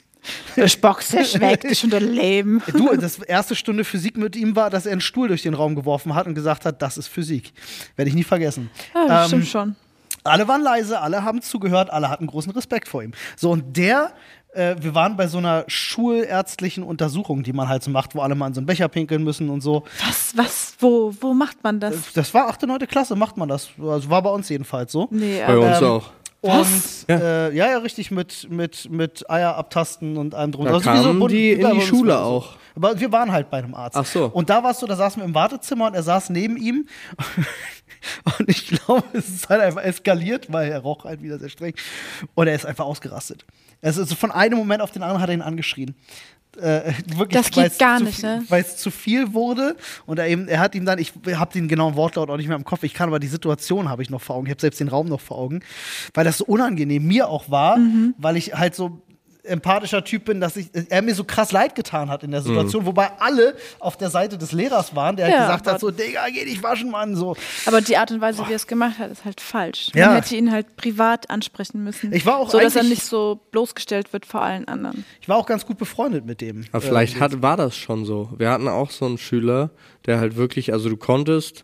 ich 0.55 0.79
box 0.81 1.09
dich 1.09 1.39
weg, 1.39 1.61
dich 1.61 1.83
unter 1.83 1.99
Leben. 1.99 2.61
Du, 2.71 2.95
das 2.95 3.17
erste 3.19 3.55
Stunde 3.55 3.83
Physik 3.83 4.17
mit 4.17 4.35
ihm 4.35 4.55
war, 4.55 4.69
dass 4.69 4.85
er 4.85 4.91
einen 4.91 5.01
Stuhl 5.01 5.27
durch 5.27 5.41
den 5.43 5.53
Raum 5.55 5.75
geworfen 5.75 6.13
hat 6.13 6.27
und 6.27 6.35
gesagt 6.35 6.65
hat, 6.65 6.81
das 6.81 6.97
ist 6.99 7.07
Physik. 7.07 7.53
Werde 7.95 8.09
ich 8.09 8.15
nie 8.15 8.23
vergessen. 8.23 8.69
Ja, 8.93 9.07
das 9.07 9.23
Ähm, 9.23 9.27
stimmt 9.41 9.47
schon. 9.47 9.75
Alle 10.23 10.47
waren 10.47 10.61
leise, 10.63 10.99
alle 11.01 11.23
haben 11.23 11.41
zugehört, 11.43 11.91
alle 11.91 12.09
hatten 12.09 12.25
großen 12.25 12.51
Respekt 12.51 12.87
vor 12.87 13.03
ihm. 13.03 13.13
So, 13.35 13.51
und 13.51 13.77
der, 13.77 14.11
äh, 14.55 14.75
wir 14.79 14.95
waren 14.95 15.15
bei 15.17 15.27
so 15.27 15.37
einer 15.37 15.63
schulärztlichen 15.67 16.83
Untersuchung, 16.83 17.43
die 17.43 17.53
man 17.53 17.67
halt 17.67 17.83
so 17.83 17.91
macht, 17.91 18.15
wo 18.15 18.21
alle 18.21 18.35
mal 18.35 18.47
in 18.47 18.53
so 18.53 18.59
einen 18.59 18.67
Becher 18.67 18.87
pinkeln 18.87 19.23
müssen 19.23 19.49
und 19.49 19.61
so. 19.61 19.83
Was, 20.05 20.33
was, 20.35 20.75
wo, 20.79 21.13
wo 21.21 21.33
macht 21.33 21.63
man 21.63 21.79
das? 21.79 22.13
Das 22.13 22.33
war 22.33 22.47
8., 22.47 22.63
9. 22.63 22.79
Klasse, 22.87 23.15
macht 23.15 23.37
man 23.37 23.49
das. 23.49 23.69
Also 23.81 24.09
war 24.09 24.21
bei 24.21 24.29
uns 24.29 24.49
jedenfalls 24.49 24.91
so. 24.91 25.07
Nee, 25.11 25.41
Bei 25.45 25.53
aber 25.53 25.67
uns 25.69 25.81
Ähm, 25.81 25.87
auch. 25.87 26.09
Und 26.45 26.59
Was? 26.59 27.05
ja. 27.09 27.17
Äh, 27.47 27.55
ja, 27.55 27.71
ja, 27.71 27.77
richtig, 27.79 28.11
mit, 28.11 28.47
mit, 28.49 28.89
mit 28.91 29.29
Eier 29.29 29.55
abtasten 29.55 30.17
und 30.17 30.35
allem 30.35 30.51
drum. 30.51 30.65
Da 30.65 30.73
Also 30.73 30.91
wie 30.91 30.97
so 30.97 31.03
kamen 31.03 31.19
Bund- 31.19 31.31
die 31.31 31.51
in 31.53 31.71
die 31.71 31.81
Schule 31.81 32.11
war 32.13 32.17
das 32.19 32.27
so. 32.27 32.31
auch. 32.33 32.55
Aber 32.75 32.99
wir 32.99 33.11
waren 33.11 33.31
halt 33.31 33.49
bei 33.49 33.57
einem 33.59 33.73
Arzt. 33.73 33.95
Ach 33.97 34.05
so. 34.05 34.25
Und 34.25 34.49
da 34.49 34.61
war 34.63 34.71
es 34.71 34.79
so, 34.79 34.85
da 34.87 34.95
saßen 34.95 35.21
wir 35.21 35.25
im 35.25 35.33
Wartezimmer 35.33 35.87
und 35.87 35.93
er 35.95 36.03
saß 36.03 36.29
neben 36.29 36.57
ihm. 36.57 36.87
und 38.39 38.49
ich 38.49 38.67
glaube, 38.67 39.03
es 39.13 39.29
ist 39.29 39.49
halt 39.49 39.61
einfach 39.61 39.81
eskaliert, 39.83 40.51
weil 40.51 40.71
er 40.71 40.79
roch 40.79 41.05
halt 41.05 41.21
wieder 41.21 41.39
sehr 41.39 41.49
streng. 41.49 41.73
Und 42.35 42.47
er 42.47 42.55
ist 42.55 42.65
einfach 42.65 42.85
ausgerastet. 42.85 43.45
Also, 43.81 44.01
also 44.01 44.15
von 44.15 44.31
einem 44.31 44.57
Moment 44.57 44.81
auf 44.81 44.91
den 44.91 45.03
anderen 45.03 45.21
hat 45.21 45.29
er 45.29 45.35
ihn 45.35 45.41
angeschrien. 45.41 45.95
Äh, 46.57 46.93
wirklich, 47.17 47.41
Das 47.41 47.51
geht 47.51 47.77
gar 47.79 47.99
nicht, 47.99 48.19
viel, 48.19 48.37
ne? 48.39 48.43
Weil 48.49 48.61
es 48.61 48.77
zu 48.77 48.91
viel 48.91 49.33
wurde 49.33 49.75
und 50.05 50.19
er 50.19 50.27
eben, 50.27 50.47
er 50.47 50.59
hat 50.59 50.75
ihm 50.75 50.85
dann, 50.85 50.99
ich 50.99 51.13
habe 51.35 51.51
den 51.53 51.67
genauen 51.67 51.95
Wortlaut 51.95 52.29
auch 52.29 52.37
nicht 52.37 52.47
mehr 52.47 52.57
im 52.57 52.63
Kopf, 52.65 52.83
ich 52.83 52.93
kann 52.93 53.09
aber 53.09 53.19
die 53.19 53.27
Situation 53.27 53.89
habe 53.89 54.01
ich 54.03 54.09
noch 54.09 54.21
vor 54.21 54.35
Augen, 54.35 54.45
ich 54.47 54.51
habe 54.51 54.61
selbst 54.61 54.79
den 54.79 54.87
Raum 54.87 55.07
noch 55.07 55.21
vor 55.21 55.37
Augen, 55.37 55.61
weil 56.13 56.23
das 56.25 56.37
so 56.39 56.45
unangenehm 56.45 57.05
mir 57.05 57.27
auch 57.29 57.49
war, 57.49 57.77
Mhm. 57.77 58.13
weil 58.17 58.37
ich 58.37 58.53
halt 58.53 58.75
so 58.75 59.01
empathischer 59.45 60.03
Typ 60.03 60.25
bin, 60.25 60.41
dass 60.41 60.57
ich, 60.57 60.67
er 60.89 61.01
mir 61.01 61.13
so 61.15 61.23
krass 61.23 61.51
leid 61.51 61.75
getan 61.75 62.09
hat 62.09 62.23
in 62.23 62.31
der 62.31 62.41
Situation, 62.41 62.83
Mhm. 62.83 62.87
wobei 62.87 63.11
alle 63.19 63.55
auf 63.79 63.97
der 63.97 64.09
Seite 64.09 64.37
des 64.37 64.51
Lehrers 64.51 64.95
waren, 64.95 65.15
der 65.15 65.25
halt 65.25 65.35
Ja, 65.35 65.41
gesagt 65.47 65.67
hat 65.67 65.79
so, 65.79 65.91
Digga, 65.91 66.21
geh 66.33 66.45
dich 66.45 66.61
waschen, 66.63 66.89
Mann, 66.91 67.15
so. 67.15 67.35
Aber 67.65 67.81
die 67.81 67.97
Art 67.97 68.11
und 68.11 68.21
Weise, 68.21 68.45
wie 68.47 68.51
er 68.51 68.55
es 68.57 68.67
gemacht 68.67 68.99
hat, 68.99 69.11
ist 69.11 69.25
halt 69.25 69.41
falsch. 69.41 69.91
Ja. 69.95 70.07
Man 70.07 70.15
hätte 70.15 70.35
ihn 70.35 70.51
halt 70.51 70.75
privat 70.75 71.29
ansprechen 71.29 71.83
müssen. 71.83 72.11
Ich 72.13 72.25
war 72.25 72.37
auch 72.37 72.49
so, 72.49 72.59
dass 72.59 72.75
er 72.75 72.83
nicht 72.83 73.03
so 73.03 73.39
bloßgestellt 73.51 74.11
wird 74.13 74.25
vor 74.25 74.41
allen 74.41 74.67
anderen. 74.67 75.05
Ich 75.21 75.29
war 75.29 75.37
auch 75.37 75.45
ganz 75.45 75.65
gut 75.65 75.77
befreundet 75.77 76.25
mit 76.25 76.41
dem. 76.41 76.65
Aber 76.71 76.83
Äh, 76.83 76.87
vielleicht 76.87 77.19
hat, 77.19 77.41
war 77.41 77.57
das 77.57 77.75
schon 77.77 78.05
so. 78.05 78.29
Wir 78.37 78.49
hatten 78.51 78.67
auch 78.67 78.89
so 78.91 79.05
einen 79.05 79.17
Schüler, 79.17 79.69
der 80.05 80.19
halt 80.19 80.35
wirklich, 80.35 80.73
also 80.73 80.89
du 80.89 80.97
konntest, 80.97 81.63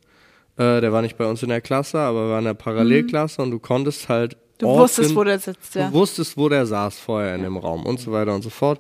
äh, 0.58 0.82
der 0.82 0.92
war 0.92 1.02
nicht 1.02 1.18
bei 1.18 1.26
uns 1.26 1.42
in 1.44 1.50
der 1.50 1.62
Klasse, 1.62 2.00
aber 2.00 2.30
war 2.30 2.40
in 2.40 2.46
der 2.46 2.54
Parallelklasse 2.54 3.42
und 3.42 3.52
du 3.52 3.60
konntest 3.60 4.10
halt. 4.10 4.38
Du 4.62 4.68
orten- 4.68 4.82
wusstest, 4.84 5.16
wo 5.16 5.24
der 5.24 5.40
sitzt, 5.40 5.76
ja. 5.76 5.88
Du 5.90 5.94
wusstest, 5.94 6.38
wo 6.38 6.48
der 6.50 6.66
saß 6.66 6.98
vorher 7.00 7.36
in 7.36 7.44
dem 7.44 7.58
Raum 7.58 7.86
und 7.86 8.00
so 8.00 8.12
weiter 8.12 8.34
und 8.34 8.42
so 8.42 8.50
fort. 8.50 8.80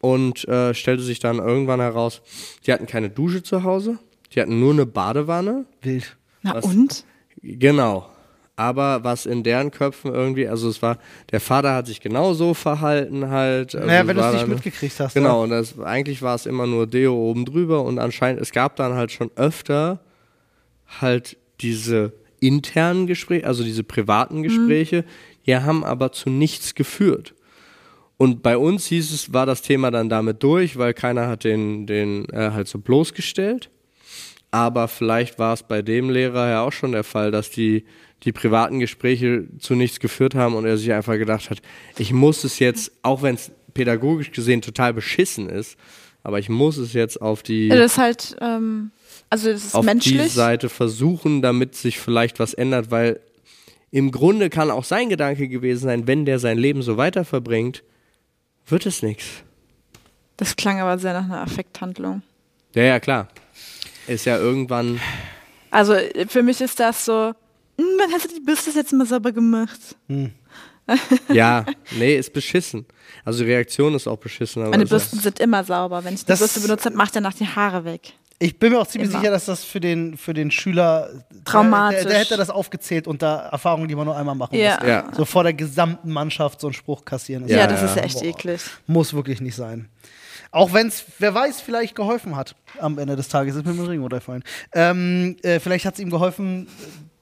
Und 0.00 0.46
äh, 0.48 0.74
stellte 0.74 1.02
sich 1.02 1.18
dann 1.18 1.38
irgendwann 1.38 1.80
heraus, 1.80 2.22
die 2.66 2.72
hatten 2.72 2.86
keine 2.86 3.10
Dusche 3.10 3.42
zu 3.42 3.64
Hause, 3.64 3.98
die 4.34 4.40
hatten 4.40 4.60
nur 4.60 4.72
eine 4.72 4.86
Badewanne. 4.86 5.64
wild. 5.82 6.16
Na 6.42 6.54
Was? 6.54 6.64
und? 6.64 7.04
Genau. 7.42 8.08
Aber 8.54 9.04
was 9.04 9.24
in 9.26 9.44
deren 9.44 9.70
Köpfen 9.70 10.12
irgendwie, 10.12 10.48
also 10.48 10.68
es 10.68 10.82
war, 10.82 10.98
der 11.30 11.40
Vater 11.40 11.74
hat 11.76 11.86
sich 11.86 12.00
genau 12.00 12.32
so 12.34 12.54
verhalten 12.54 13.28
halt. 13.30 13.74
Also 13.76 13.86
naja, 13.86 14.04
wenn 14.06 14.16
du 14.16 14.22
es 14.22 14.32
nicht 14.32 14.42
dann- 14.42 14.50
mitgekriegt 14.50 14.98
hast. 15.00 15.14
Genau, 15.14 15.38
Ja. 15.38 15.42
und 15.44 15.50
das, 15.50 15.78
eigentlich 15.78 16.22
war 16.22 16.34
es 16.34 16.44
immer 16.46 16.66
nur 16.66 16.86
Deo 16.88 17.14
oben 17.14 17.44
drüber 17.44 17.82
und 17.84 17.98
anscheinend, 18.00 18.40
es 18.40 18.50
gab 18.52 18.74
dann 18.76 18.94
halt 18.94 19.12
schon 19.12 19.30
öfter 19.36 20.00
halt 21.00 21.36
diese 21.60 22.12
internen 22.40 23.06
Gespräche, 23.06 23.46
also 23.46 23.64
diese 23.64 23.84
privaten 23.84 24.42
Gespräche, 24.42 25.04
die 25.46 25.56
haben 25.56 25.84
aber 25.84 26.12
zu 26.12 26.30
nichts 26.30 26.74
geführt. 26.74 27.34
Und 28.16 28.42
bei 28.42 28.58
uns 28.58 28.86
hieß 28.86 29.12
es, 29.12 29.32
war 29.32 29.46
das 29.46 29.62
Thema 29.62 29.90
dann 29.90 30.08
damit 30.08 30.42
durch, 30.42 30.76
weil 30.76 30.92
keiner 30.92 31.28
hat 31.28 31.44
den, 31.44 31.86
den 31.86 32.28
äh, 32.30 32.50
halt 32.50 32.66
so 32.66 32.78
bloßgestellt. 32.78 33.70
Aber 34.50 34.88
vielleicht 34.88 35.38
war 35.38 35.54
es 35.54 35.62
bei 35.62 35.82
dem 35.82 36.10
Lehrer 36.10 36.48
ja 36.48 36.62
auch 36.62 36.72
schon 36.72 36.92
der 36.92 37.04
Fall, 37.04 37.30
dass 37.30 37.50
die, 37.50 37.84
die 38.24 38.32
privaten 38.32 38.80
Gespräche 38.80 39.46
zu 39.58 39.74
nichts 39.74 40.00
geführt 40.00 40.34
haben 40.34 40.54
und 40.54 40.64
er 40.64 40.78
sich 40.78 40.92
einfach 40.92 41.16
gedacht 41.16 41.50
hat, 41.50 41.60
ich 41.98 42.12
muss 42.12 42.44
es 42.44 42.58
jetzt, 42.58 42.92
auch 43.02 43.22
wenn 43.22 43.36
es 43.36 43.52
pädagogisch 43.74 44.32
gesehen 44.32 44.62
total 44.62 44.94
beschissen 44.94 45.48
ist, 45.48 45.76
aber 46.22 46.38
ich 46.38 46.48
muss 46.48 46.76
es 46.78 46.94
jetzt 46.94 47.20
auf 47.22 47.42
die, 47.42 47.68
Das 47.68 47.92
ist 47.92 47.98
halt, 47.98 48.36
ähm, 48.40 48.90
also 49.30 49.50
das 49.52 49.64
ist 49.66 49.74
auf 49.74 49.82
die 49.82 49.86
menschlich. 49.86 50.32
Seite 50.32 50.68
versuchen, 50.68 51.42
damit 51.42 51.74
sich 51.74 51.98
vielleicht 51.98 52.38
was 52.38 52.54
ändert, 52.54 52.90
weil 52.90 53.20
im 53.90 54.10
Grunde 54.10 54.50
kann 54.50 54.70
auch 54.70 54.84
sein 54.84 55.08
Gedanke 55.08 55.48
gewesen 55.48 55.84
sein, 55.84 56.06
wenn 56.06 56.24
der 56.24 56.38
sein 56.38 56.58
Leben 56.58 56.82
so 56.82 56.96
weiter 56.96 57.24
verbringt, 57.24 57.82
wird 58.66 58.84
es 58.86 59.02
nichts. 59.02 59.24
Das 60.36 60.56
klang 60.56 60.80
aber 60.80 60.98
sehr 60.98 61.14
nach 61.14 61.24
einer 61.24 61.40
Affekthandlung. 61.42 62.22
Ja, 62.74 62.82
ja, 62.82 63.00
klar. 63.00 63.28
Ist 64.06 64.24
ja 64.26 64.36
irgendwann, 64.38 65.00
Also 65.70 65.94
äh, 65.94 66.26
für 66.28 66.42
mich 66.42 66.60
ist 66.60 66.78
das 66.80 67.04
so, 67.04 67.32
"Hm, 67.78 67.86
wann 67.98 68.12
hast 68.12 68.26
du 68.30 68.34
die 68.34 68.40
Bürste 68.44 68.70
jetzt 68.70 68.92
mal 68.92 69.06
sauber 69.06 69.32
gemacht? 69.32 69.96
Hm. 70.08 70.32
Ja, 71.32 71.66
nee, 71.98 72.16
ist 72.16 72.32
beschissen. 72.32 72.86
Also 73.24 73.44
die 73.44 73.50
Reaktion 73.50 73.94
ist 73.94 74.06
auch 74.06 74.16
beschissen. 74.16 74.62
Aber 74.62 74.70
Meine 74.70 74.86
Bürsten 74.86 75.18
sind 75.18 75.38
immer 75.40 75.62
sauber. 75.64 76.02
Wenn 76.04 76.14
ich 76.14 76.20
die 76.20 76.26
Das- 76.26 76.38
Bürste 76.38 76.60
benutze, 76.60 76.90
macht 76.90 77.14
danach 77.16 77.34
die 77.34 77.46
Haare 77.46 77.84
weg. 77.84 78.12
Ich 78.40 78.58
bin 78.58 78.72
mir 78.72 78.78
auch 78.80 78.86
ziemlich 78.86 79.10
Immer. 79.10 79.20
sicher, 79.20 79.30
dass 79.32 79.46
das 79.46 79.64
für 79.64 79.80
den, 79.80 80.16
für 80.16 80.32
den 80.32 80.50
Schüler 80.52 81.10
Traumatisch. 81.44 82.02
Der, 82.02 82.10
der 82.10 82.18
hätte 82.20 82.36
das 82.36 82.50
aufgezählt 82.50 83.08
unter 83.08 83.26
Erfahrungen, 83.26 83.88
die 83.88 83.96
man 83.96 84.04
nur 84.04 84.16
einmal 84.16 84.36
machen 84.36 84.56
Ja. 84.56 84.76
muss. 84.78 84.88
Ja. 84.88 85.08
So 85.16 85.24
vor 85.24 85.42
der 85.42 85.54
gesamten 85.54 86.12
Mannschaft 86.12 86.60
so 86.60 86.68
einen 86.68 86.74
Spruch 86.74 87.04
kassieren. 87.04 87.44
ist 87.44 87.50
Ja, 87.50 87.58
Ja, 87.58 87.66
das 87.66 87.80
ja. 87.80 87.86
ist 87.88 87.96
echt 87.96 88.14
Boah. 88.20 88.24
eklig. 88.24 88.60
Muss 88.86 89.12
wirklich 89.12 89.40
nicht 89.40 89.56
sein. 89.56 89.88
Auch 90.52 90.72
wenn 90.72 90.86
es, 90.86 91.04
wer 91.18 91.34
weiß, 91.34 91.60
vielleicht 91.60 91.94
geholfen 91.96 92.36
hat 92.36 92.54
am 92.78 92.98
Ende 92.98 93.16
des 93.16 93.28
Tages. 93.28 93.56
Ist 93.56 93.66
mir 93.66 93.72
mit 93.72 93.82
dem 93.82 93.88
Ring 93.88 94.00
runtergefallen. 94.00 94.44
Ähm, 94.72 95.36
äh, 95.42 95.58
vielleicht 95.58 95.84
hat 95.84 95.94
es 95.94 96.00
ihm 96.00 96.10
geholfen, 96.10 96.68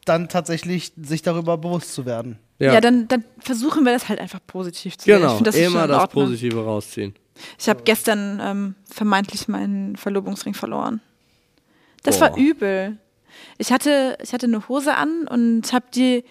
dann 0.04 0.28
tatsächlich 0.28 0.92
sich 1.02 1.22
darüber 1.22 1.56
bewusst 1.56 1.94
zu 1.94 2.04
werden. 2.06 2.38
Ja, 2.58 2.74
Ja, 2.74 2.80
dann, 2.80 3.08
dann 3.08 3.24
versuchen 3.40 3.84
wir 3.84 3.92
das 3.92 4.08
halt 4.08 4.20
einfach 4.20 4.38
positiv 4.46 4.96
zu 4.98 5.06
sehen. 5.06 5.16
Ich 5.16 5.20
genau. 5.44 5.66
Immer 5.66 5.86
das 5.88 6.00
Ordnung. 6.02 6.24
Positive 6.26 6.62
rausziehen. 6.64 7.14
Ich 7.58 7.68
habe 7.68 7.82
gestern 7.84 8.40
ähm, 8.42 8.74
vermeintlich 8.90 9.48
meinen 9.48 9.96
Verlobungsring 9.96 10.54
verloren. 10.54 11.00
Das 12.02 12.18
Boah. 12.18 12.30
war 12.30 12.36
übel. 12.36 12.98
Ich 13.58 13.72
hatte, 13.72 14.16
ich 14.22 14.32
hatte 14.32 14.46
eine 14.46 14.68
Hose 14.68 14.94
an 14.94 15.26
und 15.28 15.72
habe 15.72 15.86
die 15.94 16.24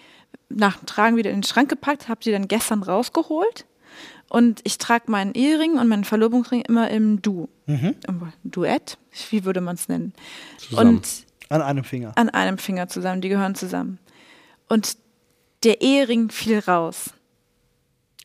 nach 0.48 0.78
dem 0.78 0.86
Tragen 0.86 1.16
wieder 1.16 1.30
in 1.30 1.38
den 1.38 1.42
Schrank 1.44 1.68
gepackt, 1.68 2.08
habe 2.08 2.20
die 2.22 2.32
dann 2.32 2.48
gestern 2.48 2.82
rausgeholt. 2.82 3.66
Und 4.28 4.60
ich 4.64 4.78
trage 4.78 5.10
meinen 5.10 5.34
Ehering 5.34 5.78
und 5.78 5.86
meinen 5.88 6.04
Verlobungsring 6.04 6.62
immer 6.62 6.90
im 6.90 7.22
Du. 7.22 7.48
Im 7.66 8.32
Duett? 8.42 8.98
Wie 9.30 9.44
würde 9.44 9.60
man 9.60 9.76
es 9.76 9.88
nennen? 9.88 10.12
Zusammen. 10.58 10.96
Und 10.96 11.08
An 11.48 11.62
einem 11.62 11.84
Finger. 11.84 12.12
an 12.16 12.28
einem 12.30 12.58
Finger 12.58 12.88
zusammen, 12.88 13.20
die 13.20 13.28
gehören 13.28 13.54
zusammen. 13.54 13.98
Und 14.68 14.96
der 15.62 15.80
Ehering 15.80 16.30
fiel 16.30 16.58
raus, 16.58 17.10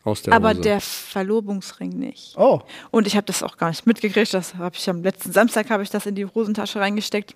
Aus 0.03 0.23
der 0.23 0.33
aber 0.33 0.51
Hose. 0.51 0.61
der 0.61 0.81
Verlobungsring 0.81 1.91
nicht. 1.91 2.33
Oh, 2.37 2.61
Und 2.89 3.05
ich 3.07 3.15
habe 3.15 3.25
das 3.25 3.43
auch 3.43 3.57
gar 3.57 3.69
nicht 3.69 3.85
mitgekriegt. 3.85 4.33
Das 4.33 4.55
habe 4.55 4.75
ich 4.75 4.89
am 4.89 5.03
letzten 5.03 5.31
Samstag 5.31 5.69
habe 5.69 5.83
ich 5.83 5.89
das 5.89 6.05
in 6.05 6.15
die 6.15 6.25
Hosentasche 6.25 6.79
reingesteckt. 6.79 7.35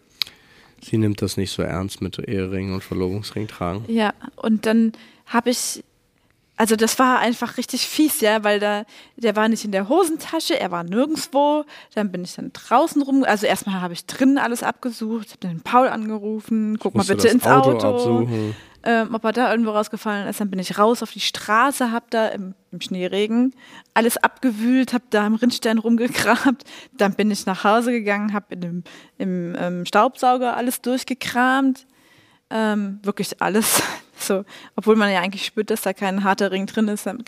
Sie 0.81 0.97
nimmt 0.97 1.21
das 1.21 1.37
nicht 1.37 1.51
so 1.51 1.61
ernst 1.61 2.01
mit 2.01 2.17
Ehering 2.19 2.73
und 2.73 2.83
Verlobungsring 2.83 3.47
tragen. 3.47 3.85
Ja, 3.87 4.13
und 4.35 4.65
dann 4.65 4.93
habe 5.27 5.51
ich 5.51 5.83
also 6.57 6.77
das 6.77 6.97
war 6.99 7.19
einfach 7.19 7.57
richtig 7.57 7.85
fies, 7.85 8.21
ja, 8.21 8.43
weil 8.43 8.59
da 8.59 8.85
der 9.17 9.35
war 9.35 9.49
nicht 9.49 9.65
in 9.65 9.71
der 9.71 9.89
Hosentasche, 9.89 10.57
er 10.57 10.71
war 10.71 10.83
nirgendwo. 10.83 11.65
Dann 11.95 12.11
bin 12.11 12.23
ich 12.23 12.35
dann 12.35 12.51
draußen 12.53 13.01
rum, 13.01 13.25
also 13.25 13.45
erstmal 13.45 13.81
habe 13.81 13.93
ich 13.93 14.05
drinnen 14.05 14.37
alles 14.37 14.63
abgesucht, 14.63 15.31
habe 15.31 15.47
den 15.47 15.61
Paul 15.61 15.89
angerufen, 15.89 16.77
guck 16.79 16.95
mal 16.95 17.03
bitte 17.03 17.23
das 17.23 17.33
ins 17.33 17.45
Auto 17.45 17.71
Auto, 17.71 17.87
absuchen. 17.89 18.55
Ähm, 18.85 19.13
ob 19.13 19.23
er 19.23 19.31
da 19.31 19.51
irgendwo 19.51 19.71
rausgefallen 19.71 20.27
ist. 20.27 20.39
Dann 20.39 20.49
bin 20.49 20.59
ich 20.59 20.77
raus 20.77 21.01
auf 21.01 21.11
die 21.11 21.19
Straße, 21.19 21.91
hab 21.91 22.11
da 22.11 22.27
im, 22.27 22.53
im 22.71 22.79
Schneeregen 22.79 23.53
alles 23.93 24.17
abgewühlt, 24.17 24.93
hab 24.93 25.09
da 25.09 25.25
im 25.25 25.35
Rinnstein 25.35 25.79
rumgekramt. 25.79 26.63
Dann 26.93 27.13
bin 27.13 27.31
ich 27.31 27.45
nach 27.45 27.63
Hause 27.63 27.91
gegangen, 27.91 28.33
hab 28.33 28.51
in 28.51 28.61
dem, 28.61 28.83
im 29.17 29.55
ähm, 29.57 29.85
Staubsauger 29.85 30.55
alles 30.55 30.81
durchgekramt. 30.81 31.87
Ähm, 32.49 32.99
wirklich 33.03 33.41
alles. 33.41 33.81
So, 34.17 34.45
obwohl 34.77 34.95
man 34.95 35.11
ja 35.11 35.19
eigentlich 35.19 35.45
spürt, 35.45 35.69
dass 35.69 35.81
da 35.81 35.91
kein 35.91 36.23
harter 36.23 36.49
Ring 36.49 36.67
drin 36.67 36.87
ist. 36.87 37.05
Man 37.05 37.19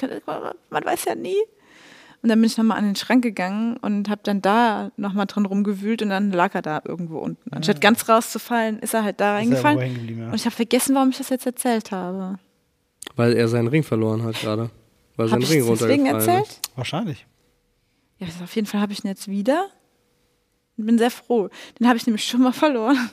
weiß 0.85 1.03
ja 1.03 1.15
nie. 1.15 1.35
Und 2.27 2.31
dann 2.31 2.41
bin 2.41 2.47
ich 2.47 2.57
nochmal 2.57 2.77
an 2.77 2.83
den 2.83 2.97
Schrank 2.97 3.23
gegangen 3.23 3.77
und 3.77 4.09
habe 4.09 4.19
dann 4.21 4.41
da 4.41 4.91
nochmal 4.97 5.27
drin 5.27 5.45
rumgewühlt 5.45 6.01
und 6.01 6.09
dann 6.09 6.29
lag 6.31 6.53
er 6.55 6.61
da 6.61 6.81
irgendwo 6.83 7.19
unten. 7.19 7.53
Anstatt 7.53 7.79
ganz 7.79 8.09
rauszufallen, 8.09 8.79
ist 8.79 8.93
er 8.93 9.05
halt 9.05 9.21
da 9.21 9.35
Ah. 9.35 9.39
Ist 9.39 9.63
reingefallen. 9.63 10.17
ja. 10.19 10.25
Und 10.27 10.35
ich 10.35 10.43
habe 10.43 10.53
vergessen, 10.53 10.93
warum 10.93 11.11
ich 11.11 11.17
das 11.17 11.29
jetzt 11.29 11.45
erzählt 11.45 11.91
habe. 11.91 12.37
Weil 13.15 13.31
er 13.31 13.47
seinen 13.47 13.69
Ring 13.69 13.83
verloren 13.83 14.23
hat 14.23 14.41
gerade. 14.41 14.69
Weil 15.15 15.31
Habe 15.31 15.45
sein 15.45 15.53
Ring 15.53 15.61
es 15.71 15.79
deswegen 15.79 16.07
runtergefallen 16.09 16.37
erzählt? 16.43 16.47
ist. 16.63 16.71
wahrscheinlich. 16.75 17.25
Ja, 18.19 18.27
auf 18.43 18.53
jeden 18.55 18.67
Fall 18.67 18.81
habe 18.81 18.91
ich 18.91 19.05
ihn 19.05 19.07
jetzt 19.07 19.29
wieder. 19.29 19.67
Bin 20.75 20.97
sehr 20.97 21.09
froh. 21.11 21.47
Den 21.79 21.87
habe 21.87 21.95
ich 21.95 22.05
nämlich 22.07 22.25
schon 22.25 22.41
mal 22.41 22.51
verloren. 22.51 23.09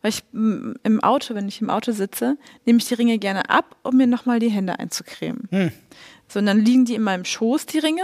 Weil 0.00 0.10
ich 0.10 0.22
im 0.32 1.00
Auto, 1.02 1.34
wenn 1.34 1.48
ich 1.48 1.60
im 1.60 1.70
Auto 1.70 1.90
sitze, 1.90 2.38
nehme 2.64 2.78
ich 2.78 2.86
die 2.86 2.94
Ringe 2.94 3.18
gerne 3.18 3.50
ab, 3.50 3.74
um 3.82 3.96
mir 3.96 4.06
nochmal 4.06 4.38
die 4.38 4.48
Hände 4.48 4.78
einzucremen. 4.78 5.48
Hm. 5.50 5.72
So, 6.28 6.38
und 6.38 6.46
dann 6.46 6.64
liegen 6.64 6.84
die 6.84 6.94
in 6.94 7.02
meinem 7.02 7.24
Schoß, 7.24 7.66
die 7.66 7.78
Ringe, 7.78 8.02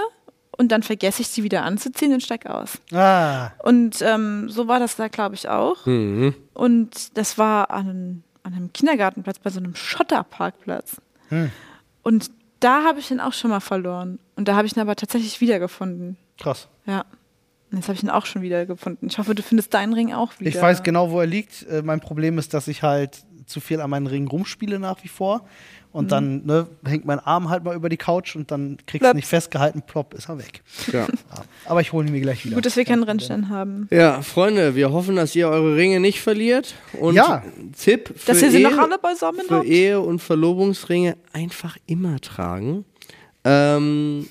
und 0.56 0.68
dann 0.72 0.82
vergesse 0.82 1.22
ich 1.22 1.28
sie 1.28 1.42
wieder 1.42 1.62
anzuziehen 1.64 2.12
und 2.12 2.22
steig 2.22 2.46
aus. 2.46 2.78
Ah, 2.92 3.50
Und 3.62 4.00
ähm, 4.02 4.48
so 4.48 4.68
war 4.68 4.78
das 4.78 4.96
da, 4.96 5.08
glaube 5.08 5.34
ich, 5.34 5.48
auch. 5.48 5.84
Mhm. 5.86 6.34
Und 6.52 7.16
das 7.16 7.38
war 7.38 7.70
an, 7.70 8.22
an 8.42 8.54
einem 8.54 8.72
Kindergartenplatz, 8.72 9.38
bei 9.38 9.50
so 9.50 9.58
einem 9.58 9.74
Schotterparkplatz. 9.74 10.96
Hm. 11.28 11.50
Und 12.02 12.30
da 12.60 12.84
habe 12.84 13.00
ich 13.00 13.10
ihn 13.10 13.20
auch 13.20 13.32
schon 13.32 13.50
mal 13.50 13.60
verloren. 13.60 14.18
Und 14.36 14.48
da 14.48 14.56
habe 14.56 14.66
ich 14.66 14.76
ihn 14.76 14.80
aber 14.80 14.96
tatsächlich 14.96 15.40
wiedergefunden. 15.40 16.16
krass. 16.38 16.68
Ja. 16.86 17.04
Und 17.70 17.78
jetzt 17.78 17.88
habe 17.88 17.96
ich 17.96 18.02
ihn 18.02 18.10
auch 18.10 18.26
schon 18.26 18.42
wieder 18.42 18.66
gefunden. 18.66 19.06
Ich 19.08 19.18
hoffe, 19.18 19.34
du 19.34 19.42
findest 19.42 19.74
deinen 19.74 19.94
Ring 19.94 20.12
auch 20.12 20.38
wieder. 20.38 20.48
Ich 20.50 20.60
weiß 20.60 20.82
genau, 20.82 21.10
wo 21.10 21.20
er 21.20 21.26
liegt. 21.26 21.66
Äh, 21.68 21.82
mein 21.82 22.00
Problem 22.00 22.38
ist, 22.38 22.54
dass 22.54 22.68
ich 22.68 22.82
halt 22.82 23.24
zu 23.46 23.60
viel 23.60 23.80
an 23.80 23.90
meinen 23.90 24.06
Ringen 24.06 24.28
rumspiele 24.28 24.78
nach 24.78 25.02
wie 25.02 25.08
vor. 25.08 25.46
Mhm. 25.94 25.98
Und 26.00 26.12
dann 26.12 26.44
ne, 26.44 26.66
hängt 26.84 27.04
mein 27.04 27.20
Arm 27.20 27.48
halt 27.48 27.62
mal 27.64 27.74
über 27.76 27.88
die 27.88 27.96
Couch 27.96 28.34
und 28.34 28.50
dann 28.50 28.76
kriegst 28.86 29.08
du 29.08 29.14
nicht 29.14 29.28
festgehalten, 29.28 29.80
plopp, 29.82 30.12
ist 30.14 30.28
er 30.28 30.38
weg. 30.38 30.62
Ja. 30.92 31.02
Ja. 31.02 31.06
Aber 31.66 31.80
ich 31.80 31.92
hole 31.92 32.06
ihn 32.06 32.12
mir 32.12 32.20
gleich 32.20 32.44
wieder. 32.44 32.56
Gut, 32.56 32.66
dass 32.66 32.76
wir 32.76 32.84
keinen. 32.84 33.04
Rennstein 33.04 33.48
haben. 33.48 33.86
ja, 33.90 34.22
Freunde, 34.22 34.74
wir 34.74 34.90
hoffen, 34.92 35.14
dass 35.16 35.36
ihr 35.36 35.48
eure 35.48 35.76
Ringe 35.76 36.00
nicht 36.00 36.20
verliert. 36.20 36.74
Und 36.98 37.14
Ja. 37.14 37.42
Tipp 37.78 38.12
für, 38.16 38.32
Dass 38.32 38.42
ihr 38.42 38.50
sie 38.50 38.62
Ehe, 38.62 38.70
noch 38.70 38.78
alle 38.78 38.98
beisammen 38.98 39.42
für 39.46 39.56
habt. 39.56 39.66
Ehe 39.66 40.00
und 40.00 40.20
Verlobungsringe 40.20 41.16
einfach 41.32 41.76
immer 41.86 42.18
tragen. 42.20 42.84
Ähm, 43.44 44.26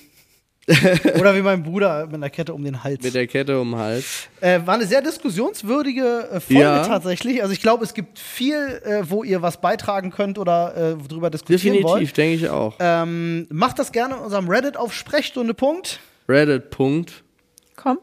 Oder 1.20 1.36
wie 1.36 1.42
mein 1.42 1.62
Bruder 1.62 2.06
mit 2.06 2.14
einer 2.14 2.30
Kette 2.30 2.54
um 2.54 2.64
den 2.64 2.82
Hals. 2.82 3.02
mit 3.02 3.14
der 3.14 3.26
Kette 3.26 3.60
um 3.60 3.72
den 3.72 3.78
Hals. 3.78 4.28
Äh, 4.40 4.60
war 4.64 4.74
eine 4.74 4.86
sehr 4.86 5.02
diskussionswürdige 5.02 6.28
äh, 6.32 6.40
Folge 6.40 6.62
Ja. 6.62 6.86
tatsächlich. 6.86 7.42
Also 7.42 7.52
ich 7.52 7.60
glaube, 7.60 7.84
es 7.84 7.92
gibt 7.92 8.18
viel, 8.18 8.80
äh, 8.84 9.02
wo 9.10 9.24
ihr 9.24 9.42
was 9.42 9.60
beitragen 9.60 10.10
könnt 10.10 10.38
oder 10.38 10.74
äh, 10.98 11.08
drüber 11.08 11.28
diskutieren 11.30 11.74
Definitiv, 11.74 11.90
wollt. 11.90 12.16
denke 12.16 12.34
ich 12.36 12.48
auch. 12.48 12.74
Ähm, 12.78 13.46
macht 13.50 13.78
das 13.78 13.92
gerne 13.92 14.14
in 14.14 14.20
unserem 14.20 14.48
Reddit 14.48 14.76
auf 14.76 14.94
Sprechstunde. 14.94 15.54
Reddit. 16.28 16.76
Komm, 17.76 17.98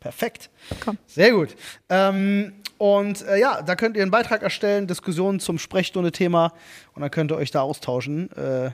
Perfekt. 0.00 0.50
komm. 0.84 0.98
Sehr 1.06 1.32
gut. 1.32 1.54
Ähm, 1.88 2.54
und 2.78 3.22
äh, 3.28 3.38
ja, 3.38 3.62
da 3.62 3.76
könnt 3.76 3.96
ihr 3.96 4.02
einen 4.02 4.10
Beitrag 4.10 4.42
erstellen, 4.42 4.86
Diskussionen 4.86 5.38
zum 5.38 5.58
Sprechstunde-Thema 5.58 6.54
und 6.94 7.02
dann 7.02 7.10
könnt 7.10 7.30
ihr 7.30 7.36
euch 7.36 7.50
da 7.50 7.60
austauschen. 7.60 8.30
Äh, 8.32 8.70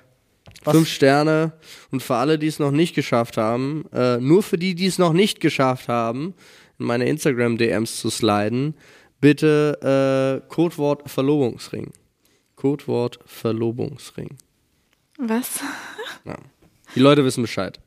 was- 0.64 0.74
Fünf 0.74 0.88
Sterne. 0.88 1.52
Und 1.90 2.02
für 2.02 2.16
alle, 2.16 2.38
die 2.38 2.46
es 2.46 2.58
noch 2.58 2.70
nicht 2.70 2.94
geschafft 2.94 3.36
haben, 3.36 3.84
äh, 3.92 4.18
nur 4.18 4.42
für 4.42 4.58
die, 4.58 4.74
die 4.74 4.86
es 4.86 4.98
noch 4.98 5.12
nicht 5.12 5.40
geschafft 5.40 5.88
haben, 5.88 6.34
in 6.78 6.86
meine 6.86 7.06
Instagram-DMs 7.08 7.96
zu 8.00 8.10
sliden, 8.10 8.74
bitte 9.20 10.42
äh, 10.44 10.48
Codewort 10.48 11.08
Verlobungsring. 11.10 11.90
Codewort 12.56 13.18
Verlobungsring. 13.26 14.36
Was? 15.18 15.60
Ja. 16.24 16.36
Die 16.94 17.00
Leute 17.00 17.24
wissen 17.24 17.42
Bescheid. 17.42 17.78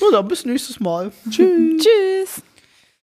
Na, 0.00 0.06
dann 0.12 0.28
bis 0.28 0.44
nächstes 0.44 0.80
Mal. 0.80 1.12
Tschüss. 1.30 2.42